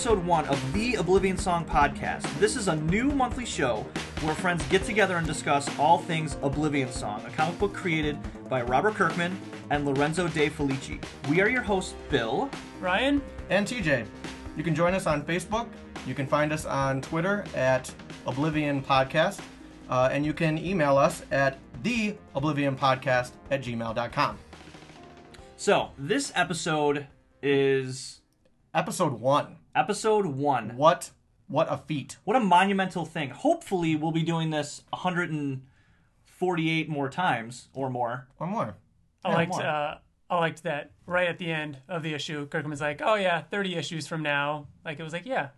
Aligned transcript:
to 0.00 0.08
episode 0.08 0.24
one 0.26 0.46
of 0.46 0.72
the 0.72 0.94
Oblivion 0.94 1.36
Song 1.36 1.62
Podcast. 1.62 2.22
This 2.38 2.56
is 2.56 2.68
a 2.68 2.76
new 2.76 3.10
monthly 3.10 3.44
show 3.44 3.84
where 4.22 4.34
friends 4.34 4.64
get 4.68 4.82
together 4.84 5.18
and 5.18 5.26
discuss 5.26 5.68
all 5.78 5.98
things 5.98 6.38
Oblivion 6.42 6.90
Song, 6.90 7.22
a 7.26 7.30
comic 7.30 7.58
book 7.58 7.74
created 7.74 8.16
by 8.48 8.62
Robert 8.62 8.94
Kirkman 8.94 9.38
and 9.68 9.84
Lorenzo 9.84 10.26
De 10.28 10.48
Felici. 10.48 11.04
We 11.28 11.42
are 11.42 11.50
your 11.50 11.60
hosts, 11.60 11.94
Bill. 12.08 12.48
Ryan? 12.80 13.20
and 13.50 13.66
TJ. 13.66 14.06
You 14.56 14.64
can 14.64 14.74
join 14.74 14.94
us 14.94 15.06
on 15.06 15.22
Facebook. 15.22 15.66
You 16.06 16.14
can 16.14 16.26
find 16.26 16.50
us 16.50 16.64
on 16.64 17.02
Twitter 17.02 17.44
at 17.54 17.92
Oblivion 18.26 18.82
Podcast. 18.82 19.40
Uh, 19.90 20.08
and 20.10 20.24
you 20.24 20.32
can 20.32 20.56
email 20.56 20.96
us 20.96 21.24
at 21.30 21.58
the 21.82 22.16
Oblivion 22.34 22.74
Podcast 22.74 23.32
at 23.50 23.62
gmail.com. 23.62 24.38
So, 25.58 25.90
this 25.98 26.32
episode 26.34 27.06
is 27.42 28.20
Episode 28.72 29.14
one. 29.14 29.59
Episode 29.80 30.26
one. 30.26 30.76
What 30.76 31.10
what 31.48 31.66
a 31.70 31.76
feat. 31.78 32.16
What 32.24 32.36
a 32.36 32.40
monumental 32.40 33.04
thing. 33.04 33.30
Hopefully, 33.30 33.96
we'll 33.96 34.12
be 34.12 34.22
doing 34.22 34.50
this 34.50 34.82
148 34.90 36.88
more 36.88 37.08
times 37.08 37.68
or 37.74 37.90
more. 37.90 38.28
Or 38.38 38.46
more. 38.46 38.76
I 39.24 39.30
Yeah, 39.30 39.34
liked 39.34 39.52
more. 39.52 39.62
uh, 39.62 39.98
I 40.30 40.38
liked 40.38 40.62
that 40.62 40.92
right 41.06 41.26
at 41.28 41.38
the 41.38 41.50
end 41.50 41.78
of 41.88 42.02
the 42.04 42.14
issue. 42.14 42.46
Kirkman 42.46 42.70
was 42.70 42.80
like, 42.80 43.02
"Oh 43.04 43.14
yeah, 43.16 43.40
30 43.42 43.74
issues 43.74 44.06
from 44.06 44.22
now." 44.22 44.68
Like 44.84 45.00
it 45.00 45.02
was 45.02 45.12
like, 45.12 45.26
"Yeah." 45.26 45.48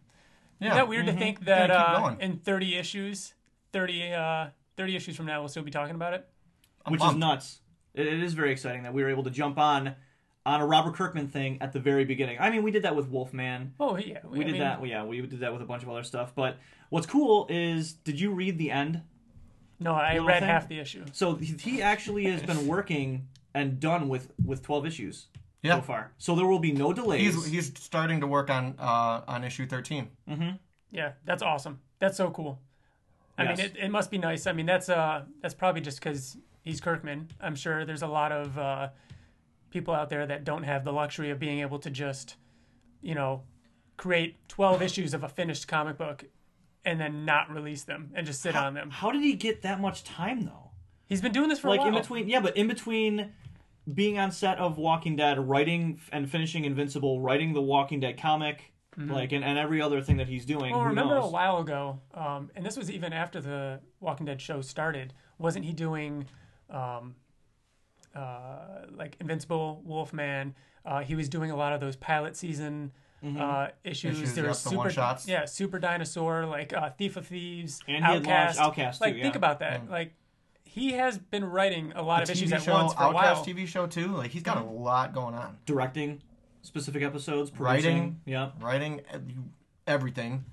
Yeah. 0.61 0.69
Isn't 0.69 0.77
that 0.79 0.89
weird 0.89 1.07
to 1.07 1.13
think 1.13 1.45
that 1.47 1.69
Gotta 1.69 2.07
uh, 2.07 2.17
in 2.21 2.39
30 2.39 2.77
issues, 2.77 3.35
30 3.73 4.13
uh, 4.13 4.47
30 4.77 4.97
issues 4.97 5.17
from 5.17 5.27
now, 5.27 5.41
we'll 5.41 5.49
still 5.49 5.65
be 5.65 5.71
talking 5.73 5.95
about 5.97 6.15
it? 6.15 6.27
I'm 6.87 6.93
which 6.93 7.03
is 7.03 7.15
nuts. 7.17 7.61
It, 7.95 8.07
it 8.07 8.23
is 8.23 8.33
very 8.35 8.53
exciting 8.53 8.85
that 8.85 8.95
we 8.95 9.03
were 9.03 9.11
able 9.11 9.25
to 9.25 9.31
jump 9.31 9.59
on 9.59 9.97
on 10.45 10.61
a 10.61 10.67
Robert 10.67 10.95
Kirkman 10.95 11.29
thing 11.29 11.59
at 11.61 11.73
the 11.73 11.79
very 11.79 12.05
beginning. 12.05 12.37
I 12.41 12.51
mean, 12.51 12.63
we 12.63 12.71
did 12.71 12.83
that 12.83 12.97
with 12.97 13.09
Wolfman. 13.09 13.75
Oh 13.79 13.97
yeah, 13.97 14.19
We 14.25 14.41
I 14.41 14.45
did 14.45 14.53
mean, 14.53 14.61
that. 14.61 14.85
Yeah, 14.87 15.05
we 15.05 15.21
did 15.21 15.41
that 15.41 15.53
with 15.53 15.63
a 15.63 15.65
bunch 15.65 15.83
of 15.83 15.89
other 15.91 16.03
stuff. 16.03 16.33
But 16.35 16.59
what's 16.91 17.07
cool 17.07 17.47
is, 17.49 17.93
did 17.93 18.19
you 18.21 18.33
read 18.33 18.59
the 18.59 18.71
end? 18.71 19.03
No, 19.79 19.95
I 19.95 20.19
read 20.19 20.41
thing? 20.41 20.49
half 20.49 20.69
the 20.69 20.79
issue. 20.79 21.05
So 21.13 21.35
he 21.37 21.55
he 21.59 21.83
actually 21.83 22.25
has 22.27 22.43
been 22.43 22.67
working 22.67 23.29
and 23.55 23.79
done 23.81 24.09
with 24.09 24.33
with 24.45 24.63
12 24.63 24.87
issues 24.87 25.27
Yeah. 25.63 25.77
so 25.77 25.83
far. 25.83 26.13
So 26.19 26.35
there 26.35 26.47
will 26.47 26.59
be 26.61 26.73
no 26.73 26.93
delays. 26.93 27.35
He's 27.35 27.47
he's 27.47 27.79
starting 27.79 28.21
to 28.21 28.27
work 28.27 28.51
on 28.51 28.75
uh, 28.79 29.23
on 29.29 29.45
issue 29.45 29.67
13. 29.67 30.09
Yeah, 30.91 31.13
that's 31.25 31.43
awesome. 31.43 31.81
That's 32.01 32.17
so 32.17 32.31
cool. 32.31 32.61
I 33.39 33.45
Yes. 33.45 33.59
mean, 33.59 33.67
it, 33.67 33.77
it 33.85 33.91
must 33.91 34.11
be 34.11 34.19
nice. 34.19 34.47
I 34.47 34.53
mean, 34.53 34.67
that's 34.67 34.89
uh, 34.89 35.23
that's 35.41 35.55
probably 35.55 35.81
just 35.81 36.01
because 36.01 36.37
he's 36.63 36.81
Kirkman. 36.81 37.29
I'm 37.41 37.55
sure 37.57 37.85
there's 37.85 38.03
a 38.03 38.07
lot 38.09 38.31
of 38.31 38.59
uh, 38.59 38.89
people 39.73 39.95
out 39.95 40.11
there 40.11 40.27
that 40.27 40.45
don't 40.45 40.63
have 40.63 40.85
the 40.85 40.93
luxury 40.93 41.31
of 41.31 41.39
being 41.39 41.61
able 41.61 41.79
to 41.81 41.91
just, 41.91 42.37
you 43.01 43.15
know, 43.15 43.43
create 43.97 44.37
12 44.49 44.83
issues 44.83 45.15
of 45.15 45.25
a 45.25 45.29
finished 45.29 45.67
comic 45.69 45.99
book 45.99 46.25
and 46.85 47.01
then 47.01 47.25
not 47.25 47.51
release 47.51 47.85
them 47.85 48.11
and 48.15 48.27
just 48.27 48.41
sit 48.43 48.57
on 48.57 48.75
them. 48.75 48.91
How 48.91 49.11
did 49.11 49.23
he 49.23 49.35
get 49.35 49.63
that 49.63 49.81
much 49.81 50.05
time 50.05 50.43
though? 50.45 50.71
He's 51.07 51.21
been 51.21 51.33
doing 51.33 51.49
this 51.49 51.59
for 51.59 51.69
like 51.69 51.81
a 51.81 51.83
while. 51.83 51.97
in 51.97 52.01
between 52.01 52.29
yeah 52.29 52.41
but 52.41 52.57
in 52.57 52.69
between 52.69 53.33
being 53.93 54.19
on 54.19 54.31
set 54.33 54.59
of 54.59 54.79
walking 54.79 55.17
dead 55.17 55.39
writing 55.49 56.01
and 56.11 56.31
finishing 56.31 56.65
invincible 56.65 57.21
writing 57.21 57.53
the 57.53 57.61
walking 57.61 58.01
dead 58.01 58.19
comic 58.19 58.73
like 58.97 59.33
and, 59.33 59.45
and 59.45 59.59
every 59.59 59.81
other 59.81 60.03
thing 60.03 60.19
that 60.19 60.29
he's 60.29 60.45
doing 60.45 60.73
Mm-hmm. 60.73 60.77
Well, 60.77 60.89
remember 60.89 61.15
knows? 61.15 61.25
a 61.25 61.33
while 61.33 61.59
ago, 61.59 62.01
um, 62.15 62.51
and 62.55 62.65
this 62.65 62.77
was 62.77 62.91
even 62.91 63.13
after 63.13 63.41
the 63.41 63.81
Walking 64.01 64.27
Dead 64.27 64.41
show 64.41 64.61
started. 64.61 65.15
Wasn't 65.39 65.65
he 65.65 65.73
doing, 65.73 66.27
um, 66.69 67.15
uh, 68.15 68.87
like 68.97 69.17
Invincible, 69.21 69.83
Wolfman? 69.85 70.55
Uh, 70.85 71.01
he 71.01 71.15
was 71.15 71.29
doing 71.29 71.51
a 71.51 71.57
lot 71.57 71.73
of 71.73 71.81
those 71.81 71.97
pilot 71.97 72.37
season 72.37 72.93
Mm-hmm. 73.25 73.41
uh, 73.41 73.69
issues. 73.85 74.19
Issues, 74.19 74.35
there 74.35 74.43
yep, 74.43 74.49
was 74.51 74.59
super, 74.59 74.77
one-shots. 74.79 75.29
yeah, 75.29 75.45
Super 75.45 75.79
Dinosaur, 75.79 76.45
like 76.45 76.73
uh, 76.73 76.91
Thief 76.91 77.17
of 77.17 77.25
Thieves, 77.29 77.79
And 77.87 78.05
he 78.05 78.11
Outcast. 78.15 78.59
launched 78.59 78.59
Outcast, 78.59 78.99
too, 79.01 79.05
like, 79.05 79.23
think 79.23 79.37
about 79.37 79.61
that. 79.61 79.89
Like, 79.89 80.15
he 80.65 80.95
has 80.95 81.19
been 81.19 81.45
writing 81.45 81.93
a 81.95 82.03
lot 82.03 82.27
The 82.27 82.33
of 82.33 82.37
issues 82.37 82.51
TV 82.51 82.55
at 82.57 82.63
show, 82.63 82.73
once 82.73 82.95
for 82.95 83.03
a 83.05 83.07
Outcast 83.07 83.47
while. 83.47 83.55
TV 83.55 83.69
show 83.69 83.87
too. 83.87 84.09
Like 84.09 84.33
he's 84.33 84.43
got 84.43 84.57
a 84.57 84.65
lot 84.65 85.15
going 85.15 85.37
on. 85.37 85.57
directing 85.67 86.21
specific 86.63 87.05
episodes 87.05 87.49
producing 87.51 87.95
Writing. 87.95 88.21
yeah 88.25 88.51
Writing 88.61 89.01
uh, 89.15 89.19
everything. 89.87 90.45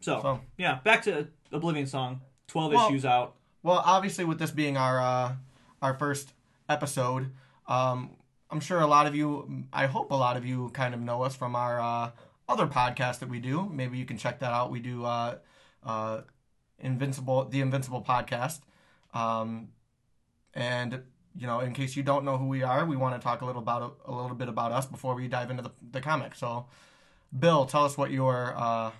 so, 0.00 0.20
So- 0.22 0.40
yeah 0.56 0.78
back 0.84 1.02
to 1.02 1.28
oblivion 1.52 1.86
song 1.86 2.20
12 2.46 2.72
Well- 2.72 2.88
issues 2.88 3.04
out 3.04 3.34
Well, 3.62 3.82
obviously, 3.84 4.24
with 4.24 4.38
this 4.38 4.50
being 4.50 4.76
our 4.78 5.00
uh, 5.00 5.34
our 5.82 5.92
first 5.94 6.32
episode, 6.68 7.32
um, 7.66 8.10
I'm 8.50 8.60
sure 8.60 8.80
a 8.80 8.86
lot 8.86 9.06
of 9.06 9.14
you, 9.14 9.64
I 9.72 9.86
hope 9.86 10.10
a 10.10 10.14
lot 10.14 10.36
of 10.36 10.46
you, 10.46 10.70
kind 10.70 10.94
of 10.94 11.00
know 11.00 11.22
us 11.22 11.36
from 11.36 11.54
our 11.54 11.80
uh, 11.80 12.10
other 12.48 12.66
podcast 12.66 13.18
that 13.20 13.28
we 13.28 13.40
do. 13.40 13.68
Maybe 13.72 13.98
you 13.98 14.04
can 14.04 14.16
check 14.16 14.40
that 14.40 14.52
out. 14.52 14.70
We 14.70 14.80
do 14.80 15.04
uh, 15.04 15.36
uh, 15.84 16.22
Invincible, 16.78 17.44
the 17.44 17.60
Invincible 17.60 18.02
podcast, 18.02 18.60
um, 19.12 19.68
and 20.54 21.02
you 21.36 21.46
know, 21.46 21.60
in 21.60 21.72
case 21.72 21.94
you 21.94 22.02
don't 22.02 22.24
know 22.24 22.36
who 22.36 22.46
we 22.48 22.62
are, 22.62 22.84
we 22.84 22.96
want 22.96 23.14
to 23.14 23.24
talk 23.24 23.42
a 23.42 23.44
little 23.44 23.62
about 23.62 23.98
a 24.06 24.12
little 24.12 24.36
bit 24.36 24.48
about 24.48 24.72
us 24.72 24.86
before 24.86 25.14
we 25.14 25.28
dive 25.28 25.50
into 25.50 25.62
the, 25.62 25.70
the 25.92 26.00
comic. 26.00 26.34
So, 26.34 26.66
Bill, 27.38 27.64
tell 27.66 27.84
us 27.84 27.96
what 27.96 28.10
your 28.10 28.54
uh, 28.56 28.90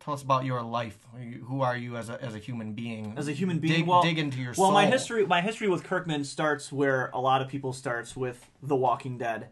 tell 0.00 0.14
us 0.14 0.22
about 0.22 0.44
your 0.44 0.62
life. 0.62 0.98
Who 1.44 1.62
are 1.62 1.76
you 1.76 1.96
as 1.96 2.08
a 2.08 2.22
as 2.22 2.34
a 2.34 2.38
human 2.38 2.72
being? 2.72 3.14
as 3.16 3.28
a 3.28 3.32
human 3.32 3.58
being 3.58 3.80
dig, 3.80 3.86
well, 3.86 4.02
dig 4.02 4.18
into 4.18 4.38
your 4.38 4.54
well 4.56 4.68
soul. 4.68 4.72
my 4.72 4.86
history 4.86 5.26
my 5.26 5.40
history 5.40 5.68
with 5.68 5.84
kirkman 5.84 6.24
starts 6.24 6.72
where 6.72 7.10
a 7.12 7.20
lot 7.20 7.42
of 7.42 7.48
people 7.48 7.72
starts 7.72 8.16
with 8.16 8.50
the 8.62 8.76
walking 8.76 9.18
dead 9.18 9.48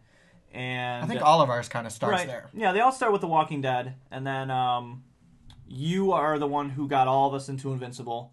and 0.55 1.03
I 1.03 1.07
think 1.07 1.21
all 1.21 1.41
of 1.41 1.49
ours 1.49 1.67
kind 1.67 1.85
of 1.85 1.91
starts 1.91 2.19
right. 2.19 2.27
there. 2.27 2.49
Yeah, 2.53 2.71
they 2.71 2.79
all 2.79 2.93
start 2.93 3.11
with 3.11 3.19
The 3.19 3.27
Walking 3.27 3.61
Dead, 3.61 3.95
and 4.09 4.25
then 4.25 4.49
um, 4.49 5.03
you 5.67 6.13
are 6.13 6.39
the 6.39 6.47
one 6.47 6.69
who 6.69 6.87
got 6.87 7.09
all 7.09 7.27
of 7.27 7.33
us 7.33 7.49
into 7.49 7.73
Invincible, 7.73 8.31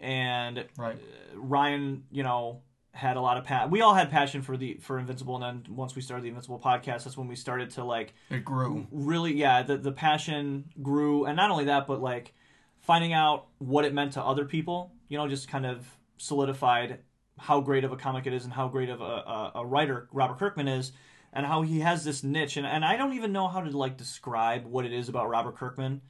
and 0.00 0.64
Right. 0.78 0.96
Ryan, 1.34 2.04
you 2.10 2.22
know, 2.22 2.62
had 2.98 3.16
a 3.16 3.20
lot 3.20 3.36
of 3.36 3.44
pa- 3.44 3.66
we 3.66 3.80
all 3.80 3.94
had 3.94 4.10
passion 4.10 4.42
for 4.42 4.56
the 4.56 4.74
for 4.80 4.98
Invincible, 4.98 5.42
and 5.42 5.64
then 5.66 5.76
once 5.76 5.94
we 5.94 6.02
started 6.02 6.24
the 6.24 6.28
Invincible 6.28 6.58
podcast, 6.58 7.04
that's 7.04 7.16
when 7.16 7.28
we 7.28 7.36
started 7.36 7.70
to 7.70 7.84
like 7.84 8.12
It 8.28 8.44
grew. 8.44 8.86
really, 8.90 9.34
yeah, 9.34 9.62
the 9.62 9.76
the 9.76 9.92
passion 9.92 10.64
grew, 10.82 11.24
and 11.24 11.36
not 11.36 11.50
only 11.50 11.64
that, 11.66 11.86
but 11.86 12.00
like 12.00 12.34
finding 12.80 13.12
out 13.12 13.46
what 13.58 13.84
it 13.84 13.94
meant 13.94 14.12
to 14.14 14.22
other 14.22 14.44
people, 14.44 14.92
you 15.08 15.16
know, 15.16 15.28
just 15.28 15.48
kind 15.48 15.66
of 15.66 15.86
solidified 16.16 16.98
how 17.38 17.60
great 17.60 17.84
of 17.84 17.92
a 17.92 17.96
comic 17.96 18.26
it 18.26 18.32
is 18.32 18.44
and 18.44 18.52
how 18.52 18.66
great 18.66 18.88
of 18.88 19.00
a, 19.00 19.04
a, 19.04 19.52
a 19.56 19.66
writer 19.66 20.08
Robert 20.12 20.38
Kirkman 20.38 20.66
is 20.66 20.90
and 21.32 21.46
how 21.46 21.62
he 21.62 21.80
has 21.80 22.04
this 22.04 22.24
niche. 22.24 22.56
And, 22.56 22.66
and 22.66 22.84
I 22.84 22.96
don't 22.96 23.12
even 23.12 23.30
know 23.32 23.46
how 23.46 23.60
to 23.60 23.70
like 23.76 23.96
describe 23.96 24.64
what 24.64 24.84
it 24.84 24.92
is 24.92 25.08
about 25.08 25.28
Robert 25.28 25.56
Kirkman 25.56 26.00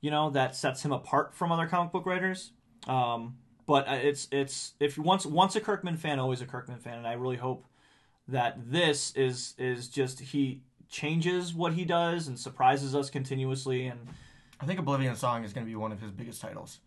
you 0.00 0.10
know 0.10 0.30
that 0.30 0.54
sets 0.54 0.84
him 0.84 0.92
apart 0.92 1.34
from 1.34 1.52
other 1.52 1.66
comic 1.66 1.92
book 1.92 2.06
writers. 2.06 2.52
Um, 2.86 3.36
but 3.68 3.86
uh, 3.86 3.92
it's 3.92 4.26
it's 4.32 4.72
if 4.80 4.98
once 4.98 5.24
once 5.24 5.54
a 5.54 5.60
Kirkman 5.60 5.96
fan 5.96 6.18
always 6.18 6.40
a 6.40 6.46
Kirkman 6.46 6.78
fan 6.78 6.98
and 6.98 7.06
I 7.06 7.12
really 7.12 7.36
hope 7.36 7.64
that 8.26 8.56
this 8.70 9.12
is 9.14 9.54
is 9.58 9.86
just 9.88 10.18
he 10.20 10.62
changes 10.88 11.54
what 11.54 11.74
he 11.74 11.84
does 11.84 12.26
and 12.26 12.36
surprises 12.38 12.94
us 12.96 13.10
continuously 13.10 13.86
and 13.86 14.00
I 14.60 14.66
think 14.66 14.80
Oblivion 14.80 15.14
Song 15.14 15.44
is 15.44 15.52
going 15.52 15.64
to 15.64 15.70
be 15.70 15.76
one 15.76 15.92
of 15.92 16.00
his 16.00 16.10
biggest 16.10 16.40
titles. 16.40 16.80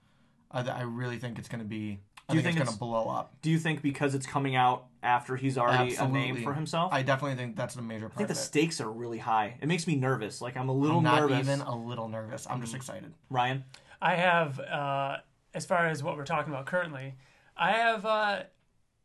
I, 0.51 0.67
I 0.67 0.81
really 0.81 1.17
think 1.17 1.39
it's 1.39 1.47
going 1.47 1.61
to 1.61 1.65
be. 1.65 2.01
I 2.27 2.33
Do 2.33 2.37
you 2.37 2.43
think, 2.43 2.57
think 2.57 2.67
it's 2.67 2.77
going 2.77 2.91
to 2.91 3.03
blow 3.05 3.09
up. 3.09 3.33
do 3.41 3.49
you 3.49 3.57
think 3.59 3.81
because 3.81 4.13
it's 4.15 4.25
coming 4.25 4.55
out 4.55 4.85
after 5.03 5.35
he's 5.37 5.57
already 5.57 5.95
a 5.95 6.07
name 6.07 6.43
for 6.43 6.53
himself 6.53 6.91
I 6.93 7.01
definitely 7.03 7.37
think 7.37 7.55
that's 7.55 7.75
a 7.75 7.81
major 7.81 8.09
part. 8.09 8.13
I 8.13 8.17
think 8.17 8.27
the 8.29 8.33
of 8.33 8.37
it. 8.37 8.41
stakes 8.41 8.81
are 8.81 8.89
really 8.91 9.17
high. 9.19 9.57
It 9.61 9.67
makes 9.67 9.85
me 9.87 9.95
nervous. 9.95 10.41
Like 10.41 10.57
I'm 10.57 10.69
a 10.69 10.73
little 10.73 10.97
I'm 10.97 11.03
not 11.03 11.21
nervous. 11.21 11.39
even 11.39 11.61
a 11.61 11.75
little 11.75 12.07
nervous. 12.09 12.47
I'm 12.49 12.59
just 12.61 12.75
excited. 12.75 13.13
Ryan, 13.29 13.63
I 14.01 14.15
have, 14.15 14.59
uh, 14.59 15.17
as 15.53 15.65
far 15.65 15.87
as 15.87 16.03
what 16.03 16.17
we're 16.17 16.25
talking 16.25 16.53
about 16.53 16.65
currently, 16.65 17.15
I 17.57 17.71
have, 17.73 18.05
uh, 18.05 18.43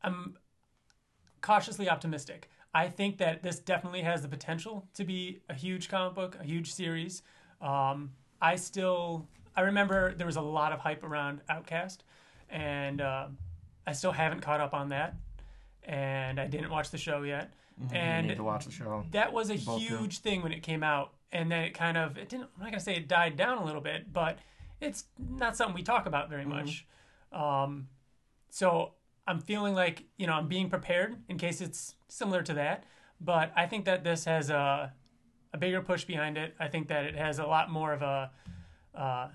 I'm 0.03 0.37
cautiously 1.41 1.89
optimistic. 1.89 2.51
I 2.75 2.89
think 2.89 3.19
that 3.19 3.43
this 3.43 3.59
definitely 3.59 4.03
has 4.03 4.23
the 4.23 4.29
potential 4.29 4.87
to 4.95 5.05
be 5.05 5.41
a 5.49 5.55
huge 5.55 5.89
comic 5.89 6.15
book, 6.15 6.37
a 6.41 6.45
huge 6.45 6.73
series. 6.73 7.23
Um, 7.61 8.13
I 8.41 8.57
still, 8.57 9.27
I 9.57 9.63
remember 9.63 10.13
there 10.15 10.27
was 10.27 10.37
a 10.37 10.41
lot 10.43 10.73
of 10.73 10.81
hype 10.81 11.03
around 11.03 11.41
Outcast, 11.49 12.05
and 12.51 13.01
uh, 13.01 13.29
I 13.87 13.93
still 13.93 14.13
haven't 14.13 14.41
caught 14.41 14.61
up 14.61 14.75
on 14.75 14.91
that, 14.91 15.15
and 15.85 16.39
I 16.39 16.47
didn't 16.47 16.71
watch 16.71 16.91
the 16.91 16.99
show 16.99 17.23
yet. 17.23 17.53
you 17.81 17.89
And 17.97 18.27
need 18.29 18.37
to 18.37 18.45
watch 18.45 18.67
the 18.67 18.71
show. 18.73 19.05
that 19.13 19.33
was 19.33 19.51
a 19.51 19.57
Both 19.57 19.81
do. 19.81 19.97
huge 19.99 20.19
thing 20.19 20.43
when 20.43 20.53
it 20.53 20.63
came 20.63 20.83
out 20.83 21.13
and 21.33 21.51
then 21.51 21.63
it 21.65 21.75
kind 21.75 21.97
of 21.97 22.17
it 22.17 22.29
didn't 22.29 22.45
i'm 22.55 22.61
not 22.61 22.67
going 22.71 22.79
to 22.79 22.81
say 22.81 22.95
it 22.95 23.09
died 23.09 23.37
down 23.37 23.59
a 23.59 23.65
little 23.65 23.81
bit 23.81 24.13
but 24.13 24.39
it's 24.81 25.05
not 25.19 25.57
something 25.57 25.75
we 25.75 25.83
talk 25.83 26.07
about 26.07 26.29
very 26.31 26.45
much. 26.45 26.87
Um, 27.33 27.89
so 28.51 28.93
i'm 29.29 29.41
feeling 29.41 29.75
like 29.75 30.05
you 30.17 30.27
know 30.27 30.35
i'm 30.35 30.47
being 30.47 30.71
prepared 30.71 31.17
in 31.29 31.37
case 31.37 31.61
it's 31.61 31.97
similar 32.09 32.43
to 32.43 32.55
that. 32.55 32.85
But 33.21 33.53
i 33.57 33.67
think 33.67 33.85
that 33.87 34.05
this 34.05 34.25
has 34.25 34.51
a, 34.51 34.93
a 35.53 35.59
bigger 35.59 35.81
push 35.83 36.05
behind 36.05 36.39
it. 36.39 36.55
I 36.61 36.69
think 36.69 36.89
that 36.89 37.05
it 37.05 37.17
has 37.17 37.39
a 37.39 37.47
lot 37.47 37.71
more 37.71 37.93
of 37.93 38.03
a 38.03 38.31
uh, 38.95 39.29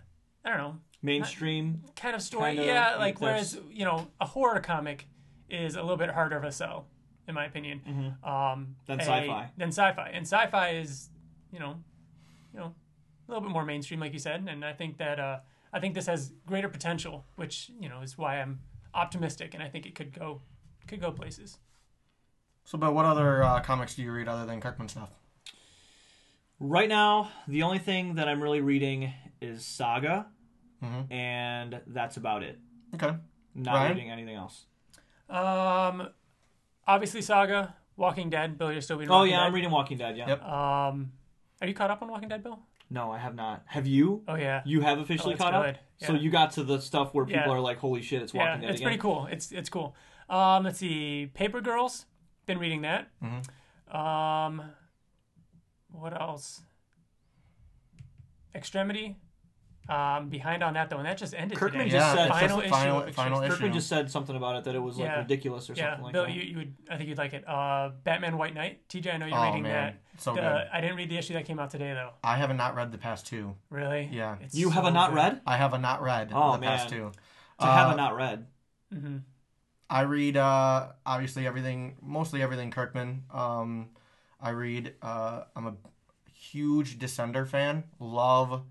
i 0.43 0.49
don't 0.49 0.57
know. 0.57 0.77
Mainstream. 1.03 1.81
kind 1.95 2.15
of 2.15 2.21
story. 2.21 2.51
Kinda, 2.55 2.65
yeah, 2.65 2.95
like 2.97 3.19
whereas 3.19 3.59
you 3.69 3.85
know 3.85 4.07
a 4.19 4.25
horror 4.25 4.59
comic 4.59 5.07
is 5.49 5.75
a 5.75 5.81
little 5.81 5.97
bit 5.97 6.09
harder 6.11 6.37
of 6.37 6.43
a 6.43 6.51
sell, 6.51 6.85
in 7.27 7.33
my 7.35 7.45
opinion, 7.45 8.15
um, 8.23 8.75
Than 8.87 8.99
a- 8.99 9.03
sci-fi. 9.03 9.51
Than 9.57 9.69
sci-fi, 9.69 10.09
and 10.13 10.25
sci-fi 10.25 10.69
is 10.75 11.09
you 11.51 11.59
know 11.59 11.75
you 12.53 12.59
know 12.59 12.73
a 13.31 13.33
little 13.33 13.47
bit 13.49 13.53
more 13.53 13.65
mainstream, 13.65 13.99
like 13.99 14.13
you 14.13 14.19
said. 14.19 14.45
And 14.49 14.63
I 14.65 14.73
think 14.73 14.97
that 14.97 15.19
uh, 15.19 15.39
I 15.73 15.79
think 15.79 15.95
this 15.95 16.05
has 16.07 16.33
greater 16.45 16.69
potential, 16.69 17.25
which 17.37 17.71
you 17.79 17.89
know 17.89 18.01
is 18.01 18.17
why 18.17 18.39
I'm 18.41 18.59
optimistic, 18.93 19.53
and 19.53 19.63
I 19.63 19.69
think 19.69 19.85
it 19.85 19.95
could 19.95 20.13
go 20.13 20.41
could 20.87 21.01
go 21.01 21.11
places. 21.11 21.57
So, 22.65 22.77
but 22.77 22.93
what 22.93 23.05
other 23.05 23.43
uh, 23.43 23.59
comics 23.61 23.95
do 23.95 24.03
you 24.03 24.11
read 24.11 24.27
other 24.27 24.45
than 24.45 24.61
Kirkman 24.61 24.87
stuff? 24.89 25.09
Right 26.59 26.87
now, 26.89 27.31
the 27.47 27.63
only 27.63 27.79
thing 27.79 28.15
that 28.15 28.27
I'm 28.27 28.41
really 28.41 28.61
reading 28.61 29.11
is 29.41 29.65
Saga, 29.65 30.27
Mhm. 30.83 31.11
and 31.11 31.81
that's 31.87 32.17
about 32.17 32.43
it. 32.43 32.59
Okay. 32.93 33.15
Not 33.55 33.73
Ryan? 33.73 33.91
reading 33.95 34.11
anything 34.11 34.35
else. 34.35 34.65
Um, 35.27 36.09
obviously 36.87 37.21
Saga, 37.23 37.75
Walking 37.97 38.29
Dead. 38.29 38.57
Bill, 38.59 38.71
you're 38.71 38.81
still 38.81 38.97
reading. 38.97 39.11
Oh 39.11 39.19
Walking 39.19 39.31
yeah, 39.31 39.37
Dead? 39.39 39.45
I'm 39.47 39.53
reading 39.55 39.71
Walking 39.71 39.97
Dead. 39.97 40.17
Yeah. 40.17 40.27
Yep. 40.27 40.43
Um, 40.43 41.11
are 41.61 41.67
you 41.67 41.73
caught 41.73 41.89
up 41.89 42.01
on 42.03 42.09
Walking 42.09 42.29
Dead, 42.29 42.43
Bill? 42.43 42.59
No, 42.93 43.09
I 43.09 43.17
have 43.19 43.33
not. 43.35 43.63
Have 43.67 43.87
you? 43.87 44.21
Oh 44.27 44.35
yeah. 44.35 44.61
You 44.65 44.81
have 44.81 44.99
officially 44.99 45.35
Oh, 45.35 45.37
caught 45.37 45.53
up. 45.53 45.63
good. 45.65 45.79
So 46.05 46.13
you 46.13 46.29
got 46.29 46.51
to 46.51 46.63
the 46.63 46.79
stuff 46.81 47.13
where 47.13 47.25
people 47.25 47.41
Yeah. 47.41 47.49
are 47.53 47.59
like, 47.61 47.77
"Holy 47.77 48.01
shit, 48.01 48.21
it's 48.21 48.33
Yeah, 48.33 48.45
Walking 48.45 48.61
Dead 48.61 48.69
it's 48.71 48.79
again." 48.81 48.87
pretty 48.89 49.01
cool. 49.01 49.27
It's 49.31 49.51
it's 49.53 49.69
cool. 49.69 49.95
Um, 50.29 50.63
let's 50.65 50.79
see, 50.79 51.27
Paper 51.33 51.61
Girls. 51.61 52.05
Been 52.45 52.59
reading 52.59 52.81
that. 52.81 53.07
Mhm. 53.23 53.95
Um, 53.95 54.61
what 55.89 56.19
else? 56.19 56.63
Extremity. 58.53 59.15
Um, 59.89 60.29
behind 60.29 60.63
on 60.63 60.75
that 60.75 60.89
though, 60.89 60.97
and 60.97 61.05
that 61.05 61.17
just 61.17 61.33
ended 61.33 61.57
Kirkman 61.57 61.85
today. 61.85 61.97
just 61.97 62.15
yeah, 62.15 62.15
said- 62.15 62.29
it's 62.29 62.39
final 62.39 62.59
issue. 62.61 62.69
final, 62.69 63.01
final 63.13 63.41
issue. 63.41 63.51
Kirkman 63.53 63.73
just 63.73 63.89
said 63.89 64.09
something 64.09 64.35
about 64.35 64.55
it 64.55 64.63
that 64.65 64.75
it 64.75 64.79
was 64.79 64.97
like 64.97 65.07
Yeah. 65.07 65.17
ridiculous 65.19 65.69
or 65.69 65.73
Yeah, 65.73 65.89
something 65.89 66.03
like 66.05 66.13
Bill, 66.13 66.23
that. 66.25 66.31
you, 66.33 66.41
you 66.43 66.57
would 66.57 66.75
I 66.89 66.97
think 66.97 67.09
you'd 67.09 67.17
like 67.17 67.33
it. 67.33 67.43
Uh, 67.47 67.89
Batman 68.03 68.37
White 68.37 68.53
Knight. 68.53 68.87
TJ, 68.87 69.13
I 69.13 69.17
know 69.17 69.25
you're 69.25 69.37
oh 69.37 69.43
reading 69.47 69.63
man, 69.63 69.95
so 70.17 70.33
that. 70.35 70.41
good. 70.41 70.67
I 70.71 70.79
didn't 70.81 70.95
read 70.95 71.09
the 71.09 71.17
issue 71.17 71.33
that 71.33 71.45
came 71.45 71.59
out 71.59 71.71
today 71.71 71.93
though. 71.93 72.11
I 72.23 72.37
have 72.37 72.55
not 72.55 72.75
read 72.75 72.91
the 72.91 72.97
past 72.99 73.25
two. 73.27 73.55
Really? 73.69 74.07
Yeah. 74.11 74.37
It's 74.39 74.55
you 74.55 74.69
have 74.69 74.83
so 74.83 74.89
a 74.89 74.91
not 74.93 75.09
good. 75.09 75.15
read 75.17 75.41
I 75.45 75.57
have 75.57 75.73
a 75.73 75.77
not 75.79 76.01
read 76.01 76.29
Oh, 76.33 76.53
the 76.53 76.59
past 76.59 76.87
two. 76.89 77.11
to 77.59 77.65
have 77.65 77.89
Uh, 77.89 77.93
a 77.93 77.95
not 77.97 78.15
read. 78.15 78.47
Mm-hmm. 78.93 79.17
I 79.89 80.01
read 80.01 80.37
uh, 80.37 80.87
obviously 81.05 81.45
everything, 81.45 81.97
mostly 82.01 82.41
everything 82.41 82.71
Kirkman. 82.71 83.23
Um, 83.33 83.89
I 84.39 84.51
read. 84.51 84.93
Uh, 85.01 85.43
I'm 85.55 85.67
a 85.67 85.73
huge 86.33 86.97
Descender 86.97 87.45
fan. 87.47 87.83
Love 87.99 88.61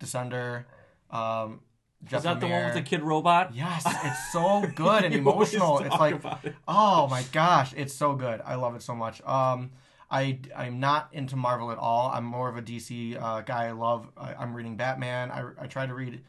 Descender. 0.00 0.64
Um, 1.10 1.60
Jeff 2.04 2.18
Is 2.18 2.24
that 2.24 2.40
the 2.40 2.46
one 2.46 2.64
with 2.64 2.74
the 2.74 2.82
kid 2.82 3.02
robot? 3.02 3.54
Yes, 3.54 3.84
it's 4.04 4.32
so 4.32 4.64
good 4.74 5.04
and 5.04 5.14
emotional. 5.14 5.80
It's 5.80 5.98
like, 5.98 6.22
it. 6.44 6.54
oh 6.68 7.08
my 7.08 7.24
gosh, 7.32 7.72
it's 7.76 7.92
so 7.92 8.14
good. 8.14 8.40
I 8.44 8.54
love 8.54 8.76
it 8.76 8.82
so 8.82 8.94
much. 8.94 9.20
Um, 9.22 9.72
I 10.10 10.38
I'm 10.56 10.80
not 10.80 11.08
into 11.12 11.36
Marvel 11.36 11.72
at 11.72 11.78
all. 11.78 12.10
I'm 12.12 12.24
more 12.24 12.48
of 12.48 12.56
a 12.56 12.62
DC 12.62 13.20
uh, 13.20 13.40
guy. 13.42 13.66
I 13.66 13.72
love. 13.72 14.08
I, 14.16 14.34
I'm 14.34 14.54
reading 14.54 14.76
Batman. 14.76 15.30
I, 15.30 15.44
I 15.60 15.66
try 15.66 15.86
to 15.86 15.94
read 15.94 16.22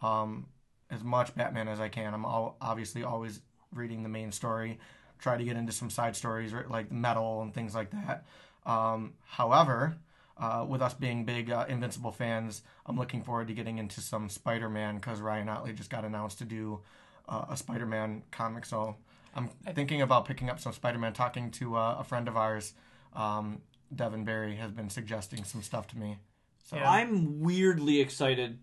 um, 0.00 0.46
as 0.90 1.02
much 1.02 1.34
Batman 1.34 1.68
as 1.68 1.80
I 1.80 1.88
can. 1.88 2.14
I'm 2.14 2.24
all, 2.24 2.56
obviously 2.60 3.02
always 3.02 3.40
reading 3.74 4.02
the 4.02 4.08
main 4.08 4.30
story. 4.32 4.78
Try 5.18 5.36
to 5.36 5.44
get 5.44 5.56
into 5.56 5.72
some 5.72 5.90
side 5.90 6.14
stories 6.14 6.52
like 6.68 6.92
Metal 6.92 7.42
and 7.42 7.52
things 7.52 7.74
like 7.74 7.90
that. 7.90 8.26
Um, 8.64 9.14
however, 9.24 9.96
uh, 10.38 10.64
with 10.68 10.82
us 10.82 10.94
being 10.94 11.24
big 11.24 11.50
uh, 11.50 11.64
Invincible 11.68 12.12
fans, 12.12 12.62
I'm 12.84 12.96
looking 12.98 13.22
forward 13.22 13.48
to 13.48 13.54
getting 13.54 13.78
into 13.78 14.00
some 14.00 14.28
Spider-Man 14.28 14.96
because 14.96 15.20
Ryan 15.20 15.48
Ottley 15.48 15.72
just 15.72 15.90
got 15.90 16.04
announced 16.04 16.38
to 16.38 16.44
do 16.44 16.80
uh, 17.28 17.46
a 17.50 17.56
Spider-Man 17.56 18.22
comic. 18.30 18.64
So 18.66 18.96
I'm 19.34 19.48
thinking 19.74 20.02
about 20.02 20.26
picking 20.26 20.50
up 20.50 20.60
some 20.60 20.72
Spider-Man. 20.72 21.12
Talking 21.14 21.50
to 21.52 21.76
uh, 21.76 21.96
a 22.00 22.04
friend 22.04 22.28
of 22.28 22.36
ours, 22.36 22.74
um, 23.14 23.60
Devin 23.94 24.24
Barry, 24.24 24.56
has 24.56 24.70
been 24.72 24.90
suggesting 24.90 25.44
some 25.44 25.62
stuff 25.62 25.86
to 25.88 25.98
me. 25.98 26.18
So 26.64 26.76
Yeah. 26.76 26.90
I'm 26.90 27.40
weirdly 27.40 28.00
excited 28.00 28.58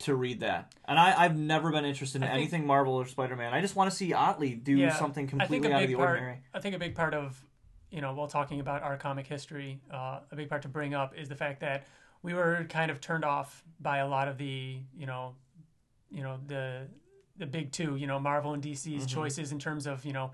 to 0.00 0.14
read 0.14 0.40
that, 0.40 0.74
and 0.86 0.98
I, 0.98 1.24
I've 1.24 1.34
never 1.38 1.72
been 1.72 1.86
interested 1.86 2.18
in 2.18 2.24
I 2.24 2.26
think- 2.26 2.36
anything 2.38 2.66
Marvel 2.66 2.94
or 2.96 3.06
Spider-Man. 3.06 3.54
I 3.54 3.62
just 3.62 3.74
want 3.74 3.90
to 3.90 3.96
see 3.96 4.12
Ottley 4.12 4.54
do 4.54 4.76
Yeah, 4.76 4.94
something 4.94 5.26
completely 5.26 5.72
out 5.72 5.82
of 5.84 5.88
the 5.88 5.94
part. 5.94 6.10
ordinary. 6.10 6.42
I 6.52 6.60
think 6.60 6.74
a 6.76 6.78
big 6.78 6.94
part 6.94 7.14
of, 7.14 7.42
you 7.90 8.00
know, 8.00 8.12
while 8.14 8.26
talking 8.26 8.60
about 8.60 8.82
our 8.82 8.96
comic 8.96 9.26
history, 9.26 9.80
uh, 9.92 10.20
a 10.30 10.36
big 10.36 10.48
part 10.48 10.62
to 10.62 10.68
bring 10.68 10.94
up 10.94 11.16
is 11.16 11.28
the 11.28 11.34
fact 11.36 11.60
that 11.60 11.86
we 12.22 12.34
were 12.34 12.66
kind 12.68 12.90
of 12.90 13.00
turned 13.00 13.24
off 13.24 13.62
by 13.80 13.98
a 13.98 14.08
lot 14.08 14.28
of 14.28 14.38
the, 14.38 14.78
you 14.96 15.06
know, 15.06 15.34
you 16.10 16.22
know 16.22 16.38
the 16.46 16.88
the 17.38 17.46
big 17.46 17.70
two, 17.72 17.96
you 17.96 18.06
know, 18.06 18.18
Marvel 18.18 18.54
and 18.54 18.62
DC's 18.62 18.86
Mm-hmm. 18.86 19.06
choices 19.06 19.52
in 19.52 19.58
terms 19.58 19.86
of 19.86 20.04
you 20.04 20.12
know 20.12 20.30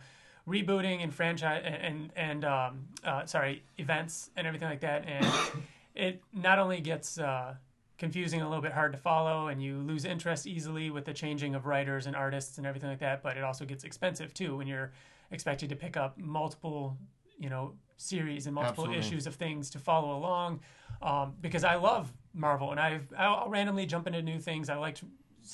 rebooting 0.49 1.03
and 1.03 1.13
franchise 1.15 1.63
and 1.65 2.11
and 2.17 2.45
um, 2.45 2.87
uh, 3.05 3.25
sorry 3.27 3.63
events 3.79 4.31
and 4.37 4.47
everything 4.47 4.69
like 4.69 4.81
that, 4.81 5.05
and 5.07 5.27
it 5.95 6.23
not 6.33 6.59
only 6.59 6.81
gets. 6.81 7.19
Uh, 7.19 7.55
confusing 7.99 8.41
a 8.41 8.49
little 8.49 8.63
bit 8.63 8.73
hard 8.73 8.91
to 8.91 8.99
follow 8.99 9.47
and 9.47 9.63
you 9.63 9.79
lose 9.79 10.05
interest 10.05 10.45
easily 10.45 10.91
with 10.91 11.05
the 11.05 11.13
changing 11.13 11.55
of 11.55 11.67
writers 11.67 12.07
and 12.07 12.17
artists 12.17 12.59
and 12.59 12.67
everything 12.67 12.89
like 12.91 12.99
that 12.99 13.23
but 13.23 13.37
it 13.37 13.45
also 13.45 13.65
gets 13.65 13.85
expensive 13.85 14.35
too 14.35 14.57
when 14.57 14.67
you're 14.67 14.91
expected 15.31 15.69
to 15.69 15.77
pick 15.77 15.97
up 15.97 16.19
multiple 16.19 16.97
you 17.43 17.51
know 17.51 17.65
series 17.97 18.47
and 18.47 18.55
multiple 18.55 18.85
Absolutely. 18.85 19.07
issues 19.07 19.27
of 19.27 19.35
things 19.45 19.71
to 19.71 19.79
follow 19.79 20.11
along 20.21 20.61
um, 21.03 21.27
because 21.41 21.65
i 21.65 21.75
love 21.75 22.13
marvel 22.35 22.71
and 22.73 22.81
I've, 22.81 23.07
i'll 23.19 23.49
randomly 23.49 23.87
jump 23.87 24.07
into 24.09 24.23
new 24.23 24.39
things 24.49 24.69
i 24.69 24.77
liked 24.77 25.01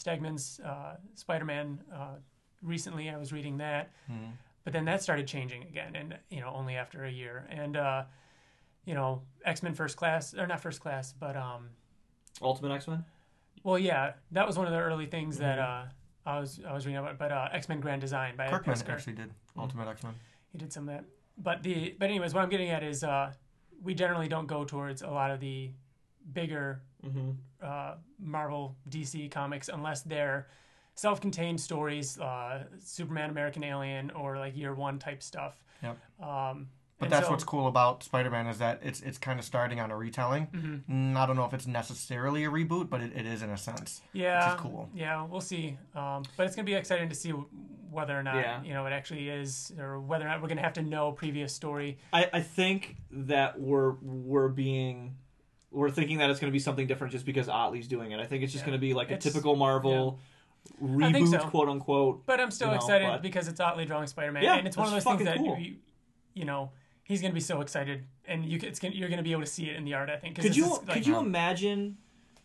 stegman's 0.03 0.61
uh, 0.65 0.95
spider-man 1.15 1.67
uh, 1.99 2.17
recently 2.63 3.05
i 3.11 3.17
was 3.17 3.33
reading 3.33 3.59
that 3.59 3.85
Mm-hmm. 4.13 4.31
but 4.65 4.73
then 4.73 4.85
that 4.91 5.03
started 5.03 5.27
changing 5.27 5.63
again 5.73 5.93
and 6.01 6.09
you 6.31 6.41
know 6.43 6.53
only 6.61 6.75
after 6.77 7.05
a 7.05 7.11
year 7.11 7.35
and 7.51 7.77
uh, 7.77 8.03
you 8.85 8.95
know 8.95 9.23
x-men 9.45 9.75
first 9.75 9.97
class 9.97 10.35
or 10.35 10.47
not 10.47 10.61
first 10.61 10.81
class 10.81 11.13
but 11.19 11.37
um, 11.37 11.63
Ultimate 12.41 12.73
X-Men. 12.75 13.05
well, 13.65 13.79
yeah, 13.79 14.13
that 14.37 14.47
was 14.47 14.57
one 14.57 14.67
of 14.69 14.73
the 14.73 14.79
early 14.79 15.07
things 15.07 15.39
that 15.39 15.59
uh, 15.59 15.83
I 16.25 16.39
was 16.39 16.61
I 16.65 16.73
was 16.73 16.87
reading 16.87 16.99
about. 16.99 17.19
But 17.19 17.33
uh, 17.33 17.49
X 17.61 17.69
Men 17.69 17.81
Grand 17.81 18.01
Design 18.01 18.37
by 18.37 18.47
Ed 18.47 18.51
Kirkman 18.53 18.77
Piskor. 18.77 18.91
actually 18.93 19.15
did 19.15 19.31
Ultimate 19.57 19.89
X-Men. 19.89 20.15
He 20.53 20.59
did 20.59 20.73
some 20.73 20.89
of 20.89 20.95
that. 20.95 21.05
But 21.39 21.63
the 21.63 21.95
but 21.99 22.09
anyways, 22.11 22.35
what 22.35 22.43
I'm 22.43 22.49
getting 22.51 22.71
at 22.71 22.83
is 22.83 23.05
uh, 23.05 23.33
we 23.83 23.95
generally 23.95 24.29
don't 24.29 24.47
go 24.47 24.65
towards 24.65 25.03
a 25.03 25.09
lot 25.11 25.31
of 25.31 25.41
the 25.41 25.71
bigger 26.33 26.83
Mm-hmm. 27.07 27.31
uh, 27.63 27.95
Marvel 28.19 28.77
DC 28.91 29.31
comics 29.31 29.69
unless 29.69 30.03
they're 30.03 30.49
self-contained 30.97 31.61
stories, 31.61 32.19
uh, 32.19 32.65
Superman, 32.83 33.31
American 33.31 33.63
Alien, 33.63 34.11
or 34.11 34.37
like 34.37 34.57
Year 34.57 34.75
One 34.75 34.99
type 34.99 35.23
stuff. 35.23 35.63
Yep. 35.81 35.97
Um, 36.21 36.67
But 36.99 37.07
and 37.07 37.13
that's 37.13 37.27
so- 37.27 37.31
what's 37.33 37.45
cool 37.45 37.69
about 37.69 38.03
Spider-Man 38.03 38.47
is 38.49 38.59
that 38.59 38.81
it's 38.83 39.01
it's 39.03 39.19
kind 39.19 39.39
of 39.39 39.45
starting 39.45 39.79
on 39.79 39.91
a 39.93 39.97
retelling. 39.97 40.49
Mm-hmm. 40.49 41.13
Mm, 41.13 41.17
I 41.17 41.27
don't 41.27 41.37
know 41.37 41.45
if 41.45 41.55
it's 41.55 41.67
necessarily 41.67 42.45
a 42.45 42.51
reboot, 42.51 42.89
but 42.91 43.01
it, 43.01 43.13
it 43.15 43.25
is 43.25 43.43
in 43.43 43.51
a 43.51 43.57
sense. 43.57 44.03
Yeah, 44.13 44.53
It's 44.53 44.61
cool. 44.61 44.89
Yeah, 44.95 45.25
we'll 45.25 45.41
see. 45.41 45.77
Um, 45.95 46.25
but 46.37 46.47
it's 46.47 46.57
gonna 46.57 46.67
be 46.67 46.75
exciting 46.75 47.09
to 47.09 47.15
see 47.15 47.31
whether 47.91 48.19
or 48.19 48.23
not 48.25 48.35
Yeah. 48.37 48.63
you 48.65 48.75
know 48.75 48.85
it 48.87 48.93
actually 48.93 49.29
is, 49.29 49.73
or 49.79 50.01
whether 50.01 50.25
or 50.25 50.29
not 50.29 50.43
we're 50.43 50.49
gonna 50.49 50.61
have 50.63 50.73
to 50.75 50.83
know 50.83 51.13
previous 51.13 51.55
story. 51.55 51.99
I, 52.13 52.29
I 52.33 52.41
think 52.41 52.97
that 53.13 53.61
we're 53.61 53.93
we're 54.03 54.49
being 54.49 55.15
we're 55.71 55.91
thinking 55.91 56.19
that 56.19 56.31
it's 56.31 56.41
going 56.41 56.51
to 56.51 56.53
be 56.53 56.59
something 56.59 56.87
different 56.87 57.13
just 57.13 57.27
because 57.27 57.47
Ottley's 57.47 57.87
doing 57.87 58.11
it. 58.13 58.19
I 58.19 58.25
think 58.25 58.43
it's 58.43 58.53
just 58.53 58.63
Yeah. 58.63 58.71
going 58.71 58.79
to 58.79 58.81
be 58.81 58.95
like 58.95 59.11
a 59.11 59.19
typical 59.19 59.55
Marvel 59.55 60.19
I 60.83 61.13
think 61.13 61.29
reboot, 61.29 61.31
so. 61.43 61.49
quote 61.51 61.69
unquote. 61.69 62.25
But 62.25 62.41
I'm 62.41 62.51
still 62.51 62.69
You 62.69 62.73
know, 62.73 62.77
excited 62.77 63.07
but- 63.07 63.23
because 63.23 63.49
it's 63.49 63.61
Otley 63.61 63.85
drawing 63.85 64.07
Spider-Man, 64.07 64.43
Yeah, 64.43 64.57
and 64.57 64.67
it's 64.67 64.79
one 64.79 64.87
of 64.87 64.93
those 64.95 65.05
things 65.05 65.25
that 65.25 65.37
cool. 65.37 65.59
you, 65.59 65.77
you 66.35 66.45
know 66.47 66.71
he's 67.09 67.21
gonna 67.21 67.35
be 67.35 67.41
so 67.41 67.61
excited, 67.61 68.05
and 68.27 68.45
you 68.47 68.61
it's 68.63 68.79
gonna, 68.79 68.95
you're 68.95 69.09
gonna 69.09 69.25
be 69.25 69.33
able 69.33 69.43
to 69.43 69.47
see 69.49 69.69
it 69.69 69.75
in 69.77 69.85
the 69.85 69.95
art. 69.95 70.09
I 70.11 70.17
think. 70.17 70.37
Could 70.39 70.55
you 70.57 70.67
is, 70.67 70.71
like, 70.87 70.89
could 70.93 71.07
you 71.07 71.19
imagine 71.19 71.97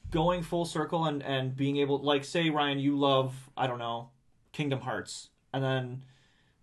going 0.09 0.41
full 0.41 0.65
circle 0.65 1.05
and 1.05 1.21
and 1.21 1.55
being 1.55 1.77
able 1.77 1.99
like 1.99 2.23
say 2.23 2.49
Ryan 2.49 2.79
you 2.79 2.97
love 2.97 3.33
I 3.55 3.67
don't 3.67 3.79
know 3.79 4.09
Kingdom 4.51 4.79
Hearts 4.81 5.29
and 5.53 5.63
then 5.63 6.03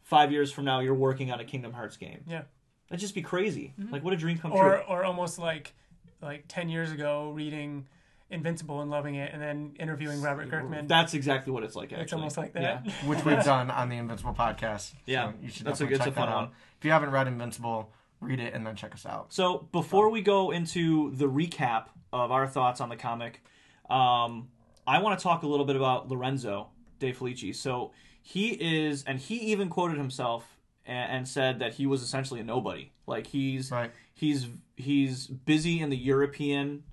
five 0.02 0.32
years 0.32 0.50
from 0.52 0.64
now 0.64 0.80
you're 0.80 0.94
working 0.94 1.30
on 1.30 1.38
a 1.40 1.44
Kingdom 1.44 1.72
Hearts 1.72 1.96
game. 1.96 2.22
Yeah. 2.26 2.42
That'd 2.88 3.00
just 3.00 3.14
be 3.14 3.22
crazy. 3.22 3.74
Like 3.90 4.02
what 4.04 4.12
a 4.12 4.16
dream 4.16 4.38
come 4.38 4.50
Mm-hmm. 4.52 4.60
or 4.66 4.76
true. 4.78 4.84
or 4.88 5.04
almost 5.04 5.38
like 5.38 5.74
like 6.22 6.44
ten 6.48 6.68
years 6.68 6.90
ago 6.92 7.30
reading 7.32 7.86
Invincible 8.30 8.80
and 8.80 8.90
loving 8.90 9.16
it, 9.16 9.32
and 9.32 9.42
then 9.42 9.72
interviewing 9.78 10.22
Robert 10.22 10.48
Kirkman. 10.50 10.86
That's 10.86 11.14
exactly 11.14 11.52
what 11.52 11.64
it's 11.64 11.74
like. 11.74 11.92
Actually, 11.92 12.02
it's 12.04 12.12
almost 12.12 12.38
like 12.38 12.52
that. 12.54 12.62
Yeah. 12.86 12.92
which 13.06 13.24
we've 13.24 13.42
done 13.42 13.70
on 13.70 13.88
the 13.88 13.96
Invincible 13.96 14.34
podcast. 14.34 14.92
Yeah, 15.06 15.30
so 15.32 15.34
you 15.42 15.48
should 15.50 15.66
that's 15.66 15.80
a- 15.80 15.84
definitely 15.84 15.94
it's 15.96 16.02
a 16.02 16.04
check 16.10 16.14
fun 16.14 16.26
that 16.28 16.32
out. 16.32 16.36
one. 16.42 16.50
If 16.78 16.84
you 16.84 16.90
haven't 16.92 17.10
read 17.10 17.26
Invincible, 17.26 17.92
read 18.20 18.38
it 18.40 18.54
and 18.54 18.66
then 18.66 18.76
check 18.76 18.94
us 18.94 19.04
out. 19.04 19.32
So 19.32 19.68
before 19.72 20.10
we 20.10 20.22
go 20.22 20.50
into 20.52 21.10
the 21.16 21.26
recap 21.26 21.86
of 22.12 22.30
our 22.30 22.46
thoughts 22.46 22.80
on 22.80 22.88
the 22.88 22.96
comic, 22.96 23.42
um, 23.88 24.48
I 24.86 25.00
want 25.00 25.18
to 25.18 25.22
talk 25.22 25.42
a 25.42 25.46
little 25.46 25.66
bit 25.66 25.76
about 25.76 26.08
Lorenzo 26.08 26.68
De 26.98 27.12
Felici. 27.12 27.54
So 27.54 27.92
he 28.22 28.50
is, 28.50 29.04
and 29.04 29.18
he 29.18 29.36
even 29.52 29.68
quoted 29.68 29.96
himself 29.98 30.56
and, 30.86 31.12
and 31.12 31.28
said 31.28 31.58
that 31.60 31.74
he 31.74 31.86
was 31.86 32.02
essentially 32.02 32.40
a 32.40 32.44
nobody. 32.44 32.92
Like 33.06 33.26
he's 33.26 33.70
Right. 33.72 33.90
he's 34.14 34.46
he's 34.76 35.26
busy 35.26 35.80
in 35.80 35.90
the 35.90 35.96
European 35.96 36.84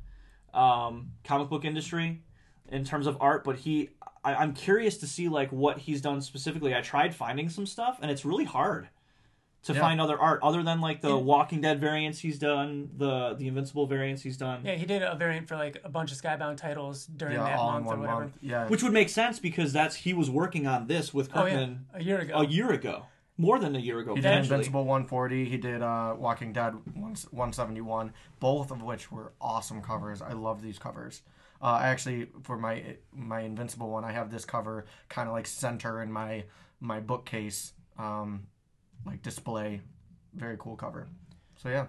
um, 0.57 1.11
comic 1.23 1.49
book 1.49 1.65
industry 1.65 2.21
in 2.69 2.83
terms 2.83 3.07
of 3.07 3.17
art, 3.21 3.43
but 3.43 3.57
he 3.57 3.89
I, 4.23 4.35
I'm 4.35 4.53
curious 4.53 4.97
to 4.97 5.07
see 5.07 5.29
like 5.29 5.51
what 5.51 5.77
he's 5.77 6.01
done 6.01 6.21
specifically. 6.21 6.75
I 6.75 6.81
tried 6.81 7.13
finding 7.15 7.49
some 7.49 7.65
stuff, 7.65 7.99
and 8.01 8.09
it's 8.11 8.25
really 8.25 8.45
hard 8.45 8.89
to 9.63 9.73
Yeah. 9.73 9.79
find 9.81 9.99
other 10.01 10.17
art 10.19 10.39
other 10.43 10.63
than 10.63 10.79
like 10.81 11.01
the 11.01 11.09
Yeah. 11.09 11.15
Walking 11.15 11.61
Dead 11.61 11.79
variants 11.81 12.19
he's 12.19 12.39
done, 12.39 12.89
the 12.97 13.33
the 13.35 13.47
Invincible 13.47 13.85
variants 13.87 14.21
he's 14.21 14.37
done. 14.37 14.61
Yeah, 14.65 14.75
he 14.75 14.85
did 14.85 15.01
a 15.03 15.15
variant 15.15 15.47
for 15.47 15.55
like 15.55 15.79
a 15.83 15.89
bunch 15.89 16.11
of 16.11 16.17
Skybound 16.21 16.57
titles 16.57 17.05
during 17.05 17.35
Yeah, 17.35 17.43
that 17.43 17.57
month 17.57 17.85
or 17.87 17.97
whatever. 17.97 18.19
month. 18.21 18.37
Yeah. 18.41 18.67
Which 18.67 18.83
would 18.83 18.93
make 18.93 19.09
sense 19.09 19.39
because 19.39 19.71
that's 19.73 19.95
he 19.95 20.13
was 20.13 20.29
working 20.29 20.67
on 20.67 20.87
this 20.87 21.13
with 21.13 21.29
Oh 21.33 21.45
yeah, 21.45 21.51
Kirkman 21.53 21.85
a 21.93 22.03
year 22.03 22.19
ago. 22.19 22.33
a 22.39 22.45
year 22.45 22.71
ago, 22.71 23.05
more 23.37 23.59
than 23.59 23.75
a 23.75 23.79
year 23.79 23.99
ago. 23.99 24.15
He 24.15 24.21
did. 24.21 24.37
Invincible 24.37 24.83
140. 24.83 25.45
He 25.45 25.57
did 25.57 25.81
uh, 25.81 26.15
Walking 26.17 26.53
Dead 26.53 26.73
171. 26.95 28.13
Both 28.39 28.71
of 28.71 28.81
which 28.81 29.11
were 29.11 29.33
awesome 29.39 29.81
covers. 29.81 30.21
I 30.21 30.33
love 30.33 30.61
these 30.61 30.79
covers. 30.79 31.21
Uh, 31.61 31.79
I 31.81 31.87
actually, 31.87 32.27
for 32.43 32.57
my 32.57 32.97
my 33.13 33.41
Invincible 33.41 33.89
one, 33.89 34.03
I 34.03 34.11
have 34.11 34.31
this 34.31 34.45
cover 34.45 34.85
kind 35.09 35.27
of 35.27 35.33
like 35.33 35.47
center 35.47 36.01
in 36.01 36.11
my 36.11 36.43
my 36.79 36.99
bookcase, 36.99 37.73
um, 37.97 38.47
like 39.05 39.21
display. 39.21 39.81
Very 40.33 40.57
cool 40.59 40.75
cover. 40.75 41.07
So 41.55 41.69
yeah, 41.69 41.87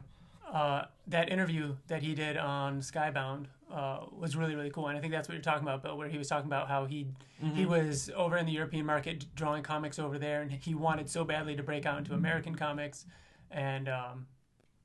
uh, 0.50 0.85
that 1.07 1.31
interview 1.31 1.76
that 1.88 2.02
he 2.02 2.14
did 2.14 2.37
on 2.37 2.81
Skybound 2.81 3.47
uh, 3.72 4.00
was 4.12 4.37
really 4.37 4.54
really 4.54 4.70
cool, 4.70 4.88
and 4.88 4.96
I 4.96 5.00
think 5.00 5.12
that's 5.12 5.28
what 5.28 5.34
you're 5.34 5.42
talking 5.42 5.62
about, 5.62 5.82
Bill, 5.82 5.96
where 5.96 6.08
he 6.08 6.18
was 6.18 6.28
talking 6.28 6.46
about 6.46 6.68
how 6.68 6.87
he 6.87 7.08
he 7.54 7.66
was 7.66 8.10
over 8.16 8.37
in 8.37 8.46
the 8.46 8.52
European 8.52 8.87
market 8.87 9.26
drawing 9.34 9.62
comics 9.62 9.98
over 9.98 10.18
there, 10.18 10.42
and 10.42 10.50
he 10.50 10.75
wanted 10.75 11.08
so 11.10 11.25
badly 11.25 11.56
to 11.56 11.62
break 11.62 11.87
out 11.87 11.98
into 11.98 12.14
American 12.14 12.54
comics, 12.54 13.06
and 13.50 13.88
um, 13.88 14.26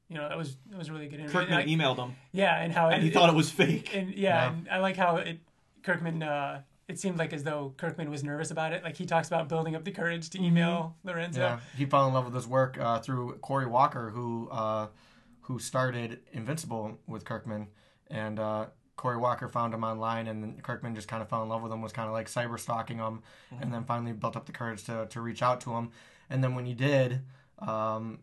you 0.09 0.15
know 0.15 0.27
that 0.29 0.37
was 0.37 0.57
it 0.71 0.77
was 0.77 0.91
really 0.91 1.07
good 1.07 1.19
interview. 1.19 1.39
Kirkman 1.39 1.59
Like, 1.59 1.67
emailed 1.67 1.97
him 1.97 2.15
yeah, 2.31 2.61
and 2.61 2.73
how 2.73 2.89
and 2.89 3.01
he 3.03 3.09
thought 3.09 3.29
it 3.29 3.35
was 3.35 3.49
fake. 3.49 3.95
and 3.95 4.13
yeah. 4.13 4.51
And 4.51 4.67
I 4.69 4.79
like 4.79 4.97
how 4.97 5.17
it 5.17 5.39
Kirkman. 5.83 6.21
Uh, 6.23 6.61
it 6.89 6.99
seemed 6.99 7.17
like 7.17 7.31
as 7.31 7.43
though 7.43 7.73
Kirkman 7.77 8.09
was 8.09 8.23
nervous 8.23 8.51
about 8.51 8.73
it. 8.73 8.83
Like 8.83 8.97
he 8.97 9.05
talks 9.05 9.27
about 9.27 9.47
building 9.47 9.73
up 9.75 9.85
the 9.85 9.91
courage 9.91 10.29
to 10.31 10.43
email 10.43 10.97
Lorenzo. 11.05 11.39
yeah. 11.39 11.59
He 11.77 11.85
fell 11.85 12.07
in 12.07 12.13
love 12.13 12.25
with 12.25 12.35
his 12.35 12.45
work 12.45 12.77
uh, 12.77 12.99
through 12.99 13.37
Corey 13.41 13.65
Walker, 13.65 14.09
who 14.09 14.49
uh, 14.51 14.87
who 15.41 15.59
started 15.59 16.19
Invincible 16.33 16.97
with 17.07 17.23
Kirkman, 17.25 17.67
and 18.09 18.39
uh, 18.39 18.65
Corey 18.95 19.17
Walker 19.17 19.47
found 19.47 19.73
him 19.73 19.83
online, 19.83 20.27
and 20.27 20.43
then 20.43 20.59
Kirkman 20.61 20.95
just 20.95 21.07
kind 21.07 21.21
of 21.21 21.29
fell 21.29 21.43
in 21.43 21.49
love 21.49 21.61
with 21.61 21.71
him. 21.71 21.81
Was 21.81 21.91
kind 21.93 22.07
of 22.07 22.13
like 22.13 22.27
cyber 22.27 22.59
stalking 22.59 22.97
him, 22.97 23.21
and 23.61 23.73
then 23.73 23.83
finally 23.85 24.11
built 24.13 24.35
up 24.35 24.45
the 24.45 24.51
courage 24.51 24.83
to 24.85 25.07
to 25.09 25.21
reach 25.21 25.41
out 25.41 25.61
to 25.61 25.71
him. 25.73 25.91
And 26.29 26.43
then 26.43 26.55
when 26.55 26.65
he 26.65 26.73
did, 26.73 27.21
um, 27.59 28.19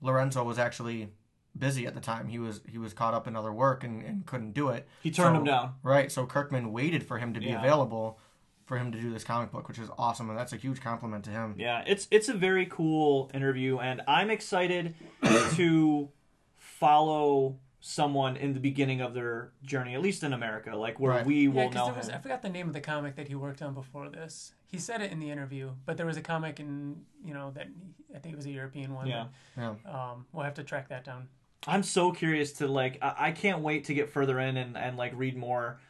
Lorenzo 0.00 0.42
was 0.44 0.58
actually 0.58 1.10
busy 1.56 1.86
at 1.86 1.94
the 1.94 2.00
time. 2.00 2.28
He 2.28 2.38
was 2.38 2.60
he 2.68 2.78
was 2.78 2.92
caught 2.94 3.14
up 3.14 3.26
in 3.28 3.36
other 3.36 3.52
work 3.52 3.84
and, 3.84 4.02
and 4.02 4.26
couldn't 4.26 4.52
do 4.52 4.68
it. 4.68 4.88
He 5.02 5.10
turned 5.10 5.34
So- 5.34 5.38
him 5.40 5.44
down. 5.44 5.74
Right. 5.82 6.10
So 6.10 6.26
Kirkman 6.26 6.72
waited 6.72 7.02
for 7.04 7.18
him 7.18 7.34
to 7.34 7.40
be 7.40 7.46
Yeah. 7.46 7.58
available 7.58 8.18
for 8.64 8.78
him 8.78 8.92
to 8.92 9.00
do 9.00 9.10
this 9.10 9.24
comic 9.24 9.50
book, 9.50 9.66
which 9.68 9.78
is 9.78 9.90
awesome, 9.98 10.30
and 10.30 10.38
that's 10.38 10.52
a 10.52 10.56
huge 10.56 10.80
compliment 10.80 11.24
to 11.24 11.30
him. 11.30 11.56
Yeah, 11.58 11.82
it's 11.86 12.06
it's 12.10 12.28
a 12.28 12.34
very 12.34 12.64
cool 12.66 13.30
interview, 13.34 13.78
and 13.78 14.00
I'm 14.06 14.30
excited 14.30 14.94
to 15.56 16.08
follow 16.56 17.58
someone 17.84 18.36
in 18.36 18.54
the 18.54 18.60
beginning 18.60 19.00
of 19.00 19.12
their 19.12 19.50
journey, 19.64 19.92
at 19.94 20.00
least 20.00 20.22
in 20.22 20.32
America, 20.32 20.74
like 20.76 21.00
where 21.00 21.10
Right. 21.14 21.26
we 21.26 21.48
Yeah, 21.48 21.68
know 21.68 21.86
there 21.86 21.94
was, 21.94 22.08
I 22.08 22.18
forgot 22.18 22.40
the 22.40 22.48
name 22.48 22.68
of 22.68 22.74
the 22.74 22.80
comic 22.80 23.16
that 23.16 23.26
he 23.26 23.34
worked 23.34 23.60
on 23.60 23.74
before 23.74 24.08
this. 24.08 24.52
He 24.68 24.78
said 24.78 25.02
it 25.02 25.10
in 25.10 25.18
the 25.18 25.28
interview, 25.30 25.72
but 25.84 25.96
there 25.96 26.06
was 26.06 26.16
a 26.16 26.20
comic 26.22 26.60
in 26.60 27.04
you 27.24 27.34
know 27.34 27.50
that 27.50 27.66
I 28.14 28.18
think 28.20 28.34
it 28.34 28.36
was 28.36 28.46
a 28.46 28.50
European 28.50 28.94
one. 28.94 29.08
Yeah. 29.08 29.26
Yeah. 29.56 29.74
Um, 29.84 30.26
we'll 30.32 30.44
have 30.44 30.54
to 30.54 30.62
track 30.62 30.88
that 30.90 31.04
down. 31.04 31.28
I'm 31.66 31.82
so 31.82 32.12
curious 32.12 32.52
to 32.54 32.68
like. 32.68 32.98
I, 33.02 33.14
I 33.18 33.30
can't 33.32 33.60
wait 33.60 33.84
to 33.86 33.94
get 33.94 34.08
further 34.10 34.38
in 34.38 34.56
and 34.56 34.76
and 34.76 34.96
like 34.96 35.12
read 35.16 35.36
more 35.36 35.80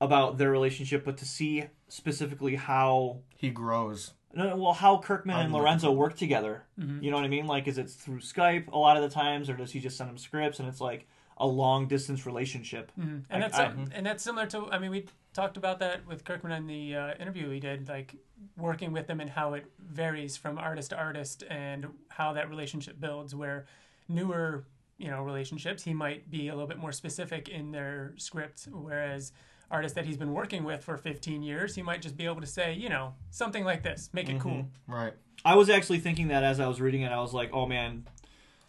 about 0.00 0.38
their 0.38 0.50
relationship, 0.50 1.04
but 1.04 1.16
to 1.18 1.24
see 1.24 1.64
specifically 1.88 2.54
how 2.54 3.18
He 3.36 3.50
grows. 3.50 4.12
No, 4.34 4.56
well, 4.56 4.72
how 4.72 4.96
Kirkman 4.98 5.36
and 5.36 5.46
I'm 5.48 5.52
Lorenzo 5.52 5.90
work 5.92 6.16
together. 6.16 6.62
Mm-hmm. 6.78 7.02
You 7.04 7.10
know 7.10 7.16
what 7.18 7.24
I 7.26 7.28
mean? 7.28 7.46
Like, 7.46 7.68
is 7.68 7.76
it 7.78 7.90
through 7.90 8.20
Skype 8.20 8.68
a 8.72 8.78
lot 8.78 8.96
of 8.96 9.02
the 9.02 9.10
times, 9.10 9.50
or 9.50 9.54
does 9.56 9.72
he 9.72 9.80
just 9.80 9.96
send 9.98 10.08
him 10.08 10.16
scripts 10.18 10.58
and 10.60 10.68
it's 10.68 10.80
like 10.80 11.06
a 11.42 11.46
long 11.46 11.88
distance 11.88 12.24
relationship? 12.26 12.90
And 12.96 13.24
I- 13.30 13.38
that's 13.40 13.58
I- 13.58 13.66
uh, 13.66 13.74
and 13.96 14.06
that's 14.06 14.22
similar 14.22 14.46
to 14.46 14.58
I 14.70 14.78
mean 14.78 14.90
we 14.90 15.06
talked 15.34 15.56
about 15.56 15.78
that 15.80 16.06
with 16.06 16.24
Kirkman 16.24 16.52
in 16.52 16.66
the 16.66 16.96
uh, 16.96 17.14
interview 17.20 17.50
he 17.50 17.60
did 17.60 17.88
like 17.88 18.14
working 18.56 18.92
with 18.92 19.06
them 19.06 19.20
and 19.20 19.28
how 19.30 19.54
it 19.54 19.64
varies 19.78 20.36
from 20.36 20.58
artist 20.58 20.90
to 20.90 20.96
artist 20.96 21.42
and 21.50 21.86
how 22.08 22.32
that 22.34 22.48
relationship 22.50 23.00
builds 23.00 23.34
where 23.34 23.66
newer 24.08 24.64
you 24.98 25.08
know 25.10 25.22
relationships 25.22 25.82
he 25.82 25.94
might 25.94 26.30
be 26.30 26.48
a 26.48 26.52
little 26.52 26.68
bit 26.68 26.78
more 26.78 26.92
specific 26.92 27.48
in 27.48 27.70
their 27.72 28.12
script 28.18 28.68
whereas 28.72 29.32
artists 29.70 29.94
that 29.94 30.04
he's 30.04 30.18
been 30.18 30.32
working 30.34 30.64
with 30.64 30.84
for 30.84 30.96
15 30.98 31.42
years 31.42 31.74
he 31.74 31.82
might 31.82 32.02
just 32.02 32.16
be 32.16 32.24
able 32.26 32.40
to 32.40 32.46
say 32.46 32.74
you 32.74 32.88
know 32.90 33.14
something 33.30 33.64
like 33.64 33.82
this 33.82 34.10
make 34.12 34.28
it 34.28 34.38
cool 34.40 34.66
Right. 34.86 35.14
I 35.44 35.54
was 35.56 35.70
actually 35.70 35.98
thinking 36.00 36.28
that 36.28 36.44
as 36.44 36.60
I 36.60 36.68
was 36.68 36.80
reading 36.80 37.02
it, 37.02 37.10
I 37.10 37.20
was 37.20 37.32
like, 37.34 37.50
oh 37.52 37.66
man, 37.66 38.06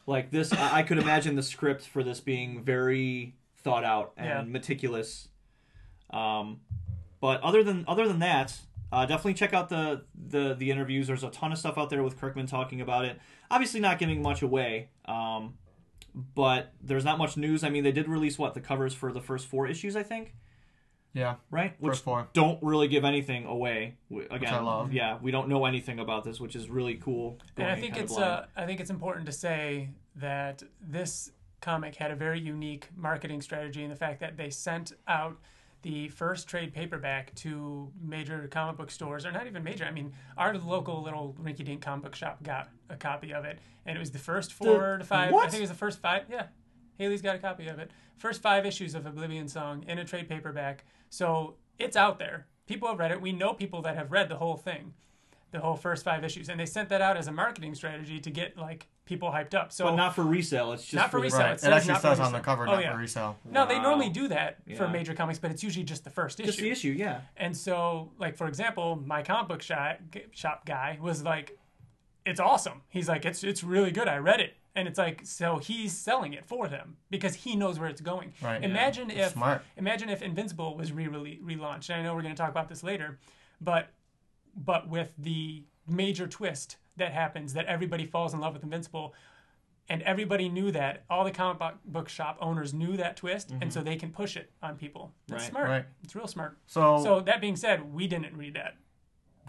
like 0.06 0.32
this, 0.32 0.52
I, 0.54 0.80
I 0.80 0.84
could 0.84 0.98
imagine 0.98 1.36
the 1.36 1.44
script 1.44 1.84
for 1.88 2.04
this 2.04 2.20
being 2.20 2.64
very 2.64 3.36
thought 3.58 3.84
out 3.84 4.14
and 4.18 4.28
Yeah. 4.28 4.42
meticulous. 4.52 5.30
Um, 6.10 6.62
but 7.22 7.42
other 7.42 7.64
than 7.64 7.86
other 7.88 8.08
than 8.08 8.20
that, 8.20 8.58
uh, 8.92 9.06
definitely 9.06 9.34
check 9.36 9.54
out 9.54 9.70
the, 9.70 10.04
the 10.30 10.54
the 10.54 10.70
interviews. 10.72 11.08
There's 11.08 11.24
a 11.24 11.30
ton 11.30 11.52
of 11.52 11.58
stuff 11.58 11.78
out 11.78 11.90
there 11.90 12.04
with 12.04 12.20
Kirkman 12.20 12.46
talking 12.48 12.82
about 12.82 13.06
it. 13.06 13.20
Obviously, 13.50 13.80
not 13.80 13.98
giving 14.00 14.22
much 14.22 14.42
away. 14.42 14.90
Um, 15.06 15.56
but 16.36 16.74
there's 16.82 17.04
not 17.06 17.18
much 17.18 17.38
news. 17.38 17.64
I 17.64 17.70
mean, 17.70 17.84
they 17.84 17.92
did 17.92 18.08
release 18.08 18.38
what 18.38 18.54
the 18.54 18.62
covers 18.62 18.94
for 18.94 19.12
the 19.12 19.22
first 19.22 19.48
four 19.48 19.66
issues, 19.66 19.96
I 19.96 20.04
think, 20.04 20.36
Yeah. 21.14 21.36
right? 21.52 21.76
Which 21.80 21.92
First 21.92 22.04
four. 22.04 22.28
don't 22.34 22.62
really 22.64 22.88
give 22.88 23.06
anything 23.06 23.46
away. 23.46 23.96
We- 24.10 24.26
Again, 24.30 24.54
I 24.54 24.60
love. 24.60 24.92
yeah, 24.94 25.18
we 25.22 25.32
don't 25.32 25.48
know 25.48 25.66
anything 25.66 26.00
about 26.00 26.24
this, 26.24 26.40
which 26.40 26.56
is 26.56 26.70
really 26.70 26.96
cool. 26.96 27.38
And 27.58 27.68
I 27.68 27.76
think 27.80 27.98
it's 27.98 28.18
uh, 28.18 28.48
I 28.56 28.66
think 28.66 28.80
it's 28.80 28.90
important 28.90 29.26
to 29.28 29.32
say 29.32 29.90
that 30.16 30.64
this 30.82 31.32
comic 31.62 31.96
had 31.96 32.12
a 32.12 32.16
very 32.16 32.40
unique 32.40 32.88
marketing 32.96 33.42
strategy 33.42 33.84
in 33.84 33.90
the 33.90 33.96
fact 33.96 34.20
that 34.20 34.38
they 34.38 34.50
sent 34.50 34.94
out 35.08 35.38
the 35.84 36.08
first 36.10 36.48
trade 36.48 36.74
paperback 36.74 37.34
to 37.36 37.92
major 38.02 38.48
comic 38.50 38.78
book 38.78 38.90
stores, 38.90 39.26
or 39.26 39.32
not 39.32 39.48
even 39.48 39.64
major. 39.64 39.84
I 39.86 39.92
mean, 39.92 40.14
our 40.38 40.58
local 40.58 41.02
little 41.04 41.36
rinky-dink 41.42 41.82
comic 41.82 42.06
book 42.06 42.16
shop 42.16 42.42
got 42.42 42.70
a 42.90 42.96
copy 42.96 43.34
of 43.34 43.44
it, 43.46 43.60
and 43.86 43.96
it 43.98 44.00
was 44.00 44.10
the 44.12 44.18
first 44.20 44.54
four 44.54 44.98
to 44.98 45.04
five. 45.04 45.34
I 45.34 45.42
think 45.48 45.56
it 45.56 45.62
was 45.62 45.70
the 45.70 45.76
first 45.76 46.00
five. 46.00 46.24
Yeah, 46.30 46.48
Haley's 46.98 47.22
got 47.22 47.36
a 47.36 47.40
copy 47.40 47.68
of 47.68 47.80
it. 47.80 47.92
First 48.18 48.42
five 48.42 48.66
issues 48.66 48.96
of 48.96 49.06
Oblivion 49.06 49.48
Song 49.48 49.84
in 49.88 50.00
a 50.00 50.06
trade 50.06 50.30
paperback, 50.30 50.86
so 51.10 51.56
it's 51.80 51.98
out 51.98 52.20
there. 52.20 52.48
People 52.68 52.88
have 52.88 53.00
read 53.00 53.12
it. 53.12 53.22
We 53.22 53.32
know 53.32 53.54
people 53.54 53.82
that 53.82 53.96
have 53.96 54.12
read 54.12 54.30
the 54.30 54.38
whole 54.38 54.58
thing 54.58 54.94
the 55.52 55.60
whole 55.60 55.76
first 55.76 56.04
five 56.04 56.24
issues, 56.24 56.50
and 56.50 56.60
they 56.60 56.66
sent 56.66 56.90
that 56.90 57.00
out 57.00 57.16
as 57.16 57.28
a 57.28 57.32
marketing 57.32 57.76
strategy 57.76 58.20
to 58.20 58.32
get 58.32 58.58
like 58.58 58.88
people 59.06 59.30
hyped 59.30 59.54
up. 59.54 59.72
So 59.72 59.86
but 59.86 59.96
not 59.96 60.16
for 60.16 60.24
resale. 60.24 60.72
It's 60.74 60.82
just 60.82 60.96
Not 60.96 61.12
for 61.12 61.18
the- 61.20 61.26
resale. 61.26 61.42
Right. 61.42 61.52
it 61.52 61.64
It, 61.64 61.72
actually 61.72 61.92
not 61.94 62.02
for 62.02 62.08
says 62.08 62.20
on 62.20 62.32
the 62.32 62.40
resale. 62.40 62.44
cover, 62.44 62.68
Oh, 62.68 62.72
not 62.72 62.82
yeah. 62.82 62.92
for 62.94 62.98
resale. 62.98 63.38
no, 63.46 63.68
they 63.68 63.78
normally 63.80 64.10
do 64.10 64.28
that 64.30 64.58
for 64.76 64.88
major 64.88 65.14
comics, 65.14 65.38
but 65.38 65.52
it's 65.52 65.62
usually 65.62 65.84
just 65.86 66.04
the 66.06 66.10
first 66.10 66.40
issue. 66.40 66.48
Just 66.48 66.58
issue. 66.58 66.66
the 66.66 66.72
issue, 66.72 66.92
yeah. 66.94 67.22
And 67.38 67.56
so, 67.56 68.12
like 68.18 68.36
for 68.36 68.48
example, 68.48 68.96
my 69.06 69.22
comic 69.22 69.48
book 69.48 69.62
shop 69.62 70.00
shop 70.32 70.66
guy 70.66 70.98
was 71.00 71.22
like, 71.24 71.56
"It's 72.26 72.40
awesome." 72.40 72.82
He's 72.90 73.08
like, 73.08 73.24
"It's 73.24 73.44
it's 73.44 73.64
really 73.64 73.92
good. 73.92 74.08
I 74.08 74.18
read 74.18 74.40
it." 74.40 74.56
And 74.76 74.88
it's 74.88 74.98
like, 74.98 75.22
so 75.24 75.58
he's 75.60 75.96
selling 75.96 76.34
it 76.34 76.44
for 76.46 76.68
them 76.68 76.98
because 77.12 77.36
he 77.36 77.56
knows 77.56 77.78
where 77.80 77.90
it's 77.90 78.02
going. 78.02 78.34
Right, 78.42 78.60
yeah. 78.62 78.68
Imagine 78.68 79.12
if 79.12 79.34
Smart. 79.34 79.62
imagine 79.78 80.10
if 80.10 80.22
Invincible 80.24 80.76
was 80.76 80.92
re 80.92 81.06
relaunched. 81.06 81.90
And 81.90 82.00
I 82.00 82.04
know 82.04 82.16
we're 82.16 82.24
going 82.24 82.34
to 82.34 82.42
talk 82.42 82.50
about 82.50 82.70
this 82.70 82.84
later, 82.84 83.20
but 83.62 83.90
but 84.56 84.88
with 84.90 85.14
the 85.18 85.64
major 85.88 86.28
twist 86.28 86.78
that 86.98 87.12
happens 87.12 87.54
that 87.54 87.66
everybody 87.66 88.06
falls 88.06 88.34
in 88.34 88.40
love 88.40 88.54
with 88.54 88.64
Invincible 88.64 89.14
and 89.90 90.02
everybody 90.04 90.48
knew 90.48 90.72
that 90.72 91.04
all 91.10 91.24
the 91.26 91.32
comic 91.32 91.60
book 91.86 92.08
shop 92.08 92.38
owners 92.40 92.74
knew 92.74 92.96
that 92.98 93.18
twist 93.18 93.52
and 93.62 93.74
so 93.74 93.82
they 93.82 93.96
can 93.96 94.12
push 94.12 94.38
it 94.38 94.52
on 94.62 94.76
people. 94.78 95.12
That's 95.28 95.44
Right. 95.44 95.50
smart. 95.52 95.70
Right. 95.70 95.86
It's 96.04 96.16
real 96.16 96.28
smart. 96.28 96.58
So, 96.68 97.04
So 97.04 97.20
that 97.22 97.42
being 97.42 97.56
said, 97.58 97.94
we 97.94 98.08
didn't 98.08 98.36
read 98.38 98.54
that. 98.54 98.76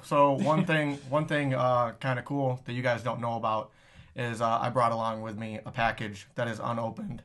so 0.03 0.33
one 0.33 0.65
thing, 0.71 0.97
one 1.09 1.27
thing, 1.27 1.55
uh, 1.55 1.93
kind 2.01 2.19
of 2.19 2.25
cool 2.25 2.61
that 2.65 2.73
you 2.73 2.83
guys 2.83 3.03
don't 3.03 3.21
know 3.21 3.37
about 3.37 3.71
is 4.17 4.41
uh, 4.41 4.59
I 4.61 4.69
brought 4.71 4.93
along 4.93 5.23
with 5.23 5.39
me 5.39 5.61
a 5.65 5.71
package 5.71 6.27
that 6.35 6.49
is 6.49 6.61
unopened, 6.63 7.23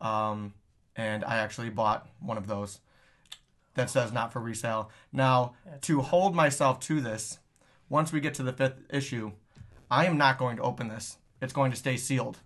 um, 0.00 0.54
and 0.96 1.24
I 1.24 1.36
actually 1.36 1.70
bought 1.70 2.08
one 2.20 2.38
of 2.38 2.46
those 2.46 2.80
that 3.74 3.90
says 3.90 4.12
not 4.12 4.32
for 4.32 4.40
resale. 4.40 4.90
Now, 5.12 5.54
to 5.82 6.00
hold 6.00 6.34
myself 6.34 6.80
to 6.80 7.00
this, 7.00 7.38
once 7.88 8.12
we 8.12 8.20
get 8.20 8.34
to 8.34 8.42
the 8.42 8.52
fifth 8.52 8.82
issue, 8.90 9.32
I 9.90 10.06
am 10.06 10.18
not 10.18 10.38
going 10.38 10.56
to 10.56 10.62
open 10.62 10.88
this. 10.88 11.18
It's 11.40 11.52
going 11.52 11.70
to 11.70 11.76
stay 11.76 11.96
sealed. 11.96 12.38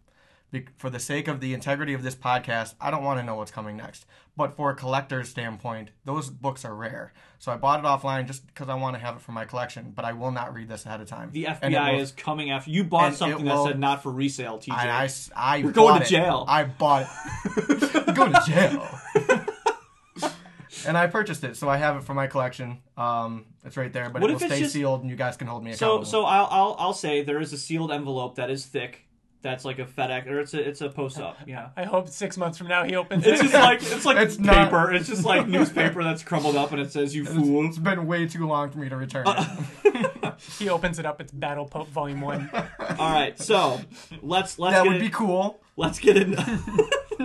For 0.76 0.90
the 0.90 1.00
sake 1.00 1.28
of 1.28 1.40
the 1.40 1.54
integrity 1.54 1.94
of 1.94 2.02
this 2.02 2.14
podcast, 2.14 2.74
I 2.78 2.90
don't 2.90 3.02
want 3.02 3.18
to 3.18 3.24
know 3.24 3.36
what's 3.36 3.50
coming 3.50 3.76
next. 3.78 4.04
But 4.36 4.54
for 4.54 4.70
a 4.70 4.74
collector's 4.74 5.28
standpoint, 5.30 5.90
those 6.04 6.28
books 6.28 6.64
are 6.66 6.74
rare. 6.74 7.12
So 7.38 7.50
I 7.52 7.56
bought 7.56 7.80
it 7.80 7.86
offline 7.86 8.26
just 8.26 8.46
because 8.46 8.68
I 8.68 8.74
want 8.74 8.94
to 8.96 9.00
have 9.00 9.16
it 9.16 9.22
for 9.22 9.32
my 9.32 9.46
collection, 9.46 9.92
but 9.96 10.04
I 10.04 10.12
will 10.12 10.30
not 10.30 10.54
read 10.54 10.68
this 10.68 10.84
ahead 10.84 11.00
of 11.00 11.08
time. 11.08 11.30
The 11.32 11.44
FBI 11.44 11.92
will- 11.94 12.00
is 12.00 12.12
coming 12.12 12.50
after 12.50 12.70
you. 12.70 12.84
Bought 12.84 13.14
something 13.14 13.44
will- 13.44 13.64
that 13.64 13.70
said 13.72 13.78
not 13.80 14.02
for 14.02 14.12
resale, 14.12 14.58
TJ. 14.58 14.72
I, 14.72 15.04
I, 15.04 15.08
I 15.36 15.56
You're 15.56 15.72
going 15.72 16.00
to 16.00 16.06
it. 16.06 16.08
jail. 16.08 16.44
I 16.46 16.64
bought 16.64 17.08
it. 17.46 18.14
Go 18.14 18.30
to 18.30 18.42
jail. 18.46 18.88
and 20.86 20.96
I 20.98 21.06
purchased 21.06 21.44
it, 21.44 21.56
so 21.56 21.68
I 21.68 21.76
have 21.76 21.96
it 21.96 22.04
for 22.04 22.14
my 22.14 22.26
collection. 22.26 22.78
Um, 22.96 23.46
it's 23.64 23.76
right 23.76 23.92
there, 23.92 24.10
but 24.10 24.20
What 24.22 24.30
it 24.30 24.34
will 24.34 24.40
stay 24.40 24.60
just- 24.60 24.72
sealed, 24.72 25.00
and 25.02 25.10
you 25.10 25.16
guys 25.16 25.36
can 25.36 25.46
hold 25.46 25.62
me 25.64 25.72
So 25.74 25.86
accountable. 25.96 26.04
so 26.10 26.24
I'll, 26.24 26.48
I'll 26.50 26.76
I'll 26.78 26.92
say 26.94 27.22
there 27.22 27.40
is 27.40 27.52
a 27.52 27.58
sealed 27.58 27.92
envelope 27.92 28.36
that 28.36 28.50
is 28.50 28.66
thick. 28.66 29.06
That's 29.42 29.64
like 29.64 29.80
a 29.80 29.84
FedEx 29.84 30.26
or 30.28 30.38
it's 30.40 30.54
a 30.54 30.68
it's 30.68 30.80
a 30.80 30.88
post 30.88 31.18
up. 31.18 31.36
Yeah. 31.46 31.70
I 31.76 31.82
hope 31.84 32.08
six 32.08 32.36
months 32.36 32.56
from 32.58 32.68
now 32.68 32.84
he 32.84 32.94
opens 32.94 33.26
it. 33.26 33.32
It's 33.32 33.40
it. 33.40 33.44
just 33.50 33.54
like 33.54 33.82
it's 33.82 34.04
like 34.04 34.16
It's 34.18 34.38
not- 34.38 34.66
paper. 34.70 34.92
It's 34.92 35.08
just 35.08 35.24
like 35.24 35.48
newspaper 35.56 36.02
that's 36.04 36.22
crumbled 36.22 36.54
up 36.56 36.70
and 36.72 36.80
it 36.80 36.92
says 36.92 37.14
"you 37.14 37.24
fool." 37.24 37.66
it's 37.66 37.76
been 37.78 38.06
way 38.06 38.26
too 38.28 38.46
long 38.46 38.70
for 38.70 38.78
me 38.78 38.88
to 38.88 38.96
return 38.96 39.24
Uh, 39.26 39.56
he 40.58 40.68
opens 40.68 40.98
it 41.00 41.06
up. 41.06 41.20
It's 41.20 41.32
Battle 41.32 41.66
Pope 41.66 41.88
Volume 41.88 42.20
One. 42.20 42.48
All 42.98 43.12
right, 43.12 43.38
so 43.38 43.80
let's 44.22 44.58
let's 44.60 44.76
that 44.76 44.84
get 44.84 44.88
would 44.92 44.96
in, 44.96 45.02
be 45.02 45.10
cool. 45.10 45.60
let's 45.76 45.98
get 45.98 46.16
in 46.16 46.34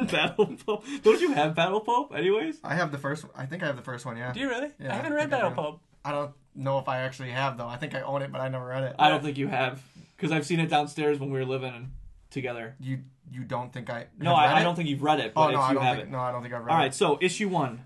Battle 0.07 0.55
Pope. 0.65 0.85
Don't 1.03 1.21
you 1.21 1.33
have 1.33 1.55
Battle 1.55 1.81
Pope 1.81 2.13
anyways? 2.15 2.59
I 2.63 2.75
have 2.75 2.91
the 2.91 2.97
first. 2.97 3.25
I 3.35 3.45
think 3.45 3.63
I 3.63 3.67
have 3.67 3.75
the 3.75 3.81
first 3.83 4.05
one. 4.05 4.17
Yeah. 4.17 4.33
Do 4.33 4.39
you 4.39 4.49
really? 4.49 4.71
Yeah, 4.79 4.91
I 4.93 4.95
haven't 4.97 5.13
I 5.13 5.15
read 5.15 5.29
think 5.29 5.33
I 5.33 5.37
Battle 5.37 5.49
do. 5.51 5.55
Pope. 5.55 5.81
I 6.03 6.11
don't 6.11 6.31
know 6.55 6.79
if 6.79 6.87
I 6.87 6.99
actually 6.99 7.29
have 7.29 7.57
though. 7.57 7.67
I 7.67 7.77
think 7.77 7.93
I 7.95 8.01
own 8.01 8.21
it, 8.21 8.31
but 8.31 8.41
I 8.41 8.47
never 8.47 8.65
read 8.65 8.83
it. 8.83 8.95
I 8.97 9.09
don't 9.09 9.21
think 9.23 9.37
you 9.37 9.47
have 9.47 9.81
because 10.15 10.31
I've 10.31 10.45
seen 10.45 10.59
it 10.59 10.67
downstairs 10.69 11.19
when 11.19 11.29
we 11.29 11.37
were 11.39 11.45
living 11.45 11.91
together. 12.29 12.75
You 12.79 12.99
you 13.31 13.43
don't 13.43 13.71
think 13.73 13.89
I? 13.89 14.07
No, 14.19 14.33
I, 14.33 14.59
I 14.59 14.63
don't 14.63 14.75
think 14.75 14.89
you've 14.89 15.01
read 15.03 15.19
it, 15.19 15.33
Oh 15.35 15.45
but 15.45 15.51
no, 15.51 15.57
if 15.59 15.63
I 15.63 15.67
you 15.69 15.73
don't 15.75 15.83
have 15.83 15.95
think. 15.97 16.07
it. 16.09 16.11
No, 16.11 16.19
I 16.19 16.31
don't 16.31 16.41
think 16.41 16.53
I've 16.53 16.63
read 16.65 16.71
All 16.71 16.77
it. 16.77 16.79
All 16.79 16.85
right, 16.85 16.93
so 16.93 17.17
issue 17.21 17.49
one 17.49 17.85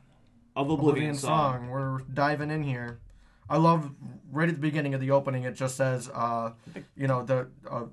of 0.56 0.70
Oblivion, 0.70 0.90
Oblivion 0.90 1.16
Song. 1.16 1.54
song. 1.62 1.70
We're 1.70 2.00
diving 2.00 2.52
in 2.52 2.64
here. 2.64 3.00
I 3.50 3.58
love 3.58 3.92
right 4.32 4.48
at 4.48 4.56
the 4.56 4.62
beginning 4.62 4.94
of 4.94 5.02
the 5.02 5.12
opening. 5.12 5.44
It 5.44 5.56
just 5.56 5.76
says, 5.76 6.10
uh, 6.14 6.52
you 6.96 7.08
know, 7.08 7.24
the 7.24 7.48
uh, 7.70 7.86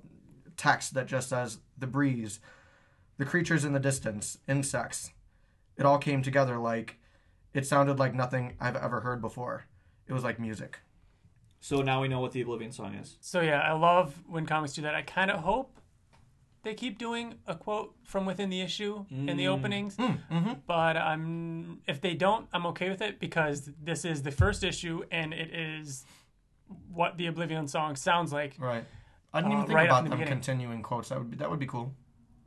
text 0.57 0.95
that 0.95 1.07
just 1.07 1.28
says 1.31 1.59
the 1.76 1.87
breeze, 1.87 2.38
the 3.17 3.25
creatures 3.25 3.64
in 3.64 3.73
the 3.73 3.81
distance, 3.81 4.38
insects. 4.47 5.11
It 5.76 5.85
all 5.87 5.99
came 5.99 6.23
together 6.23 6.59
like 6.59 6.99
it 7.55 7.67
sounded 7.67 7.99
like 7.99 8.14
nothing 8.14 8.55
I've 8.61 8.76
ever 8.76 9.00
heard 9.00 9.21
before. 9.21 9.64
It 10.07 10.12
was 10.12 10.23
like 10.25 10.38
music. 10.38 10.81
So 11.61 11.83
now 11.83 12.00
we 12.02 12.09
know 12.09 12.21
what 12.21 12.33
the 12.33 12.40
Oblivion 12.40 12.71
Song 12.71 12.95
is. 12.95 13.17
So 13.21 13.40
yeah, 13.40 13.61
I 13.61 13.73
love 13.73 14.23
when 14.28 14.47
comics 14.47 14.75
do 14.75 14.83
that. 14.83 14.95
I 14.95 15.02
kind 15.02 15.31
of 15.31 15.40
hope 15.40 15.76
they 16.69 16.75
keep 16.75 16.99
doing 16.99 17.35
a 17.47 17.55
quote 17.55 17.95
from 18.05 18.27
within 18.27 18.51
the 18.51 18.61
issue 18.61 19.05
in 19.11 19.37
the 19.37 19.49
openings. 19.49 19.97
mm-hmm. 19.97 20.53
But 20.67 20.97
I'm 20.97 21.81
if 21.87 22.01
they 22.01 22.15
don't, 22.15 22.47
I'm 22.53 22.67
okay 22.67 22.91
with 22.91 23.01
it 23.03 23.19
because 23.19 23.71
this 23.83 24.05
is 24.05 24.23
the 24.23 24.31
first 24.31 24.63
issue 24.63 25.03
and 25.11 25.33
it 25.33 25.51
is 25.55 26.05
what 26.93 27.17
the 27.17 27.27
Oblivion 27.27 27.67
song 27.69 27.97
sounds 27.97 28.33
like. 28.33 28.55
Right. 28.59 28.85
I 29.33 29.41
didn't 29.41 29.53
Uh, 29.53 29.57
even 29.57 29.67
think 29.67 29.77
right 29.77 29.87
about 29.87 30.05
the 30.05 30.11
them 30.11 30.19
beginning. 30.19 30.35
continuing 30.41 30.83
quotes. 30.83 31.09
That 31.09 31.19
would 31.19 31.31
be 31.31 31.37
that 31.39 31.51
would 31.51 31.59
be 31.59 31.67
cool. 31.67 31.95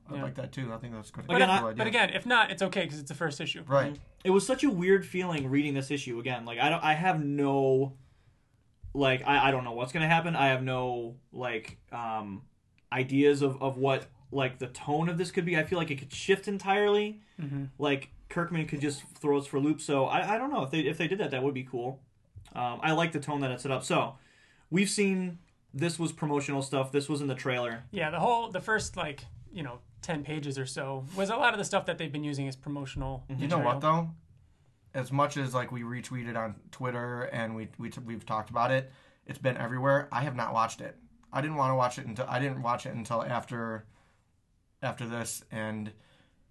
I'd 0.09 0.15
Yeah. 0.17 0.23
like 0.23 0.35
that 0.35 0.51
too. 0.51 0.71
I 0.73 0.77
think 0.77 0.93
that's 0.93 1.09
good. 1.11 1.25
Again, 1.25 1.39
cool 1.47 1.67
I- 1.67 1.69
idea. 1.71 1.75
But 1.77 1.87
again, 1.87 2.09
if 2.11 2.25
not, 2.25 2.51
it's 2.51 2.61
okay 2.61 2.81
because 2.83 2.99
it's 2.99 3.09
the 3.09 3.15
first 3.15 3.41
issue. 3.41 3.63
right. 3.67 3.97
It 4.23 4.29
was 4.29 4.45
such 4.45 4.63
a 4.63 4.69
weird 4.69 5.03
feeling 5.05 5.49
reading 5.49 5.73
this 5.73 5.89
issue 5.89 6.19
again. 6.19 6.45
Like 6.45 6.59
I 6.59 6.69
don't, 6.69 6.83
I 6.83 6.93
have 6.93 7.23
no, 7.23 7.93
like 8.93 9.25
I, 9.25 9.47
I 9.47 9.51
don't 9.51 9.63
know 9.63 9.71
what's 9.71 9.91
gonna 9.91 10.07
happen. 10.07 10.35
I 10.35 10.47
have 10.47 10.61
no 10.63 11.15
like 11.31 11.77
um 11.91 12.43
ideas 12.91 13.41
of 13.41 13.61
of 13.61 13.77
what 13.77 14.07
like 14.31 14.59
the 14.59 14.67
tone 14.67 15.09
of 15.09 15.17
this 15.17 15.31
could 15.31 15.45
be. 15.45 15.57
I 15.57 15.63
feel 15.63 15.77
like 15.77 15.91
it 15.91 15.99
could 15.99 16.13
shift 16.13 16.47
entirely. 16.47 17.21
Mm-hmm. 17.39 17.65
Like 17.77 18.09
Kirkman 18.29 18.65
could 18.67 18.81
just 18.81 19.03
throw 19.19 19.37
us 19.37 19.45
for 19.45 19.57
a 19.57 19.59
loop. 19.59 19.81
So 19.81 20.05
I, 20.05 20.35
I 20.35 20.37
don't 20.37 20.51
know 20.51 20.63
if 20.63 20.71
they 20.71 20.79
if 20.79 20.97
they 20.97 21.07
did 21.07 21.19
that, 21.19 21.31
that 21.31 21.43
would 21.43 21.53
be 21.53 21.63
cool. 21.63 21.99
Um, 22.53 22.79
I 22.81 22.91
like 22.93 23.11
the 23.11 23.19
tone 23.19 23.41
that 23.41 23.51
it 23.51 23.61
set 23.61 23.71
up. 23.71 23.83
So 23.83 24.15
we've 24.69 24.89
seen 24.89 25.39
this 25.73 25.99
was 25.99 26.11
promotional 26.11 26.61
stuff. 26.61 26.91
This 26.91 27.07
was 27.07 27.21
in 27.21 27.27
the 27.27 27.35
trailer. 27.35 27.83
Yeah, 27.91 28.09
the 28.09 28.19
whole 28.19 28.49
the 28.49 28.61
first 28.61 28.97
like 28.97 29.25
you 29.53 29.63
know 29.63 29.79
ten 30.01 30.23
pages 30.23 30.57
or 30.57 30.65
so 30.65 31.05
was 31.15 31.29
a 31.29 31.35
lot 31.35 31.53
of 31.53 31.59
the 31.59 31.65
stuff 31.65 31.85
that 31.85 31.97
they've 31.97 32.11
been 32.11 32.23
using 32.23 32.47
as 32.47 32.55
promotional. 32.55 33.23
You 33.37 33.47
know 33.47 33.59
what 33.59 33.81
though? 33.81 34.09
As 34.93 35.11
much 35.11 35.37
as 35.37 35.53
like 35.53 35.71
we 35.71 35.83
retweeted 35.83 36.35
on 36.35 36.55
Twitter 36.71 37.23
and 37.23 37.55
we 37.55 37.69
we 37.77 37.91
we've 38.05 38.25
talked 38.25 38.49
about 38.49 38.71
it, 38.71 38.91
it's 39.25 39.39
been 39.39 39.57
everywhere. 39.57 40.09
I 40.11 40.21
have 40.21 40.35
not 40.35 40.53
watched 40.53 40.81
it. 40.81 40.97
I 41.33 41.41
didn't 41.41 41.55
want 41.57 41.71
to 41.71 41.75
watch 41.75 41.97
it 41.97 42.05
until 42.05 42.25
I 42.27 42.39
didn't 42.39 42.61
watch 42.61 42.85
it 42.85 42.93
until 42.93 43.23
after 43.23 43.85
after 44.83 45.05
this 45.07 45.43
and 45.51 45.91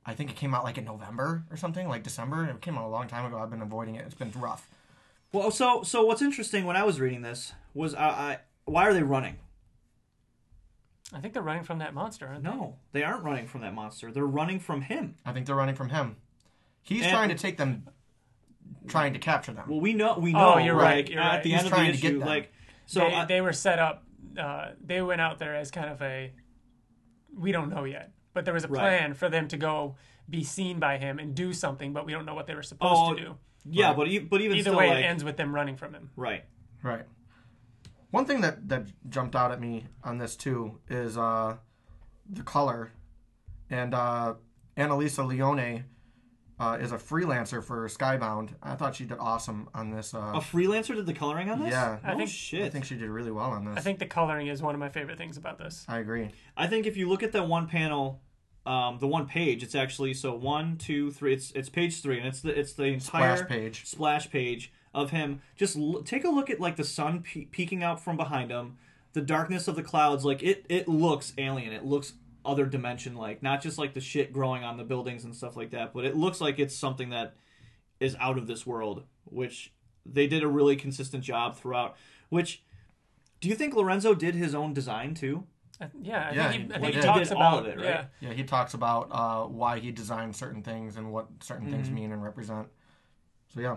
I 0.06 0.14
think 0.14 0.30
it 0.30 0.36
came 0.36 0.54
out 0.54 0.64
like 0.64 0.78
in 0.78 0.84
November 0.84 1.44
or 1.50 1.56
something, 1.56 1.86
like 1.88 2.02
December. 2.02 2.46
It 2.46 2.60
came 2.62 2.78
out 2.78 2.84
a 2.84 2.88
long 2.88 3.06
time 3.06 3.26
ago. 3.26 3.38
I've 3.38 3.50
been 3.50 3.60
avoiding 3.62 3.96
it. 3.96 4.04
It's 4.06 4.14
been 4.14 4.32
rough. 4.36 4.68
Well, 5.32 5.50
so 5.50 5.82
so 5.82 6.04
what's 6.04 6.22
interesting 6.22 6.64
when 6.64 6.76
I 6.76 6.82
was 6.84 6.98
reading 7.00 7.22
this 7.22 7.52
was 7.74 7.94
I, 7.94 8.04
I 8.08 8.38
why 8.64 8.84
are 8.88 8.94
they 8.94 9.02
running? 9.02 9.36
I 11.12 11.20
think 11.20 11.34
they're 11.34 11.42
running 11.42 11.64
from 11.64 11.78
that 11.78 11.92
monster. 11.92 12.26
Aren't 12.28 12.44
they? 12.44 12.50
No, 12.50 12.76
they 12.92 13.02
aren't 13.02 13.24
running 13.24 13.46
from 13.48 13.62
that 13.62 13.74
monster. 13.74 14.12
They're 14.12 14.24
running 14.26 14.60
from 14.60 14.82
him. 14.82 15.16
I 15.26 15.32
think 15.32 15.46
they're 15.46 15.56
running 15.56 15.74
from 15.74 15.90
him. 15.90 16.16
He's 16.82 17.02
And- 17.02 17.10
trying 17.10 17.28
to 17.30 17.34
take 17.34 17.58
them, 17.58 17.88
trying 18.86 19.12
to 19.14 19.18
capture 19.18 19.52
them. 19.52 19.68
Well, 19.68 19.80
we 19.80 19.92
know 19.92 20.18
we 20.18 20.34
Oh, 20.34 20.54
know. 20.54 20.58
you're 20.58 20.74
like, 20.76 20.84
right, 20.84 21.08
you're 21.10 21.20
at 21.20 21.28
right. 21.34 21.42
the 21.42 21.50
He's 21.50 21.58
end 21.58 21.66
of 21.66 21.70
the 21.72 21.76
trying 21.76 21.92
to 21.92 21.98
get 21.98 22.10
issue, 22.12 22.18
them. 22.20 22.28
like 22.28 22.52
so. 22.86 23.00
they, 23.00 23.14
I- 23.14 23.24
they 23.26 23.40
were 23.40 23.52
set 23.52 23.78
up. 23.78 24.04
Uh, 24.38 24.72
they 24.84 25.02
went 25.02 25.20
out 25.20 25.38
there 25.38 25.54
as 25.56 25.70
kind 25.70 25.90
of 25.90 26.00
a 26.02 26.32
we 27.36 27.52
don't 27.52 27.70
know 27.70 27.84
yet, 27.84 28.12
but 28.34 28.44
there 28.44 28.54
was 28.54 28.64
a 28.64 28.68
Right. 28.68 28.80
plan 28.80 29.14
for 29.14 29.28
them 29.28 29.46
to 29.48 29.56
go 29.56 29.96
be 30.28 30.42
seen 30.44 30.78
by 30.78 30.98
him 30.98 31.18
and 31.18 31.34
do 31.34 31.52
something, 31.52 31.92
but 31.92 32.04
we 32.06 32.12
don't 32.12 32.24
know 32.26 32.34
what 32.34 32.46
they 32.46 32.54
were 32.54 32.62
supposed 32.62 33.00
Oh, 33.00 33.14
to 33.14 33.20
do. 33.20 33.36
yeah, 33.64 33.88
Right. 33.88 33.96
but 33.96 34.08
e- 34.08 34.18
but 34.20 34.40
even 34.40 34.56
Either 34.56 34.70
still, 34.70 34.78
way, 34.78 34.88
like, 34.88 34.98
it 34.98 35.04
ends 35.04 35.24
with 35.24 35.36
them 35.36 35.54
running 35.54 35.76
from 35.76 35.94
him. 35.94 36.10
right. 36.16 36.44
Right. 36.82 37.04
One 38.10 38.24
thing 38.24 38.40
that 38.40 38.68
that 38.68 38.86
jumped 39.08 39.36
out 39.36 39.52
at 39.52 39.60
me 39.60 39.86
on 40.02 40.18
this 40.18 40.36
too 40.36 40.80
is 40.88 41.16
uh, 41.18 41.58
the 42.28 42.42
color, 42.42 42.92
and 43.68 43.94
uh, 43.94 44.34
Annalisa 44.76 45.24
Leoni 45.26 45.84
uh, 46.60 46.76
is 46.80 46.92
a 46.92 46.98
freelancer 46.98 47.64
for 47.64 47.88
Skybound. 47.88 48.50
I 48.62 48.74
thought 48.74 48.94
she 48.94 49.04
did 49.06 49.16
awesome 49.18 49.68
on 49.74 49.90
this. 49.90 50.12
A 50.14 50.18
Uh, 50.18 50.40
freelancer 50.40 50.94
did 50.94 51.06
the 51.06 51.14
coloring 51.14 51.48
on 51.50 51.58
this. 51.60 51.70
Yeah. 51.70 51.98
no 52.04 52.10
I 52.12 52.16
think- 52.16 52.28
shit. 52.28 52.64
I 52.64 52.68
think 52.68 52.84
she 52.84 52.96
did 52.96 53.08
really 53.08 53.30
well 53.30 53.50
on 53.50 53.64
this. 53.64 53.78
I 53.78 53.80
think 53.80 53.98
the 53.98 54.06
coloring 54.06 54.46
is 54.48 54.60
one 54.62 54.74
of 54.74 54.78
my 54.78 54.90
favorite 54.90 55.16
things 55.16 55.36
about 55.38 55.58
this. 55.58 55.86
I 55.88 55.98
agree. 55.98 56.28
I 56.56 56.66
think 56.66 56.86
if 56.86 56.96
you 56.98 57.08
look 57.08 57.22
at 57.22 57.32
that 57.32 57.48
one 57.48 57.66
panel, 57.66 58.20
um, 58.66 58.98
the 58.98 59.06
one 59.08 59.26
page, 59.26 59.62
it's 59.62 59.74
actually 59.74 60.12
so 60.12 60.34
one, 60.34 60.76
two, 60.76 61.10
three. 61.10 61.32
It's 61.32 61.50
it's 61.52 61.70
page 61.70 62.02
three, 62.02 62.18
and 62.18 62.28
it's 62.28 62.42
the 62.42 62.56
it's 62.56 62.74
the 62.74 62.84
entire 62.84 63.36
Splash 63.38 63.48
page. 63.48 63.86
splash 63.86 64.30
page 64.30 64.70
of 64.92 65.10
him. 65.12 65.40
Just 65.56 65.76
l- 65.78 66.02
take 66.04 66.24
a 66.24 66.28
look 66.28 66.50
at 66.50 66.60
like 66.60 66.76
the 66.76 66.84
sun 66.84 67.22
pe- 67.22 67.46
peeking 67.46 67.82
out 67.82 68.00
from 68.04 68.18
behind 68.18 68.50
him, 68.50 68.76
the 69.14 69.22
darkness 69.22 69.66
of 69.66 69.76
the 69.76 69.82
clouds. 69.82 70.26
Like 70.26 70.42
it 70.42 70.66
it 70.68 70.86
looks 70.88 71.32
alien. 71.38 71.72
It 71.72 71.86
looks 71.86 72.12
other 72.44 72.66
dimension 72.66 73.14
like, 73.16 73.42
not 73.42 73.62
just 73.62 73.78
like 73.78 73.94
the 73.94 74.00
shit 74.00 74.32
growing 74.32 74.64
on 74.64 74.76
the 74.76 74.84
buildings 74.84 75.24
and 75.24 75.34
stuff 75.34 75.56
like 75.56 75.70
that, 75.70 75.92
but 75.92 76.04
it 76.04 76.16
looks 76.16 76.40
like 76.40 76.58
it's 76.58 76.74
something 76.76 77.10
that 77.10 77.34
is 77.98 78.16
out 78.20 78.38
of 78.38 78.46
this 78.46 78.66
world. 78.66 79.04
Which 79.24 79.72
they 80.06 80.26
did 80.26 80.42
a 80.42 80.48
really 80.48 80.76
consistent 80.76 81.22
job 81.22 81.56
throughout. 81.56 81.96
Which 82.30 82.62
do 83.40 83.48
you 83.48 83.54
think 83.54 83.74
Lorenzo 83.74 84.14
did 84.14 84.34
his 84.34 84.54
own 84.54 84.72
design 84.72 85.14
too? 85.14 85.44
I, 85.80 85.88
yeah, 86.02 86.28
I 86.30 86.34
Yeah, 86.34 86.50
think 86.50 86.62
he, 86.62 86.68
he- 86.68 86.74
I 86.74 86.78
think 86.78 86.86
he 86.94 87.00
did. 87.00 87.02
talks 87.06 87.30
about 87.30 87.66
it, 87.66 87.78
right? 87.78 87.84
Yeah, 87.86 88.04
Yeah, 88.20 88.32
he 88.32 88.44
talks 88.44 88.74
about 88.74 89.08
uh, 89.10 89.44
why 89.46 89.78
he 89.78 89.90
designed 89.92 90.34
certain 90.36 90.62
things 90.62 90.96
and 90.96 91.12
what 91.12 91.28
certain 91.42 91.68
things 91.68 91.90
mean 91.90 92.12
and 92.12 92.22
represent. 92.22 92.68
So 93.54 93.60
yeah, 93.60 93.76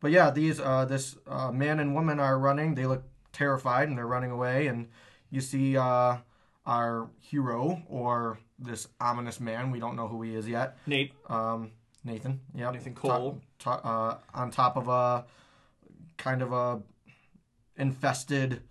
but 0.00 0.10
yeah, 0.10 0.30
these 0.30 0.60
uh, 0.60 0.84
this 0.84 1.16
uh, 1.26 1.50
man 1.52 1.80
and 1.80 1.94
woman 1.94 2.18
are 2.20 2.38
running. 2.38 2.74
They 2.74 2.86
look 2.86 3.04
terrified 3.32 3.88
and 3.88 3.96
they're 3.98 4.06
running 4.06 4.30
away. 4.30 4.66
And 4.68 4.88
you 5.30 5.40
see 5.40 5.76
uh, 5.76 6.18
our 6.66 7.10
hero 7.20 7.82
or 7.88 8.38
this 8.58 8.88
ominous 9.00 9.40
man. 9.40 9.70
We 9.70 9.80
don't 9.80 9.96
know 9.96 10.08
who 10.08 10.22
he 10.22 10.34
is 10.34 10.48
yet. 10.48 10.76
Nate, 10.86 11.12
Um, 11.28 11.72
Nathan. 12.04 12.40
Yep. 12.54 12.72
Nathan 12.74 12.94
Cole. 12.94 13.40
To- 13.60 13.64
to- 13.64 13.70
uh, 13.70 14.18
on 14.34 14.50
top 14.50 14.76
of 14.76 14.88
a 14.88 15.26
kind 16.16 16.42
of 16.42 16.52
a 16.52 16.82
infested 17.76 18.62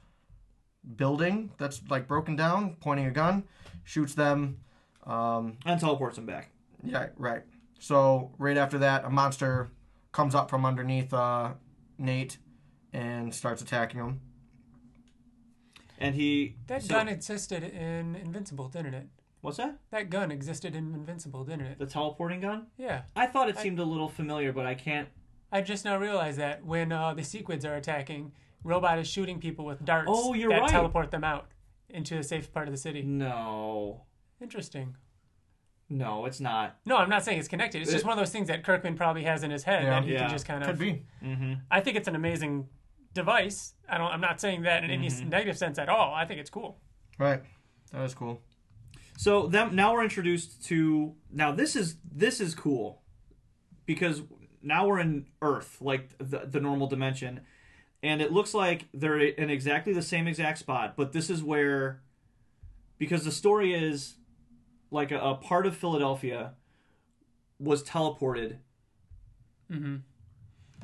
building 0.95 1.51
that's 1.57 1.81
like 1.89 2.07
broken 2.07 2.35
down, 2.35 2.75
pointing 2.79 3.05
a 3.05 3.11
gun, 3.11 3.43
shoots 3.83 4.13
them. 4.15 4.59
Um, 5.05 5.57
and 5.65 5.79
teleports 5.79 6.15
them 6.15 6.25
back. 6.25 6.49
yeah, 6.83 7.07
right. 7.17 7.43
So 7.79 8.31
right 8.37 8.55
after 8.57 8.77
that, 8.79 9.03
a 9.03 9.09
monster 9.09 9.71
comes 10.13 10.33
up 10.35 10.49
from 10.49 10.65
underneath 10.65 11.13
uh, 11.13 11.53
Nate 11.97 12.37
and 12.93 13.33
starts 13.35 13.61
attacking 13.61 13.99
him. 13.99 14.21
And 16.03 16.15
he 16.15 16.55
that 16.67 16.83
so- 16.83 16.89
gun 16.93 17.07
existed 17.07 17.63
in 17.63 18.15
Invincible, 18.15 18.67
didn't 18.67 18.93
it? 18.93 19.07
What's 19.41 19.57
that? 19.57 19.77
That 19.91 20.09
gun 20.09 20.31
existed 20.31 20.75
in 20.75 20.93
Invincible, 20.93 21.43
didn't 21.43 21.65
it? 21.65 21.77
The 21.79 21.85
teleporting 21.85 22.39
gun? 22.41 22.67
Yeah. 22.77 23.01
I 23.15 23.25
thought 23.27 23.49
it 23.49 23.57
seemed 23.57 23.79
a 23.79 23.83
little 23.83 24.07
familiar, 24.09 24.53
but 24.53 24.65
I 24.65 24.73
can't. 24.75 25.09
I 25.51 25.61
just 25.61 25.83
now 25.85 25.97
realized 25.97 26.39
that 26.39 26.65
when 26.65 26.91
uh, 26.91 27.13
the 27.13 27.23
sequids 27.23 27.65
are 27.65 27.75
attacking, 27.75 28.31
Robot 28.63 28.99
is 28.99 29.07
shooting 29.07 29.39
people 29.39 29.65
with 29.65 29.83
darts 29.83 30.07
Oh, 30.11 30.33
you're 30.33 30.49
that 30.49 30.61
right. 30.61 30.69
teleport 30.69 31.11
them 31.11 31.23
out 31.23 31.47
into 31.89 32.17
a 32.17 32.23
safe 32.23 32.51
part 32.53 32.67
of 32.67 32.73
the 32.73 32.77
city. 32.77 33.01
No, 33.03 34.03
Interesting. 34.41 34.95
no, 35.89 36.25
it's 36.25 36.39
not. 36.39 36.77
No, 36.85 36.97
I'm 36.97 37.09
not 37.09 37.23
saying 37.23 37.37
it's 37.39 37.47
connected. 37.47 37.81
It's 37.81 37.91
just 37.91 38.05
one 38.05 38.13
of 38.13 38.19
those 38.19 38.31
things 38.31 38.47
that 38.47 38.63
Kirkman 38.63 38.95
probably 38.95 39.23
has 39.23 39.43
in 39.43 39.51
his 39.51 39.63
head 39.63 39.83
Yeah. 39.83 39.89
that 39.91 40.03
he 40.05 40.13
Yeah. 40.13 40.19
can 40.21 40.29
just 40.29 40.45
kind 40.47 40.63
of. 40.63 40.67
Could 40.67 40.73
of. 40.75 40.79
be. 40.79 41.03
Mm-hmm. 41.23 41.53
I 41.69 41.81
think 41.81 41.97
it's 41.97 42.07
an 42.07 42.15
amazing 42.15 42.67
device. 43.13 43.73
I 43.89 43.97
don't. 43.97 44.11
I'm 44.11 44.21
not 44.21 44.39
saying 44.41 44.63
that 44.63 44.83
in 44.83 44.89
any 44.91 45.07
Mm-hmm. 45.07 45.29
negative 45.29 45.57
sense 45.57 45.77
at 45.79 45.89
all. 45.89 46.13
I 46.13 46.25
think 46.25 46.39
it's 46.39 46.49
cool. 46.49 46.79
Right. 47.17 47.41
That 47.91 48.01
was 48.01 48.13
cool. 48.15 48.41
So 49.17 49.47
them 49.47 49.75
now 49.75 49.93
we're 49.93 50.03
introduced 50.03 50.65
to 50.65 51.13
now 51.31 51.51
this 51.51 51.75
is 51.75 51.97
this 52.11 52.41
is 52.41 52.55
cool 52.55 53.01
because 53.85 54.21
now 54.61 54.87
we're 54.87 54.99
in 54.99 55.27
Earth, 55.41 55.77
like 55.81 56.09
the 56.17 56.39
the 56.45 56.59
normal 56.59 56.87
dimension, 56.87 57.41
and 58.01 58.21
it 58.21 58.31
looks 58.31 58.53
like 58.53 58.85
they're 58.93 59.19
in 59.19 59.49
exactly 59.49 59.93
the 59.93 60.01
same 60.01 60.27
exact 60.27 60.57
spot. 60.57 60.95
But 60.97 61.11
this 61.13 61.29
is 61.29 61.43
where, 61.43 62.01
because 62.97 63.23
the 63.25 63.31
story 63.31 63.73
is, 63.75 64.15
like 64.89 65.11
a, 65.11 65.19
a 65.19 65.35
part 65.35 65.67
of 65.67 65.75
Philadelphia 65.77 66.53
was 67.59 67.83
teleported 67.83 68.57
Mm-hmm. 69.71 69.95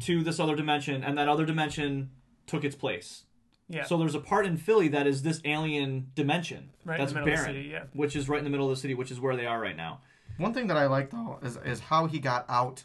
to 0.01 0.23
this 0.23 0.39
other 0.39 0.55
dimension, 0.55 1.03
and 1.03 1.17
that 1.17 1.27
other 1.27 1.45
dimension 1.45 2.11
took 2.49 2.63
its 2.63 2.75
place. 2.75 3.23
Yeah. 3.69 3.83
So 3.85 3.97
there's 3.97 4.15
a 4.15 4.19
part 4.19 4.45
in 4.47 4.57
Philly 4.57 4.87
that 4.89 5.05
is 5.05 5.21
this 5.21 5.39
alien 5.45 6.11
dimension 6.15 6.71
right 6.85 6.97
that's 6.97 7.11
in 7.11 7.19
the 7.19 7.23
barren, 7.25 7.39
of 7.41 7.45
the 7.55 7.59
city. 7.61 7.69
Yeah. 7.69 7.83
which 7.93 8.15
is 8.15 8.27
right 8.27 8.39
in 8.39 8.43
the 8.43 8.49
middle 8.49 8.69
of 8.69 8.75
the 8.75 8.81
city, 8.81 8.95
which 8.95 9.11
is 9.11 9.19
where 9.19 9.35
they 9.35 9.45
are 9.45 9.59
right 9.59 9.77
now. 9.77 10.01
One 10.37 10.53
thing 10.53 10.67
that 10.67 10.77
I 10.77 10.87
like 10.87 11.11
though 11.11 11.39
is 11.43 11.57
is 11.63 11.79
how 11.79 12.07
he 12.07 12.19
got 12.19 12.45
out 12.49 12.83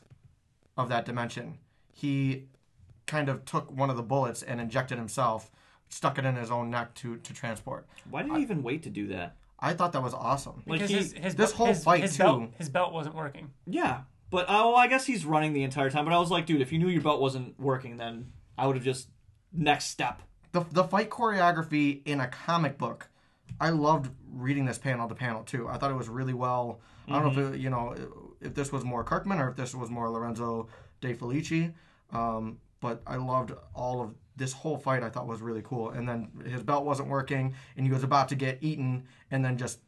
of 0.76 0.88
that 0.90 1.04
dimension. 1.06 1.58
He 1.92 2.48
kind 3.06 3.28
of 3.28 3.44
took 3.44 3.70
one 3.70 3.90
of 3.90 3.96
the 3.96 4.02
bullets 4.02 4.42
and 4.42 4.60
injected 4.60 4.98
himself, 4.98 5.50
stuck 5.88 6.18
it 6.18 6.24
in 6.24 6.36
his 6.36 6.50
own 6.50 6.70
neck 6.70 6.94
to 6.96 7.16
to 7.16 7.32
transport. 7.32 7.86
Why 8.10 8.22
did 8.22 8.32
he 8.36 8.42
even 8.42 8.62
wait 8.62 8.82
to 8.82 8.90
do 8.90 9.06
that? 9.08 9.36
I 9.60 9.72
thought 9.72 9.92
that 9.92 10.02
was 10.02 10.12
awesome. 10.12 10.62
Like 10.66 10.80
Because 10.80 10.90
he, 10.90 10.96
his, 10.96 11.12
his 11.14 11.34
this 11.36 11.52
whole 11.52 11.68
his, 11.68 11.82
fight, 11.82 12.02
his 12.02 12.12
too- 12.16 12.24
belt 12.24 12.50
his 12.58 12.68
belt 12.68 12.92
wasn't 12.92 13.14
working. 13.14 13.52
yeah, 13.66 14.00
but 14.30 14.42
uh, 14.50 14.52
well, 14.66 14.76
I 14.76 14.88
guess 14.88 15.06
he's 15.06 15.24
running 15.24 15.52
the 15.54 15.62
entire 15.62 15.88
time. 15.90 16.04
But 16.04 16.12
I 16.12 16.18
was 16.18 16.30
like, 16.30 16.44
dude, 16.44 16.60
if 16.60 16.72
you 16.72 16.78
knew 16.78 16.88
your 16.88 17.00
belt 17.02 17.20
wasn't 17.20 17.58
working, 17.58 17.96
then 17.96 18.32
I 18.58 18.66
would 18.66 18.76
have 18.76 18.84
just 18.84 19.08
next 19.54 19.86
step. 19.86 20.22
The 20.52 20.64
the 20.72 20.84
fight 20.84 21.10
choreography 21.10 22.02
in 22.04 22.20
a 22.20 22.28
comic 22.28 22.78
book. 22.78 23.08
I 23.60 23.70
loved 23.70 24.10
reading 24.32 24.64
this 24.64 24.78
panel 24.78 25.08
to 25.08 25.14
panel 25.14 25.42
too. 25.42 25.68
I 25.68 25.76
thought 25.78 25.90
it 25.90 25.96
was 25.96 26.08
really 26.08 26.34
well. 26.34 26.80
I 27.08 27.20
don't 27.20 27.36
know 27.36 27.48
if 27.48 27.54
it, 27.54 27.60
you 27.60 27.70
know 27.70 27.94
if 28.40 28.54
this 28.54 28.72
was 28.72 28.84
more 28.84 29.04
Kirkman 29.04 29.38
or 29.38 29.50
if 29.50 29.56
this 29.56 29.74
was 29.74 29.90
more 29.90 30.08
Lorenzo 30.10 30.68
De 31.00 31.14
Felici. 31.14 31.72
Um, 32.12 32.58
but 32.80 33.00
I 33.06 33.16
loved 33.16 33.52
all 33.74 34.02
of 34.02 34.14
this 34.36 34.52
whole 34.52 34.76
fight. 34.76 35.02
I 35.02 35.08
thought 35.08 35.26
was 35.26 35.40
really 35.40 35.62
cool. 35.62 35.90
And 35.90 36.08
then 36.08 36.28
his 36.46 36.62
belt 36.62 36.84
wasn't 36.84 37.08
working, 37.08 37.54
and 37.76 37.86
he 37.86 37.92
was 37.92 38.04
about 38.04 38.28
to 38.28 38.34
get 38.34 38.58
eaten, 38.60 39.04
and 39.30 39.44
then 39.44 39.56
just 39.56 39.80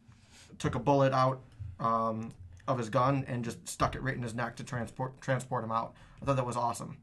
took 0.58 0.74
a 0.74 0.78
bullet 0.78 1.12
out 1.12 1.40
um, 1.80 2.32
of 2.66 2.78
his 2.78 2.88
gun 2.88 3.24
and 3.28 3.44
just 3.44 3.68
stuck 3.68 3.94
it 3.94 4.02
right 4.02 4.14
in 4.14 4.22
his 4.22 4.34
neck 4.34 4.56
to 4.56 4.64
transport 4.64 5.20
transport 5.20 5.64
him 5.64 5.72
out. 5.72 5.94
I 6.22 6.24
thought 6.24 6.36
that 6.36 6.46
was 6.46 6.56
awesome. 6.56 6.96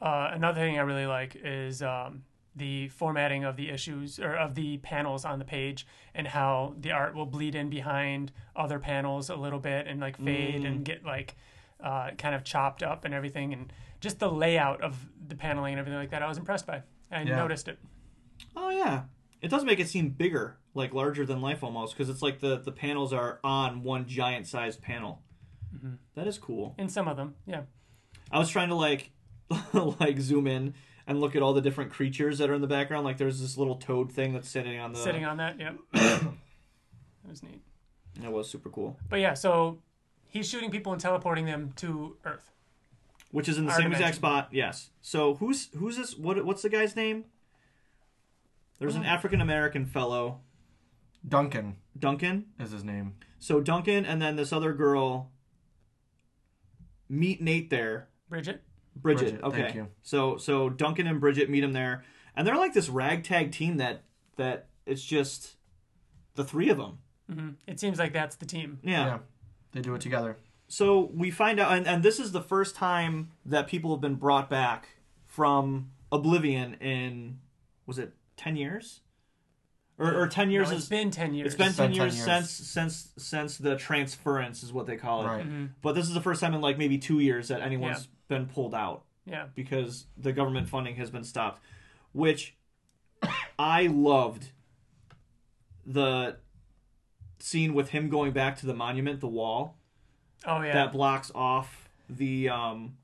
Uh, 0.00 0.30
another 0.32 0.60
thing 0.60 0.78
I 0.78 0.82
really 0.82 1.06
like 1.06 1.36
is 1.42 1.82
um, 1.82 2.22
the 2.54 2.88
formatting 2.88 3.44
of 3.44 3.56
the 3.56 3.68
issues 3.70 4.18
or 4.18 4.34
of 4.34 4.54
the 4.54 4.78
panels 4.78 5.24
on 5.24 5.38
the 5.38 5.44
page 5.44 5.86
and 6.14 6.26
how 6.28 6.74
the 6.80 6.92
art 6.92 7.14
will 7.14 7.26
bleed 7.26 7.54
in 7.54 7.68
behind 7.70 8.32
other 8.54 8.78
panels 8.78 9.28
a 9.30 9.36
little 9.36 9.58
bit 9.58 9.86
and 9.86 10.00
like 10.00 10.16
fade 10.18 10.64
and 10.64 10.84
get 10.84 11.04
like 11.04 11.34
uh, 11.80 12.10
kind 12.18 12.34
of 12.34 12.44
chopped 12.44 12.82
up 12.82 13.04
and 13.04 13.12
everything 13.14 13.52
and 13.52 13.72
just 14.00 14.18
the 14.18 14.30
layout 14.30 14.80
of 14.82 15.08
the 15.28 15.34
paneling 15.34 15.72
and 15.74 15.80
everything 15.80 15.98
like 15.98 16.10
that 16.10 16.22
I 16.22 16.28
was 16.28 16.38
impressed 16.38 16.66
by. 16.66 16.82
I 17.10 17.22
Yeah. 17.22 17.36
noticed 17.36 17.68
it. 17.68 17.78
Oh 18.54 18.70
yeah, 18.70 19.04
it 19.40 19.48
does 19.48 19.64
make 19.64 19.80
it 19.80 19.88
seem 19.88 20.10
bigger, 20.10 20.58
like 20.74 20.92
larger 20.94 21.24
than 21.26 21.40
life 21.40 21.64
almost, 21.64 21.94
because 21.96 22.08
it's 22.08 22.22
like 22.22 22.38
the 22.40 22.58
the 22.58 22.70
panels 22.72 23.12
are 23.12 23.40
on 23.42 23.82
one 23.82 24.06
giant 24.06 24.46
sized 24.46 24.80
panel. 24.82 25.22
That 26.14 26.26
is 26.26 26.38
cool. 26.38 26.74
In 26.78 26.88
some 26.88 27.08
of 27.08 27.16
them, 27.16 27.34
yeah. 27.46 27.62
I 28.30 28.38
was 28.38 28.48
trying 28.48 28.68
to 28.68 28.74
like 28.74 29.10
like 30.00 30.18
zoom 30.20 30.46
in 30.46 30.74
and 31.06 31.20
look 31.20 31.34
at 31.34 31.42
all 31.42 31.54
the 31.54 31.60
different 31.60 31.90
creatures 31.90 32.38
that 32.38 32.50
are 32.50 32.54
in 32.54 32.60
the 32.60 32.66
background. 32.66 33.04
Like 33.04 33.16
there's 33.16 33.40
this 33.40 33.56
little 33.56 33.76
toad 33.76 34.12
thing 34.12 34.34
that's 34.34 34.48
sitting 34.48 34.78
on 34.78 34.92
the. 34.92 34.98
Sitting 34.98 35.24
on 35.24 35.38
that, 35.38 35.58
yeah. 35.58 35.72
that 35.92 36.22
was 37.28 37.42
neat. 37.42 37.62
That 38.20 38.32
was 38.32 38.48
super 38.50 38.68
cool. 38.68 38.98
But 39.08 39.20
yeah, 39.20 39.34
so 39.34 39.78
he's 40.28 40.48
shooting 40.48 40.70
people 40.70 40.92
and 40.92 41.00
teleporting 41.00 41.46
them 41.46 41.72
to 41.76 42.16
Earth. 42.24 42.50
Which 43.30 43.48
is 43.48 43.58
in 43.58 43.66
the 43.66 43.72
Our 43.72 43.78
same 43.78 43.92
exact 43.92 44.16
spot. 44.16 44.48
Yes. 44.52 44.90
So 45.02 45.34
who's 45.34 45.68
who's 45.76 45.96
this? 45.96 46.16
What 46.16 46.44
what's 46.44 46.62
the 46.62 46.68
guy's 46.68 46.96
name? 46.96 47.24
There's 48.78 48.94
an 48.94 49.02
uh-huh. 49.02 49.14
African 49.14 49.40
American 49.40 49.86
fellow, 49.86 50.40
Duncan 51.26 51.76
Duncan. 51.98 52.46
is 52.58 52.70
his 52.70 52.84
name. 52.84 53.16
So 53.38 53.60
Duncan 53.60 54.06
and 54.06 54.22
then 54.22 54.36
this 54.36 54.52
other 54.52 54.72
girl 54.72 55.30
meet 57.08 57.42
Nate 57.42 57.70
there. 57.70 58.08
Bridget. 58.28 58.62
Bridget. 58.96 59.40
Bridget, 59.40 59.44
okay. 59.44 59.62
thank 59.62 59.74
you. 59.74 59.88
So 60.02 60.36
so 60.36 60.68
Duncan 60.68 61.06
and 61.06 61.20
Bridget 61.20 61.48
meet 61.50 61.62
him 61.64 61.72
there, 61.72 62.04
and 62.34 62.46
they're 62.46 62.56
like 62.56 62.74
this 62.74 62.88
ragtag 62.88 63.52
team 63.52 63.76
that 63.78 64.02
that 64.36 64.66
it's 64.86 65.02
just 65.04 65.56
the 66.34 66.44
three 66.44 66.68
of 66.70 66.78
them. 66.78 66.98
hmm 67.30 67.48
It 67.66 67.78
seems 67.80 67.98
like 67.98 68.12
that's 68.12 68.36
the 68.36 68.46
team. 68.46 68.78
Yeah. 68.82 69.06
Yeah, 69.06 69.18
they 69.72 69.80
do 69.80 69.94
it 69.94 70.00
together. 70.00 70.36
So 70.70 71.10
we 71.14 71.30
find 71.30 71.58
out, 71.58 71.72
and, 71.76 71.86
and 71.86 72.02
this 72.02 72.18
is 72.20 72.32
the 72.32 72.42
first 72.42 72.74
time 72.76 73.30
that 73.46 73.66
people 73.68 73.90
have 73.92 74.00
been 74.02 74.16
brought 74.16 74.50
back 74.50 74.88
from 75.24 75.90
Oblivion 76.12 76.74
in 76.74 77.38
was 77.86 77.98
it 77.98 78.12
ten 78.36 78.54
years, 78.56 79.00
or, 79.98 80.14
or 80.22 80.26
ten 80.28 80.50
years 80.50 80.68
No, 80.68 80.74
it's 80.76 80.84
is 80.84 80.88
been 80.90 81.10
10 81.10 81.34
years. 81.34 81.46
it's 81.46 81.54
been 81.56 81.68
It's 81.68 81.76
ten 81.76 81.88
been 81.90 81.96
10 81.98 82.04
years, 82.06 82.16
years. 82.16 82.24
since 82.50 82.50
since 82.50 83.08
since 83.18 83.58
the 83.58 83.76
transference 83.76 84.62
is 84.62 84.72
what 84.72 84.86
they 84.86 84.96
call 84.96 85.22
it. 85.22 85.26
Right. 85.26 85.68
But 85.82 85.94
this 85.94 86.06
is 86.06 86.14
the 86.14 86.20
first 86.20 86.40
time 86.40 86.54
in 86.54 86.60
like 86.60 86.76
maybe 86.78 86.98
two 86.98 87.18
years 87.18 87.48
that 87.48 87.60
anyone's 87.62 88.08
been 88.28 88.46
pulled 88.46 88.74
out 88.74 89.04
Yeah. 89.26 89.46
because 89.54 90.06
the 90.16 90.32
government 90.32 90.68
funding 90.68 90.96
has 90.96 91.10
been 91.10 91.24
stopped, 91.24 91.62
which 92.12 92.54
I 93.58 93.86
loved 93.88 94.50
the 95.86 96.36
scene 97.38 97.74
with 97.74 97.90
him 97.90 98.08
going 98.08 98.32
back 98.32 98.56
to 98.58 98.66
the 98.66 98.74
monument, 98.74 99.20
the 99.20 99.28
wall 99.28 99.76
Oh, 100.46 100.62
yeah. 100.62 100.72
that 100.74 100.92
blocks 100.92 101.32
off 101.34 101.88
the 102.08 102.48
um 102.48 102.96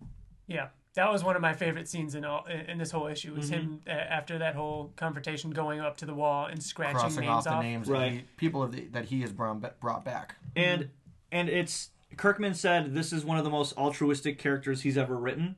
Yeah, 0.46 0.68
that 0.94 1.10
was 1.10 1.24
one 1.24 1.34
of 1.36 1.42
my 1.42 1.52
favorite 1.52 1.88
scenes 1.88 2.14
in 2.14 2.24
all 2.24 2.44
in, 2.46 2.60
in 2.70 2.78
this 2.78 2.90
whole 2.90 3.06
issue. 3.06 3.34
Was 3.34 3.48
him 3.50 3.80
Mm-hmm. 3.86 3.90
uh, 3.90 3.92
after 3.92 4.38
that 4.38 4.54
whole 4.54 4.92
confrontation 4.96 5.50
going 5.50 5.80
up 5.80 5.96
to 5.98 6.06
the 6.06 6.14
wall 6.14 6.46
and 6.46 6.62
scratching 6.62 6.96
crossing 6.98 7.20
names 7.22 7.46
off 7.46 7.54
off. 7.54 7.62
the 7.62 7.68
names 7.68 7.88
Right. 7.88 8.00
that 8.10 8.12
he, 8.12 8.22
people 8.36 8.62
of 8.62 8.72
the, 8.72 8.86
that 8.92 9.06
he 9.06 9.20
has 9.22 9.32
brought, 9.32 9.80
brought 9.80 10.04
back. 10.04 10.36
and 10.54 10.90
and 11.32 11.48
it's 11.48 11.90
Kirkman 12.16 12.54
said 12.54 12.94
this 12.94 13.12
is 13.12 13.24
one 13.24 13.38
of 13.38 13.44
the 13.44 13.50
most 13.50 13.76
altruistic 13.76 14.38
characters 14.38 14.82
he's 14.82 14.96
ever 14.98 15.16
written. 15.16 15.56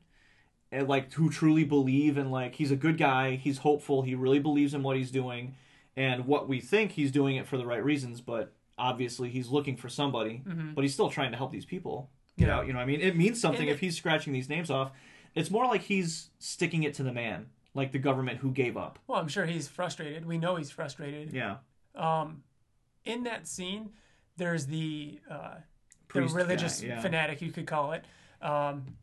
And 0.72 0.88
like 0.88 1.12
who 1.12 1.30
truly 1.30 1.64
believe 1.64 2.18
and 2.18 2.32
like 2.32 2.56
he's 2.56 2.70
a 2.72 2.76
good 2.76 2.98
guy, 2.98 3.36
he's 3.36 3.58
hopeful, 3.58 4.02
he 4.02 4.14
really 4.14 4.40
believes 4.40 4.74
in 4.74 4.82
what 4.82 4.96
he's 4.96 5.10
doing 5.12 5.54
and 5.96 6.26
what 6.26 6.48
we 6.48 6.60
think 6.60 6.92
he's 6.92 7.12
doing 7.12 7.36
it 7.36 7.46
for 7.46 7.56
the 7.56 7.64
right 7.64 7.82
reasons, 7.82 8.20
but 8.20 8.52
obviously 8.76 9.30
he's 9.30 9.48
looking 9.48 9.76
for 9.76 9.88
somebody, 9.88 10.42
but 10.74 10.82
he's 10.82 10.92
still 10.92 11.08
trying 11.08 11.30
to 11.30 11.36
help 11.38 11.52
these 11.52 11.64
people 11.64 12.10
get 12.36 12.48
Yeah. 12.48 12.56
out, 12.58 12.66
you 12.66 12.72
know 12.72 12.80
what 12.80 12.82
I 12.82 12.86
mean? 12.86 13.00
It 13.00 13.16
means 13.16 13.40
something 13.40 13.62
And 13.62 13.70
if 13.70 13.80
he's 13.80 13.96
scratching 13.96 14.32
these 14.32 14.48
names 14.48 14.70
off. 14.70 14.90
It's 15.34 15.50
more 15.50 15.66
like 15.66 15.82
he's 15.82 16.30
sticking 16.38 16.82
it 16.82 16.94
to 16.94 17.02
the 17.02 17.12
man, 17.12 17.46
like 17.74 17.92
the 17.92 17.98
government 17.98 18.38
who 18.40 18.50
gave 18.50 18.76
up. 18.76 18.98
Well, 19.06 19.18
I'm 19.20 19.28
sure 19.28 19.46
he's 19.46 19.68
frustrated. 19.68 20.26
We 20.26 20.36
know 20.36 20.56
he's 20.56 20.70
frustrated. 20.70 21.32
Yeah. 21.32 21.58
Um, 21.94 22.42
in 23.04 23.22
that 23.24 23.46
scene, 23.46 23.90
there's 24.36 24.66
the 24.66 25.20
uh, 25.30 25.54
the 26.08 26.20
Priest 26.20 26.34
guy, 26.34 26.42
religious 26.42 26.82
yeah. 26.82 27.00
fanatic, 27.00 27.42
you 27.42 27.52
could 27.52 27.66
call 27.66 27.92
it. 27.92 28.04
Um, 28.42 28.96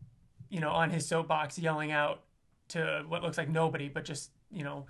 you 0.50 0.60
know, 0.60 0.70
on 0.70 0.90
his 0.90 1.08
soapbox, 1.08 1.58
yelling 1.58 1.92
out 1.92 2.22
to 2.70 3.04
what 3.08 3.24
looks 3.24 3.38
like 3.38 3.50
nobody, 3.50 3.90
but 3.90 4.06
just 4.06 4.32
you 4.52 4.64
know, 4.64 4.86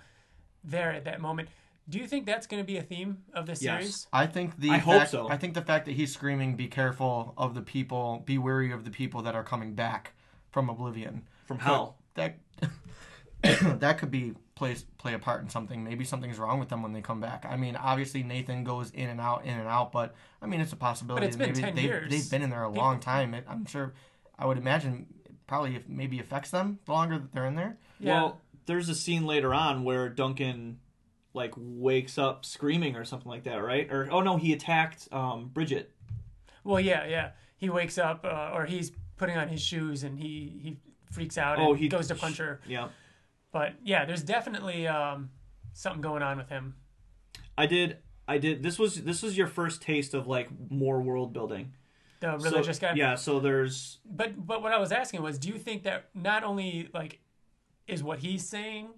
there 0.62 0.92
at 0.92 1.04
that 1.04 1.20
moment. 1.20 1.48
Do 1.88 1.98
you 1.98 2.06
think 2.06 2.24
that's 2.24 2.46
going 2.46 2.62
to 2.62 2.66
be 2.66 2.78
a 2.78 2.82
theme 2.82 3.18
of 3.34 3.46
this 3.46 3.62
Yes. 3.62 3.80
series? 3.80 4.06
I 4.12 4.26
think 4.26 4.58
the 4.58 4.70
I 4.70 4.78
hope 4.78 5.06
so. 5.06 5.28
I 5.28 5.36
think 5.36 5.54
the 5.54 5.62
fact 5.62 5.84
that 5.86 5.92
he's 5.92 6.12
screaming, 6.12 6.56
"Be 6.56 6.66
careful 6.68 7.34
of 7.36 7.54
the 7.54 7.62
people, 7.62 8.22
be 8.24 8.38
wary 8.38 8.72
of 8.72 8.84
the 8.84 8.90
people 8.90 9.22
that 9.22 9.34
are 9.34 9.44
coming 9.44 9.74
back 9.74 10.12
from 10.50 10.70
oblivion." 10.70 11.26
From 11.46 11.58
hell. 11.58 11.98
That 12.14 12.38
that 13.78 13.98
could 13.98 14.10
be 14.10 14.34
play 14.54 14.76
play 14.98 15.14
a 15.14 15.18
part 15.18 15.42
in 15.42 15.48
something. 15.48 15.84
Maybe 15.84 16.04
something's 16.04 16.38
wrong 16.38 16.58
with 16.58 16.68
them 16.68 16.82
when 16.82 16.92
they 16.92 17.00
come 17.00 17.20
back. 17.20 17.44
I 17.48 17.56
mean, 17.56 17.76
obviously 17.76 18.22
Nathan 18.22 18.64
goes 18.64 18.90
in 18.90 19.08
and 19.08 19.20
out, 19.20 19.44
in 19.44 19.58
and 19.58 19.68
out, 19.68 19.92
but 19.92 20.14
I 20.40 20.46
mean, 20.46 20.60
it's 20.60 20.72
a 20.72 20.76
possibility. 20.76 21.26
But 21.26 21.28
it's 21.28 21.36
been 21.36 21.48
maybe 21.48 21.60
10 21.60 21.74
they, 21.74 21.82
years. 21.82 22.10
They've 22.10 22.30
been 22.30 22.42
in 22.42 22.50
there 22.50 22.62
a 22.62 22.68
long 22.68 23.00
time. 23.00 23.34
It, 23.34 23.44
I'm 23.48 23.66
sure. 23.66 23.94
I 24.38 24.46
would 24.46 24.58
imagine 24.58 25.06
it 25.24 25.32
probably 25.46 25.76
if 25.76 25.88
maybe 25.88 26.18
affects 26.18 26.50
them 26.50 26.78
the 26.86 26.92
longer 26.92 27.18
that 27.18 27.32
they're 27.32 27.46
in 27.46 27.54
there. 27.54 27.78
Yeah. 28.00 28.14
Well, 28.14 28.40
there's 28.66 28.88
a 28.88 28.94
scene 28.94 29.26
later 29.26 29.52
on 29.54 29.84
where 29.84 30.08
Duncan 30.08 30.78
like 31.34 31.52
wakes 31.56 32.16
up 32.16 32.44
screaming 32.44 32.96
or 32.96 33.04
something 33.04 33.30
like 33.30 33.44
that, 33.44 33.56
right? 33.56 33.90
Or 33.92 34.08
oh 34.10 34.20
no, 34.20 34.36
he 34.36 34.52
attacked 34.52 35.08
um, 35.12 35.50
Bridget. 35.52 35.92
Well, 36.62 36.80
yeah, 36.80 37.06
yeah. 37.06 37.30
He 37.56 37.68
wakes 37.68 37.98
up, 37.98 38.24
uh, 38.24 38.50
or 38.54 38.64
he's 38.66 38.92
putting 39.16 39.36
on 39.36 39.48
his 39.48 39.60
shoes, 39.60 40.02
and 40.02 40.18
he 40.18 40.58
he 40.62 40.76
freaks 41.10 41.38
out 41.38 41.58
and 41.58 41.66
Oh, 41.66 41.74
he 41.74 41.88
goes 41.88 42.08
to 42.08 42.14
punch 42.14 42.38
her. 42.38 42.60
Yeah, 42.66 42.88
But 43.54 43.74
yeah, 43.84 44.04
there's 44.04 44.24
definitely 44.24 44.88
um, 44.88 45.30
something 45.74 46.02
going 46.02 46.24
on 46.24 46.36
with 46.38 46.48
him. 46.48 46.74
I 47.56 47.66
did. 47.66 47.98
I 48.26 48.38
did. 48.38 48.64
This 48.64 48.80
was 48.80 49.04
this 49.04 49.22
was 49.22 49.38
your 49.38 49.46
first 49.46 49.80
taste 49.80 50.12
of 50.12 50.26
like 50.26 50.48
more 50.70 51.00
world 51.00 51.32
building. 51.32 51.72
The 52.18 52.36
So- 52.36 52.50
religious 52.50 52.80
guy. 52.80 52.94
Yeah. 52.96 53.14
So 53.14 53.38
there's 53.38 54.00
But 54.04 54.44
but 54.44 54.60
what 54.60 54.72
I 54.72 54.78
was 54.78 54.90
asking 54.90 55.22
was, 55.22 55.38
do 55.38 55.48
you 55.50 55.58
think 55.58 55.84
that 55.84 56.06
not 56.14 56.42
only 56.42 56.88
like 56.92 57.20
is 57.86 58.02
what 58.02 58.18
he's 58.18 58.44
saying 58.44 58.88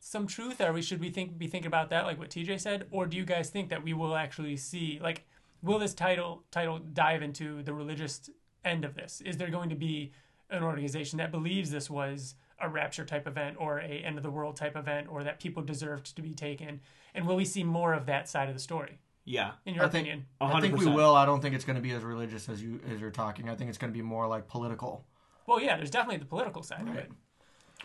some 0.00 0.26
truth, 0.26 0.60
or 0.60 0.74
we 0.74 0.82
should 0.82 1.00
we 1.00 1.08
think 1.08 1.38
be 1.38 1.46
thinking 1.46 1.68
about 1.68 1.88
that, 1.88 2.04
like 2.04 2.18
what 2.18 2.28
TJ 2.28 2.60
said, 2.60 2.86
or 2.90 3.06
do 3.06 3.16
you 3.16 3.24
guys 3.24 3.48
think 3.48 3.70
that 3.70 3.82
we 3.82 3.94
will 3.94 4.16
actually 4.16 4.58
see 4.58 4.98
like 5.02 5.24
will 5.62 5.78
this 5.78 5.94
title 5.94 6.42
title 6.50 6.78
dive 6.78 7.22
into 7.22 7.62
the 7.62 7.72
religious 7.72 8.28
end 8.66 8.84
of 8.84 8.96
this? 8.96 9.22
Is 9.22 9.38
there 9.38 9.48
going 9.48 9.70
to 9.70 9.76
be 9.76 10.12
an 10.50 10.62
organization 10.62 11.16
that 11.16 11.30
believes 11.32 11.70
this 11.70 11.88
was 11.88 12.34
a 12.60 12.68
rapture 12.68 13.04
type 13.04 13.26
event 13.26 13.56
or 13.58 13.78
a 13.78 13.84
end 13.88 14.16
of 14.16 14.22
the 14.22 14.30
world 14.30 14.56
type 14.56 14.76
event 14.76 15.08
or 15.10 15.24
that 15.24 15.40
people 15.40 15.62
deserved 15.62 16.14
to 16.16 16.22
be 16.22 16.34
taken? 16.34 16.80
And 17.14 17.26
will 17.26 17.36
we 17.36 17.44
see 17.44 17.64
more 17.64 17.92
of 17.94 18.06
that 18.06 18.28
side 18.28 18.48
of 18.48 18.54
the 18.54 18.60
story? 18.60 18.98
Yeah, 19.26 19.52
In 19.64 19.74
your 19.74 19.84
I 19.84 19.88
think- 19.88 20.06
opinion? 20.06 20.26
a 20.40 20.44
I 20.44 20.50
hundred 20.52 20.72
think 20.72 20.80
we 20.80 20.86
will. 20.86 21.14
I 21.14 21.24
don't 21.24 21.40
think 21.40 21.54
it's 21.54 21.64
going 21.64 21.76
to 21.76 21.82
be 21.82 21.92
as 21.92 22.02
religious 22.02 22.48
as 22.48 22.62
you 22.62 22.80
as 22.92 23.00
you're 23.00 23.10
talking. 23.10 23.48
I 23.48 23.54
think 23.54 23.68
it's 23.70 23.78
going 23.78 23.92
to 23.92 23.96
be 23.96 24.02
more 24.02 24.26
like 24.26 24.46
political. 24.48 25.04
Well, 25.46 25.60
yeah, 25.60 25.76
there's 25.76 25.90
definitely 25.90 26.18
the 26.18 26.24
political 26.26 26.62
side 26.62 26.82
of 26.82 26.88
Right. 26.88 26.98
it. 26.98 27.12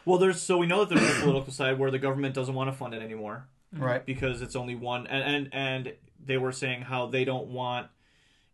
Well, 0.05 0.17
there's 0.17 0.41
so 0.41 0.57
we 0.57 0.65
know 0.67 0.83
that 0.85 0.93
there's 0.95 1.17
a 1.17 1.21
political 1.21 1.53
side 1.53 1.77
where 1.79 1.91
the 1.91 1.99
government 1.99 2.33
doesn't 2.35 2.53
want 2.55 2.69
to 2.69 2.75
fund 2.75 2.93
it 2.93 3.01
anymore 3.01 3.47
mm-hmm. 3.73 3.83
Right. 3.83 4.05
because 4.05 4.41
it's 4.41 4.55
only 4.55 4.75
one, 4.75 5.07
and 5.07 5.23
and 5.23 5.49
and 5.53 5.93
they 6.25 6.37
were 6.37 6.51
saying 6.51 6.81
how 6.81 7.05
they 7.05 7.23
don't 7.25 7.47
want 7.47 7.87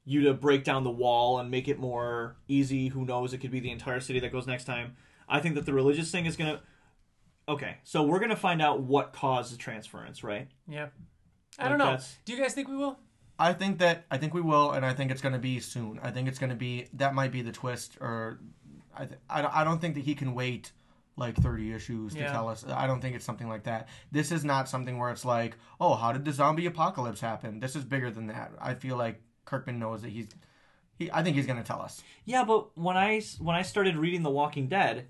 you 0.05 0.21
to 0.25 0.33
break 0.35 0.63
down 0.63 0.83
the 0.83 0.91
wall 0.91 1.39
and 1.39 1.49
make 1.49 1.67
it 1.67 1.79
more 1.79 2.35
easy. 2.47 2.89
Who 2.89 3.05
knows? 3.05 3.33
It 3.33 3.39
could 3.39 3.51
be 3.51 3.59
the 3.59 3.71
entire 3.71 3.99
city 3.99 4.19
that 4.19 4.31
goes 4.31 4.45
next 4.45 4.65
time. 4.65 4.95
I 5.27 5.39
think 5.39 5.55
that 5.55 5.65
the 5.65 5.73
religious 5.73 6.11
thing 6.11 6.25
is 6.25 6.35
gonna. 6.37 6.61
Okay, 7.47 7.77
so 7.83 8.03
we're 8.03 8.19
gonna 8.19 8.35
find 8.35 8.61
out 8.61 8.81
what 8.81 9.13
caused 9.13 9.53
the 9.53 9.57
transference, 9.57 10.23
right? 10.23 10.47
Yeah. 10.67 10.87
I 11.59 11.63
Like 11.63 11.69
don't 11.69 11.77
know. 11.79 11.85
that's- 11.85 12.17
Do 12.25 12.33
you 12.33 12.41
guys 12.41 12.53
think 12.53 12.67
we 12.67 12.75
will? 12.75 12.97
I 13.37 13.53
think 13.53 13.79
that 13.79 14.05
I 14.09 14.17
think 14.17 14.33
we 14.33 14.41
will, 14.41 14.71
and 14.71 14.85
I 14.85 14.93
think 14.93 15.11
it's 15.11 15.21
going 15.21 15.33
to 15.33 15.39
be 15.39 15.59
soon. 15.59 15.99
I 16.01 16.09
think 16.11 16.27
it's 16.29 16.39
going 16.39 16.49
to 16.51 16.55
be 16.55 16.87
that 16.93 17.13
might 17.13 17.31
be 17.31 17.41
the 17.41 17.51
twist, 17.51 17.97
or 17.99 18.39
I 18.95 19.05
th- 19.05 19.19
I, 19.29 19.41
don't- 19.41 19.53
I 19.55 19.63
don't 19.65 19.79
think 19.79 19.95
that 19.95 20.05
he 20.05 20.15
can 20.15 20.33
wait 20.33 20.71
like 21.17 21.35
30 21.37 21.73
issues 21.73 22.13
to 22.13 22.19
Yeah. 22.21 22.31
tell 22.31 22.47
us. 22.49 22.65
I 22.65 22.87
don't 22.87 22.99
think 23.01 23.15
it's 23.15 23.25
something 23.25 23.47
like 23.49 23.63
that. 23.63 23.87
This 24.11 24.31
is 24.31 24.43
not 24.45 24.67
something 24.69 24.97
where 24.97 25.11
it's 25.11 25.23
like, 25.25 25.55
oh, 25.81 25.95
how 25.95 26.11
did 26.13 26.23
the 26.25 26.31
zombie 26.33 26.65
apocalypse 26.65 27.19
happen? 27.21 27.59
This 27.59 27.75
is 27.75 27.83
bigger 27.85 28.09
than 28.09 28.27
that. 28.27 28.51
I 28.59 28.73
feel 28.73 28.95
like 28.97 29.21
Kirkman 29.45 29.79
knows 29.79 30.01
that 30.01 30.09
he's. 30.09 30.27
He, 30.97 31.11
I 31.11 31.21
think 31.23 31.35
he's 31.35 31.45
going 31.45 31.59
to 31.61 31.63
tell 31.67 31.81
us. 31.81 32.01
Yeah, 32.23 32.45
but 32.45 32.77
when 32.77 32.95
I 32.97 33.21
when 33.39 33.55
I 33.55 33.61
started 33.63 33.97
reading 33.97 34.23
The 34.23 34.29
Walking 34.29 34.67
Dead, 34.69 35.07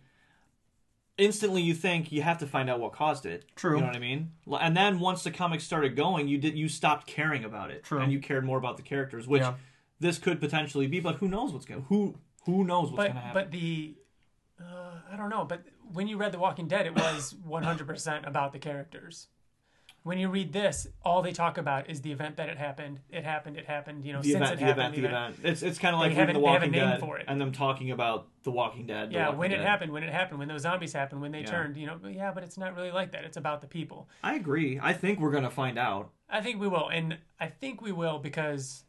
instantly 1.17 1.62
you 1.62 1.73
think 1.73 2.12
you 2.12 2.21
have 2.21 2.38
to 2.39 2.47
find 2.47 2.69
out 2.69 2.80
what 2.80 2.91
caused 2.93 3.25
it. 3.25 3.45
True. 3.56 3.75
You 3.75 3.82
know 3.82 3.88
what 3.88 3.95
I 3.95 3.99
mean? 3.99 4.32
And 4.60 4.75
then 4.75 4.99
once 4.99 5.23
the 5.23 5.32
comics 5.32 5.63
started 5.63 5.95
going, 5.95 6.28
you 6.28 6.38
did 6.38 6.58
you 6.58 6.67
stopped 6.69 7.08
caring 7.08 7.43
about 7.45 7.71
it, 7.71 7.84
True. 7.84 7.99
and 7.99 8.12
you 8.12 8.19
cared 8.19 8.45
more 8.45 8.58
about 8.58 8.78
the 8.78 8.84
characters, 8.84 9.28
which 9.28 9.41
Yeah. 9.41 9.56
this 9.99 10.17
could 10.17 10.39
potentially 10.39 10.88
be. 10.88 10.99
But 10.99 11.15
who 11.15 11.28
knows 11.28 11.54
what's 11.54 11.65
going 11.65 11.84
who 11.89 12.17
who 12.45 12.63
knows 12.63 12.86
what's 12.91 12.97
But 12.97 13.04
going 13.04 13.15
to 13.15 13.21
happen? 13.21 13.43
but 13.43 13.51
the 13.51 13.95
uh, 14.62 14.99
I 15.12 15.15
don't 15.17 15.30
know. 15.30 15.45
But 15.45 15.63
when 15.93 16.08
you 16.08 16.17
read 16.17 16.32
The 16.32 16.39
Walking 16.39 16.67
Dead, 16.67 16.86
it 16.86 16.95
was 16.95 17.36
100% 17.47 18.25
about 18.28 18.54
the 18.54 18.60
characters. 18.60 19.28
When 20.06 20.20
you 20.20 20.30
read 20.30 20.54
this, 20.54 20.86
all 21.04 21.24
they 21.24 21.32
talk 21.32 21.58
about 21.58 21.89
is 21.89 22.02
the 22.02 22.12
event 22.12 22.38
that 22.38 22.48
it 22.48 22.60
happened. 22.60 23.00
It 23.10 23.24
happened. 23.24 23.58
It 23.58 23.65
happened. 23.65 24.06
You 24.06 24.13
know, 24.13 24.22
the 24.22 24.34
since 24.34 24.36
event, 24.36 24.54
it 24.54 24.60
the 24.60 24.65
happened. 24.65 24.98
event, 24.98 25.02
the 25.02 25.08
event. 25.10 25.36
It's 25.52 25.63
it's 25.63 25.80
kind 25.80 25.96
of 25.96 26.00
like 26.00 26.13
They 26.13 26.20
reading 26.22 26.39
The 26.39 26.41
haven't- 26.41 26.44
they 26.44 26.52
have 26.52 26.62
a 26.62 26.65
Walking 26.68 26.72
name 26.72 26.89
Dead 26.91 27.00
for 27.00 27.18
it. 27.18 27.26
and 27.28 27.41
them 27.41 27.52
talking 27.52 27.89
about 27.89 28.28
The 28.44 28.52
Walking 28.52 28.86
Dead. 28.86 29.10
The 29.10 29.15
Yeah, 29.15 29.24
Walking 29.26 29.39
when 29.39 29.52
it 29.52 29.58
Dead. 29.58 29.65
happened, 29.65 29.91
when 29.91 30.04
it 30.04 30.13
happened, 30.13 30.38
when 30.38 30.48
those 30.48 30.62
zombies 30.62 30.94
happened, 30.94 31.22
when 31.22 31.32
they 31.32 31.39
Yeah. 31.39 31.46
turned, 31.48 31.76
you 31.76 31.88
know, 31.88 31.98
but 32.00 32.13
yeah, 32.13 32.32
but 32.32 32.44
it's 32.44 32.56
not 32.56 32.76
really 32.76 32.91
like 32.91 33.13
that. 33.13 33.24
It's 33.26 33.36
about 33.38 33.62
the 33.62 33.68
people. 33.68 34.08
I 34.22 34.36
agree. 34.36 34.80
I 34.80 34.94
think 34.94 35.20
we're 35.20 35.32
gonna 35.32 35.50
find 35.50 35.80
out. 35.80 36.12
I 36.30 36.39
think 36.39 36.62
we 36.62 36.68
will, 36.68 36.88
and 36.89 37.18
I 37.39 37.48
think 37.48 37.82
we 37.82 37.91
will 37.91 38.20
because 38.20 38.84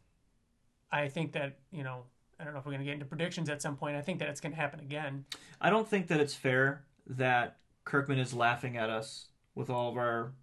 I 0.91 1.07
think 1.07 1.31
that 1.31 1.57
you 1.71 1.83
know 1.83 2.03
I 2.39 2.43
don't 2.43 2.53
know 2.53 2.59
if 2.59 2.65
we're 2.67 2.73
going 2.73 2.81
to 2.81 2.85
get 2.85 2.93
into 2.93 3.05
predictions 3.07 3.49
at 3.49 3.63
some 3.63 3.75
point. 3.75 3.95
I 3.95 4.01
think 4.01 4.19
that 4.19 4.29
it's 4.29 4.39
going 4.39 4.51
to 4.53 4.61
happen 4.61 4.79
again. 4.79 5.25
I 5.59 5.71
don't 5.71 5.87
think 5.87 6.05
that 6.09 6.19
it's 6.19 6.35
fair 6.35 6.85
that 7.07 7.57
Kirkman 7.83 8.19
is 8.19 8.31
laughing 8.31 8.77
at 8.77 8.91
us 8.91 9.29
with 9.55 9.71
all 9.71 9.89
of 9.89 9.97
our 9.97 10.33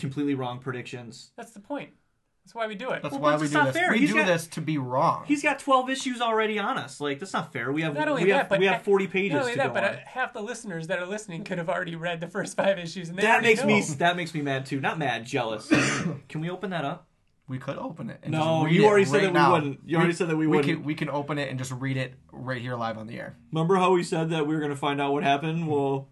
completely 0.00 0.34
wrong 0.34 0.58
predictions. 0.58 1.30
That's 1.36 1.52
the 1.52 1.60
point. 1.60 1.90
That's 2.44 2.54
why 2.54 2.66
we 2.66 2.74
do 2.74 2.90
it. 2.90 3.02
That's 3.02 3.12
Well, 3.12 3.20
why 3.22 3.32
but 3.32 3.40
we 3.40 3.44
it's 3.44 3.52
do 3.52 3.58
not 3.58 3.66
this. 3.66 3.76
fair. 3.76 3.92
We 3.92 3.98
He's 3.98 4.10
do 4.10 4.16
got- 4.16 4.26
this 4.26 4.46
to 4.48 4.60
be 4.60 4.78
wrong. 4.78 5.24
He's 5.26 5.42
got 5.42 5.58
12 5.60 5.90
issues 5.90 6.20
already 6.20 6.58
on 6.58 6.78
us. 6.78 7.00
Like 7.00 7.18
that's 7.20 7.32
not 7.34 7.52
fair. 7.52 7.70
We 7.70 7.82
have 7.82 7.94
Not 7.94 8.08
only 8.08 8.24
we 8.24 8.30
that, 8.30 8.36
have 8.38 8.48
but 8.48 8.58
we 8.60 8.66
have 8.66 8.82
40 8.82 9.06
pages 9.08 9.34
Not 9.34 9.42
only 9.42 9.52
to 9.52 9.58
that, 9.58 9.68
go 9.68 9.74
but 9.74 9.84
on. 9.84 9.90
uh, 9.90 9.98
half 10.06 10.32
the 10.32 10.40
listeners 10.40 10.86
that 10.88 10.98
are 10.98 11.06
listening 11.06 11.44
could 11.44 11.58
have 11.58 11.68
already 11.68 11.94
read 11.96 12.20
the 12.20 12.26
first 12.28 12.56
five 12.56 12.78
issues, 12.78 13.08
and 13.10 13.18
they 13.18 13.22
that 13.22 13.30
already 13.32 13.46
makes 13.48 13.64
me 13.64 13.80
know. 13.80 13.86
that 13.98 14.16
makes 14.16 14.34
me 14.34 14.40
mad 14.40 14.66
too. 14.66 14.80
Not 14.80 14.98
mad, 14.98 15.26
jealous. 15.26 15.68
Can 16.28 16.40
we 16.40 16.48
open 16.50 16.70
that 16.70 16.84
up? 16.84 17.06
We 17.46 17.58
could 17.58 17.76
open 17.76 18.10
it. 18.10 18.20
And 18.22 18.32
No, 18.32 18.38
just 18.62 18.64
read 18.66 18.74
you 18.74 18.82
it 18.84 18.86
already 18.86 19.04
said 19.04 19.12
right 19.14 19.22
that 19.24 19.28
we 19.32 19.38
now. 19.38 19.52
wouldn't. 19.52 19.80
You 19.84 19.96
already 19.98 20.12
said 20.14 20.28
that 20.28 20.36
we 20.36 20.46
we 20.46 20.56
wouldn't. 20.56 20.76
Can, 20.78 20.84
we 20.84 20.94
can 20.94 21.10
open 21.10 21.36
it 21.38 21.50
and 21.50 21.58
just 21.58 21.72
read 21.72 21.96
it 21.98 22.14
right 22.32 22.60
here 22.62 22.74
live 22.76 22.96
on 22.96 23.06
the 23.06 23.18
air. 23.18 23.36
Remember 23.52 23.76
how 23.76 23.92
we 23.92 24.02
said 24.02 24.30
that 24.30 24.46
we 24.46 24.54
were 24.54 24.60
going 24.60 24.70
to 24.72 24.76
find 24.76 25.00
out 25.00 25.12
what 25.12 25.24
happened? 25.24 25.68
Well, 25.68 26.08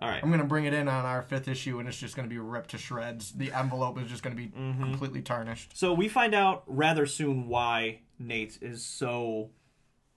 all 0.00 0.08
right. 0.08 0.22
I'm 0.22 0.30
gonna 0.30 0.44
bring 0.44 0.64
it 0.66 0.74
in 0.74 0.88
on 0.88 1.04
our 1.04 1.22
fifth 1.22 1.48
issue, 1.48 1.78
and 1.78 1.88
it's 1.88 1.96
just 1.98 2.16
gonna 2.16 2.28
be 2.28 2.38
ripped 2.38 2.70
to 2.70 2.78
shreds. 2.78 3.32
The 3.32 3.52
envelope 3.52 3.98
is 4.00 4.08
just 4.10 4.22
gonna 4.22 4.34
be 4.36 4.48
Mm-hmm. 4.48 4.82
completely 4.82 5.22
tarnished. 5.22 5.76
So 5.76 5.92
we 5.94 6.08
find 6.08 6.34
out 6.34 6.64
rather 6.66 7.06
soon 7.06 7.48
why 7.48 8.00
Nate 8.18 8.58
is 8.60 8.84
so 8.84 9.50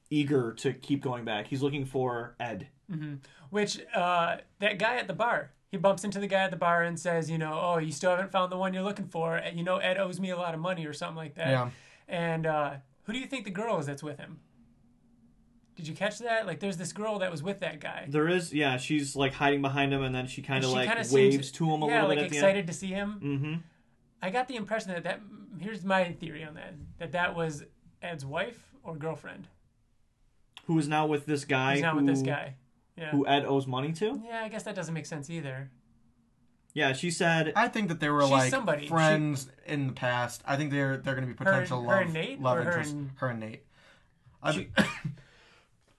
eager 0.10 0.54
to 0.54 0.74
keep 0.74 1.02
going 1.04 1.24
back. 1.26 1.48
He's 1.48 1.62
looking 1.62 1.86
for 1.86 2.36
Ed. 2.40 2.68
Which 3.52 3.80
uh, 3.94 4.38
that 4.60 4.80
guy 4.80 4.96
at 4.96 5.08
the 5.08 5.14
bar, 5.14 5.52
he 5.70 5.78
bumps 5.78 6.04
into 6.04 6.20
the 6.20 6.26
guy 6.28 6.40
at 6.44 6.50
the 6.52 6.58
bar 6.58 6.82
and 6.84 7.00
says, 7.00 7.30
you 7.30 7.38
know, 7.38 7.54
oh, 7.62 7.78
you 7.78 7.92
still 7.92 8.10
haven't 8.10 8.32
found 8.32 8.52
the 8.52 8.58
one 8.58 8.74
you're 8.74 8.82
looking 8.84 9.08
for. 9.08 9.40
You 9.54 9.64
know, 9.64 9.78
Ed 9.78 9.98
owes 9.98 10.20
me 10.20 10.32
a 10.32 10.36
lot 10.38 10.56
of 10.56 10.60
money 10.60 10.86
or 10.88 10.94
something 10.94 11.16
like 11.16 11.36
that. 11.36 11.50
Yeah. 11.50 11.70
And 12.08 12.48
uh, 12.48 12.74
who 13.04 13.14
do 13.14 13.20
you 13.20 13.28
think 13.28 13.46
the 13.46 13.52
girl 13.52 13.78
is 13.78 13.86
that's 13.86 14.02
with 14.02 14.18
him? 14.18 14.40
Did 15.80 15.88
you 15.88 15.96
catch 15.96 16.20
that? 16.20 16.46
Like, 16.46 16.60
there's 16.60 16.76
this 16.76 16.92
girl 16.92 17.20
that 17.20 17.32
was 17.32 17.42
with 17.42 17.62
that 17.62 17.80
guy. 17.80 18.04
There 18.10 18.28
is, 18.28 18.54
yeah, 18.54 18.76
she's 18.76 19.16
like 19.16 19.32
hiding 19.32 19.62
behind 19.62 19.94
him, 19.94 20.02
and 20.04 20.14
then 20.14 20.28
she 20.28 20.42
kind 20.42 20.62
of 20.62 20.72
like 20.72 20.90
kinda 20.90 21.04
waves 21.14 21.36
seems- 21.36 21.52
to 21.54 21.74
him 21.74 21.82
a 21.84 21.88
yeah, 21.88 21.94
little 22.02 22.10
like 22.10 22.18
bit 22.18 22.26
at 22.26 22.32
excited 22.34 22.68
to 22.68 22.74
see 22.74 22.88
him. 22.88 23.20
Mm-hmm. 23.24 23.54
I 24.22 24.30
got 24.30 24.50
the 24.50 24.58
impression 24.58 24.92
that 24.92 25.04
that 25.06 25.22
here's 25.58 25.86
my 25.86 26.12
theory 26.12 26.44
on 26.44 26.56
that 26.56 26.74
that 26.98 27.14
that 27.14 27.34
was 27.34 27.64
Ed's 28.02 28.26
wife 28.26 28.74
or 28.84 28.98
girlfriend. 28.98 29.48
Who 30.66 30.78
is 30.78 30.90
now 30.90 31.06
with 31.08 31.26
this 31.26 31.46
guy? 31.46 31.76
He's 31.76 31.82
not 31.82 31.92
who, 31.94 32.00
with 32.04 32.08
this 32.08 32.22
guy. 32.24 32.56
Yeah. 32.98 33.12
Who 33.12 33.26
Ed 33.26 33.46
owes 33.46 33.66
money 33.66 33.94
to? 33.94 34.22
Yeah, 34.26 34.42
I 34.44 34.50
guess 34.50 34.64
that 34.64 34.76
doesn't 34.76 34.94
make 34.94 35.06
sense 35.06 35.30
either. 35.30 35.72
Yeah, 36.74 36.92
she 36.92 37.10
said. 37.10 37.54
I 37.56 37.70
think 37.70 37.88
that 37.88 38.02
they 38.02 38.10
were 38.10 38.26
like 38.26 38.52
somebody. 38.52 38.82
She- 38.84 38.88
friends 38.90 39.50
in 39.66 39.88
the 39.88 39.94
past. 39.94 40.44
I 40.46 40.58
think 40.58 40.72
they're 40.72 40.98
they're 40.98 41.16
gonna 41.16 41.28
be 41.28 41.34
potential 41.34 41.82
her 41.84 41.88
love 41.88 42.02
and 42.02 42.14
Nate, 42.14 42.42
love 42.42 42.58
or 42.58 42.64
her 42.64 42.70
interest. 42.72 42.94
and- 42.96 43.12
Her 43.16 43.30
and 43.30 43.40
Nate. 43.40 43.64
I- 44.44 44.52
She- 44.52 44.68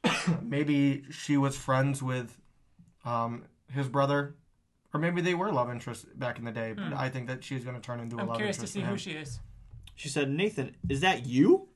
maybe 0.43 1.05
she 1.11 1.37
was 1.37 1.57
friends 1.57 2.03
with 2.03 2.37
um, 3.05 3.45
his 3.73 3.89
brother, 3.89 4.35
or 4.93 5.01
maybe 5.01 5.21
they 5.21 5.35
were 5.35 5.53
love 5.53 5.71
interests 5.71 6.05
back 6.15 6.39
in 6.39 6.45
the 6.45 6.53
day. 6.53 6.73
But 6.73 6.93
I 6.95 7.09
think 7.09 7.27
that 7.29 7.45
she's 7.45 7.65
gonna 7.65 7.81
turn 7.81 8.01
into 8.01 8.17
a 8.17 8.19
Hmm. 8.19 8.23
I'm 8.23 8.29
love 8.29 8.37
curious 8.37 8.57
to 8.59 8.61
interest. 8.63 8.73
see 8.75 8.81
for 8.81 8.87
who 8.87 8.93
him. 8.93 8.99
she 8.99 9.11
is. 9.13 9.41
She 9.97 10.09
said, 10.09 10.31
Nathan, 10.31 10.75
is 10.89 11.01
that 11.01 11.27
you? 11.27 11.69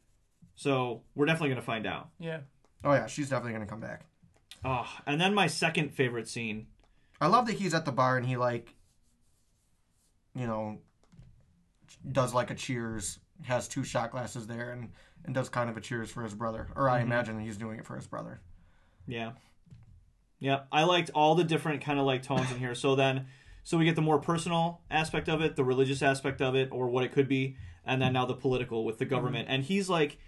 So 0.57 1.03
we're 1.15 1.27
definitely 1.27 1.51
gonna 1.51 1.63
find 1.63 1.87
out. 1.87 2.09
Yeah. 2.19 2.41
Oh 2.85 2.93
yeah, 2.93 3.07
she's 3.07 3.29
definitely 3.29 3.53
gonna 3.55 3.67
come 3.67 3.81
back. 3.81 4.07
Oh, 4.65 4.87
and 5.07 5.21
then 5.21 5.35
my 5.35 5.47
second 5.47 5.91
favorite 5.91 6.29
scene. 6.29 6.67
I 7.21 7.27
love 7.27 7.47
that 7.47 7.55
he's 7.55 7.75
at 7.75 7.85
the 7.85 7.93
bar 7.93 8.17
and 8.17 8.27
he 8.27 8.37
like, 8.37 8.75
you 10.35 10.47
know, 10.47 10.79
does 12.11 12.35
like 12.35 12.51
a 12.51 12.55
cheers. 12.55 13.19
Has 13.43 13.67
two 13.69 13.83
shot 13.85 14.13
glasses 14.13 14.47
there 14.47 14.71
and 14.71 14.91
and 15.25 15.35
does 15.35 15.49
kind 15.49 15.71
of 15.71 15.77
a 15.77 15.81
cheers 15.81 16.11
for 16.11 16.23
his 16.23 16.35
brother. 16.35 16.69
Or 16.77 16.89
I 16.89 16.99
mm-hmm. 16.99 17.13
imagine 17.13 17.41
he's 17.41 17.57
doing 17.57 17.79
it 17.79 17.87
for 17.87 17.97
his 17.97 18.07
brother. 18.07 18.41
Yeah. 19.07 19.33
Yeah, 20.41 20.63
I 20.71 20.85
liked 20.85 21.11
all 21.15 21.35
the 21.35 21.45
different 21.45 21.83
kind 21.83 21.99
of 21.99 22.05
like 22.05 22.23
tones 22.23 22.51
in 22.51 22.59
here. 22.59 22.75
So 22.75 22.95
then, 22.95 23.27
so 23.63 23.79
we 23.79 23.87
get 23.87 23.97
the 23.97 24.03
more 24.03 24.19
personal 24.19 24.83
aspect 24.91 25.29
of 25.29 25.41
it, 25.41 25.57
the 25.57 25.65
religious 25.65 26.03
aspect 26.03 26.43
of 26.43 26.55
it, 26.55 26.69
or 26.71 26.89
what 26.89 27.03
it 27.03 27.13
could 27.13 27.29
be, 27.29 27.57
and 27.87 28.03
then 28.03 28.13
now 28.13 28.27
the 28.27 28.35
political 28.35 28.85
with 28.85 28.99
the 28.99 29.07
government. 29.07 29.47
Mm-hmm. 29.47 29.55
And 29.55 29.65
he's 29.65 29.89
like, 29.89 30.19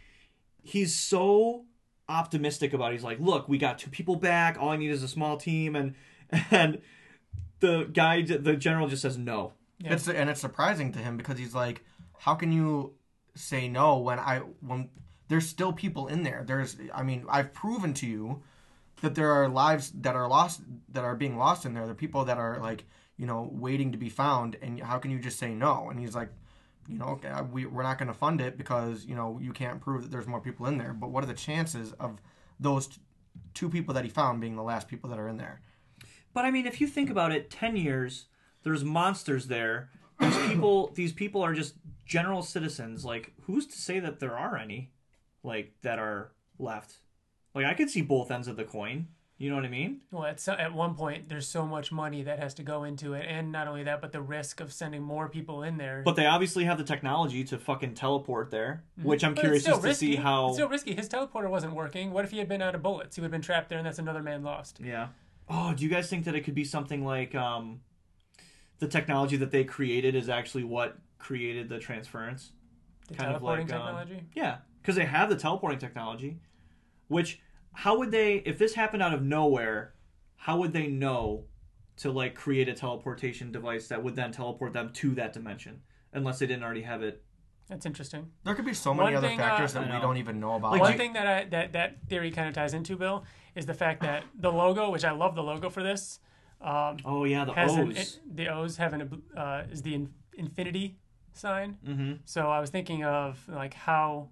he's 0.62 0.94
so 0.94 1.66
optimistic 2.08 2.72
about. 2.72 2.92
It. 2.92 2.94
He's 2.94 3.04
like, 3.04 3.20
look, 3.20 3.46
we 3.46 3.58
got 3.58 3.78
two 3.78 3.90
people 3.90 4.16
back. 4.16 4.56
All 4.58 4.70
I 4.70 4.76
need 4.76 4.90
is 4.90 5.02
a 5.02 5.08
small 5.08 5.36
team, 5.36 5.76
and 5.76 5.94
and 6.50 6.80
the 7.60 7.84
guy, 7.92 8.22
the 8.22 8.56
general, 8.56 8.88
just 8.88 9.02
says 9.02 9.18
no. 9.18 9.52
Yeah. 9.78 9.92
It's 9.92 10.08
and 10.08 10.30
it's 10.30 10.40
surprising 10.40 10.92
to 10.92 10.98
him 10.98 11.18
because 11.18 11.38
he's 11.38 11.54
like, 11.54 11.84
how 12.18 12.34
can 12.34 12.52
you 12.52 12.94
say 13.36 13.68
no 13.68 13.98
when 13.98 14.18
I 14.18 14.40
when 14.60 14.88
there's 15.28 15.48
still 15.48 15.72
people 15.72 16.08
in 16.08 16.24
there? 16.24 16.44
There's 16.46 16.76
I 16.92 17.02
mean 17.02 17.24
I've 17.28 17.52
proven 17.52 17.94
to 17.94 18.06
you 18.06 18.42
that 19.02 19.14
there 19.14 19.30
are 19.30 19.48
lives 19.48 19.92
that 20.00 20.16
are 20.16 20.28
lost 20.28 20.62
that 20.88 21.04
are 21.04 21.14
being 21.14 21.36
lost 21.36 21.64
in 21.64 21.74
there. 21.74 21.84
There 21.84 21.92
are 21.92 21.94
people 21.94 22.24
that 22.24 22.38
are 22.38 22.58
like 22.60 22.84
you 23.16 23.26
know 23.26 23.48
waiting 23.52 23.92
to 23.92 23.98
be 23.98 24.08
found, 24.08 24.56
and 24.60 24.80
how 24.80 24.98
can 24.98 25.10
you 25.10 25.18
just 25.20 25.38
say 25.38 25.54
no? 25.54 25.90
And 25.90 26.00
he's 26.00 26.14
like. 26.14 26.30
You 26.88 26.98
know, 26.98 27.06
okay, 27.06 27.32
we, 27.50 27.66
we're 27.66 27.82
not 27.82 27.98
going 27.98 28.06
to 28.06 28.14
fund 28.14 28.40
it 28.40 28.56
because, 28.56 29.04
you 29.06 29.16
know, 29.16 29.40
you 29.42 29.52
can't 29.52 29.80
prove 29.80 30.02
that 30.02 30.12
there's 30.12 30.28
more 30.28 30.40
people 30.40 30.66
in 30.66 30.78
there. 30.78 30.92
But 30.92 31.10
what 31.10 31.24
are 31.24 31.26
the 31.26 31.34
chances 31.34 31.92
of 31.94 32.20
those 32.60 32.86
t- 32.86 33.00
two 33.54 33.68
people 33.68 33.92
that 33.94 34.04
he 34.04 34.08
found 34.08 34.40
being 34.40 34.54
the 34.54 34.62
last 34.62 34.86
people 34.86 35.10
that 35.10 35.18
are 35.18 35.26
in 35.26 35.36
there? 35.36 35.62
But 36.32 36.44
I 36.44 36.52
mean, 36.52 36.64
if 36.64 36.80
you 36.80 36.86
think 36.86 37.10
about 37.10 37.32
it, 37.32 37.50
ten 37.50 37.76
years, 37.76 38.26
there's 38.62 38.84
monsters 38.84 39.48
there. 39.48 39.90
These 40.20 40.38
people, 40.46 40.92
these 40.94 41.12
people 41.12 41.42
are 41.42 41.54
just 41.54 41.74
general 42.06 42.42
citizens. 42.42 43.04
Like, 43.04 43.34
who's 43.42 43.66
to 43.66 43.78
say 43.78 44.00
that 44.00 44.20
there 44.20 44.38
are 44.38 44.56
any, 44.56 44.92
like 45.42 45.74
that 45.82 45.98
are 45.98 46.32
left? 46.58 46.98
Like, 47.54 47.66
I 47.66 47.74
could 47.74 47.90
see 47.90 48.02
both 48.02 48.30
ends 48.30 48.48
of 48.48 48.56
the 48.56 48.64
coin. 48.64 49.08
You 49.38 49.50
know 49.50 49.56
what 49.56 49.66
I 49.66 49.68
mean? 49.68 50.00
Well, 50.10 50.24
at, 50.24 50.40
so, 50.40 50.54
at 50.54 50.72
one 50.72 50.94
point, 50.94 51.28
there's 51.28 51.46
so 51.46 51.66
much 51.66 51.92
money 51.92 52.22
that 52.22 52.38
has 52.38 52.54
to 52.54 52.62
go 52.62 52.84
into 52.84 53.12
it, 53.12 53.26
and 53.28 53.52
not 53.52 53.68
only 53.68 53.82
that, 53.82 54.00
but 54.00 54.10
the 54.10 54.22
risk 54.22 54.60
of 54.60 54.72
sending 54.72 55.02
more 55.02 55.28
people 55.28 55.62
in 55.62 55.76
there. 55.76 56.00
But 56.02 56.16
they 56.16 56.24
obviously 56.24 56.64
have 56.64 56.78
the 56.78 56.84
technology 56.84 57.44
to 57.44 57.58
fucking 57.58 57.94
teleport 57.94 58.50
there, 58.50 58.84
which 59.02 59.22
I'm 59.22 59.34
But 59.34 59.42
curious 59.42 59.64
just 59.64 59.82
to 59.82 59.94
see 59.94 60.16
how. 60.16 60.46
It's 60.46 60.56
still 60.56 60.70
risky. 60.70 60.94
His 60.94 61.06
teleporter 61.06 61.50
wasn't 61.50 61.74
working. 61.74 62.12
What 62.12 62.24
if 62.24 62.30
he 62.30 62.38
had 62.38 62.48
been 62.48 62.62
out 62.62 62.74
of 62.74 62.82
bullets? 62.82 63.16
He 63.16 63.20
would 63.20 63.26
have 63.26 63.32
been 63.32 63.42
trapped 63.42 63.68
there, 63.68 63.76
and 63.76 63.86
that's 63.86 63.98
another 63.98 64.22
man 64.22 64.42
lost. 64.42 64.80
Yeah. 64.82 65.08
Oh, 65.50 65.74
do 65.74 65.84
you 65.84 65.90
guys 65.90 66.08
think 66.08 66.24
that 66.24 66.34
it 66.34 66.40
could 66.40 66.54
be 66.54 66.64
something 66.64 67.04
like 67.04 67.34
um, 67.34 67.80
the 68.78 68.88
technology 68.88 69.36
that 69.36 69.50
they 69.50 69.64
created 69.64 70.14
is 70.14 70.30
actually 70.30 70.64
what 70.64 70.96
created 71.26 71.68
the 71.68 71.78
transference? 71.78 72.52
The 73.08 73.14
Kind 73.14 73.30
of 73.30 73.40
teleporting 73.40 73.66
like, 73.68 73.76
um, 73.76 73.86
technology. 73.86 74.22
Yeah, 74.34 74.58
because 74.80 74.94
they 74.96 75.04
have 75.04 75.28
the 75.28 75.36
teleporting 75.36 75.78
technology. 75.78 76.38
Which, 77.08 77.40
how 77.72 77.98
would 77.98 78.10
they, 78.10 78.36
if 78.46 78.58
this 78.58 78.74
happened 78.74 79.02
out 79.02 79.12
of 79.12 79.22
nowhere, 79.22 79.94
how 80.36 80.58
would 80.58 80.72
they 80.72 80.86
know 80.86 81.44
to 81.98 82.10
like 82.10 82.34
create 82.34 82.68
a 82.68 82.74
teleportation 82.74 83.52
device 83.52 83.88
that 83.88 84.02
would 84.02 84.14
then 84.16 84.32
teleport 84.32 84.72
them 84.72 84.90
to 84.94 85.14
that 85.14 85.32
dimension, 85.32 85.80
unless 86.12 86.38
they 86.38 86.46
didn't 86.46 86.62
already 86.62 86.82
have 86.82 87.02
it? 87.02 87.22
That's 87.68 87.86
interesting. 87.86 88.30
There 88.44 88.54
could 88.54 88.64
be 88.64 88.74
so 88.74 88.94
many 88.94 89.06
One 89.06 89.14
other 89.16 89.26
thing, 89.28 89.38
factors 89.38 89.74
uh, 89.74 89.80
that 89.80 89.90
I 89.90 89.96
we 89.96 90.00
don't 90.00 90.18
even 90.18 90.38
know 90.38 90.54
about. 90.54 90.72
Like, 90.72 90.80
One 90.80 90.90
Like, 90.90 90.98
thing 90.98 91.12
that 91.14 91.26
I 91.26 91.44
that 91.50 91.72
that 91.72 91.96
theory 92.08 92.30
kind 92.30 92.48
of 92.48 92.54
ties 92.54 92.74
into, 92.74 92.96
Bill, 92.96 93.24
is 93.56 93.66
the 93.66 93.74
fact 93.74 94.02
that 94.02 94.24
the 94.38 94.52
logo, 94.52 94.90
which 94.90 95.04
I 95.04 95.10
love 95.10 95.34
the 95.34 95.42
logo 95.42 95.70
for 95.70 95.82
this, 95.82 96.20
um, 96.60 96.98
Oh 97.04 97.24
yeah, 97.24 97.44
the 97.44 97.52
has 97.52 97.74
an, 97.74 97.88
O's. 97.88 97.96
it, 97.96 98.20
the 98.36 98.48
O's 98.48 98.76
have 98.76 98.92
an 98.92 99.22
uh, 99.36 99.62
is 99.70 99.82
the 99.82 99.94
in, 99.94 100.10
infinity 100.34 100.98
sign. 101.38 101.76
mm-hmm. 101.86 102.12
So 102.24 102.48
I 102.50 102.60
was 102.60 102.70
thinking 102.70 103.04
of 103.04 103.38
like 103.48 103.74
how 103.74 104.28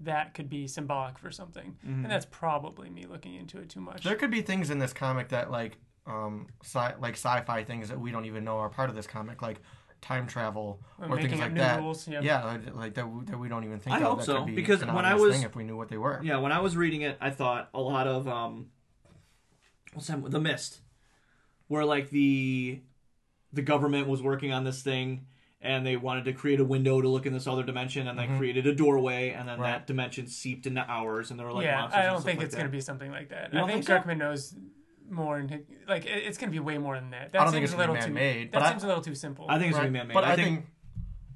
that 0.00 0.34
could 0.34 0.48
be 0.50 0.66
symbolic 0.66 1.18
for 1.18 1.30
something, 1.30 1.76
Mm-hmm. 1.86 2.02
and 2.04 2.10
that's 2.10 2.26
probably 2.30 2.90
me 2.90 3.06
looking 3.06 3.34
into 3.34 3.58
it 3.58 3.68
too 3.68 3.80
much. 3.80 4.02
there 4.04 4.16
could 4.16 4.30
be 4.30 4.42
things 4.42 4.70
in 4.70 4.78
this 4.78 4.92
comic 4.92 5.28
that 5.28 5.50
like 5.50 5.78
um 6.06 6.46
sci- 6.62 6.94
like 7.00 7.14
sci-fi 7.14 7.64
things 7.64 7.88
that 7.88 7.98
we 7.98 8.10
don't 8.10 8.26
even 8.26 8.44
know 8.44 8.58
are 8.58 8.68
part 8.68 8.90
of 8.90 8.96
this 8.96 9.06
comic, 9.06 9.40
like 9.40 9.60
time 10.02 10.26
travel 10.26 10.82
Or 11.00 11.08
or 11.12 11.16
things 11.22 11.38
like 11.40 11.54
that. 11.54 11.80
rules. 11.80 12.06
Yeah. 12.06 12.20
Yeah, 12.20 12.44
like, 12.44 12.74
like 12.74 12.94
that, 12.94 13.08
we- 13.10 13.24
that 13.24 13.38
we 13.38 13.48
don't 13.48 13.64
even 13.64 13.78
think 13.80 13.96
I 13.96 14.00
of. 14.00 14.04
hope 14.04 14.18
that 14.18 14.24
so, 14.26 14.36
could 14.38 14.46
be 14.46 14.54
because 14.54 14.82
an 14.82 14.92
when 14.92 15.06
I 15.06 15.14
was- 15.14 15.32
thing 15.34 15.44
if 15.44 15.56
we 15.56 15.64
knew 15.64 15.76
what 15.78 15.88
they 15.88 15.96
were. 15.96 16.20
Yeah, 16.22 16.36
when 16.38 16.52
I 16.52 16.60
was 16.60 16.76
reading 16.76 17.00
it, 17.02 17.16
I 17.22 17.30
thought 17.30 17.70
a 17.72 17.80
lot 17.80 18.06
of 18.06 18.28
um, 18.28 18.66
what's 19.94 20.08
that? 20.08 20.30
The 20.30 20.40
Mist, 20.40 20.80
where 21.68 21.84
like 21.84 22.10
the 22.10 22.80
the 23.52 23.62
government 23.62 24.08
was 24.08 24.20
working 24.20 24.52
on 24.52 24.64
this 24.64 24.82
thing, 24.82 25.26
and 25.64 25.84
they 25.84 25.96
wanted 25.96 26.26
to 26.26 26.32
create 26.34 26.60
a 26.60 26.64
window 26.64 27.00
to 27.00 27.08
look 27.08 27.24
in 27.24 27.32
this 27.32 27.46
other 27.46 27.62
dimension, 27.64 28.06
and 28.06 28.18
they 28.18 28.26
Mhm. 28.26 28.36
created 28.36 28.66
a 28.66 28.74
doorway, 28.74 29.30
and 29.30 29.48
then 29.48 29.58
Right. 29.58 29.72
that 29.72 29.86
dimension 29.86 30.26
seeped 30.26 30.66
into 30.66 30.84
ours, 30.86 31.30
and 31.30 31.40
there 31.40 31.46
were 31.46 31.54
like 31.54 31.64
yeah, 31.64 31.80
monsters 31.80 31.98
I 31.98 32.02
don't 32.02 32.16
stuff 32.16 32.24
think 32.26 32.38
like 32.38 32.46
it's 32.46 32.54
going 32.54 32.66
to 32.66 32.70
be 32.72 32.80
something 32.82 33.10
like 33.10 33.30
that. 33.30 33.50
You 33.52 33.58
I 33.58 33.60
don't 33.62 33.68
think 33.70 33.76
think 33.78 33.86
so? 33.86 33.96
Kirkman 33.96 34.18
knows 34.18 34.54
more, 35.10 35.38
and 35.38 35.50
like 35.88 36.04
it's 36.04 36.36
going 36.36 36.50
to 36.50 36.54
be 36.54 36.60
way 36.60 36.76
more 36.76 36.96
than 36.96 37.10
that. 37.10 37.32
That 37.32 37.40
I 37.40 37.44
don't 37.44 37.52
seems 37.54 37.54
think 37.54 37.64
it's 37.64 37.74
a 37.74 37.78
little 37.78 37.94
be 37.94 38.00
too 38.02 38.06
man-made, 38.08 38.52
That 38.52 38.58
but 38.58 38.62
I- 38.66 38.70
seems 38.72 38.84
a 38.84 38.86
little 38.88 39.02
too 39.02 39.14
simple. 39.14 39.46
I 39.48 39.58
think 39.58 39.70
it's 39.70 39.78
Right. 39.78 39.84
gonna 39.84 39.92
be 39.92 39.98
man-made. 40.00 40.14
But 40.14 40.24
I 40.24 40.36
think, 40.36 40.66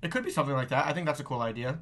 it 0.03 0.11
could 0.12 0.25
be 0.25 0.31
something 0.31 0.55
like 0.55 0.69
that. 0.69 0.87
I 0.87 0.93
think 0.93 1.07
that's 1.07 1.21
a 1.21 1.25
cool 1.25 1.41
idea. 1.41 1.79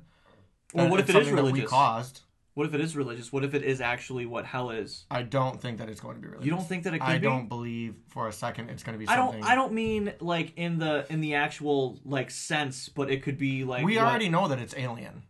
or 0.75 0.89
what 0.89 0.99
if 1.01 1.09
it's 1.09 1.15
it 1.17 1.23
is 1.23 1.29
something 1.29 1.45
that 1.45 1.53
we 1.53 1.63
caused? 1.63 2.23
What 2.57 2.67
if 2.67 2.73
it 2.73 2.81
is 2.81 2.97
religious? 2.97 3.31
What 3.31 3.45
if 3.45 3.53
it 3.53 3.63
is 3.63 3.83
actually 3.83 4.25
what 4.25 4.47
hell 4.47 4.71
is? 4.71 5.05
I 5.11 5.21
don't 5.21 5.61
think 5.61 5.77
that 5.77 5.91
it's 5.91 6.01
going 6.01 6.15
to 6.17 6.23
be 6.23 6.29
religious. 6.29 6.47
You 6.47 6.53
don't 6.53 6.67
think 6.67 6.85
that 6.85 6.95
it 6.95 7.01
could 7.01 7.07
be? 7.07 7.13
I 7.13 7.19
be? 7.19 7.27
don't 7.27 7.51
believe 7.51 7.97
for 8.09 8.29
a 8.29 8.33
second 8.33 8.71
it's 8.71 8.83
going 8.83 8.95
to 8.95 8.99
be 8.99 9.07
I 9.07 9.17
something. 9.17 9.43
don't. 9.43 9.51
I 9.51 9.55
don't 9.55 9.75
mean 9.75 10.15
like 10.21 10.55
in 10.57 10.79
the 10.79 11.05
in 11.11 11.21
the 11.21 11.35
actual 11.35 12.01
like 12.07 12.31
sense, 12.31 12.89
but 12.89 13.11
it 13.11 13.23
could 13.23 13.37
be 13.37 13.65
like 13.65 13.85
we 13.85 13.99
what- 13.99 14.07
already 14.07 14.31
know 14.31 14.49
that 14.49 14.59
it's 14.59 14.75
alien. 14.75 15.25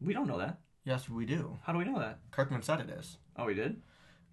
we 0.00 0.12
don't 0.12 0.26
know 0.26 0.38
that. 0.38 0.58
Yes, 0.84 1.08
we 1.08 1.24
do. 1.26 1.56
How 1.62 1.72
do 1.72 1.78
we 1.78 1.84
know 1.84 2.00
that? 2.00 2.18
Kirkman 2.32 2.62
said 2.62 2.80
it 2.80 2.90
is. 2.90 3.18
Oh, 3.36 3.44
we 3.44 3.54
did. 3.54 3.80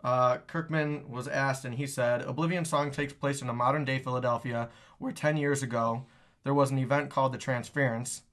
Uh, 0.04 0.38
Kirkman 0.48 1.12
was 1.12 1.28
asked, 1.28 1.64
and 1.64 1.76
he 1.76 1.86
said, 1.86 2.24
Oblivion 2.24 2.66
Song 2.66 2.90
takes 2.90 3.14
place 3.14 3.44
in 3.44 3.50
a 3.50 3.54
modern 3.54 3.86
day 3.86 4.00
Philadelphia 4.00 4.70
where 4.98 5.12
10 5.12 5.38
years 5.38 5.62
ago 5.62 6.06
there 6.44 6.56
was 6.56 6.72
an 6.72 6.80
event 6.80 7.12
called 7.12 7.34
the 7.34 7.38
Transference, 7.38 8.24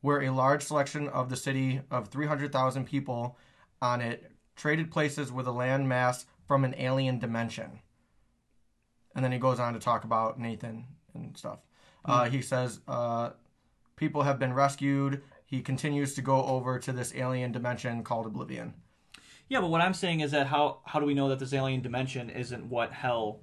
where 0.00 0.22
a 0.22 0.30
large 0.30 0.62
selection 0.62 1.08
of 1.08 1.28
the 1.28 1.36
city 1.36 1.80
of 1.90 2.08
300,000 2.08 2.84
people 2.86 3.36
on 3.82 4.00
it 4.00 4.30
traded 4.56 4.90
places 4.90 5.30
with 5.32 5.46
a 5.46 5.52
land 5.52 5.88
mass 5.88 6.26
from 6.46 6.64
an 6.64 6.74
alien 6.78 7.18
dimension. 7.18 7.80
And 9.14 9.24
then 9.24 9.32
he 9.32 9.38
goes 9.38 9.58
on 9.58 9.74
to 9.74 9.80
talk 9.80 10.04
about 10.04 10.38
Nathan 10.38 10.86
and 11.14 11.36
stuff. 11.36 11.60
Uh, 12.04 12.24
he 12.24 12.40
says, 12.40 12.80
uh, 12.88 13.30
people 13.96 14.22
have 14.22 14.38
been 14.38 14.54
rescued. 14.54 15.22
He 15.44 15.60
continues 15.60 16.14
to 16.14 16.22
go 16.22 16.44
over 16.44 16.78
to 16.78 16.92
this 16.92 17.14
alien 17.14 17.52
dimension 17.52 18.02
called 18.02 18.26
Oblivion. 18.26 18.74
Yeah, 19.48 19.60
but 19.60 19.70
what 19.70 19.80
I'm 19.80 19.94
saying 19.94 20.20
is 20.20 20.30
that 20.32 20.46
how 20.46 20.80
how 20.84 21.00
do 21.00 21.06
we 21.06 21.14
know 21.14 21.30
that 21.30 21.38
this 21.38 21.52
alien 21.54 21.80
dimension 21.80 22.28
isn't 22.28 22.68
what 22.68 22.92
hell 22.92 23.40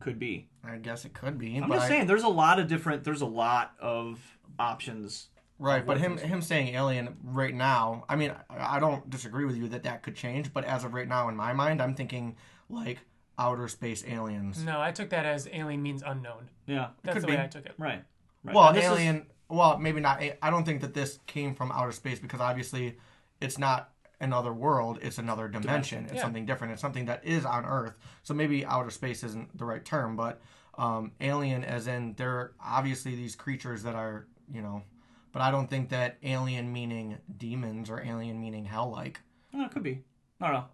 could 0.00 0.18
be? 0.18 0.48
I 0.64 0.76
guess 0.76 1.04
it 1.04 1.14
could 1.14 1.38
be. 1.38 1.56
I'm 1.56 1.70
just 1.70 1.86
saying 1.86 2.06
there's 2.06 2.24
a 2.24 2.28
lot 2.28 2.58
of 2.58 2.66
different 2.66 3.04
there's 3.04 3.20
a 3.20 3.26
lot 3.26 3.72
of 3.80 4.20
options. 4.58 5.28
Right, 5.58 5.86
but 5.86 5.98
him 5.98 6.18
him 6.18 6.42
saying 6.42 6.74
alien 6.74 7.16
right 7.22 7.54
now, 7.54 8.04
I 8.08 8.16
mean, 8.16 8.34
I 8.50 8.76
I 8.76 8.80
don't 8.80 9.08
disagree 9.08 9.44
with 9.44 9.56
you 9.56 9.68
that 9.68 9.84
that 9.84 10.02
could 10.02 10.16
change, 10.16 10.52
but 10.52 10.64
as 10.64 10.84
of 10.84 10.94
right 10.94 11.06
now, 11.08 11.28
in 11.28 11.36
my 11.36 11.52
mind, 11.52 11.80
I'm 11.80 11.94
thinking 11.94 12.36
like 12.68 12.98
outer 13.38 13.68
space 13.68 14.04
aliens. 14.06 14.62
no, 14.64 14.80
I 14.80 14.92
took 14.92 15.10
that 15.10 15.26
as 15.26 15.48
alien 15.52 15.82
means 15.82 16.02
unknown. 16.04 16.48
Yeah. 16.66 16.88
That's 17.02 17.14
could 17.14 17.22
the 17.22 17.26
be. 17.28 17.32
way 17.34 17.42
I 17.42 17.46
took 17.46 17.66
it. 17.66 17.74
Right. 17.78 18.02
Right. 18.42 18.54
Well, 18.54 18.68
And 18.68 18.76
this 18.76 18.84
is- 18.84 18.90
alien. 18.90 19.26
Well, 19.48 19.78
maybe 19.78 20.00
not. 20.00 20.22
I 20.42 20.50
don't 20.50 20.64
think 20.64 20.80
that 20.80 20.94
this 20.94 21.18
came 21.26 21.54
from 21.54 21.70
outer 21.70 21.92
space 21.92 22.18
because 22.18 22.40
obviously, 22.40 22.98
it's 23.40 23.58
not 23.58 23.90
another 24.20 24.52
world. 24.52 24.98
It's 25.02 25.18
another 25.18 25.48
dimension. 25.48 26.04
It's 26.04 26.14
yeah. 26.14 26.22
something 26.22 26.46
different. 26.46 26.72
It's 26.72 26.80
something 26.80 27.04
that 27.04 27.24
is 27.24 27.44
on 27.44 27.66
Earth. 27.66 27.92
So 28.22 28.32
maybe 28.32 28.64
outer 28.64 28.90
space 28.90 29.22
isn't 29.22 29.56
the 29.56 29.66
right 29.66 29.84
term, 29.84 30.16
but 30.16 30.40
um, 30.78 31.12
alien, 31.20 31.62
as 31.62 31.86
in 31.86 32.14
they're 32.14 32.52
obviously 32.64 33.14
these 33.14 33.36
creatures 33.36 33.82
that 33.82 33.94
are 33.94 34.26
you 34.52 34.62
know. 34.62 34.82
But 35.34 35.42
I 35.42 35.50
don't 35.50 35.68
think 35.68 35.88
that 35.90 36.16
alien 36.22 36.72
meaning 36.72 37.18
demons 37.36 37.90
or 37.90 38.00
alien 38.00 38.40
meaning 38.40 38.64
hell 38.64 38.88
like. 38.90 39.20
Oh, 39.52 39.64
it 39.64 39.72
could 39.72 39.82
be. 39.82 40.04
I 40.40 40.46
don't 40.46 40.54
know. 40.54 40.64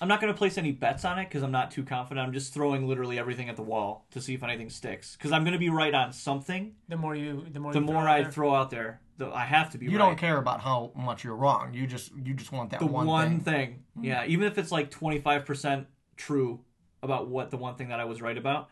I'm 0.00 0.08
not 0.08 0.20
going 0.22 0.32
to 0.32 0.36
place 0.36 0.56
any 0.58 0.72
bets 0.72 1.04
on 1.04 1.18
it 1.18 1.28
because 1.28 1.42
I'm 1.42 1.50
not 1.52 1.70
too 1.70 1.82
confident. 1.84 2.26
I'm 2.26 2.32
just 2.32 2.52
throwing 2.54 2.88
literally 2.88 3.18
everything 3.18 3.48
at 3.50 3.56
the 3.56 3.62
wall 3.62 4.06
to 4.12 4.20
see 4.22 4.32
if 4.34 4.42
anything 4.42 4.70
sticks. 4.70 5.16
Because 5.16 5.32
I'm 5.32 5.42
going 5.44 5.52
to 5.52 5.58
be 5.58 5.68
right 5.68 5.92
on 5.94 6.12
something. 6.14 6.74
The 6.88 6.96
more 6.96 7.14
you, 7.14 7.46
the 7.52 7.60
more 7.60 7.72
The 7.74 7.80
you 7.80 7.84
more 7.84 8.08
out 8.08 8.08
I 8.08 8.22
there. 8.22 8.30
throw 8.32 8.54
out 8.54 8.70
there, 8.70 9.00
the, 9.18 9.28
I 9.28 9.44
have 9.44 9.70
to 9.72 9.78
be 9.78 9.84
You 9.86 9.92
right. 9.92 9.98
don't 9.98 10.16
care 10.18 10.38
about 10.38 10.60
how 10.62 10.92
much 10.96 11.22
you're 11.22 11.36
wrong. 11.36 11.74
You 11.74 11.86
just 11.86 12.12
you 12.16 12.32
just 12.32 12.52
want 12.52 12.70
that 12.70 12.80
the 12.80 12.86
one, 12.86 13.06
one, 13.06 13.40
thing. 13.40 13.82
thing. 13.96 14.04
Yeah, 14.04 14.24
even 14.26 14.46
if 14.46 14.56
it's 14.58 14.72
like 14.72 14.90
25% 14.90 15.86
true 16.16 16.60
about 17.02 17.28
what 17.28 17.50
the 17.50 17.58
one 17.58 17.76
thing 17.76 17.88
that 17.88 18.00
I 18.00 18.04
was 18.06 18.22
right 18.22 18.36
about. 18.38 18.68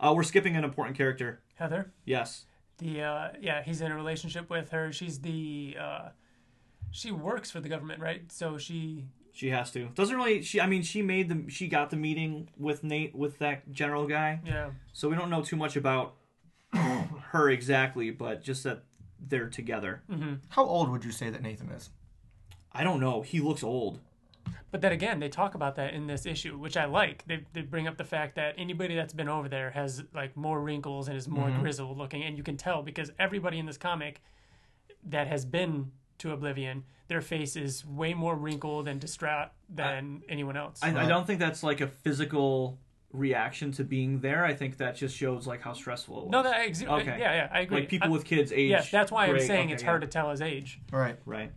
Uh, 0.00 0.12
we're 0.16 0.22
skipping 0.24 0.56
an 0.56 0.64
important 0.64 0.96
character. 0.96 1.40
Heather. 1.54 1.92
Yes. 2.06 2.44
The 2.78 3.02
uh, 3.02 3.28
yeah, 3.40 3.62
he's 3.62 3.80
in 3.80 3.90
a 3.90 3.94
relationship 3.96 4.50
with 4.50 4.70
her. 4.70 4.92
She's 4.92 5.20
the 5.20 5.76
uh, 5.80 6.08
she 6.90 7.10
works 7.10 7.50
for 7.50 7.60
the 7.60 7.68
government, 7.68 8.00
right? 8.00 8.30
So 8.30 8.58
she 8.58 9.04
She 9.32 9.50
has 9.50 9.70
to. 9.72 9.86
Doesn't 9.94 10.16
really. 10.16 10.42
She. 10.42 10.60
I 10.60 10.66
mean, 10.66 10.82
she 10.82 11.02
made 11.02 11.28
the. 11.28 11.50
She 11.50 11.68
got 11.68 11.90
the 11.90 11.96
meeting 11.96 12.48
with 12.58 12.84
Nate 12.84 13.14
with 13.14 13.38
that 13.38 13.72
general 13.72 14.06
guy. 14.06 14.40
yeah. 14.44 14.70
So 14.92 15.08
we 15.08 15.16
don't 15.16 15.30
know 15.30 15.42
too 15.42 15.56
much 15.56 15.76
about 15.76 16.14
her 16.72 17.48
exactly, 17.50 18.10
but 18.10 18.42
just 18.42 18.64
that 18.64 18.82
they're 19.18 19.48
together. 19.48 20.02
How 20.50 20.64
old 20.64 20.90
would 20.90 21.04
you 21.04 21.12
say 21.12 21.30
that 21.30 21.42
Nathan 21.42 21.70
is? 21.70 21.90
I 22.72 22.84
don't 22.84 23.00
know. 23.00 23.22
He 23.22 23.40
looks 23.40 23.62
old. 23.62 24.00
But 24.70 24.80
then 24.80 24.92
again, 24.92 25.20
they 25.20 25.28
talk 25.28 25.54
about 25.54 25.76
that 25.76 25.94
in 25.94 26.06
this 26.06 26.26
issue, 26.26 26.58
which 26.58 26.76
I 26.76 26.84
like. 26.84 27.24
They, 27.26 27.44
they 27.52 27.62
bring 27.62 27.86
up 27.88 27.96
the 27.96 28.04
fact 28.04 28.36
that 28.36 28.54
anybody 28.58 28.94
that's 28.94 29.12
been 29.14 29.28
over 29.28 29.48
there 29.48 29.70
has 29.70 30.02
like 30.14 30.36
more 30.36 30.60
wrinkles 30.60 31.08
and 31.08 31.16
is 31.16 31.28
more 31.28 31.48
mm-hmm. 31.48 31.60
grizzled 31.60 31.96
looking, 31.96 32.22
and 32.22 32.36
you 32.36 32.42
can 32.42 32.56
tell 32.56 32.82
because 32.82 33.10
everybody 33.18 33.58
in 33.58 33.66
this 33.66 33.78
comic 33.78 34.20
that 35.04 35.28
has 35.28 35.44
been 35.44 35.92
to 36.18 36.32
Oblivion, 36.32 36.84
their 37.08 37.20
face 37.20 37.56
is 37.56 37.86
way 37.86 38.14
more 38.14 38.34
wrinkled 38.34 38.88
and 38.88 39.00
distraught 39.00 39.48
than 39.68 40.22
anyone 40.28 40.56
else. 40.56 40.80
I, 40.82 41.04
I 41.04 41.06
don't 41.06 41.26
think 41.26 41.38
that's 41.38 41.62
like 41.62 41.80
a 41.80 41.86
physical 41.86 42.78
reaction 43.12 43.72
to 43.72 43.84
being 43.84 44.20
there. 44.20 44.44
I 44.44 44.54
think 44.54 44.78
that 44.78 44.96
just 44.96 45.16
shows 45.16 45.46
like 45.46 45.62
how 45.62 45.72
stressful 45.72 46.18
it 46.18 46.24
was. 46.24 46.32
no, 46.32 46.42
that 46.42 46.54
I 46.54 46.68
exa- 46.68 47.00
Okay. 47.00 47.18
yeah, 47.18 47.34
yeah, 47.34 47.48
I 47.52 47.60
agree. 47.60 47.80
like 47.80 47.88
people 47.88 48.08
I- 48.08 48.12
with 48.12 48.24
kids 48.24 48.52
age. 48.52 48.70
yes, 48.70 48.90
that's 48.90 49.12
why 49.12 49.24
I'm 49.24 49.30
great, 49.30 49.46
saying 49.46 49.66
okay, 49.66 49.74
it's 49.74 49.82
yeah. 49.82 49.88
hard 49.88 50.02
to 50.02 50.08
tell 50.08 50.30
his 50.30 50.42
age. 50.42 50.80
Right. 50.90 51.16
Right. 51.24 51.52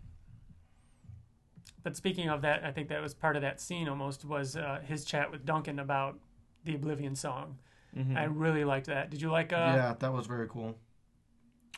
But 1.84 1.96
speaking 1.96 2.30
of 2.30 2.42
that, 2.42 2.64
I 2.64 2.72
think 2.72 2.90
that 2.90 3.02
was 3.02 3.14
part 3.14 3.36
of 3.36 3.42
that 3.42 3.62
scene 3.62 3.88
almost 3.88 4.26
was 4.26 4.56
uh, 4.56 4.80
his 4.86 5.06
chat 5.06 5.32
with 5.32 5.46
Duncan 5.46 5.80
about 5.80 6.20
the 6.66 6.76
Oblivion 6.76 7.16
song. 7.16 7.58
Mm-hmm. 7.98 8.18
I 8.18 8.26
really 8.26 8.64
liked 8.64 8.88
that. 8.88 9.10
Did 9.10 9.22
you 9.22 9.32
like? 9.32 9.54
Uh, 9.54 9.74
yeah, 9.76 9.96
that 9.98 10.14
was 10.14 10.28
very 10.28 10.48
cool. 10.48 10.76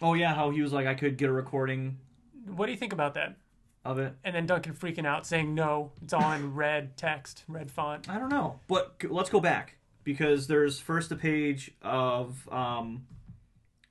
Oh 0.01 0.13
yeah, 0.13 0.33
how 0.33 0.49
he 0.49 0.61
was 0.61 0.73
like, 0.73 0.87
I 0.87 0.95
could 0.95 1.17
get 1.17 1.29
a 1.29 1.33
recording 1.33 1.99
What 2.47 2.65
do 2.65 2.71
you 2.71 2.77
think 2.77 2.93
about 2.93 3.13
that? 3.13 3.37
of 3.83 3.97
it. 3.97 4.13
And 4.23 4.35
then 4.35 4.45
Duncan 4.45 4.73
freaking 4.73 5.05
out, 5.05 5.25
saying 5.25 5.55
no, 5.55 5.91
it's 6.03 6.13
all 6.13 6.31
in 6.33 6.53
red 6.53 6.97
text, 6.97 7.43
red 7.47 7.71
font. 7.71 8.09
I 8.09 8.19
don't 8.19 8.29
know, 8.29 8.59
but 8.67 8.95
let's 9.09 9.29
go 9.29 9.39
back 9.39 9.77
because 10.03 10.47
there's 10.47 10.79
first 10.79 11.11
a 11.11 11.15
page 11.15 11.71
of 11.81 12.47
um, 12.51 13.07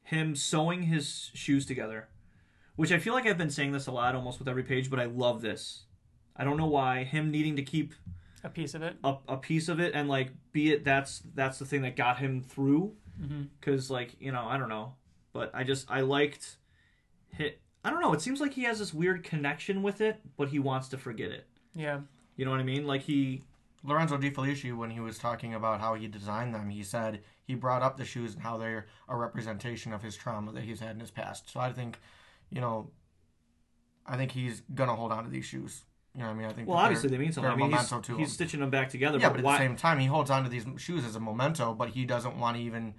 him 0.04 0.36
sewing 0.36 0.82
his 0.82 1.30
shoes 1.34 1.66
together, 1.66 2.08
which 2.76 2.92
I 2.92 2.98
feel 2.98 3.14
like 3.14 3.26
I've 3.26 3.38
been 3.38 3.50
saying 3.50 3.72
this 3.72 3.86
a 3.86 3.92
lot 3.92 4.14
almost 4.14 4.38
with 4.38 4.48
every 4.48 4.62
page, 4.62 4.90
but 4.90 5.00
I 5.00 5.06
love 5.06 5.42
this. 5.42 5.84
I 6.36 6.44
don't 6.44 6.56
know 6.56 6.66
why 6.66 7.04
him 7.04 7.30
needing 7.30 7.56
to 7.56 7.62
keep 7.62 7.94
a 8.42 8.48
piece 8.48 8.74
of 8.74 8.82
it. 8.82 8.96
a, 9.04 9.16
a 9.28 9.36
piece 9.36 9.68
of 9.68 9.80
it 9.80 9.94
and 9.94 10.08
like 10.08 10.30
be 10.52 10.72
it 10.72 10.82
that's 10.84 11.22
that's 11.34 11.58
the 11.58 11.64
thing 11.66 11.82
that 11.82 11.96
got 11.96 12.18
him 12.18 12.42
through 12.42 12.94
Mm-hmm. 13.20 13.42
because 13.60 13.90
like 13.90 14.16
you 14.18 14.32
know 14.32 14.46
i 14.46 14.56
don't 14.56 14.70
know 14.70 14.94
but 15.34 15.50
i 15.52 15.62
just 15.62 15.90
i 15.90 16.00
liked 16.00 16.56
hit 17.28 17.60
i 17.84 17.90
don't 17.90 18.00
know 18.00 18.14
it 18.14 18.22
seems 18.22 18.40
like 18.40 18.54
he 18.54 18.62
has 18.62 18.78
this 18.78 18.94
weird 18.94 19.22
connection 19.24 19.82
with 19.82 20.00
it 20.00 20.20
but 20.38 20.48
he 20.48 20.58
wants 20.58 20.88
to 20.88 20.96
forget 20.96 21.30
it 21.30 21.46
Yeah. 21.74 22.00
you 22.36 22.46
know 22.46 22.50
what 22.50 22.60
i 22.60 22.62
mean 22.62 22.86
like 22.86 23.02
he 23.02 23.42
Lorenzo 23.82 24.16
De 24.16 24.30
Felici, 24.30 24.72
when 24.74 24.88
he 24.90 25.00
was 25.00 25.18
talking 25.18 25.54
about 25.54 25.80
how 25.80 25.94
he 25.94 26.06
designed 26.06 26.54
them, 26.54 26.68
he 26.70 26.82
said 26.82 27.20
he 27.44 27.54
brought 27.54 27.80
up 27.82 27.96
the 27.98 28.04
shoes 28.04 28.34
and 28.34 28.42
how 28.42 28.58
they're 28.58 28.86
a 29.08 29.16
representation 29.16 29.92
of 29.94 30.02
his 30.02 30.14
trauma 30.16 30.52
that 30.52 30.64
he's 30.64 30.80
had 30.80 30.90
in 30.90 31.00
his 31.00 31.10
past. 31.10 31.50
So 31.50 31.60
I 31.60 31.72
think, 31.72 31.98
you 32.50 32.60
know, 32.60 32.90
I 34.06 34.18
think 34.18 34.32
he's 34.32 34.60
gonna 34.74 34.94
hold 34.94 35.12
on 35.12 35.24
to 35.24 35.30
these 35.30 35.46
shoes. 35.46 35.84
You 36.14 36.22
know 36.22 36.26
what 36.26 36.32
I 36.32 36.36
mean? 36.38 36.46
I 36.46 36.52
think. 36.52 36.68
well 36.68 36.78
obviously 36.78 37.08
they're- 37.08 37.18
mean 37.20 37.32
something 37.32 37.52
i 37.52 37.54
mean 37.54 37.70
he's, 37.70 37.88
he's 37.90 38.08
him. 38.18 38.26
stitching 38.26 38.60
them 38.60 38.70
back 38.70 38.88
together 38.88 39.18
Yeah, 39.18 39.28
but, 39.28 39.34
but 39.34 39.38
at 39.40 39.44
why 39.44 39.52
the 39.58 39.64
same 39.64 39.76
time, 39.76 39.98
he 40.00 40.06
holds 40.06 40.28
on 40.30 40.42
to 40.44 40.50
these 40.50 40.66
shoes 40.76 41.04
as 41.04 41.14
a 41.14 41.20
memento, 41.20 41.72
but 41.74 41.90
he 41.90 42.04
doesn't 42.04 42.36
want 42.38 42.56
to 42.56 42.62
even 42.62 42.94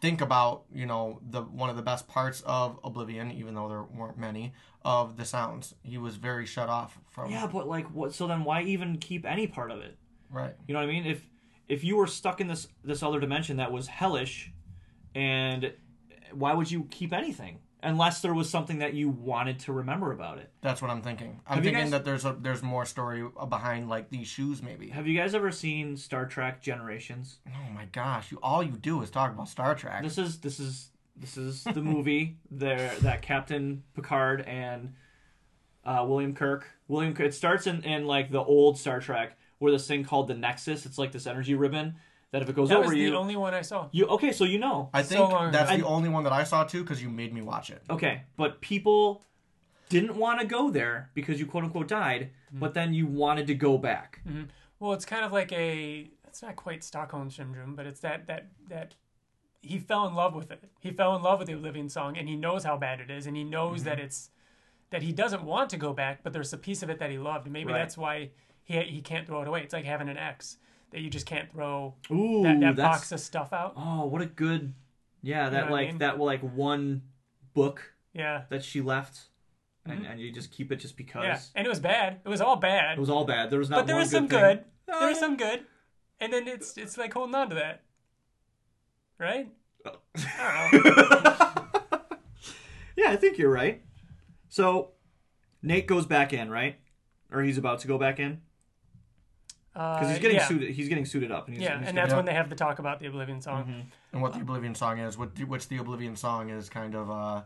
think 0.00 0.20
about 0.20 0.64
you 0.72 0.86
know 0.86 1.18
the 1.28 1.42
one 1.42 1.70
of 1.70 1.76
the 1.76 1.82
best 1.82 2.06
parts 2.08 2.42
of 2.46 2.78
Oblivion, 2.84 3.30
even 3.32 3.54
though 3.54 3.68
there 3.68 3.82
weren't 3.82 4.18
many 4.18 4.52
of 4.84 5.16
the 5.16 5.24
sounds. 5.24 5.74
He 5.82 5.96
was 5.98 6.16
very 6.16 6.46
shut 6.46 6.68
off 6.68 6.98
from. 7.10 7.30
yeah 7.30 7.46
but 7.46 7.66
like 7.66 7.86
what 7.86 8.12
so 8.14 8.26
then 8.26 8.44
why 8.44 8.62
even 8.62 8.98
keep 8.98 9.24
any 9.26 9.46
part 9.46 9.70
of 9.70 9.80
it 9.80 9.96
Right. 10.30 10.54
you 10.68 10.74
know 10.74 10.80
what 10.80 10.88
i 10.88 10.92
mean 10.92 11.06
if 11.06 11.28
if 11.68 11.82
you 11.84 11.96
were 11.96 12.06
stuck 12.06 12.40
in 12.40 12.48
this 12.48 12.68
this 12.84 13.02
other 13.02 13.18
dimension 13.20 13.56
that 13.56 13.72
was 13.72 13.86
hellish 13.86 14.52
and 15.14 15.72
why 16.32 16.52
would 16.54 16.70
you 16.70 16.86
keep 16.90 17.12
anything 17.12 17.58
unless 17.84 18.20
there 18.22 18.34
was 18.34 18.50
something 18.50 18.78
that 18.78 18.94
you 18.94 19.08
wanted 19.08 19.60
to 19.60 19.72
remember 19.72 20.10
about 20.12 20.38
it 20.38 20.50
That's 20.62 20.80
what 20.82 20.90
I'm 20.90 21.02
thinking. 21.02 21.40
I'm 21.46 21.56
Have 21.56 21.64
thinking 21.64 21.82
guys- 21.84 21.90
that 21.92 22.04
there's 22.04 22.24
a 22.24 22.36
there's 22.40 22.62
more 22.62 22.84
story 22.86 23.24
behind 23.48 23.88
like 23.88 24.10
these 24.10 24.26
shoes, 24.26 24.62
maybe. 24.62 24.88
Have 24.88 25.06
you 25.06 25.16
guys 25.16 25.34
ever 25.34 25.52
seen 25.52 25.96
Star 25.96 26.26
Trek 26.26 26.62
Generations? 26.62 27.38
Oh 27.48 27.72
my 27.72 27.84
gosh, 27.86 28.32
you 28.32 28.38
all 28.42 28.62
you 28.62 28.72
do 28.72 29.02
is 29.02 29.10
talk 29.10 29.32
about 29.32 29.48
Star 29.48 29.74
Trek. 29.74 30.02
This 30.02 30.18
is 30.18 30.40
this 30.40 30.58
is 30.58 30.88
this 31.16 31.36
is 31.36 31.62
the 31.64 31.82
movie 31.82 32.38
there 32.50 32.92
that 33.02 33.22
Captain 33.22 33.84
Picard 33.94 34.40
and 34.42 34.94
uh, 35.84 36.04
William 36.08 36.34
Kirk. 36.34 36.66
William 36.88 37.14
it 37.18 37.34
starts 37.34 37.66
in, 37.66 37.82
in 37.84 38.06
like 38.06 38.30
the 38.30 38.42
old 38.42 38.78
Star 38.78 39.00
Trek 39.00 39.36
where 39.58 39.72
this 39.72 39.86
thing 39.86 40.04
called 40.04 40.28
the 40.28 40.34
Nexus. 40.34 40.84
It's 40.86 40.98
like 40.98 41.12
this 41.12 41.26
energy 41.26 41.54
ribbon 41.54 41.94
that 42.30 42.42
if 42.42 42.48
it 42.48 42.56
goes 42.56 42.68
That 42.68 42.78
over 42.78 42.88
was 42.88 42.96
you, 42.98 43.10
the 43.10 43.16
only 43.16 43.36
one 43.36 43.54
I 43.54 43.62
saw. 43.62 43.88
you 43.92 44.06
okay. 44.06 44.32
So 44.32 44.44
you 44.44 44.58
know 44.58 44.90
I 44.92 45.02
so 45.02 45.08
think 45.08 45.30
long 45.32 45.52
that's 45.52 45.70
ago. 45.70 45.80
the 45.82 45.86
only 45.86 46.08
one 46.08 46.24
that 46.24 46.32
I 46.32 46.44
saw 46.44 46.64
too 46.64 46.82
because 46.82 47.02
you 47.02 47.08
made 47.10 47.32
me 47.32 47.42
watch 47.42 47.70
it. 47.70 47.82
okay, 47.90 48.22
but 48.36 48.60
people 48.60 49.22
didn't 49.88 50.16
want 50.16 50.40
to 50.40 50.46
go 50.46 50.70
there 50.70 51.10
because 51.14 51.38
you 51.38 51.46
quote 51.46 51.64
unquote 51.64 51.88
died, 51.88 52.30
Mm-hmm. 52.48 52.60
but 52.60 52.74
then 52.74 52.94
you 52.94 53.06
wanted 53.06 53.46
to 53.48 53.54
go 53.54 53.76
back. 53.78 54.20
Well, 54.78 54.92
it's 54.92 55.04
kind 55.04 55.24
of 55.24 55.32
like 55.32 55.50
a. 55.52 56.10
It's 56.28 56.42
not 56.42 56.56
quite 56.56 56.82
Stockholm 56.84 57.30
syndrome, 57.30 57.74
but 57.76 57.86
it's 57.86 58.00
that 58.00 58.26
that 58.28 58.48
that 58.68 58.94
he 59.62 59.78
fell 59.78 60.06
in 60.06 60.14
love 60.14 60.34
with 60.34 60.50
it. 60.50 60.62
He 60.80 60.90
fell 60.90 61.16
in 61.16 61.22
love 61.22 61.38
with 61.38 61.48
the 61.48 61.54
Oblivion 61.54 61.88
song, 61.88 62.16
and 62.18 62.28
he 62.28 62.36
knows 62.36 62.64
how 62.64 62.76
bad 62.76 63.00
it 63.00 63.10
is, 63.10 63.26
and 63.26 63.36
he 63.36 63.44
knows 63.44 63.80
Mm-hmm. 63.80 63.88
that 63.90 64.00
it's 64.00 64.30
that 64.90 65.02
he 65.02 65.10
doesn't 65.12 65.42
want 65.42 65.70
to 65.70 65.76
go 65.76 65.92
back, 65.92 66.20
but 66.22 66.32
there's 66.32 66.52
a 66.52 66.58
piece 66.58 66.82
of 66.84 66.90
it 66.90 66.98
that 67.00 67.10
he 67.10 67.18
loved, 67.18 67.50
maybe 67.50 67.72
Right. 67.72 67.78
that's 67.78 67.96
why 67.98 68.30
he 68.64 68.80
he 68.82 69.00
can't 69.00 69.26
throw 69.26 69.42
it 69.42 69.48
away. 69.48 69.62
It's 69.62 69.72
like 69.72 69.84
having 69.84 70.08
an 70.08 70.16
ex 70.18 70.58
that 70.94 71.02
you 71.02 71.10
just 71.10 71.26
can't 71.26 71.50
throw 71.50 71.94
Ooh, 72.10 72.42
that, 72.44 72.60
that 72.60 72.76
box 72.76 73.10
of 73.12 73.18
stuff 73.20 73.52
out. 73.52 73.74
oh, 73.76 74.06
what 74.06 74.22
a 74.22 74.26
good 74.26 74.72
yeah. 75.22 75.48
That 75.50 75.66
know 75.66 75.70
what 75.72 75.80
I 75.80 75.82
like 75.82 75.88
mean? 75.88 75.98
that 75.98 76.18
like 76.20 76.40
one 76.40 77.02
book 77.52 77.92
Yeah, 78.12 78.42
that 78.48 78.62
she 78.64 78.80
left, 78.80 79.22
and, 79.84 80.06
and 80.06 80.20
you 80.20 80.30
just 80.32 80.50
keep 80.52 80.70
it 80.72 80.76
just 80.76 80.96
because. 80.96 81.22
Mm-hmm. 81.24 81.30
yeah, 81.32 81.40
and 81.56 81.66
it 81.66 81.68
was 81.70 81.80
bad. 81.80 82.20
It 82.24 82.28
was 82.28 82.40
all 82.40 82.56
bad, 82.56 82.96
It 82.96 83.00
was 83.00 83.10
all 83.10 83.24
bad. 83.24 83.50
There 83.50 83.58
was 83.58 83.68
not 83.70 83.80
but 83.80 83.86
there 83.88 83.96
was 83.96 84.10
some 84.10 84.28
thing. 84.28 84.38
good. 84.40 84.64
Oh, 84.88 84.98
There 85.00 85.08
was 85.08 85.16
yeah. 85.16 85.20
some 85.20 85.36
good, 85.36 85.64
and 86.20 86.32
then 86.32 86.46
it's 86.48 86.76
it's 86.78 86.96
like 86.96 87.12
holding 87.12 87.34
on 87.34 87.48
to 87.50 87.54
that, 87.56 87.82
right? 89.18 89.48
Oh. 89.86 89.96
I 90.16 91.50
yeah, 92.96 93.10
I 93.10 93.16
think 93.16 93.38
you're 93.38 93.50
right. 93.50 93.82
So 94.48 94.90
Nate 95.62 95.86
goes 95.86 96.06
back 96.06 96.32
in, 96.32 96.50
right? 96.50 96.76
Or 97.32 97.42
he's 97.42 97.58
about 97.58 97.80
to 97.80 97.88
go 97.88 97.98
back 97.98 98.20
in 98.20 98.40
because 99.74 100.08
he's 100.08 100.16
Uh, 100.18 100.20
getting 100.20 100.36
yeah. 100.38 100.46
suited. 100.46 100.70
He's 100.70 100.88
getting 100.88 101.04
suited 101.04 101.30
up, 101.32 101.46
and 101.48 101.56
he's, 101.56 101.64
Yeah, 101.64 101.78
he's 101.80 101.88
and 101.88 101.98
that's 101.98 102.10
Yeah. 102.10 102.16
when 102.16 102.24
they 102.24 102.32
have 102.34 102.48
the 102.48 102.54
talk 102.56 102.78
about 102.78 103.00
the 103.00 103.06
Oblivion 103.06 103.40
song. 103.40 103.64
Mm-hmm. 103.64 103.80
And 104.12 104.22
what 104.22 104.32
the 104.32 104.40
Oblivion 104.40 104.74
song 104.74 104.98
is, 104.98 105.18
what 105.18 105.36
which 105.40 105.68
the 105.68 105.78
Oblivion 105.78 106.14
song 106.16 106.48
is 106.50 106.68
kind 106.68 106.94
of 106.94 107.10
uh, 107.10 107.42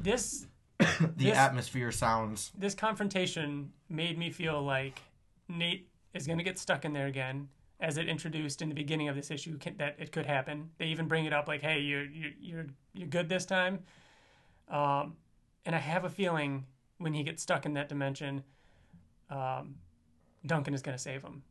This 0.00 0.46
the 0.78 1.12
This- 1.16 1.36
atmosphere 1.36 1.92
sounds. 1.92 2.50
this 2.56 2.74
confrontation 2.74 3.72
made 3.90 4.16
me 4.18 4.30
feel 4.30 4.62
like 4.62 5.02
Nate 5.48 5.86
is 6.14 6.26
going 6.26 6.38
to 6.38 6.44
get 6.44 6.58
stuck 6.58 6.84
in 6.86 6.92
there 6.94 7.06
again, 7.06 7.48
as 7.78 7.98
it 7.98 8.08
introduced 8.08 8.62
in 8.62 8.68
the 8.70 8.74
beginning 8.74 9.08
of 9.08 9.14
this 9.16 9.30
issue 9.30 9.58
can, 9.58 9.76
that 9.76 9.96
it 9.98 10.10
could 10.12 10.24
happen. 10.26 10.70
They 10.78 10.86
even 10.86 11.06
bring 11.08 11.26
it 11.26 11.32
up 11.34 11.46
like, 11.48 11.60
"Hey, 11.60 11.80
you're 11.80 12.04
you're 12.04 12.32
you're, 12.40 12.66
you're 12.94 13.08
good 13.08 13.28
this 13.28 13.44
time," 13.44 13.80
um, 14.68 15.16
and 15.66 15.74
I 15.74 15.78
have 15.78 16.04
a 16.06 16.08
feeling 16.10 16.64
when 16.98 17.12
he 17.12 17.22
gets 17.22 17.42
stuck 17.42 17.66
in 17.66 17.74
that 17.74 17.88
dimension, 17.90 18.44
um, 19.28 19.76
Duncan 20.46 20.72
is 20.74 20.80
going 20.82 20.96
to 20.96 21.02
save 21.02 21.22
him. 21.22 21.42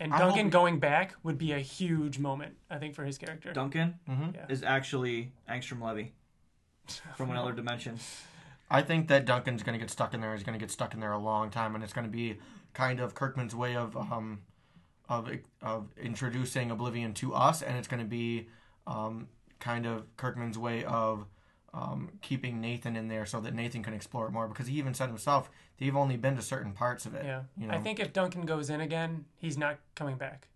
And 0.00 0.12
I 0.12 0.18
Duncan 0.18 0.46
hope- 0.46 0.52
going 0.52 0.78
back 0.80 1.14
would 1.22 1.38
be 1.38 1.52
a 1.52 1.58
huge 1.60 2.18
moment, 2.18 2.56
I 2.68 2.78
think, 2.78 2.94
for 2.94 3.04
his 3.04 3.16
character. 3.18 3.52
Duncan 3.52 3.98
Mhm. 4.08 4.34
Yeah. 4.34 4.46
is 4.48 4.62
actually 4.62 5.32
Angstrom 5.48 5.80
Levy 5.82 6.12
from 7.16 7.30
another 7.30 7.52
dimension. 7.60 7.98
I 8.70 8.82
think 8.82 9.08
that 9.08 9.24
Duncan's 9.24 9.62
going 9.62 9.74
to 9.74 9.78
get 9.78 9.90
stuck 9.90 10.14
in 10.14 10.20
there. 10.20 10.34
He's 10.34 10.42
going 10.42 10.58
to 10.58 10.62
get 10.62 10.70
stuck 10.70 10.94
in 10.94 11.00
there 11.00 11.12
a 11.12 11.18
long 11.18 11.50
time, 11.50 11.74
and 11.74 11.84
it's 11.84 11.92
going 11.92 12.06
to 12.06 12.10
be 12.10 12.38
kind 12.72 12.98
of 12.98 13.14
Kirkman's 13.14 13.54
way 13.54 13.76
of 13.76 13.96
um, 13.96 14.40
of 15.08 15.30
of 15.62 15.88
introducing 15.96 16.70
Oblivion 16.70 17.12
to 17.14 17.34
us, 17.34 17.62
and 17.62 17.76
it's 17.76 17.86
going 17.88 18.00
to 18.02 18.08
be 18.08 18.48
um, 18.86 19.28
kind 19.60 19.86
of 19.86 20.14
Kirkman's 20.16 20.58
way 20.58 20.82
of 20.84 21.26
um, 21.74 22.10
keeping 22.22 22.60
Nathan 22.60 22.94
in 22.96 23.08
there 23.08 23.26
so 23.26 23.40
that 23.40 23.52
Nathan 23.54 23.82
can 23.82 23.92
explore 23.94 24.26
it 24.26 24.30
more. 24.30 24.46
Because 24.48 24.68
he 24.68 24.78
even 24.78 24.94
said 24.94 25.08
himself 25.08 25.50
they've 25.78 25.96
only 25.96 26.16
been 26.16 26.36
to 26.36 26.42
certain 26.42 26.72
parts 26.72 27.04
of 27.04 27.14
it. 27.14 27.24
Yeah, 27.24 27.42
you 27.58 27.66
know, 27.66 27.74
I 27.74 27.78
think 27.80 27.98
if 28.00 28.12
Duncan 28.12 28.46
goes 28.46 28.70
in 28.70 28.80
again, 28.80 29.24
he's 29.36 29.58
not 29.58 29.78
coming 29.94 30.16
back. 30.16 30.48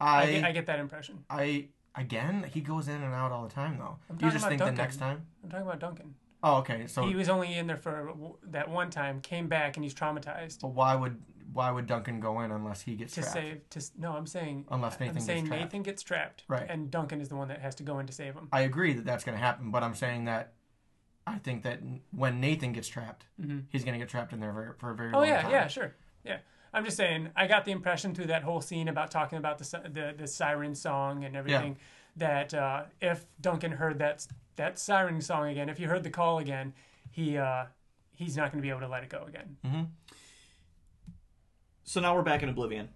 I 0.00 0.22
I 0.22 0.30
get, 0.32 0.44
I 0.44 0.52
get 0.52 0.66
that 0.66 0.78
impression. 0.78 1.24
I 1.28 1.66
again 1.96 2.44
he 2.52 2.60
goes 2.60 2.88
in 2.88 3.02
and 3.02 3.14
out 3.14 3.32
all 3.32 3.42
the 3.46 3.54
time 3.54 3.78
though. 3.78 3.96
I'm 4.10 4.18
You 4.20 4.30
just 4.30 4.46
think 4.46 4.58
Duncan. 4.60 4.76
the 4.76 4.82
next 4.82 4.96
time. 4.98 5.26
I'm 5.42 5.50
talking 5.50 5.66
about 5.66 5.80
Duncan. 5.80 6.14
Oh, 6.46 6.56
okay. 6.58 6.86
So, 6.88 7.06
he 7.06 7.14
was 7.14 7.30
only 7.30 7.54
in 7.54 7.66
there 7.66 7.78
for 7.78 8.12
that 8.50 8.68
one 8.68 8.90
time, 8.90 9.22
came 9.22 9.48
back, 9.48 9.78
and 9.78 9.82
he's 9.84 9.94
traumatized. 9.94 10.60
but 10.60 10.68
why 10.68 10.94
would 10.94 11.16
why 11.54 11.70
would 11.70 11.86
Duncan 11.86 12.20
go 12.20 12.40
in 12.40 12.50
unless 12.50 12.82
he 12.82 12.94
gets 12.96 13.14
To 13.14 13.20
trapped? 13.22 13.32
save, 13.34 13.70
to 13.70 13.82
no, 13.96 14.12
I'm 14.12 14.26
saying, 14.26 14.66
Unless 14.70 14.94
Nathan 15.00 15.08
I'm 15.08 15.14
gets 15.14 15.26
saying 15.26 15.46
trapped. 15.46 15.62
Nathan 15.62 15.82
gets 15.82 16.02
trapped, 16.02 16.44
Right. 16.48 16.66
And 16.68 16.90
Duncan 16.90 17.20
is 17.22 17.28
the 17.30 17.36
one 17.36 17.48
that 17.48 17.60
has 17.60 17.74
to 17.76 17.82
go 17.82 17.98
in 18.00 18.06
to 18.06 18.12
save 18.12 18.34
him. 18.34 18.48
I 18.52 18.60
agree 18.62 18.92
that 18.92 19.06
that's 19.06 19.24
going 19.24 19.38
to 19.38 19.42
happen, 19.42 19.70
but 19.70 19.82
I'm 19.82 19.94
saying 19.94 20.26
that 20.26 20.52
I 21.26 21.38
think 21.38 21.62
that 21.62 21.80
when 22.10 22.38
Nathan 22.40 22.72
gets 22.74 22.86
trapped, 22.88 23.24
he's 23.70 23.82
going 23.84 23.94
to 23.94 23.98
get 23.98 24.10
trapped 24.10 24.32
in 24.34 24.40
there 24.40 24.52
for, 24.52 24.76
for 24.78 24.90
a 24.90 24.94
very 24.94 25.08
Mm-hmm. 25.08 25.16
Oh 25.16 25.20
long 25.20 25.28
yeah, 25.28 25.42
time. 25.42 25.50
yeah, 25.52 25.66
sure, 25.68 25.94
yeah. 26.24 26.38
I'm 26.74 26.84
just 26.84 26.96
saying, 26.96 27.30
I 27.36 27.46
got 27.46 27.64
the 27.64 27.70
impression 27.72 28.14
through 28.14 28.26
that 28.26 28.42
whole 28.42 28.60
scene 28.60 28.88
about 28.88 29.10
talking 29.12 29.38
about 29.38 29.58
the 29.58 29.80
the, 29.90 30.14
the 30.18 30.26
siren 30.26 30.74
song 30.74 31.24
and 31.24 31.36
everything 31.36 31.78
that 32.16 32.52
uh, 32.52 32.82
if 33.00 33.24
Duncan 33.40 33.70
heard 33.72 33.98
that 34.00 34.26
that 34.56 34.78
siren 34.78 35.20
song 35.20 35.48
again, 35.48 35.68
if 35.68 35.78
he 35.78 35.84
heard 35.84 36.02
the 36.02 36.10
call 36.10 36.38
again, 36.38 36.74
he 37.10 37.38
uh, 37.38 37.66
he's 38.16 38.36
not 38.36 38.50
going 38.52 38.60
to 38.60 38.66
be 38.66 38.70
able 38.70 38.80
to 38.80 38.88
let 38.88 39.02
it 39.04 39.08
go 39.08 39.24
again. 39.28 39.56
So 41.84 42.00
now 42.00 42.14
we're 42.16 42.22
back 42.22 42.42
in 42.42 42.48
Oblivion, 42.48 42.88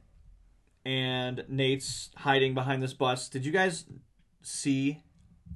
and 0.84 1.45
Nate's 1.49 2.11
hiding 2.16 2.55
behind 2.55 2.82
this 2.82 2.95
bus. 2.95 3.28
Did 3.28 3.45
you 3.45 3.53
guys 3.53 3.84
see 4.43 5.03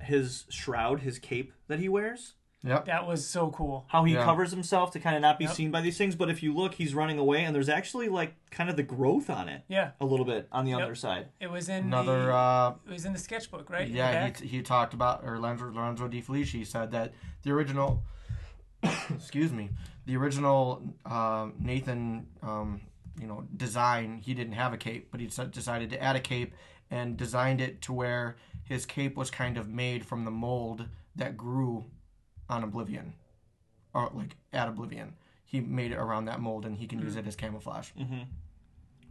his 0.03 0.45
shroud, 0.51 1.01
his 1.01 1.19
cape 1.19 1.53
that 1.69 1.79
he 1.79 1.89
wears? 1.89 2.35
Yep. 2.65 2.85
That 2.85 3.07
was 3.09 3.27
so 3.27 3.51
cool. 3.51 3.87
How 3.89 4.05
he 4.05 4.13
Yeah. 4.15 4.23
covers 4.25 4.53
himself 4.53 4.93
to 4.93 5.01
kind 5.01 5.17
of 5.17 5.23
not 5.23 5.37
be 5.39 5.47
Yep. 5.47 5.55
seen 5.55 5.71
by 5.73 5.81
these 5.81 5.99
things. 5.99 6.15
But 6.15 6.31
if 6.31 6.43
you 6.45 6.55
look, 6.55 6.75
he's 6.75 6.95
running 6.95 7.19
away, 7.19 7.45
and 7.45 7.53
there's 7.57 7.69
actually 7.69 8.09
like 8.09 8.35
kind 8.51 8.71
of 8.71 8.77
the 8.77 8.85
growth 8.85 9.29
on 9.31 9.49
it 9.49 9.65
Yeah, 9.67 9.93
a 10.01 10.05
little 10.05 10.27
bit 10.27 10.47
on 10.53 10.65
the 10.65 10.71
Yep. 10.73 10.81
other 10.83 10.95
side. 10.95 11.29
it 11.41 11.51
was 11.51 11.69
in 11.69 11.87
Another, 11.87 12.27
the, 12.27 12.35
uh, 12.35 12.75
it 12.87 12.91
was 12.93 13.05
in 13.05 13.13
the 13.15 13.19
sketchbook, 13.19 13.69
right? 13.69 13.89
Yeah, 13.89 14.13
back? 14.13 14.37
he, 14.39 14.47
he 14.47 14.63
talked 14.63 14.95
about, 14.95 15.25
or 15.25 15.41
Lorenzo, 15.41 15.73
Lorenzo 15.73 16.07
De 16.07 16.21
Felici 16.21 16.65
said 16.65 16.93
that 16.93 17.15
the 17.43 17.51
original, 17.51 18.05
excuse 19.11 19.53
me, 19.53 19.71
the 20.07 20.17
original 20.17 20.83
um, 21.05 21.55
Nathan, 21.59 22.29
um, 22.43 22.81
you 23.21 23.27
know, 23.27 23.47
design, 23.57 24.21
he 24.25 24.35
didn't 24.35 24.55
have 24.55 24.73
a 24.73 24.77
cape, 24.77 25.09
but 25.11 25.21
he 25.21 25.27
decided 25.27 25.91
to 25.91 26.03
add 26.03 26.17
a 26.17 26.21
cape 26.21 26.55
and 26.91 27.17
designed 27.17 27.61
it 27.61 27.81
to 27.83 27.93
where 27.93 28.37
his 28.65 28.85
cape 28.87 29.17
was 29.17 29.31
kind 29.31 29.57
of 29.57 29.69
made 29.69 30.05
from 30.05 30.25
the 30.25 30.31
mold 30.31 30.87
that 31.17 31.37
grew 31.37 31.85
on 32.49 32.63
Oblivion, 32.65 33.15
or 33.95 34.11
like 34.15 34.37
at 34.53 34.69
Oblivion. 34.69 35.15
He 35.45 35.61
made 35.61 35.93
it 35.93 35.97
around 35.97 36.25
that 36.27 36.41
mold, 36.41 36.65
and 36.65 36.77
he 36.77 36.87
can 36.87 36.99
Hmm. 36.99 37.05
use 37.05 37.17
it 37.17 37.27
as 37.27 37.37
camouflage. 37.37 37.91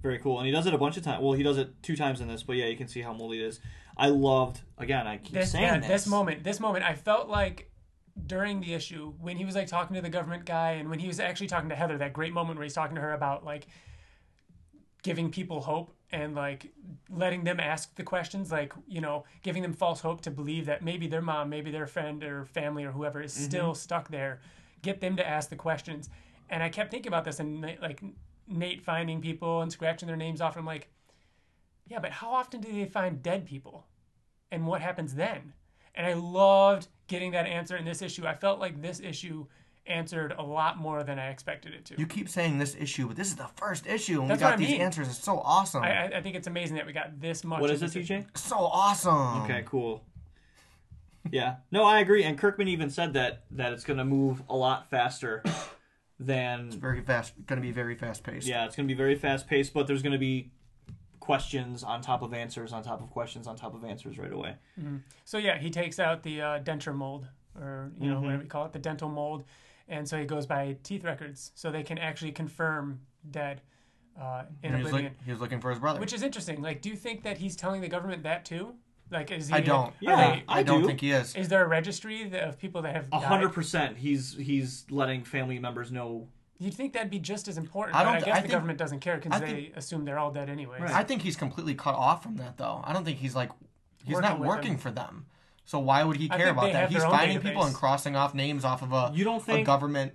Very 0.02 0.18
cool, 0.18 0.40
and 0.40 0.48
he 0.48 0.52
does 0.52 0.66
it 0.66 0.74
a 0.74 0.78
bunch 0.80 0.98
of 0.98 1.04
times. 1.04 1.22
Well, 1.22 1.34
he 1.34 1.44
does 1.44 1.58
it 1.60 1.84
two 1.84 1.96
times 1.96 2.22
in 2.22 2.28
this, 2.28 2.42
but 2.42 2.56
yeah, 2.56 2.66
you 2.66 2.76
can 2.76 2.88
see 2.88 3.02
how 3.02 3.14
moldy 3.14 3.40
it 3.40 3.46
is. 3.46 3.60
I 3.96 4.08
loved 4.08 4.62
again. 4.80 5.06
I 5.06 5.18
keep 5.18 5.34
this, 5.34 5.52
saying 5.52 5.64
yeah, 5.64 5.78
this. 5.78 5.88
this 5.88 6.08
moment, 6.08 6.44
this 6.44 6.60
moment, 6.60 6.84
I 6.84 6.96
felt 6.96 7.30
like 7.30 7.70
during 8.26 8.62
the 8.62 8.74
issue 8.74 9.14
when 9.20 9.38
he 9.38 9.46
was 9.46 9.54
like 9.54 9.68
talking 9.68 9.96
to 9.96 10.02
the 10.02 10.10
government 10.10 10.46
guy, 10.46 10.72
and 10.72 10.90
when 10.90 10.98
he 10.98 11.08
was 11.08 11.20
actually 11.20 11.48
talking 11.48 11.70
to 11.70 11.76
Heather, 11.76 12.00
that 12.00 12.14
great 12.14 12.34
moment 12.34 12.58
where 12.58 12.64
he's 12.64 12.74
talking 12.74 12.96
to 12.96 13.02
her 13.02 13.14
about 13.14 13.46
like 13.46 13.68
giving 15.04 15.32
people 15.32 15.62
hope 15.62 15.92
and 16.12 16.36
like 16.36 16.72
letting 17.10 17.44
them 17.44 17.60
ask 17.60 17.96
the 17.96 18.04
questions, 18.04 18.52
like 18.52 18.74
you 18.88 19.02
know, 19.02 19.24
giving 19.42 19.62
them 19.62 19.74
false 19.74 20.02
hope 20.02 20.22
to 20.22 20.32
believe 20.32 20.66
that 20.66 20.84
maybe 20.84 21.08
their 21.08 21.22
mom, 21.22 21.50
maybe 21.50 21.72
their 21.72 21.88
friend 21.88 22.24
or 22.24 22.46
family 22.46 22.84
or 22.84 22.92
whoever 22.92 23.22
is 23.22 23.34
still 23.34 23.72
mm-hmm. 23.72 23.76
stuck 23.76 24.10
there. 24.10 24.42
Get 24.82 25.00
them 25.00 25.16
to 25.18 25.28
ask 25.28 25.50
the 25.50 25.56
questions. 25.56 26.10
And 26.50 26.62
I 26.62 26.70
kept 26.70 26.92
thinking 26.92 27.10
about 27.10 27.24
this 27.24 27.40
and 27.40 27.62
like 27.82 28.02
Nate 28.48 28.84
finding 28.84 29.22
people 29.22 29.62
and 29.62 29.72
scratching 29.72 30.08
their 30.08 30.18
names 30.18 30.42
off. 30.42 30.58
I'm 30.58 30.66
like, 30.66 30.90
yeah, 31.88 32.00
but 32.00 32.12
how 32.12 32.32
often 32.32 32.62
do 32.62 32.72
they 32.72 32.86
find 32.86 33.24
dead 33.24 33.46
people? 33.46 33.86
And 34.52 34.68
what 34.68 34.82
happens 34.82 35.16
then? 35.16 35.54
And 35.96 36.06
I 36.06 36.14
loved 36.14 36.88
getting 37.08 37.32
that 37.32 37.48
answer 37.48 37.78
in 37.78 37.86
this 37.86 38.02
issue. 38.02 38.26
I 38.26 38.34
felt 38.34 38.60
like 38.60 38.82
this 38.82 39.00
issue 39.00 39.46
answered 39.88 40.34
a 40.38 40.44
lot 40.44 40.78
more 40.78 41.04
than 41.04 41.18
I 41.20 41.30
expected 41.30 41.74
it 41.74 41.86
to. 41.86 41.96
You 42.00 42.06
keep 42.06 42.30
saying 42.30 42.60
this 42.60 42.76
issue, 42.80 43.08
but 43.08 43.16
this 43.18 43.28
is 43.28 43.36
the 43.36 43.50
first 43.56 43.88
issue, 43.88 44.22
and 44.22 44.30
That's 44.30 44.40
we 44.40 44.44
got 44.44 44.54
I 44.54 44.58
these 44.58 44.70
mean. 44.70 44.82
answers. 44.82 45.08
It's 45.08 45.24
so 45.24 45.40
awesome. 45.40 45.84
I, 45.84 46.06
I- 46.06 46.18
I 46.18 46.22
think 46.22 46.36
it's 46.36 46.48
amazing 46.48 46.76
that 46.78 46.86
we 46.86 46.94
got 46.94 47.20
this 47.20 47.44
much. 47.44 47.60
What 47.62 47.70
of 47.70 47.76
is 47.78 47.82
it, 47.82 47.86
this 47.86 47.96
issue. 47.98 48.20
TJ? 48.24 48.38
so 48.38 48.58
awesome. 48.58 49.44
Okay, 49.44 49.64
cool. 49.66 50.04
Yeah, 51.32 51.58
no, 51.72 51.84
I 51.84 52.00
agree. 52.00 52.24
And 52.24 52.38
Kirkman 52.38 52.68
even 52.68 52.90
said 52.90 53.14
that 53.14 53.44
that 53.52 53.74
it's 53.74 53.84
going 53.84 53.98
to 53.98 54.06
move 54.06 54.42
a 54.50 54.56
lot 54.56 54.90
faster 54.90 55.44
than 56.20 56.68
it's 56.68 56.76
Very 56.76 57.02
fast. 57.02 57.34
Going 57.46 57.62
to 57.62 57.66
be 57.66 57.72
very 57.72 57.96
fast 57.96 58.24
paced. 58.24 58.48
yeah, 58.48 58.66
it's 58.66 58.76
going 58.76 58.88
to 58.88 58.94
be 58.94 58.98
very 58.98 59.16
fast 59.16 59.48
paced. 59.48 59.74
But 59.74 59.86
there's 59.88 60.02
going 60.02 60.14
to 60.14 60.18
be 60.20 60.52
questions 61.20 61.84
on 61.84 62.02
top 62.02 62.24
of 62.24 62.34
answers 62.34 62.74
on 62.74 62.82
top 62.84 63.02
of 63.02 63.10
questions 63.12 63.46
on 63.48 63.56
top 63.56 63.76
of 63.76 63.86
answers 63.86 64.18
right 64.18 64.32
away. 64.34 64.56
So 65.24 65.38
yeah, 65.38 65.58
he 65.60 65.70
takes 65.70 66.00
out 66.00 66.24
the 66.24 66.42
uh, 66.42 66.60
denture 66.62 66.94
mold, 66.96 67.28
or 67.60 67.92
you 68.00 68.10
know 68.10 68.16
Mm-hmm. 68.16 68.26
whatever 68.26 68.44
you 68.44 68.50
call 68.50 68.66
it, 68.66 68.74
the 68.74 68.80
dental 68.80 69.08
mold, 69.10 69.44
and 69.88 70.08
so 70.08 70.18
he 70.18 70.26
goes 70.26 70.46
by 70.46 70.78
teeth 70.84 71.04
records, 71.04 71.52
so 71.56 71.72
they 71.72 71.84
can 71.84 71.98
actually 71.98 72.32
confirm 72.32 73.00
dead 73.30 73.62
uh, 74.20 74.44
in 74.64 74.72
he 74.74 74.78
was, 74.82 74.88
oblivion. 74.88 75.14
look, 75.14 75.26
he 75.26 75.32
was 75.32 75.40
looking 75.42 75.60
for 75.62 75.70
his 75.70 75.80
brother. 75.80 76.00
Which 76.00 76.14
is 76.14 76.24
interesting. 76.24 76.62
Like, 76.62 76.82
do 76.82 76.90
you 76.90 76.96
think 76.96 77.24
that 77.24 77.38
he's 77.38 77.56
telling 77.56 77.82
the 77.82 77.88
government 77.88 78.24
that 78.24 78.46
too? 78.46 78.74
Like, 79.10 79.32
is 79.32 79.48
he? 79.50 79.54
I 79.54 79.60
don't. 79.62 79.88
are 79.90 79.94
Yeah, 80.00 80.16
they- 80.16 80.44
I 80.48 80.60
I 80.60 80.64
don't 80.64 80.82
do. 80.82 80.88
think 80.88 81.02
he 81.02 81.12
is. 81.12 81.36
is 81.36 81.50
there 81.50 81.64
a 81.64 81.68
registry 81.68 82.30
that- 82.30 82.48
of 82.48 82.58
people 82.58 82.82
that 82.84 82.96
have 82.96 83.08
A 83.12 83.20
hundred 83.20 83.50
percent. 83.54 83.98
He's 83.98 84.36
he's 84.38 84.86
letting 84.90 85.24
family 85.24 85.60
members 85.60 85.92
know. 85.92 86.28
You'd 86.60 86.74
think 86.76 86.94
that'd 86.94 87.10
be 87.10 87.20
just 87.20 87.48
as 87.48 87.58
important, 87.58 87.96
I 87.98 88.04
don't 88.04 88.16
I 88.16 88.20
guess 88.20 88.28
I 88.28 88.32
the 88.36 88.42
think- 88.42 88.52
government 88.52 88.78
doesn't 88.80 89.00
care 89.00 89.18
because 89.18 89.42
they 89.42 89.48
think- 89.48 89.78
assume 89.78 90.06
they're 90.06 90.20
all 90.20 90.32
dead 90.32 90.50
anyway. 90.50 90.80
Right. 90.80 90.92
I 90.94 91.04
think 91.04 91.24
he's 91.24 91.36
completely 91.36 91.74
cut 91.76 91.96
off 91.96 92.22
from 92.24 92.36
that, 92.38 92.58
though. 92.58 92.82
I 92.86 92.94
don't 92.94 93.04
think 93.04 93.18
he's 93.18 93.36
like 93.36 93.50
he's 94.06 94.14
Working 94.16 94.30
not 94.30 94.40
working 94.40 94.72
them. 94.74 94.80
for 94.80 94.92
them. 94.92 95.26
So 95.66 95.80
why 95.80 96.04
would 96.04 96.18
he 96.18 96.28
care 96.28 96.50
about 96.50 96.74
that? 96.74 96.90
He's 96.90 97.00
their 97.00 97.08
own 97.08 97.14
finding 97.14 97.40
people 97.40 97.64
and 97.64 97.74
crossing 97.74 98.16
off 98.16 98.34
names 98.34 98.66
off 98.66 98.82
of 98.82 98.92
a 98.92 99.12
You 99.14 99.24
don't 99.24 99.42
a 99.42 99.46
think 99.46 99.66
government. 99.66 100.14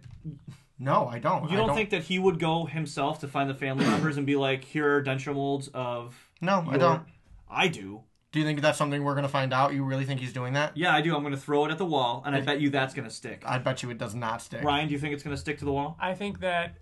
No, 0.78 1.06
I 1.06 1.18
don't. 1.18 1.50
you 1.50 1.56
I 1.56 1.66
don't, 1.66 1.74
think 1.74 1.90
that 1.90 2.02
he 2.02 2.18
would 2.18 2.38
go 2.38 2.66
himself 2.66 3.20
to 3.20 3.28
find 3.28 3.48
the 3.48 3.54
family 3.54 3.86
members 3.90 4.18
and 4.18 4.26
be 4.26 4.36
like, 4.36 4.64
"Here 4.64 4.96
are 4.96 5.02
denture 5.02 5.34
molds 5.34 5.68
of." 5.68 6.14
No, 6.40 6.66
I 6.68 6.76
don't. 6.76 7.02
I 7.48 7.68
do. 7.68 8.02
Do 8.32 8.40
you 8.40 8.44
think 8.44 8.60
that's 8.60 8.76
something 8.76 9.02
we're 9.02 9.14
gonna 9.14 9.28
find 9.28 9.54
out? 9.54 9.72
You 9.72 9.84
really 9.84 10.04
think 10.04 10.20
he's 10.20 10.34
doing 10.34 10.52
that? 10.52 10.76
Yeah, 10.76 10.94
I 10.94 11.00
do. 11.00 11.16
I'm 11.16 11.22
going 11.22 11.32
to 11.32 11.40
throw 11.40 11.64
it 11.64 11.70
at 11.70 11.78
the 11.78 11.86
wall, 11.86 12.22
and 12.26 12.36
I 12.36 12.42
bet 12.42 12.60
you 12.60 12.68
that's 12.68 12.92
going 12.92 13.08
to 13.08 13.14
stick. 13.14 13.42
I 13.46 13.56
bet 13.58 13.82
you 13.82 13.88
it 13.88 13.96
does 13.96 14.14
not 14.14 14.42
stick. 14.42 14.62
Ryan, 14.62 14.88
do 14.88 14.92
you 14.92 15.00
think 15.00 15.14
it's 15.14 15.22
going 15.22 15.34
to 15.34 15.40
stick 15.40 15.58
to 15.60 15.64
the 15.64 15.72
wall? 15.72 15.96
I 15.98 16.12
think 16.12 16.40
that 16.40 16.76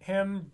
him, 0.00 0.50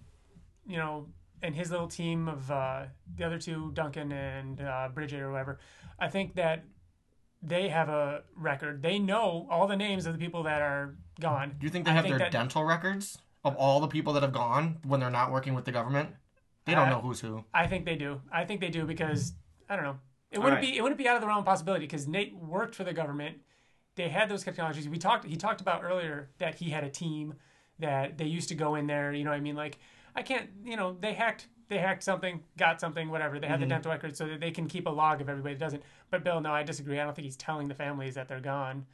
you 0.66 0.76
know, 0.76 1.08
and 1.42 1.54
his 1.56 1.70
little 1.72 1.88
team 1.88 2.28
of 2.28 2.48
uh, 2.50 2.84
the 3.16 3.24
other 3.24 3.38
two, 3.38 3.72
Duncan 3.74 4.12
and 4.12 4.60
uh, 4.60 4.88
Bridget 4.94 5.20
or 5.20 5.32
whatever, 5.32 5.58
I 5.98 6.08
think 6.08 6.36
that 6.36 6.64
they 7.46 7.68
have 7.68 7.88
a 7.88 8.22
record. 8.36 8.82
They 8.82 8.98
know 8.98 9.46
all 9.50 9.66
the 9.66 9.76
names 9.76 10.06
of 10.06 10.12
the 10.12 10.18
people 10.18 10.42
that 10.44 10.62
are 10.62 10.96
gone. 11.20 11.56
Do 11.58 11.66
you 11.66 11.70
think 11.70 11.84
they 11.84 11.90
I 11.90 11.94
have 11.94 12.04
think 12.04 12.12
their 12.12 12.26
that- 12.26 12.32
dental 12.32 12.64
records 12.64 13.18
of 13.44 13.54
all 13.56 13.80
the 13.80 13.88
people 13.88 14.12
that 14.14 14.22
have 14.22 14.32
gone 14.32 14.78
when 14.84 15.00
they're 15.00 15.10
not 15.10 15.30
working 15.30 15.54
with 15.54 15.64
the 15.64 15.72
government? 15.72 16.10
They 16.64 16.74
don't 16.74 16.88
Uh, 16.88 16.92
know 16.92 17.00
who's 17.00 17.20
who. 17.20 17.44
I 17.52 17.66
think 17.66 17.84
they 17.84 17.96
do. 17.96 18.22
I 18.32 18.44
think 18.46 18.60
they 18.60 18.70
do 18.70 18.86
because 18.86 19.34
I 19.68 19.76
don't 19.76 19.84
know. 19.84 19.98
It 20.30 20.38
wouldn't 20.38 20.56
right. 20.62 20.70
be 20.72 20.76
it 20.78 20.82
wouldn't 20.82 20.98
be 20.98 21.06
out 21.06 21.14
of 21.16 21.20
the 21.20 21.26
realm 21.28 21.40
of 21.40 21.44
possibility 21.44 21.84
because 21.86 22.08
Nate 22.08 22.34
worked 22.36 22.74
for 22.74 22.84
the 22.84 22.92
government. 22.94 23.38
They 23.96 24.08
had 24.08 24.28
those 24.28 24.42
technologies. 24.42 24.88
We 24.88 24.98
talked. 24.98 25.24
He 25.26 25.36
talked 25.36 25.60
about 25.60 25.84
earlier 25.84 26.30
that 26.38 26.56
he 26.56 26.70
had 26.70 26.82
a 26.84 26.90
team 26.90 27.34
that 27.78 28.18
they 28.18 28.24
used 28.24 28.48
to 28.48 28.54
go 28.54 28.74
in 28.74 28.86
there. 28.86 29.12
You 29.12 29.24
know, 29.24 29.30
what 29.30 29.36
I 29.36 29.40
mean, 29.40 29.54
like 29.56 29.78
I 30.16 30.22
can't. 30.22 30.48
You 30.64 30.76
know, 30.76 30.96
they 30.98 31.12
hacked. 31.12 31.46
They 31.68 31.78
hacked 31.78 32.02
something, 32.02 32.42
got 32.58 32.80
something, 32.80 33.10
whatever. 33.10 33.38
They 33.38 33.46
have 33.46 33.60
Mm-hmm. 33.60 33.68
the 33.68 33.74
dental 33.74 33.92
records 33.92 34.18
so 34.18 34.26
that 34.26 34.40
they 34.40 34.50
can 34.50 34.66
keep 34.68 34.86
a 34.86 34.90
log 34.90 35.20
of 35.20 35.28
everybody 35.28 35.54
that 35.54 35.60
doesn't. 35.60 35.82
But 36.10 36.22
Bill, 36.24 36.40
no, 36.40 36.52
I 36.52 36.62
disagree. 36.62 37.00
I 37.00 37.04
don't 37.04 37.14
think 37.14 37.24
he's 37.24 37.36
telling 37.36 37.68
the 37.68 37.74
families 37.74 38.14
that 38.14 38.28
they're 38.28 38.40
gone. 38.40 38.86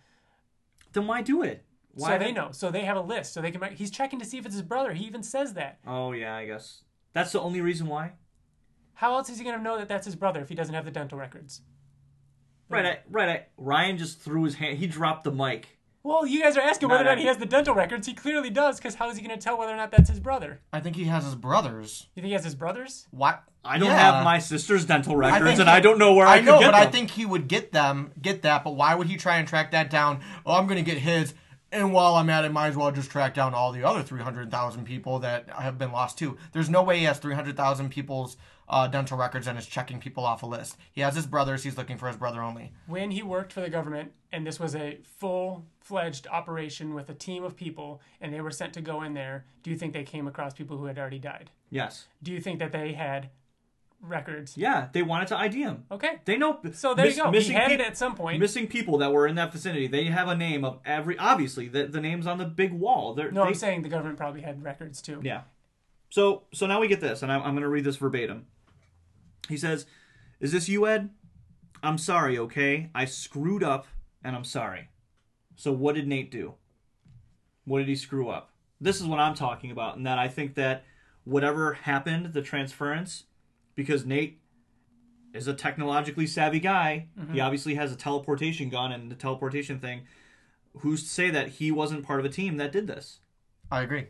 Then 0.93 1.07
why 1.07 1.23
do 1.23 1.43
it? 1.43 1.65
Why 1.93 2.13
so 2.13 2.25
they 2.25 2.33
know. 2.33 2.49
So 2.53 2.71
they 2.71 2.83
have 2.85 2.97
a 2.97 3.01
list. 3.01 3.33
So 3.33 3.41
they 3.41 3.51
can. 3.51 3.63
He's 3.75 3.91
checking 3.91 4.19
to 4.21 4.25
see 4.25 4.39
if 4.39 4.47
it's 4.47 4.55
his 4.55 4.63
brother. 4.63 4.93
He 4.93 5.05
even 5.07 5.23
says 5.25 5.55
that. 5.55 5.79
Oh 5.87 6.13
yeah, 6.13 6.37
I 6.37 6.47
guess 6.47 6.83
that's 7.13 7.33
the 7.33 7.41
only 7.41 7.61
reason 7.61 7.89
why. 7.89 8.13
How 8.95 9.15
else 9.15 9.29
is 9.31 9.39
he 9.39 9.45
going 9.45 9.57
to 9.57 9.63
know 9.63 9.79
that 9.79 9.89
that's 9.89 10.05
his 10.05 10.15
brother 10.15 10.41
if 10.41 10.49
he 10.49 10.55
doesn't 10.55 10.75
have 10.75 10.85
the 10.85 10.91
dental 10.91 11.19
records? 11.19 11.63
Right, 12.69 12.87
I, 12.87 12.99
right. 13.11 13.29
I, 13.29 13.47
Ryan 13.57 13.99
just 13.99 14.21
threw 14.21 14.45
his 14.45 14.55
hand. 14.55 14.79
He 14.79 14.87
dropped 14.87 15.25
the 15.25 15.33
mic. 15.33 15.80
Well, 16.03 16.27
you 16.27 16.41
guys 16.43 16.57
are 16.57 16.61
asking 16.63 16.89
No, 16.89 16.95
whether 16.95 17.05
or 17.05 17.09
no. 17.09 17.11
not 17.13 17.19
he 17.21 17.27
has 17.27 17.37
the 17.37 17.45
dental 17.47 17.75
records. 17.75 18.07
He 18.07 18.15
clearly 18.15 18.49
does, 18.49 18.79
because 18.79 18.95
how 18.95 19.11
is 19.11 19.19
he 19.19 19.27
going 19.27 19.39
to 19.39 19.43
tell 19.43 19.59
whether 19.59 19.73
or 19.73 19.77
not 19.77 19.91
that's 19.91 20.09
his 20.09 20.19
brother? 20.19 20.61
I 20.73 20.81
think 20.81 20.97
he 20.97 21.05
has 21.05 21.25
his 21.25 21.35
brothers. 21.35 22.07
You 22.15 22.23
think 22.23 22.29
he 22.29 22.33
has 22.33 22.45
his 22.45 22.55
brothers? 22.55 23.07
What? 23.11 23.43
I 23.63 23.77
don't 23.77 23.89
Yeah. 23.91 24.13
have 24.15 24.25
my 24.25 24.39
sister's 24.39 24.87
dental 24.87 25.15
records, 25.15 25.45
think 25.45 25.61
and 25.61 25.69
he- 25.69 25.75
I 25.75 25.81
don't 25.81 25.99
know 25.99 26.15
where 26.15 26.27
I, 26.27 26.37
I 26.37 26.41
know, 26.41 26.55
could 26.55 26.61
get 26.61 26.67
but 26.69 26.75
I 26.75 26.85
them. 26.85 26.93
think 26.93 27.11
he 27.11 27.27
would 27.27 27.49
get 27.49 27.73
them, 27.73 28.13
get 28.21 28.41
that. 28.43 28.65
But 28.65 28.77
why 28.77 28.95
would 28.95 29.09
he 29.09 29.17
try 29.19 29.37
and 29.37 29.47
track 29.47 29.73
that 29.73 29.91
down? 29.91 30.21
Oh, 30.47 30.55
I'm 30.55 30.67
going 30.67 30.83
to 30.83 30.91
get 30.91 30.97
his, 31.03 31.35
and 31.71 31.93
while 31.93 32.15
I'm 32.15 32.31
at 32.31 32.47
it, 32.47 32.53
might 32.53 32.69
as 32.69 32.77
well 32.79 32.91
just 32.91 33.11
track 33.11 33.35
down 33.35 33.53
all 33.53 33.71
the 33.71 33.85
other 33.85 34.03
300,000 34.03 34.85
people 34.85 35.19
that 35.19 35.51
have 35.51 35.77
been 35.77 35.93
lost 35.93 36.17
too. 36.17 36.39
There's 36.53 36.71
no 36.71 36.83
way 36.83 36.99
he 37.01 37.05
has 37.05 37.19
300,000 37.19 37.91
people's 37.91 38.39
uh, 38.71 38.87
dental 38.87 39.19
records 39.19 39.47
and 39.47 39.59
is 39.59 39.67
checking 39.67 40.01
people 40.01 40.25
off 40.25 40.43
a 40.43 40.47
list. 40.47 40.77
He 40.93 41.01
has 41.03 41.15
his 41.17 41.27
brothers. 41.27 41.63
He's 41.65 41.77
looking 41.77 41.99
for 41.99 42.07
his 42.09 42.17
brother 42.17 42.41
only. 42.41 42.73
When 42.87 43.11
he 43.11 43.23
worked 43.23 43.53
for 43.53 43.61
the 43.61 43.69
government, 43.69 44.13
and 44.33 44.47
this 44.47 44.59
was 44.61 44.75
a 44.75 44.99
full 45.19 45.67
fledged 45.81 46.27
operation 46.29 46.95
with 46.95 47.11
a 47.11 47.15
team 47.15 47.43
of 47.45 47.57
people, 47.57 48.01
and 48.21 48.33
they 48.33 48.41
were 48.41 48.51
sent 48.53 48.73
to 48.75 48.81
go 48.81 49.03
in 49.03 49.13
there, 49.15 49.45
do 49.63 49.71
you 49.71 49.77
think 49.77 49.93
they 49.93 50.05
came 50.05 50.27
across 50.29 50.55
people 50.55 50.79
who 50.79 50.87
had 50.87 50.99
already 50.99 51.19
died? 51.19 51.51
yes. 51.69 52.07
Do 52.23 52.33
you 52.33 52.41
think 52.41 52.59
that 52.61 52.73
they 52.73 52.93
had 52.93 53.31
records? 54.03 54.57
Yeah, 54.57 54.89
they 54.93 55.03
wanted 55.03 55.29
to 55.29 55.37
ID 55.39 55.61
him. 55.63 55.85
Okay. 55.91 56.21
They 56.25 56.37
know. 56.37 56.61
So 56.73 56.95
there 56.95 57.07
miss- 57.07 57.17
you 57.17 57.23
go. 57.23 57.31
He 57.31 57.39
Missing 57.39 57.57
had 57.57 57.69
peop- 57.69 57.81
it 57.81 57.87
at 57.87 57.97
some 57.97 58.15
point. 58.15 58.41
Missing 58.41 58.69
people 58.69 58.99
that 58.99 59.13
were 59.13 59.27
in 59.27 59.35
that 59.37 59.53
vicinity. 59.53 59.87
They 59.87 60.05
have 60.05 60.29
a 60.29 60.37
name 60.37 60.65
of 60.65 60.79
every. 60.85 61.19
Obviously, 61.19 61.69
the 61.69 61.87
the 61.87 62.01
names 62.01 62.27
on 62.27 62.39
the 62.39 62.45
big 62.45 62.73
wall. 62.73 63.15
They're, 63.15 63.31
no, 63.31 63.43
they, 63.43 63.49
I'm 63.49 63.55
saying 63.55 63.83
the 63.83 63.89
government 63.89 64.17
probably 64.17 64.43
had 64.43 64.63
records 64.63 65.03
too. 65.03 65.21
Yeah. 65.23 65.43
So 66.11 66.43
so 66.53 66.67
now 66.67 66.81
we 66.81 66.89
get 66.89 67.01
this, 67.01 67.23
and 67.23 67.31
I'm, 67.31 67.41
I'm 67.43 67.53
going 67.53 67.63
to 67.63 67.69
read 67.69 67.85
this 67.85 67.97
verbatim. 67.97 68.47
He 69.51 69.59
says, 69.59 69.87
"Is 70.41 70.53
this 70.53 70.69
you, 70.69 70.87
Ed? 70.87 71.11
I'm 71.83 71.99
sorry. 71.99 72.39
Okay, 72.39 72.91
I 72.95 73.05
screwed 73.05 73.63
up, 73.63 73.87
and 74.25 74.35
I'm 74.35 74.45
sorry. 74.45 74.89
So 75.57 75.73
what 75.73 75.95
did 75.95 76.09
Nate 76.09 76.31
do? 76.31 76.55
What 77.65 77.81
did 77.81 77.89
he 77.89 77.97
screw 77.97 78.29
up? 78.29 78.51
This 78.81 79.01
is 79.01 79.07
what 79.07 79.21
I'm 79.21 79.35
talking 79.35 79.71
about, 79.71 79.97
and 79.97 80.07
that 80.07 80.19
I 80.19 80.29
think 80.29 80.55
that 80.55 80.85
whatever 81.25 81.75
happened, 81.75 82.33
the 82.33 82.43
transference, 82.43 83.25
because 83.75 84.07
Nate 84.07 84.41
is 85.33 85.47
a 85.47 85.55
technologically 85.55 86.27
savvy 86.27 86.61
guy. 86.61 87.09
He 87.15 87.21
mm-hmm. 87.21 87.41
obviously 87.41 87.75
has 87.75 87.93
a 87.93 87.97
teleportation 87.97 88.69
gun 88.69 88.91
and 88.93 89.11
the 89.11 89.15
teleportation 89.15 89.79
thing. 89.79 90.03
Who's 90.79 91.03
to 91.03 91.09
say 91.09 91.31
that 91.31 91.49
he 91.49 91.71
wasn't 91.71 92.05
part 92.05 92.21
of 92.21 92.27
a 92.27 92.31
team 92.31 92.57
that 92.57 92.73
did 92.73 92.87
this? 92.87 93.21
I 93.71 93.83
agree. 93.83 94.07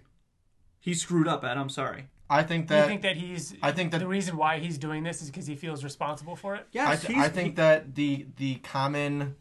He 0.79 0.95
screwed 0.95 1.29
up, 1.29 1.45
Ed. 1.45 1.57
I'm 1.57 1.69
sorry. 1.69 2.09
I 2.31 2.45
think 2.45 2.69
Do 2.69 2.75
you 2.75 2.81
that 2.81 2.87
think 2.87 3.03
that 3.03 3.17
he's? 3.17 3.55
I 3.61 3.73
think 3.73 3.91
that- 3.91 3.99
the 3.99 4.07
reason 4.07 4.37
why 4.37 4.61
he's 4.61 4.79
doing 4.79 5.03
this 5.03 5.21
is 5.21 5.31
because 5.31 5.49
he 5.49 5.57
feels 5.57 5.83
responsible 5.83 6.37
for 6.37 6.55
it. 6.55 6.67
I, 6.89 6.97
th- 6.97 7.19
I 7.19 7.29
think 7.29 7.57
that 7.57 7.97
the 7.97 8.27
the 8.37 8.55
common 8.57 9.35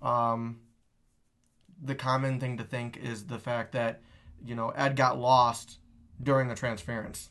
um, 0.00 0.60
the 1.82 1.96
common 1.96 2.38
thing 2.38 2.56
to 2.58 2.64
think 2.64 2.96
is 2.96 3.26
the 3.26 3.40
fact 3.40 3.72
that 3.72 4.00
you 4.44 4.54
know 4.54 4.70
Ed 4.70 4.94
got 4.94 5.18
lost 5.18 5.78
during 6.22 6.46
the 6.46 6.54
transference, 6.54 7.30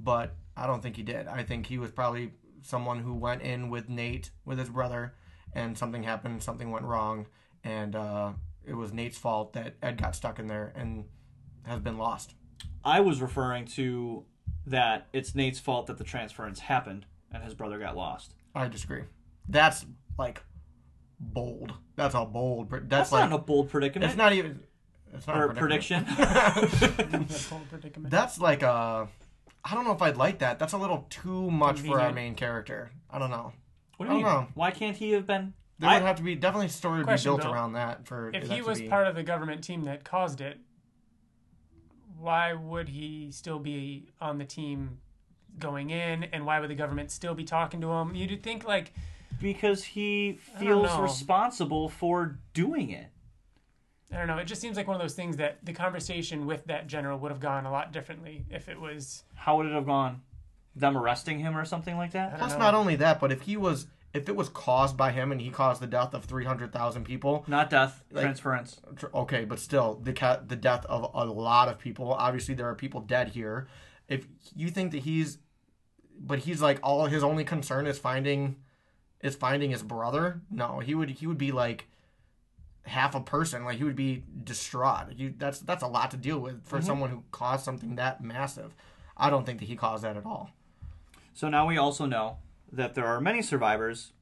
but 0.00 0.34
I 0.56 0.66
don't 0.66 0.82
think 0.82 0.96
he 0.96 1.04
did. 1.04 1.28
I 1.28 1.44
think 1.44 1.66
he 1.66 1.78
was 1.78 1.92
probably 1.92 2.32
someone 2.62 2.98
who 2.98 3.14
went 3.14 3.42
in 3.42 3.70
with 3.70 3.88
Nate 3.88 4.32
with 4.44 4.58
his 4.58 4.70
brother, 4.70 5.14
and 5.52 5.78
something 5.78 6.02
happened, 6.02 6.42
something 6.42 6.72
went 6.72 6.84
wrong, 6.84 7.26
and 7.62 7.94
uh, 7.94 8.32
it 8.66 8.74
was 8.74 8.92
Nate's 8.92 9.18
fault 9.18 9.52
that 9.52 9.76
Ed 9.82 10.02
got 10.02 10.16
stuck 10.16 10.40
in 10.40 10.48
there 10.48 10.72
and 10.74 11.04
has 11.64 11.78
been 11.78 11.96
lost. 11.96 12.34
I 12.84 13.00
was 13.00 13.22
referring 13.22 13.66
to 13.66 14.24
that 14.70 15.08
it's 15.12 15.34
Nate's 15.34 15.58
fault 15.58 15.86
that 15.86 15.98
the 15.98 16.04
transference 16.04 16.60
happened 16.60 17.06
and 17.32 17.42
his 17.42 17.54
brother 17.54 17.78
got 17.78 17.96
lost. 17.96 18.34
I 18.54 18.68
disagree. 18.68 19.02
That's 19.48 19.84
like 20.18 20.42
bold. 21.20 21.74
That's 21.96 22.14
a 22.14 22.24
bold. 22.24 22.70
That's, 22.70 22.84
That's 22.88 23.12
like 23.12 23.30
not 23.30 23.40
a 23.40 23.42
bold 23.42 23.68
predicament 23.70 24.10
It's 24.10 24.16
not 24.18 24.32
even. 24.32 24.60
It's 25.14 25.26
not 25.26 25.36
or 25.38 25.46
a 25.46 25.50
a 25.50 25.54
prediction. 25.54 26.04
That's 26.06 26.80
the 26.80 27.46
whole 27.50 27.60
predicament. 27.70 28.10
That's 28.10 28.38
like 28.40 28.62
a. 28.62 29.08
I 29.64 29.74
don't 29.74 29.84
know 29.84 29.92
if 29.92 30.02
I'd 30.02 30.16
like 30.16 30.38
that. 30.38 30.58
That's 30.58 30.72
a 30.72 30.78
little 30.78 31.06
too 31.10 31.50
much 31.50 31.80
for 31.80 32.00
our 32.00 32.12
main 32.12 32.34
character. 32.34 32.90
I 33.10 33.18
don't 33.18 33.30
know. 33.30 33.52
what 33.96 34.08
do 34.08 34.14
you 34.16 34.22
don't 34.22 34.32
mean? 34.32 34.42
know. 34.42 34.48
Why 34.54 34.70
can't 34.70 34.96
he 34.96 35.12
have 35.12 35.26
been? 35.26 35.54
There 35.78 35.88
I- 35.90 35.94
would 35.94 36.06
have 36.06 36.16
to 36.16 36.22
be 36.22 36.34
definitely 36.34 36.66
a 36.66 36.70
story 36.70 37.04
to 37.04 37.06
be 37.10 37.22
built 37.22 37.42
Bill. 37.42 37.52
around 37.52 37.72
that 37.74 38.06
for. 38.06 38.30
if 38.34 38.48
that 38.48 38.54
he 38.54 38.62
was 38.62 38.80
be- 38.80 38.88
part 38.88 39.06
of 39.06 39.14
the 39.14 39.22
government 39.22 39.62
team 39.64 39.84
that 39.84 40.04
caused 40.04 40.40
it, 40.40 40.58
why 42.20 42.52
would 42.52 42.88
he 42.88 43.30
still 43.30 43.58
be 43.58 44.08
on 44.20 44.38
the 44.38 44.44
team 44.44 44.98
going 45.58 45.90
in, 45.90 46.24
and 46.24 46.46
why 46.46 46.60
would 46.60 46.70
the 46.70 46.74
government 46.74 47.10
still 47.10 47.34
be 47.34 47.44
talking 47.44 47.80
to 47.80 47.90
him? 47.90 48.14
You'd 48.14 48.42
think 48.42 48.66
like, 48.66 48.92
because 49.40 49.84
he 49.84 50.38
feels 50.58 50.96
responsible 50.98 51.88
for 51.88 52.38
doing 52.54 52.90
it. 52.90 53.06
I 54.12 54.16
don't 54.16 54.26
know. 54.26 54.38
It 54.38 54.46
just 54.46 54.60
seems 54.60 54.76
like 54.76 54.86
one 54.86 54.96
of 54.96 55.02
those 55.02 55.14
things 55.14 55.36
that 55.36 55.58
the 55.64 55.72
conversation 55.72 56.46
with 56.46 56.64
that 56.66 56.86
general 56.86 57.18
would 57.18 57.30
have 57.30 57.40
gone 57.40 57.66
a 57.66 57.70
lot 57.70 57.92
differently 57.92 58.46
if 58.50 58.68
it 58.68 58.80
was. 58.80 59.24
How 59.34 59.56
would 59.56 59.66
it 59.66 59.72
have 59.72 59.86
gone? 59.86 60.22
Them 60.74 60.96
arresting 60.96 61.38
him 61.38 61.56
or 61.56 61.64
something 61.64 61.96
like 61.96 62.12
that? 62.12 62.38
Plus, 62.38 62.52
know. 62.52 62.58
not 62.58 62.74
only 62.74 62.96
that, 62.96 63.20
but 63.20 63.32
if 63.32 63.42
he 63.42 63.56
was, 63.56 63.86
if 64.14 64.28
it 64.28 64.36
was 64.36 64.48
caused 64.48 64.96
by 64.96 65.12
him 65.12 65.30
and 65.32 65.40
he 65.40 65.50
caused 65.50 65.82
the 65.82 65.86
death 65.86 66.14
of 66.14 66.24
three 66.24 66.44
hundred 66.44 66.72
thousand 66.72 67.04
people, 67.04 67.44
Not 67.46 67.70
death, 67.70 68.02
Like- 68.10 68.22
transference. 68.22 68.80
tr- 68.96 69.06
okay, 69.14 69.44
but 69.44 69.58
still, 69.58 70.00
the 70.02 70.12
ca- 70.12 70.40
the 70.46 70.56
death 70.56 70.84
of 70.86 71.10
a 71.14 71.24
lot 71.24 71.68
of 71.68 71.78
people. 71.78 72.12
Obviously, 72.14 72.54
there 72.54 72.68
are 72.68 72.74
people 72.74 73.00
dead 73.00 73.28
here. 73.28 73.68
If 74.08 74.26
you 74.56 74.70
think 74.70 74.92
that 74.92 75.02
he's, 75.02 75.38
but 76.18 76.40
he's 76.40 76.62
like 76.62 76.78
all 76.82 77.06
his 77.06 77.22
only 77.22 77.44
concern 77.44 77.86
is 77.86 77.98
finding, 77.98 78.56
is 79.20 79.36
finding 79.36 79.70
his 79.70 79.82
brother. 79.82 80.40
No, 80.50 80.78
he 80.80 80.94
would 80.94 81.10
he 81.10 81.26
would 81.26 81.38
be 81.38 81.52
like 81.52 81.88
half 82.82 83.14
a 83.14 83.20
person. 83.20 83.64
Like 83.64 83.76
he 83.76 83.84
would 83.84 83.96
be 83.96 84.24
distraught. 84.44 85.12
You 85.16 85.34
that's 85.36 85.60
that's 85.60 85.82
a 85.82 85.86
lot 85.86 86.10
to 86.12 86.16
deal 86.16 86.38
with 86.38 86.64
for 86.66 86.78
mm-hmm. 86.78 86.86
someone 86.86 87.10
who 87.10 87.24
caused 87.30 87.64
something 87.64 87.96
that 87.96 88.22
massive. 88.22 88.74
I 89.16 89.28
don't 89.28 89.44
think 89.44 89.58
that 89.58 89.66
he 89.66 89.76
caused 89.76 90.04
that 90.04 90.16
at 90.16 90.24
all. 90.24 90.50
So 91.34 91.48
now 91.48 91.66
we 91.66 91.76
also 91.76 92.06
know 92.06 92.38
that 92.72 92.94
there 92.94 93.06
are 93.06 93.20
many 93.20 93.42
survivors, 93.42 94.12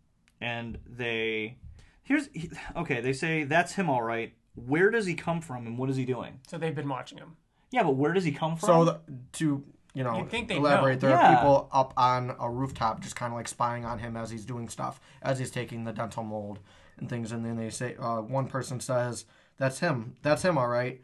and 0.40 0.78
they 0.86 1.58
here's 2.02 2.28
he- 2.32 2.50
okay. 2.76 3.00
They 3.00 3.12
say 3.12 3.44
that's 3.44 3.72
him, 3.74 3.88
all 3.90 4.02
right. 4.02 4.34
Where 4.54 4.90
does 4.90 5.06
he 5.06 5.14
come 5.14 5.40
from, 5.40 5.66
and 5.66 5.76
what 5.78 5.90
is 5.90 5.96
he 5.96 6.04
doing? 6.04 6.40
So 6.48 6.56
they've 6.58 6.74
been 6.74 6.88
watching 6.88 7.18
him. 7.18 7.36
Yeah, 7.70 7.82
but 7.82 7.96
where 7.96 8.12
does 8.12 8.24
he 8.24 8.32
come 8.32 8.56
from? 8.56 8.66
So 8.68 8.84
the, 8.84 9.00
to 9.34 9.64
you 9.92 10.04
know 10.04 10.18
You'd 10.18 10.30
think 10.30 10.48
they'd 10.48 10.56
elaborate, 10.56 11.02
know. 11.02 11.08
there 11.08 11.10
Yeah. 11.18 11.32
are 11.32 11.36
people 11.36 11.68
up 11.72 11.92
on 11.96 12.34
a 12.40 12.50
rooftop 12.50 13.00
just 13.00 13.16
kind 13.16 13.32
of 13.32 13.36
like 13.36 13.48
spying 13.48 13.84
on 13.84 13.98
him 13.98 14.16
as 14.16 14.30
he's 14.30 14.44
doing 14.44 14.68
stuff, 14.68 15.00
as 15.22 15.38
he's 15.38 15.50
taking 15.50 15.84
the 15.84 15.92
dental 15.92 16.22
mold 16.22 16.58
and 16.98 17.08
things. 17.08 17.32
And 17.32 17.44
then 17.44 17.56
they 17.56 17.70
say 17.70 17.96
uh, 17.96 18.20
one 18.20 18.46
person 18.46 18.80
says, 18.80 19.24
"That's 19.58 19.80
him. 19.80 20.16
That's 20.22 20.42
him, 20.42 20.56
all 20.56 20.68
right." 20.68 21.00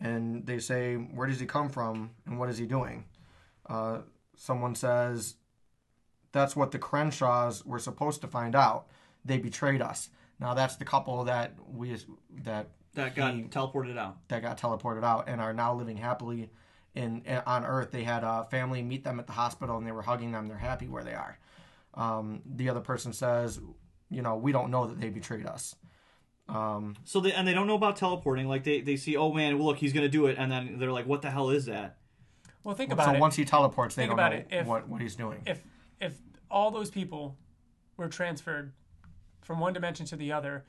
And 0.00 0.46
they 0.46 0.58
say, 0.58 0.94
"Where 0.96 1.26
does 1.26 1.40
he 1.40 1.46
come 1.46 1.68
from, 1.68 2.10
and 2.26 2.38
what 2.38 2.48
is 2.48 2.58
he 2.58 2.66
doing?" 2.66 3.04
Uh, 3.68 3.98
someone 4.36 4.74
says, 4.74 5.36
"That's 6.32 6.56
what 6.56 6.70
the 6.72 6.78
Crenshaws 6.78 7.64
were 7.64 7.78
supposed 7.78 8.20
to 8.22 8.26
find 8.28 8.54
out. 8.54 8.86
They 9.24 9.38
betrayed 9.38 9.80
us." 9.82 10.10
Now 10.40 10.54
that's 10.54 10.76
the 10.76 10.84
couple 10.84 11.22
that 11.24 11.54
we 11.72 11.96
that 12.42 12.68
that 12.94 13.14
got 13.14 13.34
he- 13.34 13.42
teleported 13.44 13.96
out. 13.96 14.16
that 14.28 14.42
got 14.42 14.58
teleported 14.58 15.04
out 15.04 15.28
and 15.28 15.40
are 15.40 15.52
now 15.54 15.74
living 15.74 15.96
happily 15.96 16.50
in, 16.94 17.22
on 17.46 17.64
Earth. 17.64 17.90
They 17.90 18.02
had 18.04 18.22
a 18.24 18.44
family 18.50 18.82
meet 18.82 19.04
them 19.04 19.18
at 19.20 19.26
the 19.26 19.32
hospital 19.32 19.78
and 19.78 19.86
they 19.86 19.92
were 19.92 20.02
hugging 20.02 20.32
them. 20.32 20.48
They're 20.48 20.58
happy 20.58 20.88
where 20.88 21.04
they 21.04 21.14
are. 21.14 21.38
Um, 21.94 22.42
the 22.44 22.68
other 22.68 22.80
person 22.80 23.12
says, 23.12 23.60
you 24.10 24.20
know, 24.22 24.36
we 24.36 24.52
don't 24.52 24.70
know 24.70 24.86
that 24.86 25.00
they 25.00 25.08
betrayed 25.10 25.46
us. 25.46 25.74
Um, 26.48 26.96
So 27.04 27.20
they 27.20 27.32
and 27.32 27.46
they 27.46 27.54
don't 27.54 27.66
know 27.66 27.76
about 27.76 27.96
teleporting. 27.96 28.48
Like 28.48 28.64
they, 28.64 28.80
they 28.80 28.96
see, 28.96 29.16
oh 29.16 29.32
man, 29.32 29.56
well, 29.58 29.68
look, 29.68 29.78
he's 29.78 29.92
gonna 29.92 30.08
do 30.08 30.26
it, 30.26 30.36
and 30.38 30.50
then 30.50 30.78
they're 30.78 30.92
like, 30.92 31.06
what 31.06 31.22
the 31.22 31.30
hell 31.30 31.50
is 31.50 31.66
that? 31.66 31.98
Well, 32.64 32.74
think 32.74 32.90
so 32.90 32.94
about 32.94 33.14
it. 33.14 33.16
So 33.18 33.20
once 33.20 33.36
he 33.36 33.44
teleports, 33.44 33.94
they 33.94 34.02
Think 34.02 34.10
don't 34.10 34.18
about 34.18 34.32
know 34.32 34.38
it. 34.38 34.48
If- 34.50 34.66
what, 34.66 34.88
what 34.88 35.00
he's 35.00 35.16
doing. 35.16 35.42
if 35.46 35.62
if 36.02 36.14
all 36.50 36.70
those 36.70 36.90
people 36.90 37.38
were 37.96 38.08
transferred 38.08 38.72
from 39.40 39.58
one 39.60 39.72
dimension 39.72 40.04
to 40.06 40.16
the 40.16 40.32
other 40.32 40.64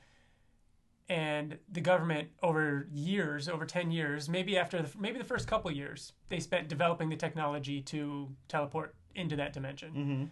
and 1.09 1.57
the 1.69 1.81
government 1.81 2.29
over 2.41 2.87
years 2.93 3.49
over 3.49 3.65
10 3.65 3.91
years 3.91 4.29
maybe 4.29 4.57
after 4.57 4.81
the, 4.81 4.89
maybe 4.97 5.17
the 5.17 5.23
first 5.25 5.47
couple 5.47 5.69
years 5.69 6.13
they 6.29 6.39
spent 6.39 6.69
developing 6.69 7.09
the 7.09 7.15
technology 7.17 7.81
to 7.81 8.29
teleport 8.47 8.95
into 9.15 9.35
that 9.35 9.51
dimension 9.51 9.91
Mm-hmm. 9.93 10.23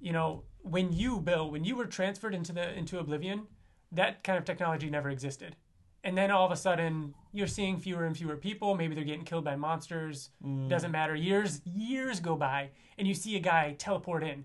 you 0.00 0.12
know 0.12 0.44
when 0.62 0.92
you 0.92 1.18
bill 1.20 1.50
when 1.50 1.64
you 1.64 1.74
were 1.74 1.86
transferred 1.86 2.34
into 2.34 2.52
the 2.52 2.72
into 2.78 2.98
oblivion 2.98 3.46
that 3.92 4.22
kind 4.22 4.38
of 4.38 4.44
technology 4.44 4.88
never 4.88 5.10
existed 5.10 5.56
and 6.04 6.16
then 6.16 6.30
all 6.30 6.46
of 6.46 6.52
a 6.52 6.56
sudden 6.56 7.14
you're 7.32 7.46
seeing 7.46 7.78
fewer 7.78 8.04
and 8.04 8.16
fewer 8.16 8.36
people. 8.36 8.74
Maybe 8.74 8.94
they're 8.94 9.04
getting 9.04 9.24
killed 9.24 9.44
by 9.44 9.56
monsters. 9.56 10.30
Doesn't 10.68 10.90
matter. 10.90 11.14
Years 11.14 11.60
years 11.64 12.20
go 12.20 12.36
by 12.36 12.70
and 12.98 13.06
you 13.06 13.14
see 13.14 13.36
a 13.36 13.40
guy 13.40 13.74
teleport 13.78 14.22
in. 14.22 14.44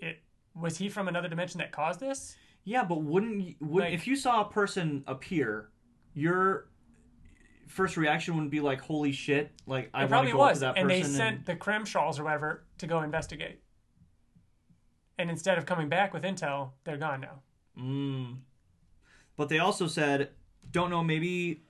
It 0.00 0.18
was 0.54 0.78
he 0.78 0.88
from 0.88 1.08
another 1.08 1.28
dimension 1.28 1.58
that 1.58 1.72
caused 1.72 2.00
this? 2.00 2.36
Yeah, 2.64 2.84
but 2.84 3.02
wouldn't 3.02 3.56
would 3.60 3.84
Like- 3.84 3.92
if 3.92 4.06
you 4.06 4.16
saw 4.16 4.42
a 4.42 4.50
person 4.50 5.04
appear, 5.06 5.70
your 6.14 6.68
first 7.68 7.96
reaction 7.96 8.34
wouldn't 8.34 8.50
be 8.52 8.60
like, 8.60 8.80
"Holy 8.80 9.12
shit!" 9.12 9.52
Like 9.66 9.90
I 9.94 10.06
probably 10.06 10.32
go 10.32 10.38
was 10.38 10.62
and 10.62 10.88
they 10.88 11.02
sent 11.02 11.46
the 11.46 11.56
Crenshaws 11.56 12.18
or 12.18 12.24
whatever 12.24 12.66
to 12.78 12.86
go 12.86 13.02
investigate. 13.02 13.62
And 15.18 15.30
instead 15.30 15.58
of 15.58 15.64
coming 15.66 15.88
back 15.88 16.12
with 16.12 16.22
intel 16.22 16.72
they're 16.84 16.98
gone 16.98 17.20
now. 17.22 17.42
Mm. 17.78 18.38
But 19.36 19.48
they 19.48 19.58
also 19.58 19.86
said, 19.86 20.30
don't 20.76 20.90
know, 20.90 21.02
maybe 21.02 21.62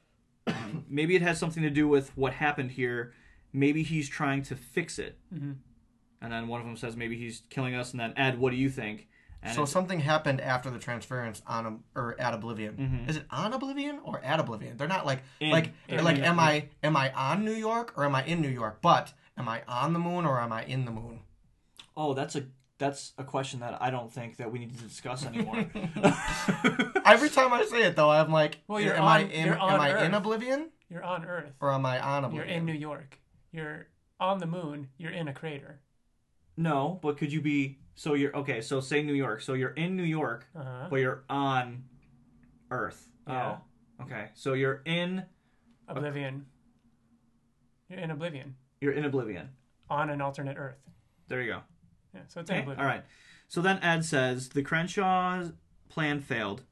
maybe 0.88 1.14
it 1.16 1.22
has 1.22 1.38
something 1.38 1.62
to 1.62 1.70
do 1.70 1.86
with 1.88 2.10
what 2.16 2.32
happened 2.34 2.72
here. 2.72 3.12
Maybe 3.52 3.82
he's 3.82 4.08
trying 4.08 4.42
to 4.44 4.56
fix 4.56 4.98
it. 4.98 5.18
Mm-hmm. 5.32 5.52
And 6.20 6.32
then 6.32 6.48
one 6.48 6.60
of 6.60 6.66
them 6.66 6.76
says, 6.76 6.96
maybe 6.96 7.16
he's 7.16 7.42
killing 7.48 7.74
us. 7.74 7.92
And 7.92 8.00
then 8.00 8.12
Ed, 8.16 8.38
what 8.38 8.50
do 8.50 8.56
you 8.56 8.68
think? 8.68 9.08
And 9.42 9.54
so 9.54 9.64
something 9.64 10.00
happened 10.00 10.40
after 10.40 10.70
the 10.70 10.78
transference 10.80 11.40
on 11.46 11.66
a, 11.66 11.98
or 12.00 12.20
at 12.20 12.34
Oblivion. 12.34 12.74
Mhm. 12.76 13.08
Is 13.08 13.16
it 13.16 13.26
on 13.30 13.52
Oblivion 13.52 14.00
or 14.02 14.20
at 14.24 14.40
Oblivion? 14.40 14.76
They're 14.76 14.88
not 14.88 15.06
like 15.06 15.20
In- 15.38 15.50
like 15.50 15.72
in 15.88 16.02
like 16.02 16.16
New 16.16 16.24
am 16.24 16.40
I 16.40 16.68
am 16.82 16.96
I 16.96 17.12
on 17.12 17.44
New 17.44 17.52
York 17.52 17.92
or 17.96 18.04
am 18.04 18.14
I 18.16 18.24
in 18.24 18.40
New 18.40 18.48
York? 18.48 18.78
But 18.82 19.12
am 19.38 19.48
I 19.48 19.62
on 19.68 19.92
the 19.92 20.00
moon 20.00 20.26
or 20.26 20.40
am 20.40 20.52
I 20.52 20.64
in 20.64 20.84
the 20.84 20.90
moon? 20.90 21.20
oh, 21.98 22.12
that's 22.12 22.34
a 22.36 22.44
that's 22.78 23.12
a 23.18 23.24
question 23.24 23.60
that 23.60 23.80
I 23.80 23.90
don't 23.90 24.12
think 24.12 24.36
that 24.36 24.52
we 24.52 24.58
need 24.58 24.76
to 24.76 24.82
discuss 24.84 25.24
anymore. 25.24 25.56
Every 27.04 27.30
time 27.30 27.52
I 27.52 27.64
say 27.68 27.84
it 27.84 27.96
though, 27.96 28.10
I'm 28.10 28.30
like, 28.30 28.58
Well, 28.68 28.80
you're 28.80 28.96
am 28.96 29.04
on- 29.04 29.08
I 29.08 29.20
in 29.24 29.46
you're 29.46 29.54
am 29.54 29.60
on 29.60 29.80
I 29.80 30.04
in 30.04 30.14
Oblivion 30.14 30.70
you're 30.88 31.04
on 31.04 31.24
earth 31.24 31.52
or 31.60 31.72
am 31.72 31.84
I 31.84 31.98
on 32.00 32.24
oblivion? 32.24 32.48
you're 32.48 32.56
in 32.58 32.64
New 32.64 32.72
York 32.72 33.18
you're 33.50 33.88
on 34.20 34.38
the 34.38 34.46
moon 34.46 34.88
you're 34.98 35.10
in 35.10 35.26
a 35.28 35.32
crater 35.32 35.80
no, 36.56 36.98
but 37.02 37.18
could 37.18 37.32
you 37.32 37.42
be? 37.42 37.78
So 37.96 38.14
you're 38.14 38.34
okay. 38.34 38.62
So 38.62 38.80
say 38.80 39.02
New 39.02 39.12
York. 39.12 39.42
So 39.42 39.52
you're 39.52 39.70
in 39.74 39.94
New 39.94 40.04
York, 40.04 40.46
uh-huh. 40.58 40.86
but 40.88 40.96
you're 40.96 41.24
on 41.28 41.84
Earth. 42.70 43.06
Yeah. 43.28 43.56
Oh, 44.00 44.04
okay. 44.04 44.30
So 44.34 44.54
you're 44.54 44.80
in 44.86 45.24
oblivion 45.88 46.46
you're 47.88 48.00
in 48.00 48.10
oblivion 48.10 48.56
you're 48.80 48.92
in 48.92 49.04
Oblivion. 49.04 49.50
on 49.88 50.10
an 50.10 50.20
alternate 50.20 50.56
earth 50.56 50.78
There 51.28 51.40
you 51.42 51.52
go. 51.52 51.60
Yeah 52.16 52.22
so 52.28 52.40
it's 52.40 52.50
in 52.50 52.56
Okay, 52.56 52.62
oblivion 52.62 52.84
all 52.84 52.90
right. 52.90 53.04
So 53.48 53.60
then 53.60 53.78
Ed 53.82 54.04
says 54.04 54.48
the 54.48 54.62
Crenshaw 54.62 55.44
plan 55.88 56.20
failed. 56.20 56.62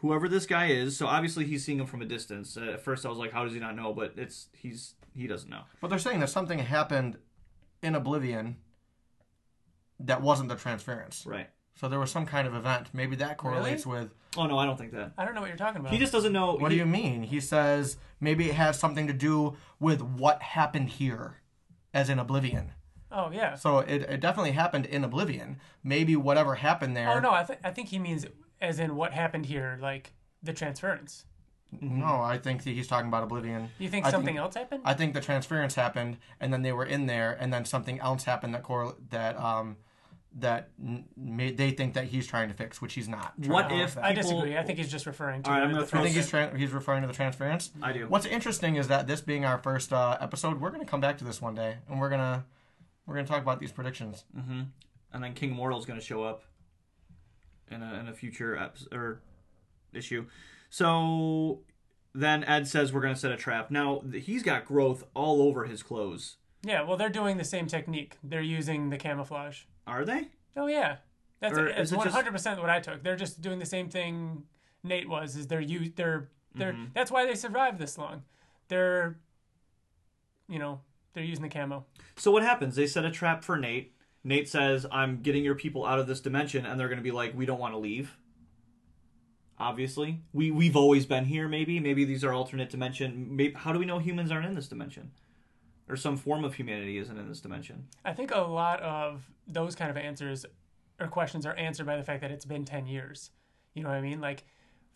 Whoever 0.00 0.28
this 0.28 0.46
guy 0.46 0.66
is, 0.66 0.96
so 0.96 1.06
obviously 1.06 1.44
he's 1.46 1.64
seeing 1.64 1.80
him 1.80 1.86
from 1.86 2.02
a 2.02 2.04
distance. 2.04 2.56
Uh, 2.56 2.72
at 2.74 2.82
first, 2.82 3.04
I 3.04 3.08
was 3.08 3.18
like, 3.18 3.32
"How 3.32 3.42
does 3.44 3.52
he 3.52 3.58
not 3.58 3.74
know?" 3.74 3.92
But 3.92 4.12
it's 4.16 4.48
he's 4.52 4.94
he 5.14 5.26
doesn't 5.26 5.50
know. 5.50 5.62
But 5.80 5.88
they're 5.88 5.98
saying 5.98 6.20
that 6.20 6.30
something 6.30 6.58
happened 6.60 7.16
in 7.82 7.94
Oblivion 7.94 8.56
that 10.00 10.22
wasn't 10.22 10.48
the 10.48 10.56
transference. 10.56 11.24
Right? 11.26 11.48
So 11.74 11.88
there 11.88 11.98
was 12.00 12.10
some 12.10 12.26
kind 12.26 12.46
of 12.46 12.54
event. 12.54 12.88
Maybe 12.92 13.16
that 13.16 13.36
correlates 13.38 13.86
with. 13.86 14.12
Oh 14.36 14.46
no, 14.46 14.58
I 14.58 14.66
don't 14.66 14.76
think 14.76 14.92
that. 14.92 15.12
I 15.16 15.24
don't 15.24 15.34
know 15.34 15.40
what 15.40 15.48
you're 15.48 15.56
talking 15.56 15.80
about 15.80 15.92
He 15.92 15.98
just 15.98 16.12
doesn't 16.12 16.32
know. 16.32 16.54
What 16.54 16.70
he- 16.70 16.76
do 16.76 16.80
you 16.84 16.86
mean? 16.86 17.22
He 17.22 17.40
says 17.40 17.96
maybe 18.20 18.48
it 18.50 18.54
has 18.54 18.78
something 18.78 19.06
to 19.06 19.12
do 19.12 19.56
with 19.80 20.02
what 20.02 20.42
happened 20.42 20.90
here, 20.90 21.36
as 21.94 22.10
in 22.10 22.18
Oblivion. 22.18 22.72
Oh 23.12 23.30
yeah 23.32 23.54
So 23.54 23.78
it, 23.80 24.02
it 24.02 24.20
definitely 24.20 24.52
happened 24.52 24.86
in 24.86 25.04
Oblivion. 25.04 25.58
Maybe 25.82 26.16
whatever 26.16 26.56
happened 26.56 26.96
there. 26.96 27.10
oh 27.10 27.20
no 27.20 27.32
I, 27.32 27.42
th- 27.44 27.58
I 27.64 27.70
think 27.70 27.88
he 27.88 27.98
means 27.98 28.26
as 28.60 28.78
in 28.78 28.96
what 28.96 29.12
happened 29.12 29.46
here 29.46 29.78
like 29.80 30.12
the 30.42 30.52
transference 30.52 31.24
No, 31.80 32.20
I 32.22 32.38
think 32.38 32.64
that 32.64 32.70
he's 32.70 32.88
talking 32.88 33.08
about 33.08 33.22
Oblivion. 33.24 33.68
you 33.78 33.88
think 33.88 34.06
I 34.06 34.10
something 34.10 34.28
think- 34.34 34.38
else 34.38 34.54
happened 34.54 34.82
I 34.84 34.94
think 34.94 35.14
the 35.14 35.20
transference 35.20 35.74
happened, 35.74 36.16
and 36.40 36.52
then 36.52 36.62
they 36.62 36.72
were 36.72 36.84
in 36.86 37.06
there, 37.06 37.36
and 37.38 37.52
then 37.52 37.64
something 37.64 38.00
else 38.00 38.24
happened 38.24 38.54
that 38.54 38.62
correl- 38.62 38.96
that 39.10 39.38
um 39.38 39.76
that 40.34 40.68
n- 40.78 41.06
made 41.16 41.56
they 41.56 41.70
think 41.70 41.94
that 41.94 42.04
he's 42.04 42.26
trying 42.26 42.48
to 42.48 42.54
fix, 42.54 42.80
which 42.82 42.92
he's 42.94 43.08
not. 43.08 43.32
What 43.38 43.72
if 43.72 43.96
I 43.98 44.12
disagree. 44.12 44.56
I 44.58 44.62
think 44.62 44.78
he's 44.78 44.90
just 44.90 45.06
referring 45.06 45.42
to. 45.42 45.50
All 45.50 45.54
right, 45.56 45.60
the- 45.60 45.64
I'm 45.66 45.72
gonna 45.72 45.84
the 45.84 45.90
throw 45.90 46.00
I 46.00 46.04
think 46.04 46.16
he's 46.16 46.28
tra- 46.28 46.56
he's 46.56 46.70
referring 46.72 47.00
to 47.02 47.06
the 47.08 47.14
transference. 47.14 47.70
I 47.82 47.92
do. 47.92 48.06
What's 48.08 48.26
interesting 48.26 48.76
is 48.76 48.88
that 48.88 49.06
this 49.06 49.20
being 49.22 49.44
our 49.46 49.58
first 49.58 49.92
uh, 49.92 50.18
episode, 50.20 50.60
we're 50.60 50.68
going 50.70 50.84
to 50.84 50.90
come 50.90 51.00
back 51.00 51.16
to 51.18 51.24
this 51.24 51.40
one 51.40 51.54
day, 51.54 51.78
and 51.88 51.98
we're 51.98 52.10
gonna 52.10 52.44
we're 53.08 53.14
gonna 53.16 53.26
talk 53.26 53.42
about 53.42 53.58
these 53.58 53.72
predictions. 53.72 54.24
hmm 54.34 54.62
And 55.12 55.24
then 55.24 55.32
King 55.34 55.50
Mortal's 55.52 55.86
going 55.86 55.98
to 55.98 56.04
show 56.04 56.22
up 56.22 56.42
in 57.70 57.82
a, 57.82 57.94
in 57.98 58.06
a 58.08 58.12
future 58.12 58.56
episode 58.56 58.92
or 58.92 59.20
issue. 59.92 60.26
So 60.70 61.60
then 62.14 62.44
Ed 62.44 62.68
says 62.68 62.92
we're 62.92 63.00
going 63.00 63.14
to 63.14 63.18
set 63.20 63.32
a 63.32 63.36
trap. 63.36 63.70
Now 63.70 64.02
he's 64.12 64.42
got 64.42 64.64
growth 64.66 65.04
all 65.14 65.40
over 65.42 65.64
his 65.64 65.82
clothes. 65.82 66.36
Yeah, 66.62 66.82
well, 66.82 66.96
they're 66.96 67.08
doing 67.08 67.36
the 67.38 67.44
same 67.44 67.66
technique. 67.66 68.18
They're 68.22 68.42
using 68.42 68.90
the 68.90 68.98
camouflage. 68.98 69.62
Are 69.86 70.04
they? 70.04 70.28
Oh 70.56 70.66
yeah, 70.66 70.96
that's 71.40 71.56
Or 71.56 71.68
it 71.68 71.90
hundred 71.90 72.32
percent 72.32 72.60
what 72.60 72.68
I 72.68 72.80
took. 72.80 73.02
They're 73.02 73.16
just 73.16 73.40
doing 73.40 73.58
the 73.58 73.66
same 73.66 73.88
thing 73.88 74.42
Nate 74.82 75.08
was. 75.08 75.36
Is 75.36 75.46
they're 75.46 75.60
you 75.60 75.92
they're 75.94 76.28
they're 76.54 76.72
Mhm. 76.72 76.92
that's 76.94 77.10
why 77.10 77.24
they 77.26 77.34
survived 77.34 77.78
this 77.78 77.96
long. 77.96 78.24
They're 78.68 79.16
you 80.48 80.58
know 80.58 80.80
They're 81.18 81.26
using 81.26 81.42
the 81.42 81.48
camo. 81.48 81.84
So 82.14 82.30
what 82.30 82.44
happens? 82.44 82.76
They 82.76 82.86
set 82.86 83.04
a 83.04 83.10
trap 83.10 83.42
for 83.42 83.56
Nate. 83.56 83.92
Nate 84.22 84.48
says, 84.48 84.86
"I'm 84.92 85.20
getting 85.20 85.42
your 85.42 85.56
people 85.56 85.84
out 85.84 85.98
of 85.98 86.06
this 86.06 86.20
dimension," 86.20 86.64
and 86.64 86.78
they're 86.78 86.86
going 86.86 86.98
to 86.98 87.02
be 87.02 87.10
like, 87.10 87.36
"We 87.36 87.44
don't 87.44 87.58
want 87.58 87.74
to 87.74 87.78
leave." 87.78 88.16
Obviously, 89.58 90.22
we 90.32 90.52
we've 90.52 90.76
always 90.76 91.06
been 91.06 91.24
here. 91.24 91.48
Maybe 91.48 91.80
maybe 91.80 92.04
these 92.04 92.22
are 92.22 92.32
alternate 92.32 92.70
dimension. 92.70 93.34
Maybe, 93.34 93.52
how 93.52 93.72
do 93.72 93.80
we 93.80 93.84
know 93.84 93.98
humans 93.98 94.30
aren't 94.30 94.46
in 94.46 94.54
this 94.54 94.68
dimension, 94.68 95.10
or 95.88 95.96
some 95.96 96.16
form 96.16 96.44
of 96.44 96.54
humanity 96.54 96.98
isn't 96.98 97.18
in 97.18 97.28
this 97.28 97.40
dimension? 97.40 97.88
I 98.04 98.12
think 98.12 98.30
a 98.30 98.38
lot 98.38 98.80
of 98.80 99.28
those 99.48 99.74
kind 99.74 99.90
of 99.90 99.96
answers 99.96 100.46
or 101.00 101.08
questions 101.08 101.46
are 101.46 101.54
answered 101.54 101.86
by 101.86 101.96
the 101.96 102.04
fact 102.04 102.20
that 102.20 102.30
it's 102.30 102.44
been 102.44 102.64
10 102.64 102.86
years. 102.86 103.32
You 103.74 103.82
know 103.82 103.88
what 103.88 103.98
I 103.98 104.02
mean? 104.02 104.20
Like 104.20 104.44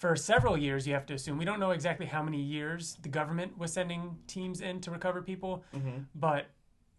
for 0.03 0.17
several 0.17 0.59
years, 0.59 0.85
you 0.85 0.95
have 0.95 1.07
to 1.07 1.15
assume. 1.15 1.39
We 1.39 1.45
don't 1.45 1.61
know 1.61 1.71
exactly 1.71 2.07
how 2.07 2.25
many 2.25 2.41
years 2.41 2.97
the 3.03 3.09
government 3.09 3.57
was 3.57 3.73
sending 3.73 4.19
teams 4.27 4.61
in 4.61 4.81
to 4.81 4.91
recover 4.91 5.23
people, 5.23 5.63
mm-hmm. 5.73 5.99
but 6.17 6.47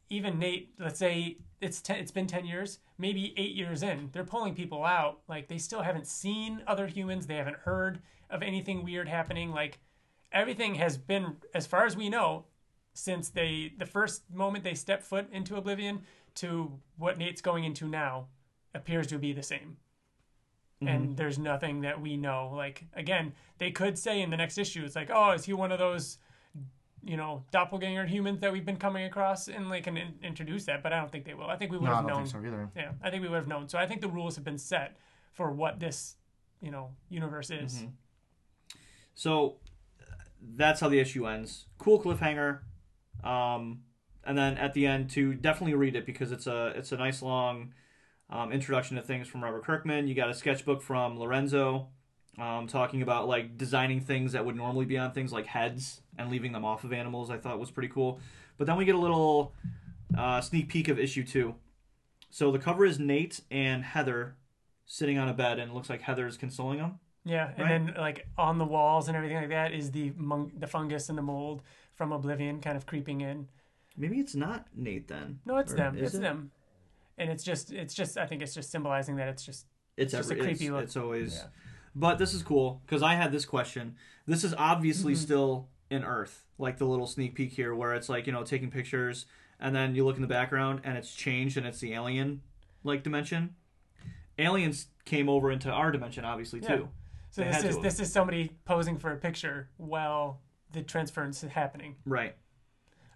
even 0.09 0.39
Nate, 0.39 0.69
let's 0.79 0.99
say 0.99 1.39
it's 1.59 1.81
ten, 1.81 1.97
it's 1.97 2.13
been 2.13 2.27
10 2.27 2.45
years, 2.45 2.79
maybe 2.97 3.33
8 3.35 3.55
years 3.55 3.83
in, 3.83 4.09
they're 4.13 4.23
pulling 4.23 4.55
people 4.55 4.85
out. 4.85 5.19
Like 5.27 5.49
they 5.49 5.57
still 5.57 5.81
haven't 5.81 6.07
seen 6.07 6.63
other 6.65 6.87
humans, 6.87 7.27
they 7.27 7.35
haven't 7.35 7.57
heard 7.57 7.99
of 8.29 8.41
anything 8.41 8.85
weird 8.85 9.09
happening. 9.09 9.51
Like 9.51 9.79
everything 10.31 10.75
has 10.75 10.97
been 10.97 11.35
as 11.53 11.67
far 11.67 11.85
as 11.85 11.97
we 11.97 12.07
know 12.07 12.45
since 12.93 13.27
they 13.27 13.73
the 13.77 13.85
first 13.85 14.23
moment 14.33 14.63
they 14.63 14.75
step 14.75 15.03
foot 15.03 15.27
into 15.29 15.57
oblivion 15.57 16.03
to 16.35 16.79
what 16.97 17.17
Nate's 17.17 17.41
going 17.41 17.65
into 17.65 17.85
now 17.85 18.27
appears 18.73 19.07
to 19.07 19.17
be 19.17 19.33
the 19.33 19.43
same. 19.43 19.75
And 20.81 21.15
there's 21.15 21.39
nothing 21.39 21.81
that 21.81 22.01
we 22.01 22.17
know. 22.17 22.51
Like 22.53 22.85
again, 22.93 23.33
they 23.57 23.71
could 23.71 23.97
say 23.97 24.21
in 24.21 24.29
the 24.29 24.37
next 24.37 24.57
issue, 24.57 24.83
it's 24.83 24.95
like, 24.97 25.09
oh, 25.13 25.31
is 25.31 25.45
he 25.45 25.53
one 25.53 25.71
of 25.71 25.79
those, 25.79 26.17
you 27.03 27.15
know, 27.15 27.45
doppelganger 27.51 28.05
humans 28.05 28.41
that 28.41 28.51
we've 28.51 28.65
been 28.65 28.75
coming 28.77 29.05
across, 29.05 29.47
and 29.47 29.71
they 29.71 29.79
can 29.79 29.95
in- 29.95 30.15
introduce 30.21 30.65
that. 30.65 30.83
But 30.83 30.91
I 30.91 30.99
don't 30.99 31.09
think 31.11 31.23
they 31.23 31.33
will. 31.35 31.47
I 31.47 31.55
think 31.55 31.71
we 31.71 31.77
would 31.77 31.85
No, 31.85 31.93
I 31.93 31.95
have 31.95 32.03
don't 32.07 32.17
known. 32.17 32.25
think 32.25 32.43
so 32.43 32.47
either. 32.47 32.69
Yeah, 32.75 32.91
I 33.01 33.09
think 33.09 33.23
we 33.23 33.29
would 33.29 33.37
have 33.37 33.47
known. 33.47 33.69
So 33.69 33.77
I 33.77 33.87
think 33.87 34.01
the 34.01 34.09
rules 34.09 34.35
have 34.35 34.43
been 34.43 34.57
set 34.57 34.97
for 35.31 35.51
what 35.51 35.79
this, 35.79 36.15
you 36.61 36.69
know, 36.69 36.91
universe 37.09 37.49
is. 37.49 37.75
Mm-hmm. 37.75 37.87
So 39.15 39.57
that's 40.55 40.79
how 40.81 40.89
the 40.89 40.99
issue 40.99 41.27
ends. 41.27 41.65
Cool 41.77 42.01
cliffhanger. 42.01 42.59
Um, 43.23 43.83
and 44.25 44.37
then 44.37 44.57
at 44.57 44.73
the 44.73 44.85
end, 44.85 45.09
to 45.11 45.33
definitely 45.33 45.75
read 45.75 45.95
it 45.95 46.05
because 46.05 46.31
it's 46.31 46.47
a 46.47 46.67
it's 46.75 46.91
a 46.91 46.97
nice 46.97 47.21
long 47.21 47.73
um, 48.33 48.51
introduction 48.51 48.97
to 48.97 49.03
things 49.03 49.27
from 49.27 49.43
Robert 49.43 49.63
Kirkman. 49.63 50.07
You 50.07 50.15
got 50.15 50.29
a 50.29 50.33
sketchbook 50.33 50.81
from 50.81 51.19
Lorenzo 51.19 51.87
um, 52.39 52.65
talking 52.67 53.01
about 53.03 53.27
like 53.27 53.57
designing 53.57 54.01
things 54.01 54.31
that 54.31 54.43
would 54.43 54.55
normally 54.55 54.85
be 54.85 54.97
on 54.97 55.11
things 55.11 55.31
like 55.31 55.45
heads 55.45 56.01
and 56.17 56.31
leaving 56.31 56.51
them 56.51 56.65
off 56.65 56.83
of 56.83 56.91
animals. 56.91 57.29
I 57.29 57.37
thought 57.37 57.59
was 57.59 57.69
pretty 57.71 57.89
cool. 57.89 58.19
But 58.57 58.65
then 58.67 58.75
we 58.75 58.85
get 58.85 58.95
a 58.95 58.99
little 58.99 59.53
uh, 60.17 60.41
sneak 60.41 60.67
peek 60.67 60.87
of 60.87 60.97
issue 60.99 61.23
two. 61.23 61.53
So 62.31 62.51
the 62.51 62.57
cover 62.59 62.85
is 62.85 62.97
Nate 62.97 63.41
and 63.51 63.83
Heather 63.83 64.35
sitting 64.85 65.19
on 65.19 65.29
a 65.29 65.33
bed, 65.33 65.59
and 65.59 65.69
it 65.71 65.73
looks 65.75 65.89
like 65.89 66.01
Heather 66.01 66.25
is 66.25 66.35
consoling 66.35 66.79
them. 66.79 66.99
Yeah, 67.25 67.51
and 67.55 67.59
Right. 67.59 67.69
then 67.69 67.93
like 67.97 68.27
on 68.37 68.57
the 68.57 68.65
walls 68.65 69.07
and 69.07 69.15
everything 69.15 69.37
like 69.37 69.49
that 69.49 69.71
is 69.71 69.91
the 69.91 70.11
mung- 70.17 70.51
the 70.57 70.67
fungus 70.67 71.07
and 71.09 71.17
the 71.17 71.21
mold 71.21 71.61
from 71.93 72.11
Oblivion 72.11 72.59
kind 72.61 72.75
of 72.75 72.85
creeping 72.87 73.21
in. 73.21 73.47
Maybe 73.95 74.17
it's 74.19 74.33
not 74.35 74.65
Nate 74.75 75.07
then. 75.07 75.39
No, 75.45 75.57
it's 75.57 75.71
Or 75.73 75.75
them. 75.75 75.97
It's 75.97 76.15
it? 76.15 76.21
them. 76.21 76.51
And 77.17 77.29
it's 77.29 77.43
just 77.43 77.71
it's 77.71 77.93
just 77.93 78.17
I 78.17 78.25
think 78.25 78.41
it's 78.41 78.53
just 78.53 78.71
symbolizing 78.71 79.15
that 79.17 79.27
it's 79.27 79.43
just 79.45 79.67
It's 79.97 80.11
just 80.13 80.31
every, 80.31 80.41
a 80.41 80.43
creepy 80.45 80.65
it's, 80.65 80.71
look. 80.73 80.83
it's 80.83 80.97
always. 80.97 81.35
Yeah. 81.35 81.47
But 81.95 82.17
this 82.17 82.33
is 82.33 82.41
cool 82.41 82.81
because 82.85 83.03
I 83.03 83.13
had 83.15 83.31
this 83.31 83.45
question. 83.45 83.95
This 84.25 84.43
is 84.43 84.53
obviously 84.57 85.13
Mm-hmm. 85.13 85.21
still 85.21 85.67
in 85.91 86.03
Earth, 86.03 86.45
like 86.57 86.77
the 86.79 86.85
little 86.85 87.05
sneak 87.05 87.35
peek 87.35 87.51
here, 87.51 87.75
where 87.75 87.93
it's 87.93 88.09
like 88.09 88.25
you 88.25 88.33
know 88.33 88.43
taking 88.43 88.71
pictures, 88.71 89.27
and 89.59 89.75
then 89.75 89.93
you 89.95 90.03
look 90.05 90.15
in 90.15 90.21
the 90.23 90.27
background 90.27 90.81
and 90.83 90.97
it's 90.97 91.13
changed 91.13 91.55
and 91.57 91.67
it's 91.67 91.79
the 91.79 91.93
alien 91.93 92.41
like 92.83 93.03
dimension. 93.03 93.55
Aliens 94.39 94.87
came 95.05 95.29
over 95.29 95.51
into 95.51 95.69
our 95.69 95.91
dimension, 95.91 96.25
obviously 96.25 96.59
Yeah. 96.61 96.75
too. 96.77 96.89
so 97.29 97.43
They 97.43 97.51
this 97.51 97.63
is 97.63 97.79
this 97.79 97.99
is 97.99 98.11
somebody 98.11 98.51
posing 98.65 98.97
for 98.97 99.11
a 99.11 99.17
picture 99.17 99.69
while 99.77 100.41
the 100.71 100.81
transference 100.81 101.43
is 101.43 101.51
happening. 101.51 101.95
Right. 102.05 102.35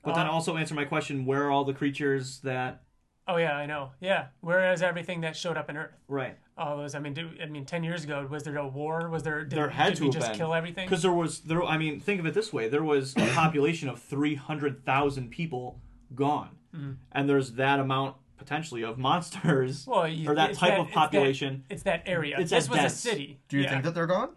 But 0.04 0.14
then 0.14 0.28
Uh, 0.28 0.32
also 0.32 0.58
answer 0.58 0.76
my 0.76 0.86
question: 0.86 1.26
Where 1.26 1.44
are 1.46 1.52
all 1.52 1.66
the 1.66 1.74
creatures 1.74 2.40
that? 2.42 2.84
Oh 3.28 3.38
yeah, 3.38 3.56
I 3.56 3.66
know. 3.66 3.92
Yeah. 4.00 4.28
Whereas 4.42 4.82
everything 4.82 5.22
that 5.22 5.36
showed 5.36 5.58
up 5.58 5.70
in 5.70 5.76
Earth, 5.78 5.92
Right. 6.08 6.38
all 6.58 6.78
those. 6.78 6.96
I 6.96 7.00
mean, 7.00 7.14
do, 7.14 7.30
I 7.42 7.46
mean, 7.48 7.66
ten 7.66 7.84
years 7.84 8.04
ago, 8.04 8.26
was 8.30 8.44
there 8.44 8.58
a 8.58 8.68
war? 8.68 9.10
Was 9.10 9.24
there? 9.24 9.44
Did, 9.44 9.58
There 9.58 9.70
had 9.70 9.90
did 9.90 9.96
to 9.98 10.02
we 10.04 10.08
have 10.08 10.14
just 10.16 10.28
been. 10.30 10.38
kill 10.38 10.54
everything? 10.54 10.88
Because 10.88 11.02
there 11.02 11.12
was 11.12 11.42
there. 11.42 11.64
I 11.64 11.78
mean, 11.78 12.00
think 12.00 12.20
of 12.20 12.26
it 12.26 12.34
this 12.34 12.54
way: 12.54 12.70
there 12.70 12.84
was 12.84 13.16
a 13.18 13.28
population 13.34 13.90
of 13.90 14.02
three 14.02 14.36
hundred 14.36 14.86
thousand 14.86 15.30
people 15.32 15.82
gone, 16.16 16.52
Mm-hmm. 16.76 16.92
and 17.12 17.28
there's 17.30 17.54
that 17.54 17.80
amount 17.80 18.16
potentially 18.38 18.84
of 18.84 18.98
monsters 18.98 19.86
Well, 19.88 20.08
you, 20.08 20.30
or 20.30 20.36
that 20.36 20.52
it's 20.52 20.60
type 20.60 20.74
of 20.80 20.86
it's 20.86 20.96
that- 20.96 21.00
population. 21.00 21.64
It's 21.70 21.84
that, 21.84 22.04
area. 22.06 22.38
It's 22.40 22.52
this 22.52 22.70
was 22.70 22.80
dense. 22.80 22.94
a 22.94 22.96
city. 22.98 23.40
Do 23.50 23.58
you 23.58 23.64
yeah. 23.64 23.72
think 23.72 23.84
that 23.84 23.94
they're 23.96 24.08
gone? 24.08 24.30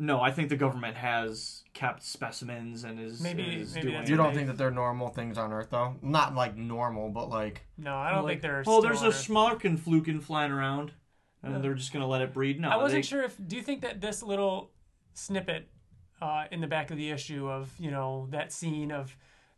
No, 0.00 0.20
I 0.20 0.30
think 0.30 0.48
the 0.48 0.56
government 0.56 0.96
has 0.96 1.64
kept 1.74 2.04
specimens 2.04 2.84
and 2.84 3.00
is 3.00 3.20
Maybe- 3.20 3.42
is 3.62 3.74
maybe 3.74 3.90
doing. 3.90 4.06
You 4.06 4.16
don't 4.16 4.28
they- 4.30 4.36
think 4.36 4.46
that 4.46 4.56
they're 4.56 4.70
normal 4.70 5.08
things 5.08 5.36
on 5.36 5.52
Earth, 5.52 5.70
though? 5.70 5.96
Not 6.02 6.34
like 6.34 6.56
normal, 6.56 7.08
but 7.10 7.28
like 7.28 7.66
No, 7.76 7.96
I 7.96 8.10
don't 8.10 8.22
like, 8.22 8.34
think 8.34 8.42
they're. 8.42 8.62
Oh, 8.66 8.80
there's 8.80 9.00
on 9.00 9.06
a 9.06 9.08
Earth. 9.08 9.26
schmarkin 9.26 9.76
flukin 9.78 10.22
flying 10.22 10.52
around, 10.52 10.92
and 11.42 11.54
Yeah. 11.54 11.58
they're 11.60 11.74
just 11.74 11.92
gonna 11.92 12.06
let 12.06 12.22
it 12.22 12.32
breed. 12.32 12.60
No, 12.60 12.68
I 12.70 12.76
wasn't 12.76 12.98
they- 13.02 13.06
sure 13.08 13.22
if. 13.24 13.36
Do 13.44 13.56
you 13.56 13.62
think 13.62 13.80
that 13.82 14.00
this 14.00 14.22
little 14.22 14.70
snippet 15.14 15.68
uh, 16.20 16.46
in 16.52 16.60
the 16.60 16.66
back 16.68 16.90
of 16.90 16.96
the 16.96 17.10
issue 17.10 17.48
of 17.48 17.74
you 17.78 17.90
know 17.90 18.26
that 18.30 18.52
scene 18.52 18.92
of 18.92 19.16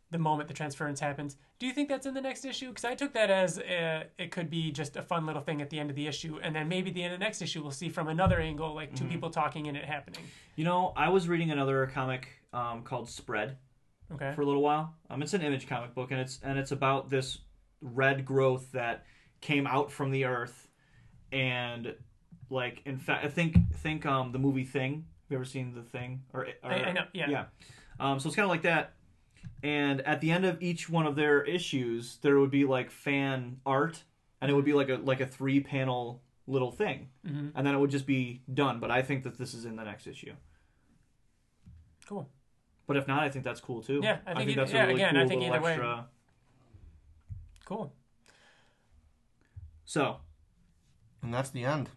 the 0.09 0.17
moment 0.19 0.47
the 0.47 0.53
transference 0.55 0.99
happens? 0.99 1.37
Do 1.61 1.67
you 1.67 1.73
think 1.73 1.89
that's 1.89 2.07
in 2.07 2.15
the 2.15 2.21
next 2.21 2.43
issue? 2.43 2.69
Because 2.69 2.85
I 2.85 2.95
took 2.95 3.13
that 3.13 3.29
as 3.29 3.59
uh 3.59 4.05
it 4.17 4.31
could 4.31 4.49
be 4.49 4.71
just 4.71 4.97
a 4.97 5.01
fun 5.03 5.27
little 5.27 5.43
thing 5.43 5.61
at 5.61 5.69
the 5.69 5.79
end 5.79 5.91
of 5.91 5.95
the 5.95 6.07
issue, 6.07 6.39
and 6.41 6.55
then 6.55 6.67
maybe 6.67 6.89
the 6.89 7.03
end 7.03 7.13
of 7.13 7.19
the 7.19 7.23
next 7.23 7.39
issue 7.43 7.61
we'll 7.61 7.69
see 7.71 7.87
from 7.89 8.07
another 8.07 8.39
angle, 8.39 8.73
like 8.73 8.89
Mm-hmm. 8.95 9.05
2 9.05 9.11
people 9.11 9.29
talking 9.29 9.67
and 9.67 9.77
it 9.77 9.85
happening. 9.85 10.23
You 10.55 10.65
know, 10.65 10.91
I 10.97 11.09
was 11.09 11.27
reading 11.27 11.51
another 11.51 11.85
comic 11.93 12.27
um, 12.51 12.81
called 12.81 13.07
Spread. 13.09 13.57
Okay. 14.11 14.31
for 14.33 14.41
a 14.41 14.45
little 14.45 14.63
while. 14.63 14.95
Um, 15.11 15.21
it's 15.21 15.33
an 15.35 15.41
image 15.43 15.67
comic 15.69 15.93
book, 15.93 16.09
and 16.11 16.19
it's 16.19 16.39
and 16.43 16.57
it's 16.57 16.71
about 16.71 17.09
this 17.11 17.37
red 17.81 18.25
growth 18.25 18.71
that 18.71 19.05
came 19.39 19.67
out 19.67 19.91
from 19.91 20.09
the 20.09 20.25
earth, 20.25 20.67
and 21.31 21.93
like 22.49 22.81
in 22.85 22.97
fact, 22.97 23.23
I 23.23 23.29
think 23.29 23.55
think 23.75 24.05
um 24.07 24.31
the 24.31 24.39
movie 24.39 24.65
Thing. 24.65 24.93
Have 24.95 25.29
you 25.29 25.37
ever 25.37 25.45
seen 25.45 25.75
the 25.75 25.83
Thing? 25.83 26.23
Or, 26.33 26.47
or 26.63 26.71
I- 26.71 26.85
I 26.85 26.91
know, 26.91 27.05
yeah. 27.13 27.29
yeah. 27.29 27.45
Um, 27.99 28.19
so 28.19 28.27
it's 28.27 28.35
kind 28.35 28.45
of 28.45 28.49
like 28.49 28.63
that. 28.63 28.93
And 29.63 30.01
at 30.01 30.21
the 30.21 30.31
end 30.31 30.45
of 30.45 30.61
each 30.61 30.89
one 30.89 31.05
of 31.05 31.15
their 31.15 31.43
issues, 31.43 32.17
there 32.21 32.39
would 32.39 32.49
be 32.51 32.65
like 32.65 32.89
fan 32.89 33.59
art, 33.65 34.03
and 34.41 34.49
it 34.49 34.53
would 34.55 34.65
be 34.65 34.73
like 34.73 34.89
a 34.89 34.95
like 34.95 35.19
a 35.21 35.27
three 35.27 35.59
panel 35.59 36.21
little 36.47 36.71
thing, 36.71 37.09
Mhm. 37.25 37.51
and 37.53 37.65
then 37.67 37.75
it 37.75 37.77
would 37.77 37.91
just 37.91 38.07
be 38.07 38.41
done. 38.51 38.79
But 38.79 38.89
I 38.91 39.01
think 39.03 39.23
that 39.23 39.37
this 39.37 39.53
is 39.53 39.63
in 39.65 39.75
the 39.75 39.83
next 39.83 40.07
issue. 40.07 40.33
Cool. 42.07 42.27
But 42.87 42.97
if 42.97 43.07
not, 43.07 43.21
I 43.23 43.29
think 43.29 43.45
that's 43.45 43.61
cool 43.61 43.81
too. 43.83 44.01
Yeah, 44.03 44.19
I 44.25 44.33
think 44.33 44.49
it- 44.49 44.55
that's 44.55 44.73
yeah, 44.73 44.83
a 44.83 44.87
really 44.87 45.01
again, 45.01 45.15
I 45.15 45.21
cool 45.21 45.29
think 45.29 45.41
little 45.41 45.55
either 45.55 45.63
way. 45.63 45.71
extra. 45.73 46.07
Cool. 47.65 47.93
So 49.85 50.21
And 51.21 51.31
that's 51.33 51.51
the 51.51 51.63
end 51.63 51.89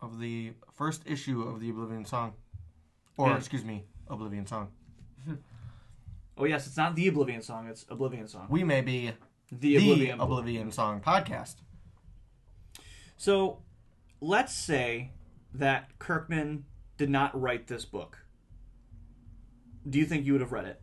of 0.00 0.18
the 0.18 0.52
first 0.72 1.02
issue 1.06 1.42
of 1.42 1.60
the 1.60 1.70
Oblivion 1.70 2.04
Song. 2.04 2.34
Or, 3.16 3.28
Yeah. 3.28 3.36
excuse 3.36 3.64
me, 3.64 3.84
Oblivion 4.08 4.46
Song. 4.46 4.72
Oh 6.36 6.44
yes, 6.44 6.66
it's 6.66 6.76
not 6.76 6.96
the 6.96 7.06
Oblivion 7.08 7.42
song; 7.42 7.68
it's 7.68 7.86
Oblivion 7.88 8.26
song. 8.28 8.46
We 8.48 8.64
may 8.64 8.80
be 8.80 9.12
The, 9.52 9.76
the 9.76 9.76
Oblivion. 9.76 10.20
Oblivion, 10.20 10.72
Song 10.72 11.00
podcast. 11.00 11.56
So, 13.16 13.62
let's 14.20 14.52
say 14.54 15.12
that 15.52 15.96
Kirkman 15.98 16.64
did 16.96 17.08
not 17.10 17.40
write 17.40 17.68
this 17.68 17.84
book. 17.84 18.18
Do 19.88 19.98
you 19.98 20.06
think 20.06 20.26
you 20.26 20.32
would 20.32 20.40
have 20.40 20.52
read 20.52 20.64
it? 20.64 20.80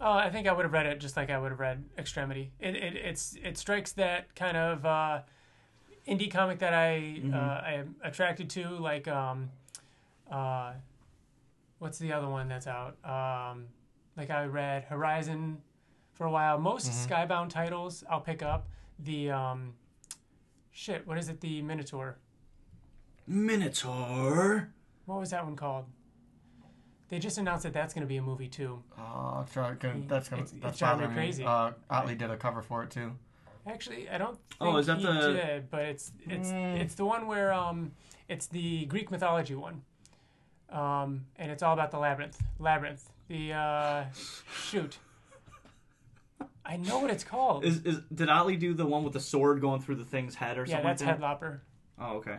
Oh, 0.00 0.12
I 0.12 0.30
think 0.30 0.48
I 0.48 0.52
would 0.52 0.64
have 0.64 0.72
read 0.72 0.86
it 0.86 0.98
just 0.98 1.16
like 1.16 1.30
I 1.30 1.38
would 1.38 1.50
have 1.50 1.60
read 1.60 1.84
Extremity. 1.98 2.52
It, 2.58 2.74
it 2.74 2.96
it's 2.96 3.36
it 3.42 3.58
strikes 3.58 3.92
that 3.92 4.34
kind 4.34 4.56
of 4.56 4.84
uh, 4.86 5.20
indie 6.08 6.30
comic 6.30 6.58
that 6.60 6.72
I 6.72 7.20
uh, 7.32 7.36
I 7.36 7.72
am 7.74 7.96
attracted 8.02 8.50
to. 8.50 8.68
Like, 8.70 9.06
um, 9.08 9.50
uh, 10.30 10.72
what's 11.84 11.98
the 11.98 12.14
other 12.14 12.28
one 12.28 12.48
that's 12.48 12.66
out? 12.66 12.96
Um, 13.04 13.66
like 14.16 14.30
I 14.30 14.46
read 14.46 14.84
Horizon 14.84 15.58
for 16.14 16.26
a 16.26 16.30
while. 16.30 16.58
Most 16.58 16.90
Skybound 16.90 17.50
titles 17.50 18.02
I'll 18.10 18.22
pick 18.22 18.42
up. 18.42 18.66
The 19.00 19.30
um, 19.30 19.74
shit, 20.70 21.06
what 21.06 21.18
is 21.18 21.28
it? 21.28 21.42
The 21.42 21.60
Minotaur. 21.60 22.16
Minotaur. 23.26 24.70
What 25.04 25.20
was 25.20 25.30
that 25.30 25.44
one 25.44 25.56
called? 25.56 25.84
They 27.10 27.18
just 27.18 27.36
announced 27.36 27.64
that 27.64 27.74
that's 27.74 27.92
going 27.92 28.00
to 28.02 28.08
be 28.08 28.16
a 28.16 28.22
movie 28.22 28.48
too. 28.48 28.82
Oh, 28.98 29.40
it's 29.46 29.54
gonna, 29.54 29.76
that's 30.08 30.30
gonna 30.30 30.42
It's- 30.42 30.52
it's 30.54 30.62
that's 30.62 30.78
driving 30.78 31.00
me 31.00 31.06
bothering 31.08 31.14
crazy. 31.14 31.44
Uh, 31.44 31.72
Ottley 31.90 32.14
did 32.14 32.30
a 32.30 32.36
cover 32.38 32.62
for 32.62 32.82
it 32.82 32.90
too. 32.90 33.12
Actually, 33.66 34.08
I 34.08 34.16
don't. 34.18 34.38
Think 34.58 34.62
Oh, 34.62 34.76
is 34.78 34.86
that 34.86 34.98
he 34.98 35.04
the- 35.06 35.32
Did, 35.32 35.70
but 35.70 35.82
it's 35.82 36.12
it's 36.20 36.48
Mm. 36.48 36.80
it's 36.80 36.94
the 36.94 37.04
one 37.04 37.26
where 37.26 37.52
um 37.52 37.92
it's 38.28 38.46
the 38.46 38.86
Greek 38.86 39.10
mythology 39.10 39.54
one, 39.54 39.82
um 40.74 41.24
and 41.36 41.50
it's 41.50 41.62
all 41.62 41.72
about 41.72 41.90
the 41.90 41.98
labyrinth. 41.98 42.42
Labyrinth. 42.58 43.08
The 43.28 43.52
uh, 43.52 44.04
shoot. 44.68 44.98
I 46.66 46.76
know 46.76 46.98
what 46.98 47.10
it's 47.10 47.24
called. 47.24 47.64
Is, 47.64 47.78
is 47.84 48.00
did 48.12 48.28
Ottley 48.28 48.56
do 48.56 48.74
the 48.74 48.86
one 48.86 49.04
with 49.04 49.12
the 49.12 49.20
sword 49.20 49.60
going 49.60 49.80
through 49.80 49.96
the 49.96 50.04
thing's 50.04 50.34
head 50.34 50.58
or 50.58 50.62
yeah, 50.64 50.76
something 50.76 50.86
that's 50.86 51.02
like 51.02 51.20
that? 51.20 51.40
Headlopper. 51.40 51.60
Oh, 51.98 52.16
okay. 52.16 52.38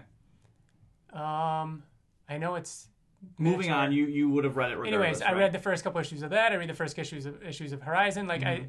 Um, 1.14 1.84
I 2.28 2.38
know 2.38 2.56
it's. 2.56 2.88
Moving 3.40 3.72
on, 3.72 3.92
you 3.92 4.06
you 4.06 4.30
would 4.30 4.44
have 4.44 4.58
read 4.58 4.72
it 4.72 4.78
regardless. 4.78 4.94
Anyways, 4.94 5.22
I 5.22 5.32
right? 5.32 5.40
read 5.40 5.52
the 5.52 5.60
first 5.60 5.84
couple 5.84 6.00
issues 6.00 6.22
of 6.22 6.30
that. 6.32 6.52
I 6.52 6.56
read 6.56 6.70
the 6.70 6.76
first 6.76 6.98
issues 7.00 7.26
of 7.26 7.42
issues 7.42 7.72
of 7.72 7.82
Horizon. 7.82 8.28
Like 8.28 8.44
I, 8.44 8.68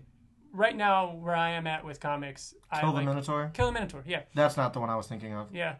right 0.52 0.74
now 0.74 1.14
where 1.14 1.34
I 1.34 1.50
am 1.50 1.66
at 1.66 1.84
with 1.84 2.00
comics, 2.00 2.54
I 2.70 2.80
Kill 2.80 2.90
the 2.92 2.96
like 2.96 3.06
Minotaur. 3.06 3.50
Kill 3.52 3.66
the 3.66 3.72
Minotaur. 3.72 4.02
Yeah, 4.06 4.22
That's 4.34 4.56
not 4.56 4.72
the 4.72 4.80
one 4.80 4.88
I 4.88 4.96
was 4.96 5.06
thinking 5.06 5.34
of. 5.34 5.54
yeah. 5.54 5.74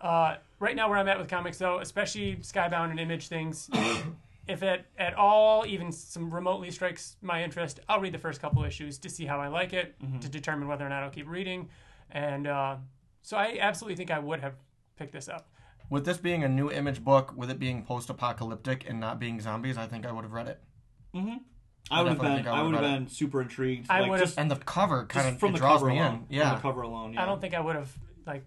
Uh, 0.00 0.36
right 0.60 0.76
now 0.76 0.88
where 0.88 0.98
I'm 0.98 1.08
at 1.08 1.18
with 1.18 1.28
comics 1.28 1.58
though, 1.58 1.80
especially 1.80 2.36
Skybound 2.36 2.90
and 2.90 3.00
Image 3.00 3.26
things, 3.28 3.68
if 4.46 4.62
it 4.62 4.86
at 4.98 5.14
all 5.14 5.66
even 5.66 5.90
some 5.90 6.32
remotely 6.32 6.70
strikes 6.70 7.16
my 7.22 7.42
interest, 7.42 7.80
I'll 7.88 8.00
read 8.00 8.12
the 8.14 8.18
first 8.18 8.40
couple 8.40 8.62
issues 8.64 8.98
to 8.98 9.10
see 9.10 9.26
how 9.26 9.40
I 9.40 9.48
like 9.48 9.72
it, 9.72 9.96
to 10.20 10.28
determine 10.28 10.68
whether 10.68 10.86
or 10.86 10.88
not 10.88 11.02
I'll 11.02 11.10
keep 11.10 11.28
reading. 11.28 11.68
And 12.10 12.46
uh, 12.46 12.76
so 13.22 13.36
I 13.36 13.58
absolutely 13.60 13.96
think 13.96 14.10
I 14.10 14.18
would 14.18 14.40
have 14.40 14.54
picked 14.96 15.12
this 15.12 15.28
up. 15.28 15.48
With 15.88 16.04
this 16.04 16.18
being 16.18 16.44
a 16.44 16.48
new 16.48 16.70
image 16.70 17.02
book, 17.02 17.32
with 17.36 17.50
it 17.50 17.58
being 17.58 17.84
post-apocalyptic 17.84 18.88
and 18.88 19.00
not 19.00 19.18
being 19.18 19.40
zombies, 19.40 19.76
I 19.76 19.86
think 19.86 20.06
I 20.06 20.12
would 20.12 20.22
have 20.22 20.32
read 20.32 20.46
it. 20.46 20.60
Mm-hmm. 21.14 21.36
I 21.90 22.02
would 22.02 22.12
have 22.12 22.20
been 22.20 22.46
I 22.46 22.58
I 22.58 22.62
would 22.62 22.66
would've 22.72 22.80
have 22.80 22.90
read 22.92 22.98
been 23.06 23.08
super 23.08 23.42
intrigued. 23.42 23.86
I 23.90 24.00
like, 24.02 24.10
would've- 24.10 24.34
And 24.38 24.50
the 24.50 24.56
cover 24.56 25.06
kind 25.06 25.28
of 25.28 25.40
from 25.40 25.52
the 25.52 25.58
draws 25.58 25.80
cover 25.80 25.86
me 25.90 25.98
alone. 25.98 26.12
in. 26.14 26.18
From 26.20 26.26
Yeah. 26.30 26.54
the 26.54 26.60
cover 26.60 26.82
alone. 26.82 27.14
Yeah. 27.14 27.22
I 27.22 27.26
don't 27.26 27.40
think 27.40 27.54
I 27.54 27.60
would 27.60 27.74
have 27.74 27.92
like, 28.26 28.44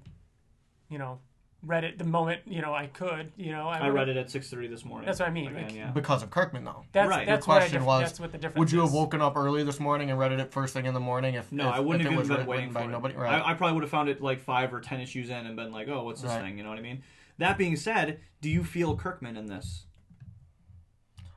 you 0.89 0.97
know, 0.97 1.19
read 1.65 1.83
it 1.85 1.97
the 1.97 2.03
moment 2.03 2.41
you 2.45 2.61
know 2.61 2.73
I 2.73 2.87
could. 2.87 3.31
You 3.37 3.51
know, 3.53 3.67
I 3.69 3.87
read 3.89 4.09
it 4.09 4.17
at 4.17 4.29
six 4.29 4.49
thirty 4.49 4.67
this 4.67 4.83
morning. 4.83 5.05
That's 5.05 5.19
what 5.19 5.29
I 5.29 5.31
mean, 5.31 5.47
Again, 5.49 5.63
like- 5.63 5.75
yeah. 5.75 5.91
Because 5.91 6.21
of 6.23 6.29
Kirkman, 6.29 6.63
though. 6.65 6.83
That's 6.91 7.09
Right. 7.09 7.25
that's 7.25 7.45
the 7.45 7.49
what 7.49 7.55
I 7.55 7.59
question 7.61 7.79
dif- 7.79 7.87
was, 7.87 8.01
that's 8.01 8.19
what 8.19 8.31
the 8.31 8.37
difference. 8.37 8.59
Would 8.59 8.71
you 8.71 8.81
have 8.81 8.91
woken 8.93 9.21
up 9.21 9.35
early 9.37 9.63
this 9.63 9.79
morning 9.79 10.09
and 10.09 10.19
read 10.19 10.31
it 10.31 10.39
at 10.39 10.51
first 10.51 10.73
thing 10.73 10.85
in 10.85 10.93
the 10.93 10.99
morning 10.99 11.35
if 11.35 11.51
No, 11.51 11.69
if, 11.69 11.75
I 11.75 11.79
wouldn't 11.79 12.01
if 12.01 12.07
have 12.07 12.11
it 12.11 12.13
even 12.15 12.19
was 12.19 12.27
been 12.27 12.37
written 12.37 12.49
waiting 12.49 12.71
by 12.73 12.83
for 12.83 12.89
nobody? 12.89 13.13
it. 13.15 13.17
Right. 13.19 13.41
I, 13.41 13.51
I 13.51 13.53
probably 13.53 13.73
would 13.75 13.83
have 13.83 13.89
found 13.91 14.09
it 14.09 14.21
like 14.21 14.39
five 14.41 14.73
or 14.73 14.81
ten 14.81 14.99
issues 14.99 15.29
in 15.29 15.45
and 15.45 15.55
been 15.55 15.71
like, 15.71 15.87
"Oh, 15.87 16.03
what's 16.03 16.21
this 16.21 16.31
Right. 16.31 16.41
thing?" 16.41 16.57
You 16.57 16.63
know 16.63 16.69
what 16.69 16.79
I 16.79 16.83
mean? 16.83 17.01
That 17.37 17.57
being 17.57 17.75
said, 17.75 18.19
do 18.41 18.49
you 18.49 18.63
feel 18.63 18.95
Kirkman 18.95 19.37
in 19.37 19.47
this? 19.47 19.85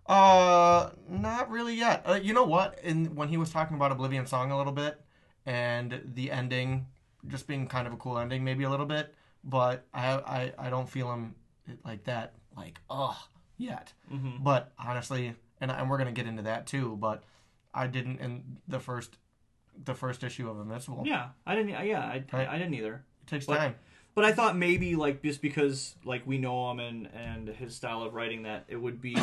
Uh, 0.07 0.91
not 1.09 1.51
really 1.51 1.75
yet. 1.75 2.03
Uh, 2.07 2.15
you 2.15 2.33
know 2.33 2.45
what? 2.45 2.79
In 2.85 3.15
when 3.17 3.29
he 3.29 3.37
was 3.37 3.51
talking 3.51 3.77
about 3.77 3.91
Oblivion 3.93 4.27
Song 4.27 4.51
a 4.53 4.57
little 4.57 4.73
bit, 4.73 5.01
and 5.45 6.01
the 6.15 6.31
ending 6.31 6.87
just 7.27 7.49
being 7.49 7.67
kind 7.67 7.87
of 7.87 7.93
a 7.93 7.97
cool 7.97 8.19
ending, 8.19 8.45
maybe 8.45 8.63
a 8.65 8.71
little 8.71 8.87
bit, 8.87 9.13
but 9.47 9.87
I 9.95 10.13
I, 10.13 10.53
I 10.67 10.71
don't 10.71 10.89
feel 10.89 11.11
him 11.11 11.35
like 11.85 12.05
that, 12.05 12.35
like 12.57 12.81
ugh, 12.91 13.17
yet. 13.57 13.93
Mm-hmm. 14.13 14.43
But 14.43 14.73
honestly, 14.79 15.35
and 15.61 15.71
and 15.71 15.89
we're 15.89 15.99
gonna 15.99 16.13
get 16.13 16.27
into 16.27 16.43
that 16.43 16.67
too. 16.67 16.97
But 17.01 17.23
I 17.73 17.87
didn't 17.87 18.21
in 18.21 18.59
the 18.69 18.81
first 18.81 19.17
the 19.85 19.95
first 19.95 20.23
issue 20.25 20.51
of 20.51 20.59
Invincible. 20.61 21.05
Yeah, 21.07 21.29
I 21.47 21.55
didn't. 21.55 21.71
Yeah, 21.87 22.01
I, 22.01 22.25
Right. 22.33 22.49
I, 22.49 22.55
I 22.55 22.59
didn't 22.59 22.75
either. 22.75 23.05
It 23.23 23.31
takes 23.31 23.47
But- 23.47 23.57
time. 23.59 23.75
But 24.15 24.25
I 24.25 24.33
thought 24.33 24.57
maybe 24.57 24.97
like 24.97 25.23
just 25.23 25.43
because 25.43 25.95
like 26.03 26.27
we 26.27 26.39
know 26.39 26.71
him 26.71 26.81
and 26.81 27.09
and 27.15 27.49
his 27.49 27.75
style 27.77 28.03
of 28.03 28.15
writing 28.15 28.45
that 28.45 28.65
it 28.67 28.77
would 28.77 29.01
be. 29.03 29.15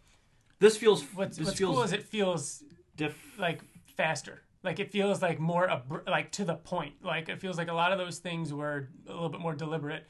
this 0.58 0.76
feels. 0.76 1.02
What's 1.14 1.36
this 1.36 1.46
what's 1.46 1.58
feels 1.58 1.74
cool 1.76 1.84
is 1.84 1.92
it 1.92 2.02
feels 2.02 2.64
diff- 2.96 3.38
like 3.38 3.60
faster. 3.96 4.42
Like 4.62 4.78
it 4.78 4.90
feels 4.92 5.20
like 5.22 5.40
more 5.40 5.66
abr- 5.68 6.08
like 6.08 6.30
to 6.32 6.44
the 6.44 6.54
point. 6.54 6.94
Like 7.02 7.28
it 7.28 7.40
feels 7.40 7.58
like 7.58 7.68
a 7.68 7.74
lot 7.74 7.92
of 7.92 7.98
those 7.98 8.18
things 8.18 8.52
were 8.52 8.88
a 9.08 9.12
little 9.12 9.28
bit 9.28 9.40
more 9.40 9.54
deliberate. 9.54 10.06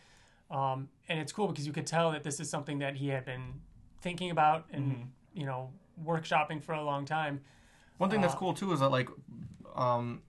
Um, 0.50 0.88
and 1.08 1.18
it's 1.18 1.32
cool 1.32 1.48
because 1.48 1.66
you 1.66 1.72
could 1.72 1.86
tell 1.86 2.10
that 2.12 2.22
this 2.22 2.38
is 2.38 2.50
something 2.50 2.78
that 2.80 2.96
he 2.96 3.08
had 3.08 3.24
been 3.24 3.54
thinking 4.02 4.30
about 4.30 4.66
and 4.72 4.84
Mm-hmm. 4.92 5.40
you 5.40 5.46
know 5.46 5.70
workshopping 6.04 6.62
for 6.62 6.74
a 6.74 6.82
long 6.84 7.04
time. 7.06 7.40
One 7.98 8.10
thing 8.10 8.20
that's 8.20 8.34
Uh, 8.34 8.38
cool 8.38 8.52
too 8.54 8.72
is 8.72 8.80
that 8.80 8.88
like, 8.90 9.08
um, 9.74 10.22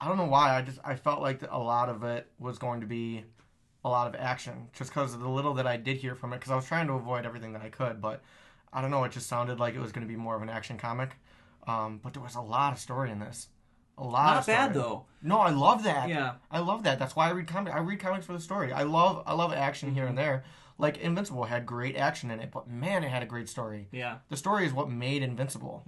I 0.00 0.08
don't 0.08 0.16
know 0.16 0.26
why 0.26 0.56
I 0.56 0.62
just 0.62 0.78
I 0.84 0.94
felt 0.96 1.20
like 1.20 1.42
a 1.50 1.58
lot 1.58 1.88
of 1.88 2.02
it 2.02 2.30
was 2.38 2.58
going 2.58 2.80
to 2.80 2.86
be 2.86 3.24
a 3.84 3.88
lot 3.88 4.08
of 4.12 4.20
action 4.20 4.68
just 4.72 4.90
because 4.90 5.14
of 5.14 5.20
the 5.20 5.28
little 5.28 5.54
that 5.54 5.66
I 5.66 5.76
did 5.76 5.98
hear 5.98 6.14
from 6.16 6.32
it 6.32 6.36
because 6.38 6.50
I 6.50 6.56
was 6.56 6.66
trying 6.66 6.86
to 6.88 6.94
avoid 6.94 7.24
everything 7.24 7.52
that 7.52 7.62
I 7.62 7.68
could 7.68 8.00
but 8.00 8.22
I 8.72 8.80
don't 8.80 8.90
know 8.90 9.04
it 9.04 9.12
just 9.12 9.28
sounded 9.28 9.60
like 9.60 9.74
it 9.74 9.80
was 9.80 9.92
going 9.92 10.06
to 10.06 10.12
be 10.12 10.16
more 10.16 10.34
of 10.36 10.42
an 10.42 10.48
action 10.50 10.76
comic, 10.78 11.10
um, 11.66 12.00
but 12.02 12.12
there 12.12 12.22
was 12.22 12.34
a 12.34 12.40
lot 12.40 12.72
of 12.72 12.78
story 12.78 13.10
in 13.10 13.18
this, 13.18 13.48
a 13.98 14.04
lot. 14.04 14.26
not 14.26 14.36
of 14.38 14.42
story. 14.44 14.56
bad 14.56 14.74
though. 14.74 15.04
No, 15.22 15.38
I 15.40 15.50
love 15.50 15.82
that. 15.82 16.08
Yeah. 16.08 16.34
I 16.50 16.60
love 16.60 16.84
that. 16.84 16.98
That's 16.98 17.16
why 17.16 17.28
I 17.28 17.30
read 17.32 17.46
comic. 17.48 17.74
I 17.74 17.80
read 17.80 17.98
comics 18.00 18.24
for 18.26 18.32
the 18.32 18.40
story. 18.40 18.72
I 18.72 18.84
love 18.84 19.22
I 19.26 19.34
love 19.34 19.52
action 19.52 19.92
here 19.94 20.04
Mm-hmm. 20.04 20.08
and 20.10 20.18
there. 20.18 20.44
Like 20.78 20.98
Invincible 20.98 21.44
had 21.44 21.66
great 21.66 21.96
action 21.96 22.30
in 22.30 22.38
it, 22.38 22.50
but 22.52 22.68
man, 22.68 23.02
it 23.02 23.10
had 23.10 23.22
a 23.24 23.26
great 23.26 23.48
story. 23.48 23.88
Yeah. 23.90 24.18
The 24.28 24.36
story 24.36 24.64
is 24.64 24.72
what 24.72 24.88
made 24.88 25.22
Invincible. 25.24 25.84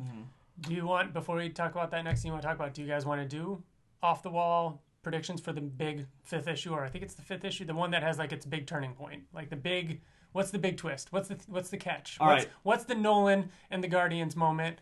Do 0.62 0.74
you 0.74 0.84
want 0.86 1.14
before 1.14 1.36
we 1.36 1.48
talk 1.48 1.70
about 1.72 1.90
that 1.92 2.02
next 2.02 2.22
thing 2.22 2.30
you 2.30 2.32
want 2.32 2.42
to 2.42 2.48
talk 2.48 2.56
about? 2.56 2.74
Do 2.74 2.82
you 2.82 2.88
guys 2.88 3.06
want 3.06 3.20
to 3.22 3.28
do 3.36 3.62
off 4.02 4.22
the 4.24 4.30
wall 4.30 4.82
predictions 5.02 5.40
for 5.40 5.52
the 5.52 5.60
big 5.60 6.06
fifth 6.24 6.46
issue, 6.48 6.72
or 6.72 6.84
I 6.84 6.88
think 6.88 7.04
it's 7.04 7.14
the 7.14 7.22
fifth 7.22 7.44
issue, 7.44 7.64
the 7.64 7.74
one 7.74 7.92
that 7.92 8.02
has 8.02 8.18
like 8.18 8.32
its 8.32 8.44
big 8.44 8.66
turning 8.66 8.92
point, 8.94 9.22
like 9.32 9.48
the 9.48 9.56
big. 9.56 10.00
What's 10.32 10.50
the 10.50 10.58
big 10.58 10.76
twist? 10.76 11.12
What's 11.12 11.28
the 11.28 11.38
what's 11.48 11.70
the 11.70 11.76
catch? 11.76 12.16
All 12.20 12.28
what's, 12.28 12.44
right. 12.44 12.52
what's 12.64 12.84
the 12.84 12.94
Nolan 12.94 13.50
and 13.70 13.82
the 13.82 13.88
Guardians 13.88 14.36
moment? 14.36 14.78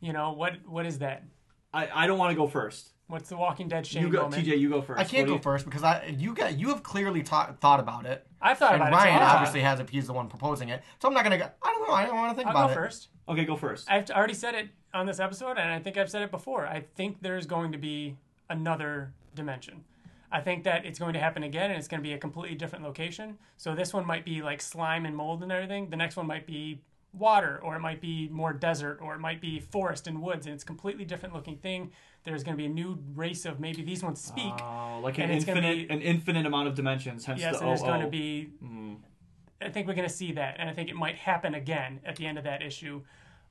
You 0.00 0.12
know 0.12 0.32
what 0.32 0.54
what 0.66 0.86
is 0.86 0.98
that? 1.00 1.24
I, 1.72 1.88
I 2.04 2.06
don't 2.06 2.18
want 2.18 2.30
to 2.30 2.36
go 2.36 2.46
first. 2.46 2.90
What's 3.08 3.30
the 3.30 3.36
Walking 3.38 3.68
Dead 3.68 3.86
Shane 3.86 4.02
You 4.02 4.10
go, 4.10 4.22
moment? 4.24 4.44
TJ. 4.44 4.58
You 4.58 4.68
go 4.68 4.82
first. 4.82 5.00
I 5.00 5.04
can't 5.04 5.22
What 5.22 5.26
do 5.26 5.30
go 5.32 5.36
you- 5.36 5.42
first 5.42 5.64
because 5.64 5.82
I 5.82 6.14
you 6.18 6.34
got 6.34 6.58
you 6.58 6.68
have 6.68 6.82
clearly 6.82 7.22
ta- 7.22 7.54
thought 7.60 7.80
about 7.80 8.04
it, 8.04 8.26
I've 8.40 8.58
thought 8.58 8.74
and 8.74 8.82
about 8.82 8.92
Ryan 8.92 9.14
it. 9.14 9.18
so 9.18 9.24
I'll- 9.24 9.36
obviously 9.36 9.60
has 9.62 9.80
if 9.80 9.88
he's 9.88 10.06
the 10.06 10.12
one 10.12 10.28
proposing 10.28 10.68
it. 10.68 10.82
So 11.00 11.08
I'm 11.08 11.14
not 11.14 11.24
gonna 11.24 11.38
go. 11.38 11.48
I 11.62 11.72
don't 11.72 11.88
know. 11.88 11.94
I 11.94 12.04
don't 12.06 12.16
want 12.16 12.30
to 12.32 12.36
think 12.36 12.50
about 12.50 12.58
it. 12.58 12.60
I'll 12.60 12.64
about 12.66 12.74
go 12.76 12.80
it. 12.82 12.84
first. 12.86 13.08
Okay, 13.28 13.44
go 13.46 13.56
first. 13.56 13.90
I've 13.90 14.10
already 14.10 14.34
said 14.34 14.54
it 14.54 14.68
on 14.92 15.06
this 15.06 15.20
episode, 15.20 15.56
and 15.58 15.70
I 15.72 15.78
think 15.78 15.96
I've 15.96 16.10
said 16.10 16.22
it 16.22 16.30
before. 16.30 16.66
I 16.66 16.84
think 16.96 17.18
there's 17.22 17.46
going 17.46 17.72
to 17.72 17.78
be 17.78 18.16
another 18.50 19.12
dimension. 19.34 19.84
I 20.30 20.40
think 20.42 20.64
that 20.64 20.84
it's 20.84 20.98
going 20.98 21.14
to 21.14 21.18
happen 21.18 21.42
again, 21.42 21.70
and 21.70 21.78
it's 21.78 21.88
going 21.88 22.02
to 22.02 22.06
be 22.06 22.12
a 22.12 22.18
completely 22.18 22.56
different 22.56 22.84
location. 22.84 23.38
So 23.56 23.74
this 23.74 23.94
one 23.94 24.06
might 24.06 24.24
be 24.26 24.42
like 24.42 24.60
slime 24.60 25.06
and 25.06 25.16
mold 25.16 25.42
and 25.42 25.50
everything. 25.50 25.88
The 25.88 25.96
next 25.96 26.16
one 26.16 26.26
might 26.26 26.46
be 26.46 26.82
water, 27.12 27.58
or 27.62 27.74
it 27.76 27.80
might 27.80 28.00
be 28.00 28.28
more 28.30 28.52
desert, 28.52 28.98
or 29.02 29.14
it 29.14 29.18
might 29.20 29.40
be 29.40 29.60
forest 29.60 30.06
and 30.06 30.20
woods, 30.22 30.46
and 30.46 30.54
it's 30.54 30.62
a 30.64 30.66
completely 30.66 31.04
different 31.04 31.34
looking 31.34 31.56
thing. 31.56 31.90
There's 32.24 32.44
going 32.44 32.56
to 32.56 32.58
be 32.58 32.66
a 32.66 32.68
new 32.68 32.98
race 33.14 33.44
of 33.46 33.58
maybe 33.60 33.82
these 33.82 34.02
ones 34.02 34.20
speak. 34.20 34.52
Oh, 34.62 35.00
like 35.02 35.16
an 35.18 35.24
And 35.24 35.32
it's 35.32 35.44
gonna 35.44 35.60
infinite, 35.60 35.88
be- 35.88 35.94
an 35.94 36.00
infinite 36.02 36.46
amount 36.46 36.68
of 36.68 36.74
dimensions. 36.74 37.24
Hence 37.24 37.40
yes, 37.40 37.54
the 37.54 37.60
and 37.60 37.68
there's 37.70 37.82
going 37.82 38.00
to 38.00 38.06
OO. 38.06 38.10
be. 38.10 38.50
I 39.60 39.70
think 39.70 39.88
we're 39.88 39.94
going 39.94 40.06
to 40.08 40.14
see 40.14 40.32
that, 40.32 40.56
and 40.58 40.68
I 40.70 40.72
think 40.72 40.88
it 40.88 40.94
might 40.96 41.16
happen 41.16 41.54
again 41.54 42.00
at 42.04 42.16
the 42.16 42.26
end 42.26 42.38
of 42.38 42.44
that 42.44 42.62
issue. 42.62 43.02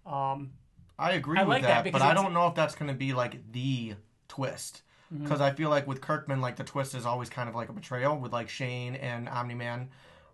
Um, 0.06 0.52
I 0.98 1.12
agree 1.14 1.38
I 1.38 1.42
with 1.44 1.50
like 1.50 1.62
that 1.64 1.84
that, 1.84 1.92
but 1.92 2.02
I 2.02 2.14
don't 2.14 2.34
know 2.34 2.48
if 2.48 2.56
that's 2.56 2.76
going 2.76 2.88
to 2.90 2.94
be 2.98 3.14
like 3.14 3.52
the 3.52 3.96
twist. 4.28 4.84
Mm-hmm. 5.14 5.24
Because 5.24 5.42
I 5.42 5.52
feel 5.52 5.70
like 5.70 5.88
with 5.88 6.02
Kirkman, 6.02 6.42
like 6.42 6.56
the 6.58 6.64
twist 6.64 6.94
is 6.96 7.06
always 7.06 7.30
kind 7.30 7.48
of 7.50 7.56
like 7.56 7.70
a 7.70 7.74
betrayal 7.74 8.18
with 8.18 8.32
like 8.34 8.50
Shane 8.50 8.96
and 8.96 9.28
Omni 9.30 9.54
Man. 9.56 9.90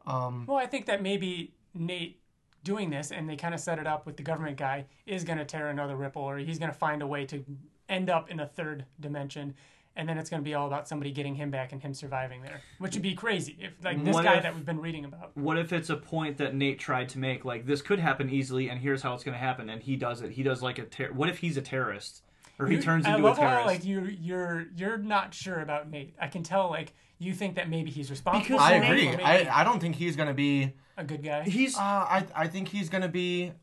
Um, 0.06 0.46
Well, 0.48 0.58
I 0.58 0.66
think 0.66 0.88
that 0.88 1.02
maybe 1.02 1.54
Nate 1.74 2.20
doing 2.64 2.90
this, 2.90 3.12
and 3.12 3.30
they 3.30 3.36
kind 3.36 3.54
of 3.54 3.60
set 3.60 3.80
it 3.80 3.88
up 3.88 4.06
with 4.06 4.18
the 4.18 4.24
government 4.24 4.58
guy, 4.58 4.86
is 5.06 5.24
going 5.24 5.38
to 5.38 5.46
tear 5.46 5.68
another 5.70 5.96
ripple, 5.96 6.22
or 6.22 6.38
he's 6.38 6.60
going 6.60 6.72
to 6.72 6.78
find 6.78 7.02
a 7.02 7.08
way 7.08 7.26
to 7.26 7.44
end 7.90 8.10
up 8.10 8.30
in 8.30 8.40
a 8.40 8.48
third 8.48 8.86
dimension, 9.00 9.54
and 9.96 10.08
then 10.10 10.18
it's 10.18 10.30
going 10.30 10.42
to 10.42 10.44
be 10.46 10.54
all 10.54 10.66
about 10.66 10.88
somebody 10.88 11.12
getting 11.12 11.36
him 11.36 11.52
back 11.52 11.72
and 11.72 11.82
him 11.82 11.94
surviving 11.94 12.42
there, 12.42 12.62
which 12.80 12.94
would 12.96 13.04
be 13.04 13.14
crazy 13.14 13.58
if 13.60 13.74
like 13.84 14.04
this 14.04 14.14
What 14.14 14.24
guy 14.24 14.38
if- 14.38 14.44
that 14.44 14.56
we've 14.56 14.66
been 14.66 14.80
reading 14.80 15.06
about. 15.06 15.36
What 15.36 15.58
if 15.58 15.72
it's 15.74 15.90
a 15.90 15.98
point 15.98 16.38
that 16.38 16.56
Nate 16.56 16.80
tried 16.80 17.10
to 17.10 17.20
make? 17.20 17.46
Like 17.46 17.66
this 17.66 17.82
could 17.82 18.00
happen 18.00 18.30
easily, 18.30 18.70
and 18.70 18.80
here's 18.80 19.02
how 19.02 19.14
it's 19.14 19.24
going 19.24 19.34
to 19.36 19.40
happen, 19.40 19.70
and 19.70 19.84
he 19.84 19.96
does 19.96 20.22
it. 20.22 20.32
He 20.32 20.42
does 20.44 20.62
like 20.64 20.80
a 20.80 20.84
ter- 20.86 21.12
What 21.12 21.30
if 21.30 21.40
he's 21.40 21.58
a 21.58 21.62
terrorist, 21.62 22.24
or 22.58 22.68
he 22.68 22.76
You- 22.78 22.82
turns 22.82 23.06
I 23.06 23.10
into 23.16 23.24
a 23.24 23.26
love 23.28 23.38
how 23.38 23.66
like 23.66 23.84
you 23.86 24.06
you're 24.06 24.66
you're 24.76 24.98
not 24.98 25.34
sure 25.34 25.60
about 25.60 25.92
Nate. 25.92 26.16
I 26.20 26.28
can 26.28 26.42
tell 26.44 26.70
like 26.70 26.94
you 27.20 27.34
think 27.34 27.56
that 27.56 27.70
maybe 27.70 27.92
he's 27.92 28.10
responsible. 28.10 28.58
Because 28.58 28.62
I 28.62 28.74
agree. 28.74 29.08
maybe 29.08 29.24
I, 29.24 29.62
I 29.62 29.64
don't 29.64 29.80
think 29.80 29.96
he's 29.96 30.16
going 30.16 30.28
to 30.28 30.34
be. 30.34 30.74
a 30.98 31.04
good 31.04 31.24
guy. 31.24 31.44
he's 31.44 31.78
Uh, 31.78 31.82
I 31.82 32.26
I 32.36 32.48
think 32.48 32.68
he's 32.68 32.90
going 32.90 33.04
to 33.04 33.10
be 33.10 33.54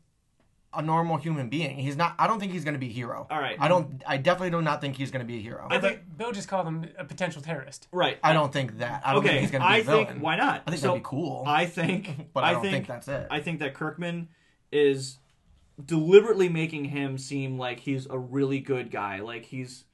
a 0.73 0.81
normal 0.81 1.17
human 1.17 1.49
being. 1.49 1.77
He's 1.77 1.97
not. 1.97 2.15
I 2.17 2.27
don't 2.27 2.39
think 2.39 2.51
he's 2.51 2.63
going 2.63 2.73
to 2.73 2.79
be 2.79 2.87
a 2.87 2.91
hero. 2.91 3.27
All 3.29 3.39
right. 3.39 3.57
I 3.59 3.67
don't. 3.67 4.01
I 4.07 4.17
definitely 4.17 4.51
do 4.51 4.61
not 4.61 4.81
think 4.81 4.95
he's 4.95 5.11
going 5.11 5.25
to 5.25 5.25
be 5.25 5.37
a 5.37 5.41
hero. 5.41 5.67
I 5.69 5.75
I, 5.75 5.79
think 5.79 6.01
Bill 6.17 6.31
just 6.31 6.47
called 6.47 6.67
him 6.67 6.87
a 6.97 7.03
potential 7.03 7.41
terrorist. 7.41 7.87
right. 7.91 8.17
I 8.23 8.33
don't 8.33 8.53
think 8.53 8.79
that. 8.79 9.01
I 9.05 9.13
don't 9.13 9.23
think 9.23 9.33
okay, 9.33 9.41
he's 9.41 9.51
going 9.51 9.61
to 9.61 9.67
be 9.67 9.73
I 9.73 9.77
a 9.77 9.83
villain. 9.83 10.07
think 10.07 10.23
why 10.23 10.37
not? 10.37 10.63
I 10.65 10.71
think 10.71 10.81
so, 10.81 10.87
that'd 10.87 11.03
be 11.03 11.07
cool. 11.07 11.43
I 11.45 11.65
think, 11.65 12.29
but 12.33 12.43
I, 12.43 12.53
don't 12.53 12.61
think, 12.61 12.73
think, 12.73 12.87
that's 12.87 13.07
it. 13.07 13.27
I 13.29 13.41
think 13.41 13.59
that 13.59 13.73
Kirkman 13.73 14.29
is 14.71 15.17
deliberately 15.83 16.47
making 16.47 16.85
him 16.85 17.17
seem 17.17 17.57
like 17.57 17.79
he's 17.81 18.07
a 18.09 18.17
really 18.17 18.59
good 18.59 18.91
guy. 18.91 19.19
Like 19.19 19.45
he's 19.45 19.85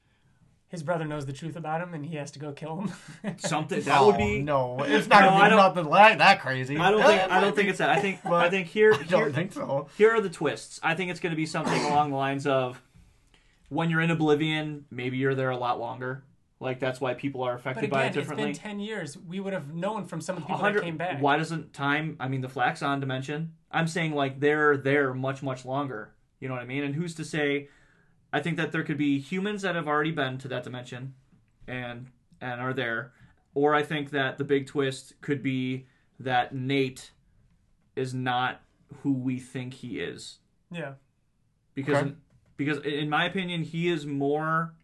His 0.70 0.82
brother 0.82 1.06
knows 1.06 1.24
the 1.24 1.32
truth 1.32 1.56
about 1.56 1.80
him, 1.80 1.94
and 1.94 2.04
he 2.04 2.16
has 2.16 2.30
to 2.32 2.38
go 2.38 2.52
kill 2.52 2.78
him. 3.22 3.36
something 3.38 3.80
that 3.82 4.00
oh, 4.00 4.06
would 4.08 4.18
be. 4.18 4.42
no. 4.42 4.78
It's 4.80 5.08
not 5.08 5.22
No, 5.22 5.30
gonna 5.30 5.50
be 5.50 5.56
nothing 5.56 5.84
like 5.86 6.18
that 6.18 6.40
crazy. 6.42 6.76
I 6.76 6.90
don't 6.90 7.02
think. 7.02 7.32
I 7.32 7.40
don't 7.40 7.56
think 7.56 7.68
it's 7.70 7.78
that. 7.78 7.88
I 7.90 8.00
think. 8.00 8.20
But 8.24 8.44
I 8.44 8.50
think 8.50 8.66
here. 8.68 8.92
I 8.92 9.02
don't 9.04 9.22
here 9.22 9.32
think 9.32 9.52
so. 9.54 9.88
here 9.96 10.10
are 10.14 10.20
the 10.20 10.28
twists. 10.28 10.78
I 10.82 10.94
think 10.94 11.10
it's 11.10 11.20
going 11.20 11.30
to 11.32 11.36
be 11.36 11.46
something 11.46 11.82
along 11.86 12.10
the 12.10 12.16
lines 12.16 12.46
of 12.46 12.82
when 13.70 13.88
you're 13.90 14.02
in 14.02 14.10
Oblivion, 14.10 14.84
maybe 14.90 15.16
you're 15.16 15.34
there 15.34 15.50
a 15.50 15.56
lot 15.56 15.78
longer. 15.80 16.22
Like 16.60 16.80
that's 16.80 17.00
why 17.00 17.14
people 17.14 17.42
are 17.44 17.52
But 17.54 17.60
affected 17.60 17.90
by 17.90 18.00
again, 18.00 18.04
it 18.04 18.08
it's 18.08 18.16
differently. 18.16 18.44
been 18.46 18.54
ten 18.54 18.80
years. 18.80 19.16
We 19.16 19.40
would 19.40 19.52
have 19.52 19.72
known 19.72 20.06
from 20.06 20.20
some 20.20 20.36
of 20.36 20.42
the 20.42 20.48
people 20.48 20.62
that 20.64 20.82
came 20.82 20.96
back. 20.96 21.20
Why 21.22 21.36
doesn't 21.38 21.72
time? 21.72 22.16
I 22.20 22.28
mean, 22.28 22.40
the 22.40 22.48
Flaxan 22.48 23.00
dimension. 23.00 23.52
I'm 23.70 23.86
saying 23.86 24.14
like 24.14 24.40
they're 24.40 24.76
there 24.76 25.14
much 25.14 25.42
much 25.42 25.64
longer. 25.64 26.12
You 26.40 26.48
know 26.48 26.54
what 26.54 26.62
I 26.62 26.66
mean? 26.66 26.84
And 26.84 26.94
who's 26.94 27.14
to 27.14 27.24
say 27.24 27.68
I 28.32 28.40
think 28.40 28.56
that 28.56 28.72
there 28.72 28.82
could 28.82 28.98
be 28.98 29.18
humans 29.18 29.62
that 29.62 29.74
have 29.74 29.88
already 29.88 30.10
been 30.10 30.38
to 30.38 30.48
that 30.48 30.62
dimension, 30.64 31.14
and 31.66 32.08
and 32.40 32.60
are 32.60 32.72
there, 32.74 33.12
or 33.54 33.74
I 33.74 33.82
think 33.82 34.10
that 34.10 34.38
the 34.38 34.44
big 34.44 34.66
twist 34.66 35.14
could 35.20 35.42
be 35.42 35.86
that 36.20 36.54
Nate 36.54 37.12
is 37.96 38.12
not 38.14 38.60
who 39.02 39.12
we 39.12 39.38
think 39.38 39.74
he 39.74 40.00
is. 40.00 40.38
Yeah. 40.70 40.94
because 41.74 41.96
Okay. 41.98 42.12
because 42.56 42.78
in 42.78 43.08
my 43.08 43.24
opinion 43.24 43.62
he 43.62 43.88
is 43.88 44.04
more 44.04 44.74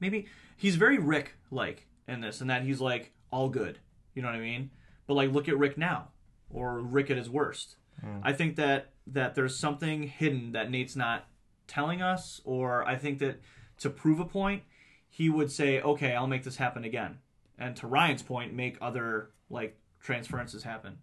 maybe 0.00 0.26
he's 0.56 0.76
very 0.76 0.98
Rick 0.98 1.36
like 1.50 1.86
in 2.06 2.20
this 2.20 2.40
and 2.40 2.50
that 2.50 2.62
he's 2.62 2.80
like 2.80 3.12
all 3.30 3.48
good. 3.48 3.78
You 4.14 4.22
know 4.22 4.28
what 4.28 4.36
I 4.36 4.40
mean? 4.40 4.70
But 5.06 5.14
like 5.14 5.32
look 5.32 5.48
at 5.48 5.56
Rick 5.56 5.78
now 5.78 6.08
or 6.50 6.80
Rick 6.80 7.10
at 7.10 7.16
his 7.16 7.30
worst. 7.30 7.76
Hmm. 8.00 8.18
I 8.22 8.32
think 8.32 8.56
that 8.56 8.90
that 9.06 9.34
there's 9.34 9.56
something 9.58 10.02
hidden 10.04 10.52
that 10.52 10.70
Nate's 10.70 10.94
not 10.96 11.26
telling 11.72 12.02
us 12.02 12.40
or 12.44 12.86
I 12.86 12.96
think 12.96 13.18
that 13.20 13.40
to 13.78 13.88
prove 13.90 14.20
a 14.20 14.24
point 14.24 14.62
he 15.08 15.30
would 15.30 15.50
say 15.50 15.80
okay 15.80 16.14
I'll 16.14 16.26
make 16.26 16.44
this 16.44 16.56
happen 16.56 16.84
again 16.84 17.18
and 17.58 17.74
to 17.76 17.86
Ryan's 17.86 18.22
point 18.22 18.52
make 18.52 18.76
other 18.80 19.30
like 19.48 19.78
transferences 20.00 20.62
happen 20.64 20.98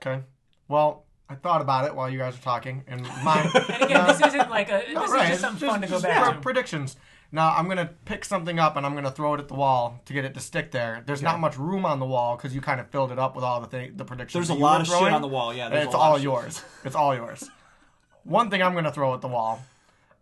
Okay. 0.00 0.20
Well, 0.68 1.04
I 1.28 1.34
thought 1.34 1.60
about 1.60 1.84
it 1.86 1.94
while 1.96 2.08
you 2.08 2.18
guys 2.18 2.34
were 2.36 2.42
talking, 2.44 2.84
and 2.86 3.02
my 3.24 3.40
And 3.68 3.82
again, 3.82 4.06
this 4.06 4.20
isn't 4.28 4.48
like 4.48 4.68
a. 4.70 4.84
This 4.94 5.10
right, 5.10 5.24
is 5.24 5.28
just 5.30 5.40
something 5.40 5.68
fun 5.68 5.80
to 5.80 5.88
go 5.88 6.00
back 6.00 6.24
pre- 6.24 6.34
to. 6.34 6.40
predictions. 6.40 6.96
Now 7.32 7.52
I'm 7.56 7.66
gonna 7.68 7.90
pick 8.04 8.24
something 8.24 8.60
up 8.60 8.76
and 8.76 8.86
I'm 8.86 8.94
gonna 8.94 9.10
throw 9.10 9.34
it 9.34 9.40
at 9.40 9.48
the 9.48 9.54
wall 9.54 10.00
to 10.06 10.12
get 10.12 10.24
it 10.24 10.34
to 10.34 10.40
stick 10.40 10.70
there. 10.70 11.02
There's 11.04 11.20
not 11.20 11.40
much 11.40 11.58
room 11.58 11.84
on 11.84 11.98
the 11.98 12.06
wall 12.06 12.36
because 12.36 12.54
you 12.54 12.60
kind 12.60 12.80
of 12.80 12.88
filled 12.90 13.10
it 13.10 13.18
up 13.18 13.34
with 13.34 13.44
all 13.44 13.60
the 13.60 13.66
th- 13.66 13.92
the 13.96 14.04
predictions. 14.04 14.34
there's 14.48 14.56
a 14.56 14.60
lot 14.60 14.78
were 14.88 14.94
of 14.94 15.00
shit 15.02 15.12
on 15.12 15.20
the 15.20 15.28
wall 15.28 15.52
yeah 15.52 15.66
and 15.66 15.74
it's 15.74 15.92
a 15.94 15.96
lot 15.96 16.06
all 16.10 16.14
of 16.14 16.20
shit. 16.20 16.24
yours. 16.24 16.62
It's 16.84 16.94
all 16.94 17.14
yours. 17.14 17.50
One 18.22 18.48
thing 18.50 18.62
I'm 18.62 18.74
gonna 18.74 18.92
throw 18.92 19.12
at 19.14 19.20
the 19.20 19.28
wall, 19.28 19.60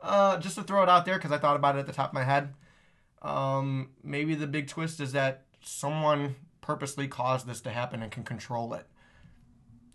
uh, 0.07 0.39
just 0.39 0.55
to 0.57 0.63
throw 0.63 0.83
it 0.83 0.89
out 0.89 1.05
there 1.05 1.17
because 1.17 1.33
I 1.33 1.39
thought 1.39 1.57
about 1.57 1.77
it 1.77 1.81
at 1.81 1.87
the 1.87 1.93
top 1.93 2.11
of 2.11 2.15
my 2.15 2.25
head. 2.25 2.55
Um, 3.23 3.91
maybe 4.03 4.35
the 4.35 4.47
big 4.47 4.69
twist 4.69 5.01
is 5.01 5.13
that 5.13 5.45
someone 5.63 6.37
purposely 6.61 7.09
caused 7.09 7.47
this 7.47 7.61
to 7.63 7.71
happen 7.71 8.03
and 8.03 8.11
can 8.13 8.23
control 8.23 8.75
it. 8.75 8.87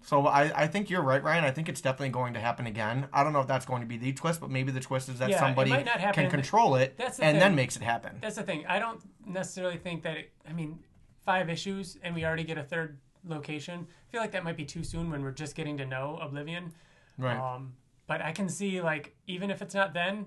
So 0.04 0.26
I, 0.26 0.64
I 0.64 0.68
think 0.68 0.90
you're 0.90 1.04
right, 1.04 1.24
Ryan. 1.24 1.44
I 1.44 1.52
think 1.52 1.70
it's 1.70 1.80
definitely 1.80 2.10
going 2.10 2.34
to 2.34 2.40
happen 2.40 2.66
again. 2.66 3.08
I 3.14 3.24
don't 3.24 3.34
know 3.34 3.40
if 3.42 3.48
that's 3.48 3.66
going 3.68 3.82
to 3.82 3.88
be 3.88 3.98
the 3.98 4.12
twist, 4.14 4.42
but 4.42 4.50
maybe 4.50 4.72
the 4.72 4.80
twist 4.80 5.10
is 5.10 5.20
that 5.20 5.30
Yeah, 5.30 5.40
somebody 5.40 5.70
might 5.70 5.86
not 5.86 6.00
happen 6.00 6.14
can 6.16 6.24
in 6.26 6.30
the- 6.32 6.38
control 6.38 6.76
it 6.76 6.98
the 6.98 7.06
and 7.06 7.14
thing. 7.14 7.40
then 7.40 7.54
makes 7.56 7.76
it 7.76 7.84
happen. 7.84 8.18
That's 8.20 8.36
the 8.36 8.44
thing. 8.44 8.66
I 8.68 8.80
don't 8.80 9.00
necessarily 9.28 9.78
think 9.78 10.02
that. 10.04 10.18
It, 10.18 10.32
I 10.50 10.54
mean, 10.54 10.80
five 11.24 11.50
issues 11.52 11.98
and 12.02 12.16
we 12.16 12.26
already 12.26 12.44
get 12.44 12.58
a 12.58 12.64
third 12.64 12.98
location. 13.24 13.86
I 13.88 14.12
feel 14.12 14.22
like 14.22 14.32
that 14.32 14.44
might 14.44 14.58
be 14.58 14.66
too 14.66 14.84
soon 14.84 15.12
when 15.12 15.22
we're 15.24 15.32
just 15.32 15.56
getting 15.56 15.78
to 15.78 15.86
know 15.86 16.18
Oblivion. 16.20 16.72
Right. 17.20 17.38
Um, 17.38 17.74
but 18.12 18.22
I 18.22 18.34
can 18.34 18.50
see 18.50 18.82
like 18.82 19.16
even 19.26 19.50
if 19.50 19.62
it's 19.62 19.74
not 19.74 19.94
then, 19.94 20.26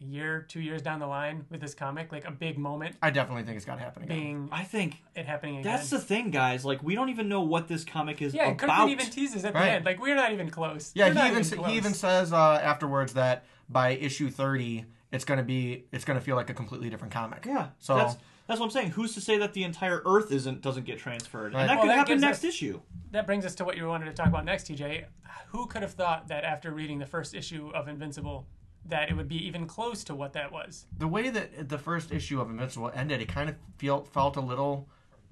a 0.00 0.04
year, 0.04 0.46
two 0.48 0.60
years 0.60 0.80
down 0.80 0.98
the 0.98 1.06
line 1.06 1.44
with 1.50 1.60
this 1.60 1.74
comic, 1.74 2.10
like 2.10 2.24
a 2.26 2.30
big 2.30 2.56
moment 2.56 2.96
I 3.02 3.10
definitely 3.10 3.42
think 3.42 3.56
it's 3.56 3.66
got 3.66 3.74
to 3.74 3.82
happen 3.82 4.04
again. 4.04 4.16
being 4.18 4.48
I 4.50 4.64
think 4.64 4.96
it 5.14 5.26
happening 5.26 5.58
again. 5.58 5.70
That's 5.70 5.90
the 5.90 5.98
thing, 5.98 6.30
guys. 6.30 6.64
Like, 6.64 6.82
we 6.82 6.94
don't 6.94 7.10
even 7.10 7.28
know 7.28 7.42
what 7.42 7.68
this 7.68 7.84
comic 7.84 8.22
is 8.22 8.32
yeah, 8.32 8.48
and 8.48 8.52
about. 8.62 8.78
Kirkman 8.78 8.88
even 8.88 9.06
teases 9.10 9.44
at 9.44 9.52
Right. 9.52 9.64
the 9.66 9.70
end. 9.72 9.84
Like 9.84 10.00
we're 10.00 10.14
not 10.14 10.32
even 10.32 10.48
close. 10.48 10.90
Yeah, 10.94 11.08
We're 11.08 11.20
he 11.22 11.28
even 11.28 11.44
even 11.44 11.64
he 11.64 11.76
even 11.76 11.92
says 11.92 12.32
uh, 12.32 12.60
afterwards 12.62 13.12
that 13.12 13.44
by 13.68 13.90
issue 13.90 14.30
thirty, 14.30 14.86
it's 15.12 15.26
gonna 15.26 15.42
be 15.42 15.84
it's 15.92 16.06
gonna 16.06 16.22
feel 16.22 16.36
like 16.36 16.48
a 16.48 16.54
completely 16.54 16.88
different 16.88 17.12
comic. 17.12 17.44
yeah. 17.44 17.66
So 17.78 18.16
that's 18.48 18.58
that's 18.58 18.60
what 18.60 18.66
I'm 18.66 18.70
saying. 18.72 18.90
Who's 18.92 19.14
to 19.14 19.20
say 19.20 19.38
that 19.38 19.52
the 19.52 19.62
entire 19.62 20.02
Earth 20.04 20.32
isn't 20.32 20.62
doesn't 20.62 20.84
get 20.84 20.98
transferred? 20.98 21.54
Right. 21.54 21.60
And 21.60 21.70
that 21.70 21.74
Well, 21.76 21.82
could 21.84 21.90
that 21.90 21.98
happen 21.98 22.20
next 22.20 22.38
us- 22.38 22.44
issue. 22.44 22.80
that 23.12 23.26
brings 23.26 23.44
us 23.46 23.54
to 23.56 23.64
what 23.64 23.76
you 23.76 23.86
wanted 23.86 24.06
to 24.06 24.12
talk 24.14 24.26
about 24.26 24.44
next, 24.44 24.66
TJ. 24.68 25.04
Who 25.48 25.66
could 25.66 25.82
have 25.82 25.92
thought 25.92 26.26
that 26.28 26.42
after 26.44 26.72
reading 26.72 26.98
the 26.98 27.06
first 27.06 27.34
issue 27.34 27.70
of 27.74 27.86
Invincible, 27.88 28.46
that 28.86 29.10
it 29.10 29.16
would 29.16 29.28
be 29.28 29.46
even 29.46 29.66
close 29.66 30.02
to 30.04 30.14
what 30.14 30.32
that 30.32 30.50
was? 30.50 30.86
the 30.98 31.06
way 31.06 31.28
that 31.30 31.68
the 31.68 31.78
first 31.78 32.10
issue 32.10 32.40
of 32.40 32.50
Invincible 32.50 32.90
ended, 32.94 33.20
it 33.20 33.28
kind 33.28 33.48
of 33.50 33.56
felt 33.78 34.08
felt 34.08 34.36
a 34.36 34.40
little 34.40 34.88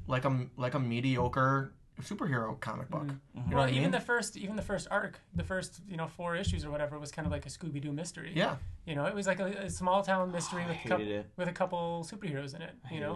like 0.06 0.24
a 0.24 0.46
like 0.56 0.74
a 0.74 0.78
mediocre 0.78 1.72
superhero 2.03 2.59
comic 2.61 2.90
book. 2.90 3.07
You 3.34 3.40
know 3.40 3.47
Well, 3.49 3.59
what 3.59 3.68
I 3.68 3.70
even 3.70 3.82
mean? 3.82 3.90
the 3.92 4.01
first, 4.01 4.36
even 4.36 4.57
the 4.57 4.62
first 4.62 4.86
arc, 4.90 5.20
the 5.34 5.44
first 5.44 5.80
you 5.88 5.97
know 5.97 6.07
four 6.07 6.36
issues 6.36 6.64
or 6.64 6.70
whatever 6.70 6.99
was 6.99 7.11
kind 7.11 7.26
of 7.26 7.32
like 7.32 7.47
a 7.47 7.49
Scooby 7.49 7.80
Doo 7.80 7.92
mystery. 7.92 8.32
yeah, 8.34 8.57
You 8.84 8.94
know, 8.94 9.07
it 9.07 9.14
was 9.14 9.26
like 9.26 9.40
a, 9.40 9.47
a 9.47 9.70
small 9.70 10.03
town 10.03 10.30
mystery 10.32 10.62
I 10.62 10.66
with 10.68 10.76
hated 10.76 10.88
couple, 10.90 11.07
it. 11.12 11.30
with 11.36 11.49
a 11.49 11.53
couple 11.53 12.07
superheroes 12.11 12.55
in 12.55 12.62
it. 12.62 12.74
You 12.90 13.01
know, 13.01 13.14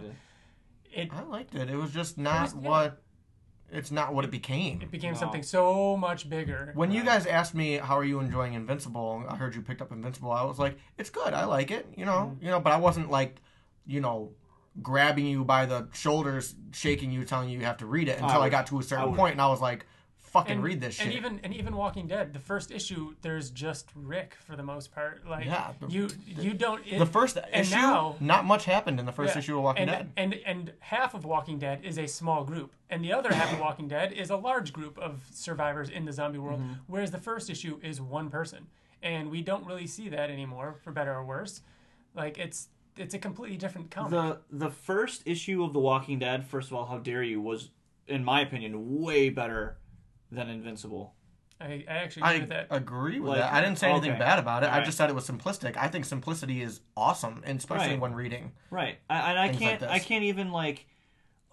Hated 0.89 1.13
it 1.13 1.17
I 1.17 1.21
liked 1.23 1.55
it. 1.55 1.69
It 1.69 1.75
was 1.77 1.91
just 1.91 2.17
not 2.17 2.41
was- 2.43 2.55
yeah. 2.63 2.69
what 2.69 3.01
it's 3.73 3.89
not 3.91 4.13
what 4.13 4.25
it 4.25 4.31
became. 4.31 4.81
it 4.81 4.91
became 4.91 5.13
No. 5.13 5.19
something 5.19 5.43
so 5.43 5.95
much 5.95 6.29
bigger. 6.29 6.71
When 6.75 6.91
you 6.91 7.05
guys 7.05 7.25
asked 7.25 7.55
me 7.55 7.75
how 7.77 7.97
are 7.97 8.03
you 8.03 8.19
enjoying 8.19 8.53
Invincible, 8.53 9.23
I 9.29 9.37
heard 9.37 9.55
you 9.55 9.61
picked 9.61 9.81
up 9.81 9.93
Invincible. 9.93 10.29
I 10.31 10.43
was 10.43 10.59
like, 10.59 10.77
it's 10.97 11.09
good. 11.09 11.33
I 11.33 11.45
like 11.45 11.71
it. 11.71 11.85
You 11.95 12.03
know, 12.05 12.33
Mm-hmm. 12.35 12.43
you 12.45 12.51
know, 12.51 12.59
but 12.59 12.73
I 12.73 12.77
wasn't 12.77 13.09
like, 13.09 13.37
you 13.85 14.01
know, 14.01 14.31
grabbing 14.81 15.25
you 15.25 15.43
by 15.43 15.65
the 15.65 15.87
shoulders, 15.93 16.55
shaking 16.71 17.11
you, 17.11 17.25
telling 17.25 17.49
you 17.49 17.59
you 17.59 17.65
have 17.65 17.77
to 17.77 17.85
read 17.85 18.07
it 18.07 18.19
until 18.19 18.37
I, 18.37 18.37
would- 18.45 18.51
got 18.51 18.67
to 18.67 18.79
a 18.79 18.83
certain 18.83 19.11
would. 19.11 19.17
point, 19.17 19.33
and 19.33 19.41
I 19.41 19.47
was 19.47 19.59
like, 19.61 19.85
fucking 20.17 20.53
and, 20.53 20.63
read 20.63 20.79
this 20.79 20.95
shit. 20.95 21.07
and 21.07 21.13
even 21.15 21.39
and 21.43 21.53
even 21.53 21.75
Walking 21.75 22.07
Dead, 22.07 22.31
the 22.33 22.39
first 22.39 22.71
issue, 22.71 23.15
there's 23.21 23.49
just 23.49 23.89
Rick 23.95 24.33
for 24.45 24.55
the 24.55 24.63
most 24.63 24.93
part. 24.95 25.27
Like 25.27 25.43
Yeah, 25.45 25.73
the- 25.81 25.87
you 25.89 26.07
you 26.25 26.53
don't 26.53 26.81
it, 26.87 26.99
the 26.99 27.05
first 27.05 27.35
and 27.37 27.65
issue, 27.67 27.75
now- 27.75 28.15
not 28.21 28.45
much 28.45 28.63
happened 28.63 28.97
in 29.01 29.05
the 29.05 29.11
first 29.11 29.35
Yeah, 29.35 29.39
issue 29.39 29.57
of 29.57 29.63
Walking 29.65 29.89
and, 29.89 29.91
Dead. 29.91 30.11
And 30.15 30.33
and 30.45 30.71
half 30.79 31.13
of 31.13 31.25
Walking 31.25 31.59
Dead 31.59 31.81
is 31.83 31.97
a 31.99 32.07
small 32.07 32.45
group, 32.45 32.71
and 32.89 33.03
the 33.03 33.11
other 33.11 33.33
half 33.33 33.51
of 33.51 33.59
Walking 33.59 33.89
Dead 33.89 34.13
is 34.13 34.29
a 34.29 34.37
large 34.37 34.71
group 34.71 34.97
of 34.97 35.19
survivors 35.33 35.89
in 35.89 36.05
the 36.05 36.13
zombie 36.13 36.39
world. 36.39 36.61
Mm-hmm. 36.61 36.73
Whereas 36.87 37.11
the 37.11 37.17
first 37.17 37.49
issue 37.49 37.77
is 37.83 37.99
one 37.99 38.29
person, 38.29 38.67
and 39.03 39.29
we 39.31 39.41
don't 39.41 39.65
really 39.65 39.87
see 39.87 40.07
that 40.07 40.29
anymore, 40.29 40.75
for 40.81 40.93
better 40.93 41.13
or 41.13 41.25
worse. 41.25 41.61
Like 42.15 42.37
it's 42.37 42.69
it's 42.97 43.13
a 43.13 43.19
completely 43.19 43.57
different 43.57 43.91
comic. 43.91 44.11
The 44.11 44.39
the 44.51 44.69
first 44.69 45.23
issue 45.25 45.63
of 45.63 45.73
The 45.73 45.79
Walking 45.79 46.19
Dead, 46.19 46.45
first 46.47 46.69
of 46.69 46.75
all, 46.75 46.85
how 46.85 46.97
dare 46.97 47.23
you, 47.23 47.41
was 47.41 47.69
in 48.07 48.23
my 48.23 48.41
opinion 48.41 48.99
way 49.01 49.29
better 49.29 49.77
than 50.31 50.49
Invincible. 50.49 51.15
I, 51.59 51.85
I 51.87 51.93
actually 51.93 52.23
agree 52.23 52.35
I 52.35 52.39
with 52.39 52.49
that. 52.49 52.67
agree 52.71 53.19
with 53.19 53.29
Like, 53.29 53.39
that. 53.39 53.53
I 53.53 53.61
didn't 53.61 53.77
say 53.77 53.91
anything 53.91 54.11
okay. 54.11 54.19
bad 54.19 54.39
about 54.39 54.63
it. 54.63 54.67
I 54.67 54.69
Alright. 54.69 54.85
just 54.85 54.97
said 54.97 55.09
it 55.11 55.15
was 55.15 55.27
simplistic. 55.29 55.77
I 55.77 55.87
think 55.89 56.05
simplicity 56.05 56.61
is 56.63 56.81
awesome, 56.97 57.41
and 57.45 57.59
especially 57.59 57.89
Right. 57.91 57.99
when 57.99 58.13
reading. 58.15 58.53
Right. 58.71 58.97
I, 59.09 59.29
and 59.29 59.39
I 59.39 59.47
Things 59.49 59.59
can't 59.59 59.81
like 59.81 59.89
I 59.91 59.97
this. 59.99 60.07
can't 60.07 60.23
even 60.23 60.51
like 60.51 60.87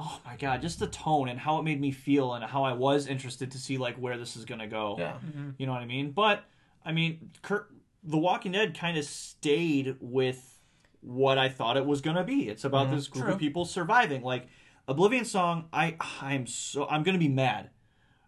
oh 0.00 0.20
my 0.24 0.36
god, 0.36 0.62
just 0.62 0.78
the 0.78 0.86
tone 0.86 1.28
and 1.28 1.38
how 1.40 1.58
it 1.58 1.64
made 1.64 1.80
me 1.80 1.90
feel 1.90 2.34
and 2.34 2.44
how 2.44 2.62
I 2.62 2.72
was 2.72 3.06
interested 3.08 3.50
to 3.50 3.58
see 3.58 3.78
like 3.78 3.96
where 3.96 4.16
this 4.16 4.36
is 4.36 4.44
gonna 4.44 4.68
go. 4.68 4.96
Yeah. 4.98 5.14
Mm-hmm. 5.24 5.50
You 5.58 5.66
know 5.66 5.72
what 5.72 5.82
I 5.82 5.86
mean? 5.86 6.12
But 6.12 6.44
I 6.84 6.92
mean, 6.92 7.30
Kurt, 7.42 7.68
The 8.04 8.16
Walking 8.16 8.52
Dead 8.52 8.78
kind 8.78 8.96
of 8.96 9.04
stayed 9.04 9.96
with 10.00 10.57
what 11.00 11.38
I 11.38 11.48
thought 11.48 11.76
it 11.76 11.86
was 11.86 12.00
gonna 12.00 12.24
be. 12.24 12.48
It's 12.48 12.64
about 12.64 12.90
this 12.90 13.08
group 13.08 13.24
True. 13.24 13.34
of 13.34 13.38
people 13.38 13.64
surviving. 13.64 14.22
Like 14.22 14.46
Oblivion 14.86 15.24
Song, 15.24 15.66
I 15.72 15.96
I'm 16.20 16.46
so 16.46 16.86
I'm 16.88 17.02
gonna 17.02 17.18
be 17.18 17.28
mad. 17.28 17.70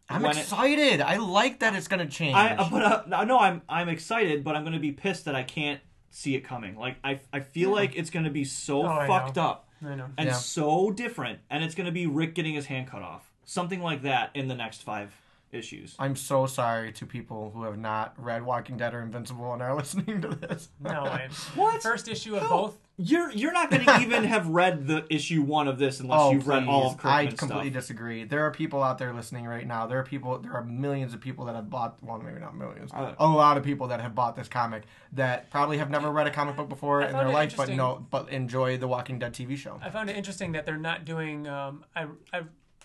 I'm 0.08 0.22
when 0.22 0.32
it- 0.32 0.38
excited. 0.40 1.00
I 1.00 1.16
like 1.18 1.60
that 1.60 1.74
it's 1.74 1.88
gonna 1.88 2.06
change. 2.06 2.34
I 2.34 2.54
uh, 2.56 2.68
but 2.70 3.12
uh, 3.12 3.24
no, 3.24 3.38
I'm 3.38 3.62
I'm 3.68 3.88
excited, 3.88 4.42
but 4.44 4.56
I'm 4.56 4.64
gonna 4.64 4.78
be 4.80 4.92
pissed 4.92 5.24
that 5.26 5.34
I 5.34 5.42
can't 5.42 5.80
see 6.10 6.34
it 6.34 6.40
coming. 6.40 6.76
Like 6.76 6.96
I 7.04 7.20
I 7.32 7.40
feel 7.40 7.70
like 7.70 7.96
it's 7.96 8.10
gonna 8.10 8.30
be 8.30 8.44
so 8.44 8.86
Oh, 8.86 9.06
fucked 9.06 9.38
up 9.38 9.68
I 9.84 9.94
know. 9.94 10.06
and 10.18 10.28
Yeah. 10.28 10.34
so 10.34 10.90
different, 10.90 11.38
and 11.48 11.62
it's 11.64 11.74
gonna 11.74 11.92
be 11.92 12.06
Rick 12.06 12.34
getting 12.34 12.54
his 12.54 12.66
hand 12.66 12.88
cut 12.88 13.02
off, 13.02 13.30
something 13.44 13.80
like 13.80 14.02
that 14.02 14.30
in 14.34 14.48
the 14.48 14.54
next 14.56 14.82
five 14.82 15.12
issues. 15.52 15.94
I'm 15.98 16.16
so 16.16 16.46
sorry 16.46 16.92
to 16.92 17.06
people 17.06 17.50
who 17.54 17.64
have 17.64 17.78
not 17.78 18.14
read 18.16 18.44
Walking 18.44 18.76
Dead 18.76 18.94
or 18.94 19.02
Invincible 19.02 19.52
and 19.52 19.62
are 19.62 19.74
listening 19.76 20.20
to 20.22 20.28
this. 20.28 20.68
No 20.80 21.04
way. 21.04 21.28
What? 21.54 21.82
First 21.82 22.08
issue 22.08 22.36
of 22.36 22.42
How? 22.42 22.48
both. 22.48 22.78
You're 23.02 23.30
you're 23.32 23.52
not 23.52 23.70
gonna 23.70 23.98
even 24.02 24.24
have 24.24 24.46
read 24.48 24.86
the 24.86 25.06
issue 25.08 25.40
one 25.40 25.68
of 25.68 25.78
this 25.78 26.00
unless 26.00 26.20
Oh, 26.20 26.32
you've 26.32 26.46
read 26.46 26.66
all 26.68 26.90
of 26.90 26.98
please. 26.98 27.08
I 27.08 27.26
completely 27.28 27.70
stuff. 27.70 27.80
disagree. 27.82 28.24
There 28.24 28.44
are 28.44 28.50
people 28.50 28.82
out 28.82 28.98
there 28.98 29.14
listening 29.14 29.46
right 29.46 29.66
now. 29.66 29.86
There 29.86 29.98
are 29.98 30.04
people. 30.04 30.38
There 30.38 30.52
are 30.52 30.62
millions 30.64 31.14
of 31.14 31.20
people 31.22 31.46
that 31.46 31.54
have 31.54 31.70
bought. 31.70 31.96
Well, 32.02 32.18
maybe 32.18 32.40
not 32.40 32.54
millions. 32.54 32.90
Uh, 32.92 33.14
a 33.18 33.26
lot 33.26 33.56
of 33.56 33.64
people 33.64 33.86
that 33.88 34.02
have 34.02 34.14
bought 34.14 34.36
this 34.36 34.48
comic 34.48 34.82
that 35.12 35.48
probably 35.50 35.78
have 35.78 35.88
never 35.88 36.10
read 36.10 36.26
a 36.26 36.30
comic 36.30 36.56
book 36.56 36.68
before 36.68 37.00
in 37.00 37.12
their 37.12 37.30
life, 37.30 37.56
but 37.56 37.70
no, 37.70 38.06
but 38.10 38.28
enjoy 38.28 38.76
the 38.76 38.86
Walking 38.86 39.18
Dead 39.18 39.32
TV 39.32 39.56
show. 39.56 39.80
I 39.82 39.88
found 39.88 40.10
it 40.10 40.16
interesting 40.16 40.52
that 40.52 40.66
they're 40.66 40.76
not 40.76 41.06
doing. 41.06 41.48
Um, 41.48 41.84
I, 41.96 42.04
I, 42.34 42.42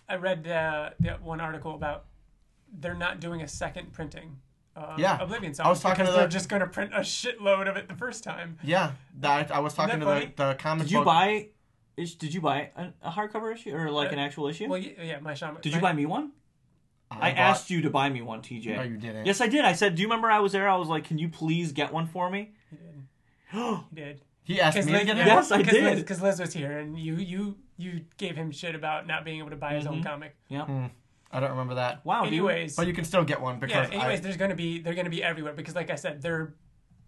I 0.08 0.16
read 0.16 0.48
uh, 0.48 0.92
that 1.02 1.22
one 1.24 1.42
article 1.42 1.76
about 1.76 2.06
they're 2.80 2.94
not 2.94 3.20
doing 3.20 3.42
a 3.42 3.48
second 3.48 3.94
printing. 3.94 4.38
Uh, 4.76 4.96
Yeah. 4.98 5.18
Oblivion 5.22 5.54
song 5.54 5.68
I 5.68 5.70
was 5.70 5.80
talking 5.80 6.04
because 6.04 6.10
to 6.14 6.18
they're 6.20 6.28
the- 6.28 6.32
just 6.32 6.50
going 6.50 6.60
to 6.62 6.68
print 6.68 6.94
a 6.94 7.00
shitload 7.00 7.70
of 7.70 7.78
it 7.78 7.88
the 7.88 7.96
first 7.96 8.24
time. 8.24 8.58
Yeah, 8.64 8.92
that 9.20 9.50
I 9.52 9.60
was 9.60 9.74
talking 9.74 10.00
to 10.00 10.06
that 10.06 10.14
the, 10.36 10.44
funny? 10.44 10.52
the 10.52 10.56
comic 10.56 10.84
Did 10.86 10.92
you 10.92 10.98
book. 11.00 11.06
buy? 11.06 11.48
Is, 11.98 12.16
did 12.16 12.34
you 12.34 12.42
buy 12.42 12.72
a, 12.76 12.88
a 13.02 13.10
hardcover 13.12 13.54
issue 13.54 13.74
or 13.74 13.90
like 13.90 14.10
Uh, 14.10 14.14
an 14.14 14.20
actual 14.20 14.48
issue? 14.48 14.68
Well, 14.68 14.78
yeah, 14.80 15.02
yeah 15.02 15.20
my 15.20 15.34
shaman. 15.34 15.62
did 15.62 15.74
you 15.74 15.80
buy 15.80 15.94
me 15.94 16.06
one? 16.06 16.32
I, 17.10 17.30
bought- 17.32 17.38
asked 17.38 17.70
you 17.70 17.82
to 17.84 17.90
buy 17.90 18.10
me 18.10 18.22
one, 18.22 18.42
TJ. 18.42 18.76
No, 18.76 18.82
you 18.84 18.98
didn't. 18.98 19.26
Yes, 19.26 19.40
I 19.40 19.48
did. 19.48 19.64
I 19.64 19.72
said, 19.74 19.96
"Do 19.96 20.02
you 20.02 20.08
remember 20.10 20.30
I 20.30 20.40
was 20.40 20.52
there?" 20.52 20.68
I 20.68 20.76
was 20.76 20.90
like, 20.90 21.06
"Can 21.06 21.18
you 21.20 21.30
please 21.30 21.72
get 21.72 21.94
one 21.94 22.08
for 22.08 22.30
me?" 22.30 22.52
He 22.70 22.76
did. 22.78 23.06
He 23.92 23.96
did. 23.96 24.22
He 24.44 24.60
asked 24.60 24.76
Because 24.76 24.88
me 24.92 25.00
to 25.00 25.06
get 25.06 25.16
yeah, 25.18 25.24
it. 25.24 25.28
Yes, 25.28 25.52
I 25.52 25.58
because 25.60 25.74
did. 25.74 25.84
Liz, 25.86 26.00
because 26.02 26.22
Liz 26.22 26.40
was 26.42 26.54
here, 26.54 26.78
and 26.80 27.00
you 27.00 27.16
you 27.16 27.56
you 27.78 28.02
gave 28.18 28.36
him 28.36 28.52
shit 28.52 28.76
about 28.76 29.08
not 29.08 29.24
being 29.24 29.40
able 29.40 29.52
to 29.52 29.56
buy 29.56 29.76
his 29.76 29.86
Mm-hmm. 29.86 29.94
own 29.94 30.04
comic. 30.04 30.36
Yeah. 30.50 30.90
I 31.32 31.40
don't 31.40 31.52
remember 31.52 31.76
that. 31.76 32.06
Wow, 32.06 32.24
dude. 32.24 32.34
Anyways, 32.34 32.76
But 32.76 32.88
you 32.88 32.94
can 32.94 33.04
still 33.06 33.24
get 33.24 33.42
one 33.42 33.56
yeah. 33.56 33.60
because 33.60 33.90
Anyways, 33.92 34.20
I, 34.20 34.22
there's 34.22 34.38
going 34.38 34.52
to 34.52 34.56
be 34.56 34.80
they're 34.80 34.94
going 34.94 35.06
to 35.06 35.12
be 35.12 35.24
everywhere 35.24 35.54
because, 35.54 35.76
like 35.76 35.90
I 35.90 35.96
said, 35.96 36.22
they're 36.22 36.54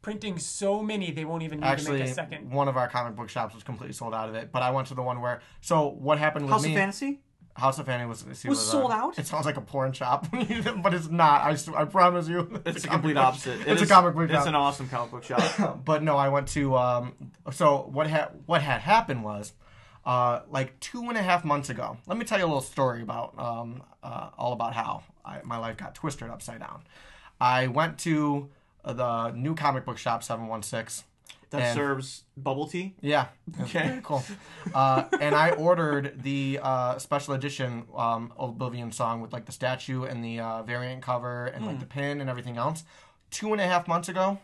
printing 0.02 0.38
so 0.40 0.82
many 0.82 1.12
they 1.12 1.26
won't 1.26 1.44
even 1.44 1.60
need 1.60 1.66
Actually, 1.66 2.00
to 2.00 2.04
make 2.06 2.12
a 2.12 2.16
second. 2.16 2.52
one 2.52 2.68
of 2.68 2.78
our 2.78 2.88
comic 2.88 3.16
book 3.16 3.30
shops 3.30 3.54
was 3.54 3.64
completely 3.64 3.94
sold 3.94 4.14
out 4.14 4.30
of 4.30 4.36
it. 4.36 4.52
But 4.52 4.62
I 4.64 4.72
went 4.72 4.88
to 4.88 4.96
the 4.96 5.02
one 5.04 5.22
where. 5.22 5.42
So 5.62 5.88
what 5.90 6.18
happened 6.18 6.46
with 6.46 6.52
House 6.52 6.64
me? 6.64 6.72
of 6.72 6.76
Fantasy. 6.78 7.20
House 7.56 7.80
of 7.80 7.88
Fantasy 7.88 8.08
was 8.08 8.46
Was 8.46 8.70
sold 8.70 8.92
out? 8.92 9.18
It 9.18 9.26
sounds 9.26 9.48
like 9.48 9.58
a 9.58 9.62
porn 9.62 9.92
shop, 9.92 10.28
but 10.32 10.94
it's 10.94 11.10
not. 11.10 11.42
I, 11.42 11.58
I 11.76 11.86
promise 11.86 12.28
you. 12.28 12.62
It's 12.68 12.84
the 12.84 12.88
a 12.90 12.92
complete 12.92 13.18
opposite. 13.18 13.62
It 13.62 13.68
It's 13.68 13.82
a 13.82 13.88
comic 13.88 14.14
book 14.14 14.26
It's 14.26 14.34
shop. 14.34 14.48
an 14.48 14.54
awesome 14.56 14.88
comic 14.90 15.10
book 15.10 15.24
shop. 15.24 15.82
but 15.86 16.04
no, 16.04 16.18
I 16.18 16.30
went 16.30 16.50
to. 16.50 16.76
Um, 16.78 17.14
so 17.52 17.90
what 17.92 18.06
had 18.06 18.30
what 18.46 18.62
had 18.62 18.82
happened 18.82 19.24
was, 19.24 19.54
uh, 20.08 20.40
like 20.50 20.80
two 20.80 21.04
and 21.10 21.18
a 21.18 21.22
half 21.22 21.44
months 21.44 21.70
ago. 21.70 21.98
Let 22.08 22.18
me 22.18 22.24
tell 22.26 22.40
you 22.40 22.46
a 22.46 22.48
little 22.48 22.62
story 22.62 23.02
about 23.02 23.38
um, 23.38 23.84
uh, 24.02 24.30
all 24.38 24.54
about 24.54 24.74
how 24.74 25.04
I, 25.26 25.42
my 25.44 25.58
life 25.58 25.76
got 25.78 25.94
twisted 25.94 26.30
upside 26.30 26.60
down. 26.62 26.82
I 27.42 27.68
went 27.68 28.00
to 28.00 28.50
the 28.86 29.32
new 29.32 29.54
comic 29.54 29.84
book 29.86 29.98
shop, 29.98 30.24
Seven 30.24 30.48
One 30.48 30.64
Six. 30.64 31.04
That 31.50 31.62
And- 31.62 31.76
serves 31.78 32.24
bubble 32.36 32.68
tea. 32.68 32.96
Yeah. 33.02 33.28
Okay. 33.62 34.00
Cool. 34.04 34.24
Uh, 34.74 35.04
and 35.20 35.34
I 35.36 35.52
ordered 35.52 36.22
the 36.24 36.60
uh, 36.62 36.98
special 37.00 37.34
edition 37.34 37.84
um, 37.96 38.32
Oblivion 38.38 38.92
song 38.92 39.22
with 39.22 39.32
like 39.34 39.46
the 39.46 39.52
statue 39.52 40.04
and 40.04 40.24
the 40.24 40.40
uh, 40.40 40.64
variant 40.64 41.02
cover 41.02 41.46
and 41.48 41.66
like 41.66 41.80
the 41.80 41.86
pin 41.86 42.22
and 42.22 42.30
everything 42.30 42.58
else. 42.58 42.84
Two 43.32 43.52
and 43.52 43.60
a 43.62 43.66
half 43.66 43.88
months 43.90 44.08
ago, 44.10 44.40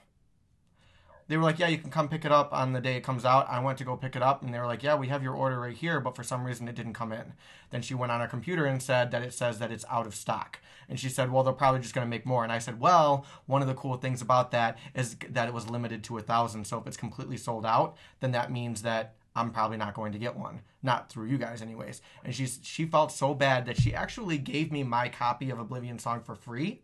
they 1.27 1.37
were 1.37 1.43
like, 1.43 1.59
"Yeah, 1.59 1.67
you 1.67 1.77
can 1.77 1.89
come 1.89 2.09
pick 2.09 2.25
it 2.25 2.31
up 2.31 2.53
on 2.53 2.73
the 2.73 2.81
day 2.81 2.95
it 2.95 3.03
comes 3.03 3.25
out." 3.25 3.49
I 3.49 3.59
went 3.59 3.77
to 3.79 3.83
go 3.83 3.95
pick 3.95 4.15
it 4.15 4.21
up, 4.21 4.41
and 4.41 4.53
they 4.53 4.59
were 4.59 4.65
like, 4.65 4.83
"Yeah, 4.83 4.95
we 4.95 5.07
have 5.07 5.23
your 5.23 5.33
order 5.33 5.59
right 5.59 5.75
here," 5.75 5.99
but 5.99 6.15
for 6.15 6.23
some 6.23 6.43
reason 6.43 6.67
it 6.67 6.75
didn't 6.75 6.93
come 6.93 7.11
in. 7.11 7.33
Then 7.69 7.81
she 7.81 7.93
went 7.95 8.11
on 8.11 8.21
her 8.21 8.27
computer 8.27 8.65
and 8.65 8.81
said 8.81 9.11
that 9.11 9.21
it 9.21 9.33
says 9.33 9.59
that 9.59 9.71
it's 9.71 9.85
out 9.89 10.07
of 10.07 10.15
stock. 10.15 10.59
And 10.89 10.99
she 10.99 11.09
said, 11.09 11.31
"Well, 11.31 11.43
they're 11.43 11.53
probably 11.53 11.81
just 11.81 11.95
going 11.95 12.05
to 12.05 12.09
make 12.09 12.25
more." 12.25 12.43
And 12.43 12.51
I 12.51 12.59
said, 12.59 12.79
"Well, 12.79 13.25
one 13.45 13.61
of 13.61 13.67
the 13.67 13.73
cool 13.73 13.95
things 13.95 14.21
about 14.21 14.51
that 14.51 14.77
is 14.93 15.15
that 15.29 15.47
it 15.47 15.53
was 15.53 15.69
limited 15.69 16.03
to 16.05 16.17
a 16.17 16.21
thousand. 16.21 16.65
So 16.65 16.77
if 16.77 16.87
it's 16.87 16.97
completely 16.97 17.37
sold 17.37 17.65
out, 17.65 17.95
then 18.19 18.31
that 18.31 18.51
means 18.51 18.81
that." 18.83 19.15
I'm 19.35 19.49
probably 19.49 19.77
not 19.77 19.95
going 19.95 20.11
to 20.11 20.19
get 20.19 20.35
one, 20.35 20.61
not 20.83 21.09
through 21.09 21.25
you 21.25 21.39
guys, 21.39 21.63
anyways. 21.63 22.01
And 22.23 22.35
she's 22.35 22.59
she 22.61 22.85
felt 22.85 23.11
so 23.11 23.33
bad 23.33 23.65
that 23.65 23.81
she 23.81 23.93
actually 23.93 24.37
gave 24.37 24.71
me 24.71 24.83
my 24.83 25.09
copy 25.09 25.49
of 25.49 25.57
Oblivion 25.57 25.97
Song 25.97 26.21
for 26.21 26.35
free. 26.35 26.81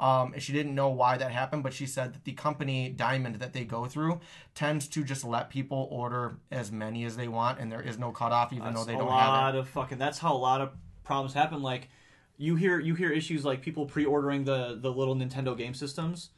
Um, 0.00 0.32
and 0.34 0.40
she 0.42 0.52
didn't 0.52 0.76
know 0.76 0.90
why 0.90 1.16
that 1.16 1.32
happened, 1.32 1.64
but 1.64 1.72
she 1.72 1.84
said 1.84 2.14
that 2.14 2.24
the 2.24 2.32
company 2.32 2.88
Diamond 2.88 3.36
that 3.36 3.52
they 3.52 3.64
go 3.64 3.86
through 3.86 4.20
tends 4.54 4.86
to 4.88 5.02
just 5.02 5.24
let 5.24 5.50
people 5.50 5.88
order 5.90 6.36
as 6.52 6.70
many 6.70 7.04
as 7.04 7.16
they 7.16 7.26
want, 7.26 7.58
and 7.58 7.70
there 7.72 7.82
is 7.82 7.98
no 7.98 8.12
cutoff, 8.12 8.52
even 8.52 8.66
That's 8.66 8.78
though 8.78 8.84
they 8.84 8.92
don't 8.96 9.08
have 9.10 9.28
a 9.28 9.30
lot 9.32 9.54
of 9.56 9.68
fucking. 9.68 9.98
That's 9.98 10.18
how 10.18 10.34
a 10.34 10.38
lot 10.38 10.60
of 10.60 10.70
problems 11.02 11.34
happen. 11.34 11.62
Like 11.62 11.88
you 12.36 12.54
hear 12.54 12.78
you 12.78 12.94
hear 12.94 13.10
issues 13.10 13.44
like 13.44 13.60
people 13.60 13.86
pre-ordering 13.86 14.44
the 14.44 14.78
the 14.80 14.92
little 14.92 15.16
Nintendo 15.16 15.58
game 15.58 15.74
systems, 15.74 16.30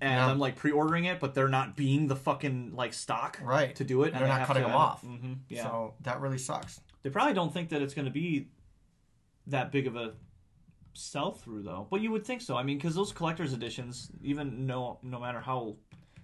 and 0.00 0.14
Yeah. 0.14 0.26
I'm 0.28 0.38
like 0.38 0.56
pre-ordering 0.56 1.04
it, 1.04 1.20
but 1.20 1.34
they're 1.34 1.46
not 1.48 1.76
being 1.76 2.06
the 2.06 2.16
fucking 2.16 2.72
like 2.74 2.94
stock 2.94 3.38
Right. 3.42 3.74
to 3.76 3.84
do 3.84 4.04
it. 4.04 4.12
and 4.12 4.14
They're 4.14 4.28
they 4.28 4.34
not 4.38 4.46
cutting 4.46 4.62
them 4.62 4.72
off. 4.72 5.02
hmm. 5.02 5.34
Yeah, 5.50 5.64
So 5.64 5.94
that 6.00 6.22
really 6.22 6.38
sucks. 6.38 6.80
they 7.02 7.10
probably 7.10 7.34
don't 7.34 7.52
think 7.52 7.68
that 7.68 7.82
it's 7.82 7.92
going 7.92 8.06
to 8.06 8.10
be 8.10 8.48
that 9.48 9.70
big 9.70 9.86
of 9.86 9.94
a 9.94 10.14
sell 10.94 11.32
through 11.32 11.62
though. 11.62 11.86
But 11.90 12.00
you 12.00 12.10
would 12.10 12.24
think 12.24 12.40
so. 12.40 12.56
I 12.56 12.62
mean, 12.62 12.78
because 12.78 12.94
those 12.94 13.12
collector's 13.12 13.52
editions, 13.52 14.10
even 14.22 14.66
no 14.66 14.98
no 15.02 15.20
matter 15.20 15.40
how 15.40 15.76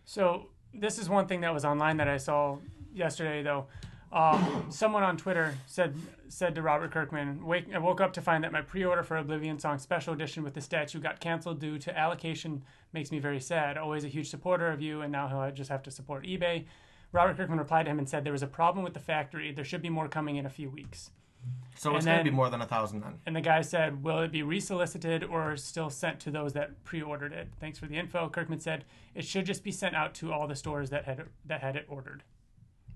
So 0.04 0.46
this 0.72 0.98
is 0.98 1.08
one 1.08 1.26
thing 1.26 1.40
that 1.42 1.52
was 1.52 1.64
online 1.64 1.96
that 1.98 2.08
I 2.08 2.16
saw 2.16 2.58
yesterday, 2.94 3.42
though. 3.42 3.66
Um, 4.12 4.66
someone 4.70 5.04
on 5.04 5.16
Twitter 5.16 5.54
said 5.66 5.94
said 6.28 6.54
to 6.56 6.62
Robert 6.62 6.90
Kirkman, 6.90 7.44
Wake, 7.44 7.72
"I 7.72 7.78
woke 7.78 8.00
up 8.00 8.12
to 8.14 8.22
find 8.22 8.42
that 8.42 8.50
my 8.50 8.60
pre-order 8.60 9.04
for 9.04 9.16
Oblivion 9.16 9.58
Song 9.58 9.78
Special 9.78 10.12
Edition 10.14 10.42
with 10.42 10.54
the 10.54 10.60
statue 10.60 10.98
got 10.98 11.20
canceled 11.20 11.60
due 11.60 11.78
to 11.78 11.96
allocation. 11.96 12.64
Makes 12.92 13.12
me 13.12 13.20
very 13.20 13.40
sad. 13.40 13.78
Always 13.78 14.04
a 14.04 14.08
huge 14.08 14.28
supporter 14.28 14.70
of 14.72 14.80
you, 14.80 15.02
and 15.02 15.12
now 15.12 15.28
i'll 15.28 15.52
just 15.52 15.70
have 15.70 15.82
to 15.84 15.90
support 15.90 16.24
eBay." 16.24 16.66
Robert 17.12 17.36
Kirkman 17.36 17.58
replied 17.58 17.84
to 17.84 17.90
him 17.90 17.98
and 17.98 18.08
said, 18.08 18.24
"There 18.24 18.32
was 18.32 18.42
a 18.42 18.48
problem 18.48 18.84
with 18.84 18.94
the 18.94 19.00
factory. 19.00 19.52
There 19.52 19.64
should 19.64 19.82
be 19.82 19.90
more 19.90 20.08
coming 20.08 20.36
in 20.36 20.46
a 20.46 20.50
few 20.50 20.70
weeks." 20.70 21.10
So 21.76 21.90
And 21.90 21.96
it's 21.96 22.06
going 22.06 22.18
to 22.18 22.24
be 22.24 22.30
more 22.30 22.50
than 22.50 22.60
a 22.60 22.66
thousand 22.66 23.00
then. 23.00 23.20
And 23.24 23.34
the 23.34 23.40
guy 23.40 23.62
said, 23.62 24.02
Will 24.02 24.20
it 24.20 24.30
be 24.30 24.42
resolicited 24.42 25.24
or 25.24 25.56
still 25.56 25.88
sent 25.88 26.20
to 26.20 26.30
those 26.30 26.52
that 26.52 26.84
pre 26.84 27.00
ordered 27.00 27.32
it? 27.32 27.48
Thanks 27.58 27.78
for 27.78 27.86
the 27.86 27.96
info. 27.96 28.28
Kirkman 28.28 28.60
said, 28.60 28.84
It 29.14 29.24
should 29.24 29.46
just 29.46 29.64
be 29.64 29.72
sent 29.72 29.94
out 29.94 30.14
to 30.16 30.30
all 30.32 30.46
the 30.46 30.56
stores 30.56 30.90
that 30.90 31.06
had 31.06 31.24
that 31.46 31.62
had 31.62 31.76
it 31.76 31.86
ordered. 31.88 32.22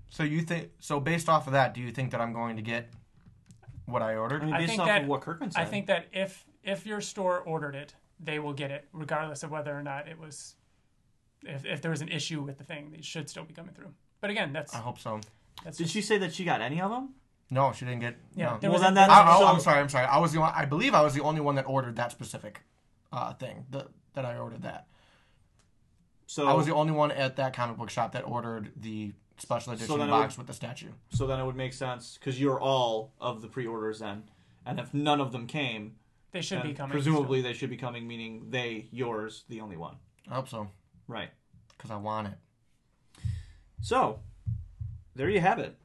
So 0.09 0.21
you 0.23 0.41
think? 0.41 0.69
So 0.79 0.99
based 0.99 1.29
off 1.29 1.47
of 1.47 1.53
that, 1.53 1.73
do 1.73 1.81
you 1.81 1.91
think 1.91 2.11
that 2.11 2.21
I'm 2.21 2.31
going 2.31 2.57
to 2.57 2.61
get 2.61 2.91
what 3.85 4.03
I 4.03 4.15
ordered? 4.15 4.43
I 4.43 4.45
mean, 4.45 4.53
I 4.53 4.57
based 4.59 4.69
think 4.69 4.81
off 4.81 4.87
that- 4.87 5.01
of 5.01 5.07
what 5.07 5.21
Kirkman 5.21 5.49
said. 5.51 5.61
I 5.61 5.65
think 5.65 5.87
that 5.87 6.05
if 6.13 6.45
if 6.63 6.85
your 6.85 7.01
store 7.01 7.39
ordered 7.39 7.73
it, 7.75 7.95
they 8.19 8.37
will 8.37 8.53
get 8.53 8.69
it, 8.69 8.87
regardless 8.93 9.41
of 9.41 9.49
whether 9.49 9.75
or 9.75 9.81
not 9.81 10.07
it 10.07 10.19
was 10.19 10.55
if, 11.43 11.65
if 11.65 11.81
there 11.81 11.91
was 11.91 12.01
an 12.01 12.09
issue 12.09 12.41
with 12.41 12.57
the 12.57 12.63
thing, 12.63 12.93
it 12.95 13.03
should 13.03 13.29
still 13.29 13.43
be 13.43 13.53
coming 13.53 13.73
through. 13.73 13.93
But 14.21 14.29
again, 14.29 14.53
that's 14.53 14.73
I 14.75 14.79
hope 14.79 14.99
so. 14.99 15.21
that's 15.63 15.77
Did 15.77 15.85
just, 15.85 15.93
she 15.93 16.01
say 16.01 16.17
that 16.19 16.33
she 16.33 16.43
got 16.45 16.61
any 16.61 16.81
of 16.81 16.91
them? 16.91 17.15
No, 17.49 17.71
she 17.71 17.85
didn't 17.85 18.01
get. 18.01 18.15
yeah. 18.35 18.51
no. 18.51 18.57
There 18.59 18.69
Well, 18.71 18.79
was 18.79 18.81
a- 18.81 18.85
then 18.85 18.93
there 18.95 19.07
that's- 19.07 19.27
was 19.27 19.41
a- 19.41 19.43
I, 19.45 19.47
so- 19.49 19.53
am 19.55 19.59
sorry. 19.61 19.79
I'm 19.79 19.89
sorry. 19.89 20.05
I 20.05 20.17
was 20.17 20.33
the. 20.33 20.39
only, 20.39 20.51
I 20.55 20.65
believe 20.65 20.93
I 20.93 21.01
was 21.01 21.13
the 21.13 21.21
only 21.21 21.41
one 21.41 21.55
that 21.55 21.67
ordered 21.67 21.95
that 21.97 22.11
specific 22.11 22.61
uh, 23.13 23.33
thing. 23.33 23.65
The, 23.69 23.87
that 24.13 24.25
I 24.25 24.37
ordered 24.37 24.63
that. 24.63 24.87
So 26.27 26.47
I 26.47 26.53
was 26.53 26.65
the 26.65 26.73
only 26.73 26.91
one 26.93 27.11
at 27.11 27.35
that 27.35 27.53
comic 27.53 27.77
book 27.77 27.89
shop 27.91 28.13
that 28.13 28.25
ordered 28.25 28.71
the 28.75 29.13
special 29.37 29.73
edition 29.73 29.99
then 29.99 30.07
it 30.07 30.11
box 30.11 30.37
with 30.37 30.47
the 30.47 30.53
statue. 30.53 30.87
So 31.09 31.27
then 31.27 31.39
it 31.39 31.45
would 31.45 31.55
make 31.55 31.73
sense 31.73 32.17
because 32.17 32.39
you're 32.41 32.59
all 32.59 33.13
of 33.21 33.41
the 33.41 33.47
pre-orders 33.47 33.99
then, 33.99 34.23
and 34.65 34.79
if 34.79 34.91
none 34.93 35.21
of 35.21 35.31
them 35.31 35.45
came, 35.45 35.97
they 36.31 36.41
should 36.41 36.63
be 36.63 36.73
coming. 36.73 36.91
presumably 36.91 37.41
they 37.41 37.53
should 37.53 37.69
be 37.69 37.77
coming. 37.77 38.07
Meaning 38.07 38.47
they, 38.49 38.87
yours, 38.91 39.43
the 39.49 39.61
only 39.61 39.77
one. 39.77 39.97
I 40.29 40.33
hope 40.35 40.49
so 40.49 40.67
Right. 41.07 41.29
because 41.77 41.91
I 41.91 41.97
want 41.97 42.27
it. 42.29 42.33
So 43.81 44.19
there 45.15 45.29
you 45.29 45.41
have 45.41 45.59
it. 45.59 45.77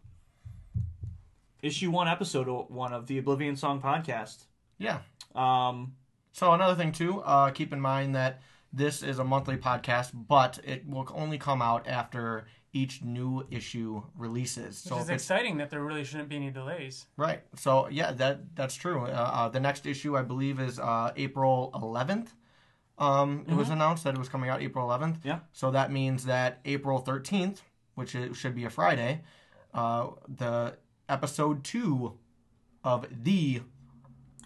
Issue 1.63 1.91
one, 1.91 2.09
episode 2.09 2.47
one 2.71 2.93
of 2.93 3.07
the 3.07 3.19
Oblivion 3.19 3.57
Song 3.57 3.81
podcast. 3.83 4.45
Yeah. 4.79 5.01
Um, 5.35 5.95
So 6.33 6.53
another 6.53 6.75
thing 6.75 6.93
too, 6.93 7.21
uh, 7.23 7.51
keep 7.51 7.73
in 7.73 7.81
mind 7.81 8.15
that 8.15 8.41
this 8.73 9.03
is 9.03 9.19
a 9.19 9.25
monthly 9.25 9.57
podcast, 9.57 10.11
but 10.15 10.59
it 10.65 10.89
will 10.89 11.07
only 11.13 11.39
come 11.39 11.61
out 11.61 11.87
after 11.89 12.47
each 12.73 13.03
new 13.03 13.45
issue 13.51 14.01
releases. 14.17 14.79
So 14.79 14.95
Which 14.95 15.03
if 15.03 15.05
is 15.07 15.11
it's 15.11 15.25
exciting 15.25 15.57
that 15.59 15.71
there 15.71 15.83
really 15.83 16.05
shouldn't 16.05 16.29
be 16.29 16.37
any 16.37 16.51
delays. 16.51 17.07
right, 17.17 17.43
so 17.57 17.89
yeah, 17.89 18.13
that 18.13 18.55
that's 18.55 18.77
true. 18.77 19.03
Uh, 19.07 19.09
uh, 19.11 19.49
the 19.49 19.59
next 19.61 19.87
issue, 19.87 20.17
I 20.17 20.23
believe, 20.23 20.61
is 20.61 20.79
uh, 20.79 21.13
April 21.17 21.73
11th. 21.75 22.29
Um, 22.97 23.45
It 23.49 23.55
was 23.55 23.71
announced 23.71 24.05
that 24.05 24.15
it 24.15 24.19
was 24.19 24.29
coming 24.29 24.51
out 24.51 24.63
April 24.63 24.87
11th. 24.87 25.17
Yeah. 25.25 25.41
So 25.53 25.71
that 25.73 25.91
means 25.91 26.27
that 26.27 26.61
April 26.65 27.03
13th, 27.03 27.59
which 27.97 28.15
it 28.15 28.37
should 28.37 28.55
be 28.55 28.65
a 28.67 28.71
Friday, 28.71 29.23
uh, 29.75 30.11
the 30.29 30.77
episode 31.11 31.65
two 31.65 32.15
of 32.85 33.07
the 33.11 33.61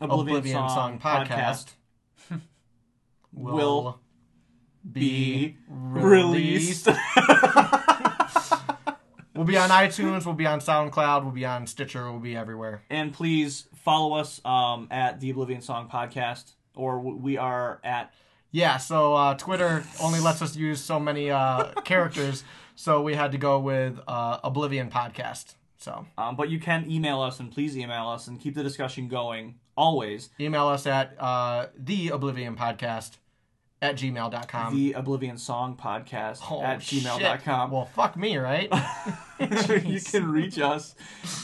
Oblivion, 0.01 0.37
Oblivion 0.37 0.69
Song, 0.69 0.99
Song 0.99 0.99
podcast, 0.99 1.73
podcast 2.31 2.41
will, 3.33 3.55
will 3.55 4.01
be 4.91 5.49
be 5.49 5.57
released. 5.69 6.89
We'll 9.35 9.45
be 9.45 9.57
on 9.57 9.71
iTunes. 9.71 10.25
We'll 10.25 10.37
be 10.37 10.47
on 10.47 10.61
SoundCloud. 10.61 11.25
We'll 11.25 11.33
be 11.33 11.45
on 11.45 11.67
Stitcher. 11.67 12.09
We'll 12.09 12.21
be 12.21 12.37
everywhere. 12.37 12.85
and 12.89 13.13
please 13.13 13.67
follow 13.75 14.15
us 14.17 14.41
um, 14.45 14.87
at 14.93 15.19
the 15.19 15.31
Oblivion 15.31 15.61
Song 15.61 15.89
podcast, 15.93 16.53
or 16.77 17.01
we 17.01 17.37
are 17.37 17.81
at 17.83 18.15
Yeah. 18.53 18.77
So 18.77 19.15
uh, 19.15 19.35
Twitter 19.35 19.85
only 20.01 20.21
lets 20.21 20.41
us 20.41 20.55
use 20.55 20.81
so 20.81 21.01
many 21.01 21.33
uh, 21.33 21.73
characters, 21.83 22.45
so 22.77 23.03
we 23.03 23.15
had 23.15 23.33
to 23.33 23.39
go 23.39 23.59
with 23.59 23.99
uh, 24.07 24.39
Oblivion 24.45 24.89
Podcast. 24.89 25.55
So 25.85 26.07
Um, 26.17 26.35
but 26.37 26.49
you 26.49 26.59
can 26.59 26.91
email 26.91 27.21
us, 27.21 27.41
and 27.41 27.53
please 27.53 27.77
email 27.77 28.09
us 28.09 28.27
and 28.27 28.41
keep 28.41 28.55
the 28.55 28.63
discussion 28.63 29.07
going 29.09 29.57
always. 29.77 30.31
email 30.41 30.67
us 30.67 30.87
at 30.87 31.15
uh, 31.21 31.67
the 31.77 32.09
Oblivion 32.09 32.57
Podcast 32.57 33.19
at 33.83 33.97
gmail.com. 33.97 34.75
the 34.75 34.93
Oblivion 34.95 35.37
Song 35.37 35.77
Podcast 35.77 36.41
Oh, 36.51 36.63
at 36.63 36.83
shit. 36.83 37.03
gmail.com. 37.03 37.71
Well, 37.71 37.85
fuck 37.95 38.17
me, 38.17 38.39
right? 38.39 38.73
you 39.85 40.01
can 40.01 40.31
reach 40.31 40.59
us 40.59 40.95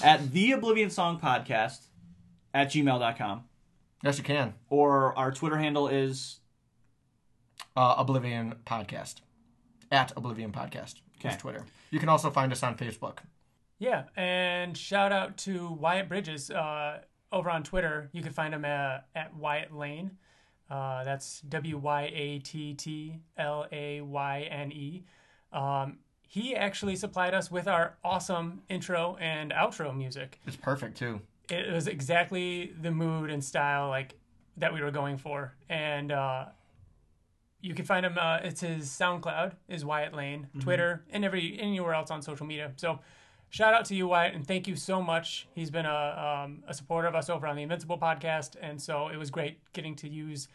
at 0.03 0.33
the 0.33 0.53
Oblivion 0.53 0.89
Song 0.89 1.21
Podcast 1.21 1.81
at 2.55 2.71
gmail.com. 2.71 3.45
yes, 4.03 4.17
you 4.17 4.25
can. 4.25 4.55
Or 4.71 5.17
our 5.19 5.33
Twitter 5.33 5.59
handle 5.59 5.87
is 5.89 6.41
Uh, 7.77 7.95
Oblivion 7.99 8.55
Podcast 8.65 9.17
at 9.93 10.13
Oblivion 10.17 10.51
Podcast. 10.51 10.95
Okay. 11.23 11.37
Twitter. 11.37 11.67
You 11.91 11.99
can 12.01 12.09
also 12.09 12.31
find 12.31 12.51
us 12.53 12.63
on 12.63 12.75
Facebook. 12.77 13.19
Yeah, 13.81 14.05
and 14.15 14.77
shout 14.77 15.11
out 15.11 15.39
to 15.39 15.73
Wyatt 15.73 16.09
Bridges 16.09 16.51
uh, 16.51 16.99
over 17.33 17.49
on 17.49 17.63
Twitter. 17.63 18.11
You 18.13 18.23
can 18.23 18.33
find 18.33 18.53
him 18.53 18.65
uh, 18.65 18.99
at 19.15 19.35
Wyatt 19.35 19.75
Layne. 19.75 20.13
Uh, 20.71 21.03
that's 21.03 21.41
W 21.49 21.79
Y 21.79 22.13
A 22.15 22.39
T 22.41 22.75
T 22.75 23.19
L 23.39 23.67
A 23.73 24.03
Y 24.03 24.49
N 24.51 24.71
E. 24.71 25.05
Um, 25.53 25.99
he 26.21 26.55
actually 26.55 26.95
supplied 26.95 27.35
us 27.35 27.51
with 27.51 27.67
our 27.67 27.97
awesome 28.05 28.63
intro 28.69 29.17
and 29.19 29.51
outro 29.51 29.97
music. 29.97 30.39
It's 30.47 30.57
perfect 30.57 30.97
too. 30.97 31.21
It 31.49 31.73
was 31.73 31.89
exactly 31.89 32.73
the 32.81 32.93
mood 32.93 33.31
and 33.31 33.43
style 33.43 33.89
like 33.89 34.15
that 34.59 34.73
we 34.75 34.83
were 34.83 34.93
going 34.93 35.17
for, 35.17 35.57
and 35.71 36.13
uh, 36.13 36.45
you 37.63 37.75
can 37.75 37.85
find 37.87 38.05
him. 38.05 38.19
Uh, 38.21 38.41
it's 38.43 38.61
his 38.61 38.89
SoundCloud 38.91 39.55
is 39.69 39.85
Wyatt 39.85 40.15
Layne, 40.15 40.49
Twitter, 40.61 41.03
and 41.11 41.25
every 41.25 41.59
anywhere 41.59 41.95
else 41.95 42.11
on 42.11 42.23
social 42.23 42.47
media. 42.47 42.73
So, 42.77 43.01
shout 43.51 43.75
out 43.75 43.85
to 43.87 43.95
you, 43.95 44.09
Wyatt, 44.09 44.35
and 44.35 44.47
thank 44.47 44.67
you 44.67 44.77
so 44.77 45.03
much. 45.03 45.47
He's 45.55 45.71
been 45.71 45.87
a 45.87 46.45
um, 46.45 46.63
a 46.67 46.73
supporter 46.73 47.09
of 47.09 47.15
us 47.15 47.29
over 47.29 47.47
on 47.47 47.57
the 47.57 47.63
Invincible 47.63 47.99
podcast, 47.99 48.57
and 48.61 48.81
so 48.81 49.09
it 49.09 49.17
was 49.17 49.31
great 49.31 49.59
getting 49.73 49.95
to 49.97 50.09
use 50.09 50.49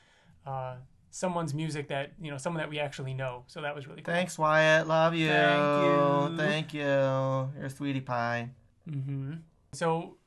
uh, 0.47 0.75
someone's 1.11 1.53
music 1.53 1.87
that 1.89 2.13
you 2.19 2.31
know, 2.31 2.37
someone 2.37 2.59
that 2.59 2.69
we 2.69 2.79
actually 2.79 3.13
know. 3.13 3.43
So 3.47 3.61
that 3.61 3.75
was 3.75 3.87
really 3.87 4.01
cool. 4.01 4.13
Thanks, 4.13 4.37
Wyatt. 4.37 4.87
Love 4.87 5.13
you. 5.13 5.29
Thank 5.29 5.85
you. 5.85 6.37
Thank 6.37 6.73
you. 6.73 6.81
You're 6.81 7.65
a 7.65 7.69
sweetie 7.69 8.01
pie. 8.01 8.49
Mm-hmm. 8.89 9.33
So, 9.73 10.17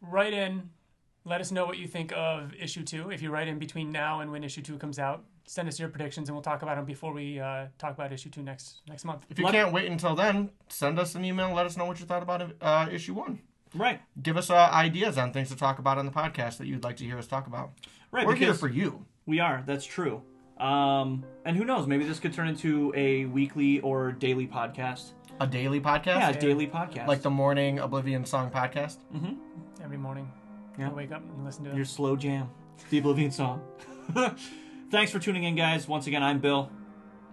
write 0.00 0.32
in. 0.32 0.70
Let 1.24 1.40
us 1.40 1.50
know 1.50 1.66
what 1.66 1.76
you 1.78 1.88
think 1.88 2.12
of 2.14 2.54
issue 2.54 2.84
two. 2.84 3.10
If 3.10 3.20
you 3.20 3.30
write 3.30 3.48
in 3.48 3.58
between 3.58 3.90
now 3.90 4.20
and 4.20 4.30
when 4.30 4.44
issue 4.44 4.62
two 4.62 4.78
comes 4.78 4.98
out, 4.98 5.24
send 5.46 5.68
us 5.68 5.78
your 5.78 5.88
predictions, 5.88 6.28
and 6.28 6.36
we'll 6.36 6.42
talk 6.42 6.62
about 6.62 6.76
them 6.76 6.84
before 6.84 7.12
we 7.12 7.38
uh, 7.40 7.66
talk 7.78 7.92
about 7.94 8.12
issue 8.12 8.30
two 8.30 8.42
next 8.42 8.80
next 8.88 9.04
month. 9.04 9.24
If 9.30 9.38
you 9.38 9.44
Let- 9.44 9.54
can't 9.54 9.72
wait 9.72 9.90
until 9.90 10.14
then, 10.14 10.50
send 10.68 10.98
us 10.98 11.14
an 11.14 11.24
email. 11.24 11.52
Let 11.54 11.66
us 11.66 11.76
know 11.76 11.84
what 11.86 12.00
you 12.00 12.06
thought 12.06 12.22
about 12.22 12.52
uh, 12.60 12.88
issue 12.90 13.14
one. 13.14 13.40
Right. 13.74 14.00
Give 14.22 14.36
us 14.36 14.48
uh, 14.50 14.54
ideas 14.72 15.18
on 15.18 15.32
things 15.32 15.48
to 15.50 15.56
talk 15.56 15.78
about 15.78 15.98
on 15.98 16.06
the 16.06 16.12
podcast 16.12 16.56
that 16.58 16.66
you'd 16.66 16.84
like 16.84 16.96
to 16.98 17.04
hear 17.04 17.18
us 17.18 17.26
talk 17.26 17.46
about. 17.46 17.72
Right. 18.10 18.26
We're 18.26 18.34
here 18.36 18.54
for 18.54 18.68
you. 18.68 19.04
we 19.26 19.40
are. 19.40 19.62
That's 19.66 19.84
true. 19.84 20.22
Um, 20.58 21.24
and 21.44 21.54
who 21.56 21.64
knows? 21.66 21.86
Maybe 21.86 22.04
this 22.06 22.18
could 22.18 22.32
turn 22.32 22.48
into 22.48 22.90
a 22.96 23.26
weekly 23.26 23.80
or 23.80 24.12
daily 24.12 24.46
podcast. 24.46 25.10
A 25.40 25.46
daily 25.46 25.80
podcast, 25.82 26.06
Yeah, 26.20 26.30
a 26.30 26.40
daily 26.40 26.66
podcast. 26.66 27.06
like 27.08 27.20
the 27.20 27.28
morning 27.28 27.78
Oblivion 27.80 28.24
song 28.24 28.50
podcast. 28.50 28.96
Every 29.84 29.98
morning, 29.98 30.32
Yeah. 30.78 30.88
I 30.88 30.92
wake 30.94 31.12
up 31.12 31.20
and 31.22 31.44
listen 31.44 31.64
to 31.64 31.72
it. 31.72 31.76
your 31.76 31.84
slow 31.84 32.16
jam, 32.16 32.48
the 32.88 32.96
Oblivion 32.98 33.30
song. 33.30 33.60
Thanks 34.90 35.10
for 35.12 35.18
tuning 35.18 35.44
in, 35.44 35.56
guys. 35.56 35.88
Once 35.88 36.06
again, 36.06 36.22
I'm 36.22 36.38
Bill, 36.38 36.70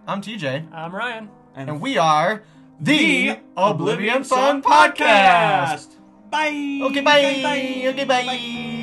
I'm 0.06 0.20
TJ, 0.20 0.72
I'm 0.72 0.94
Ryan. 0.94 1.28
and 1.54 1.80
we 1.80 1.96
are 1.98 2.42
the 2.80 3.38
Oblivion 3.56 4.24
Song 4.24 4.60
Podcast. 4.62 5.94
Bye. 6.30 6.80
Okay, 6.82 7.00
bye. 7.00 7.84
Okay, 7.92 8.04
bye. 8.04 8.80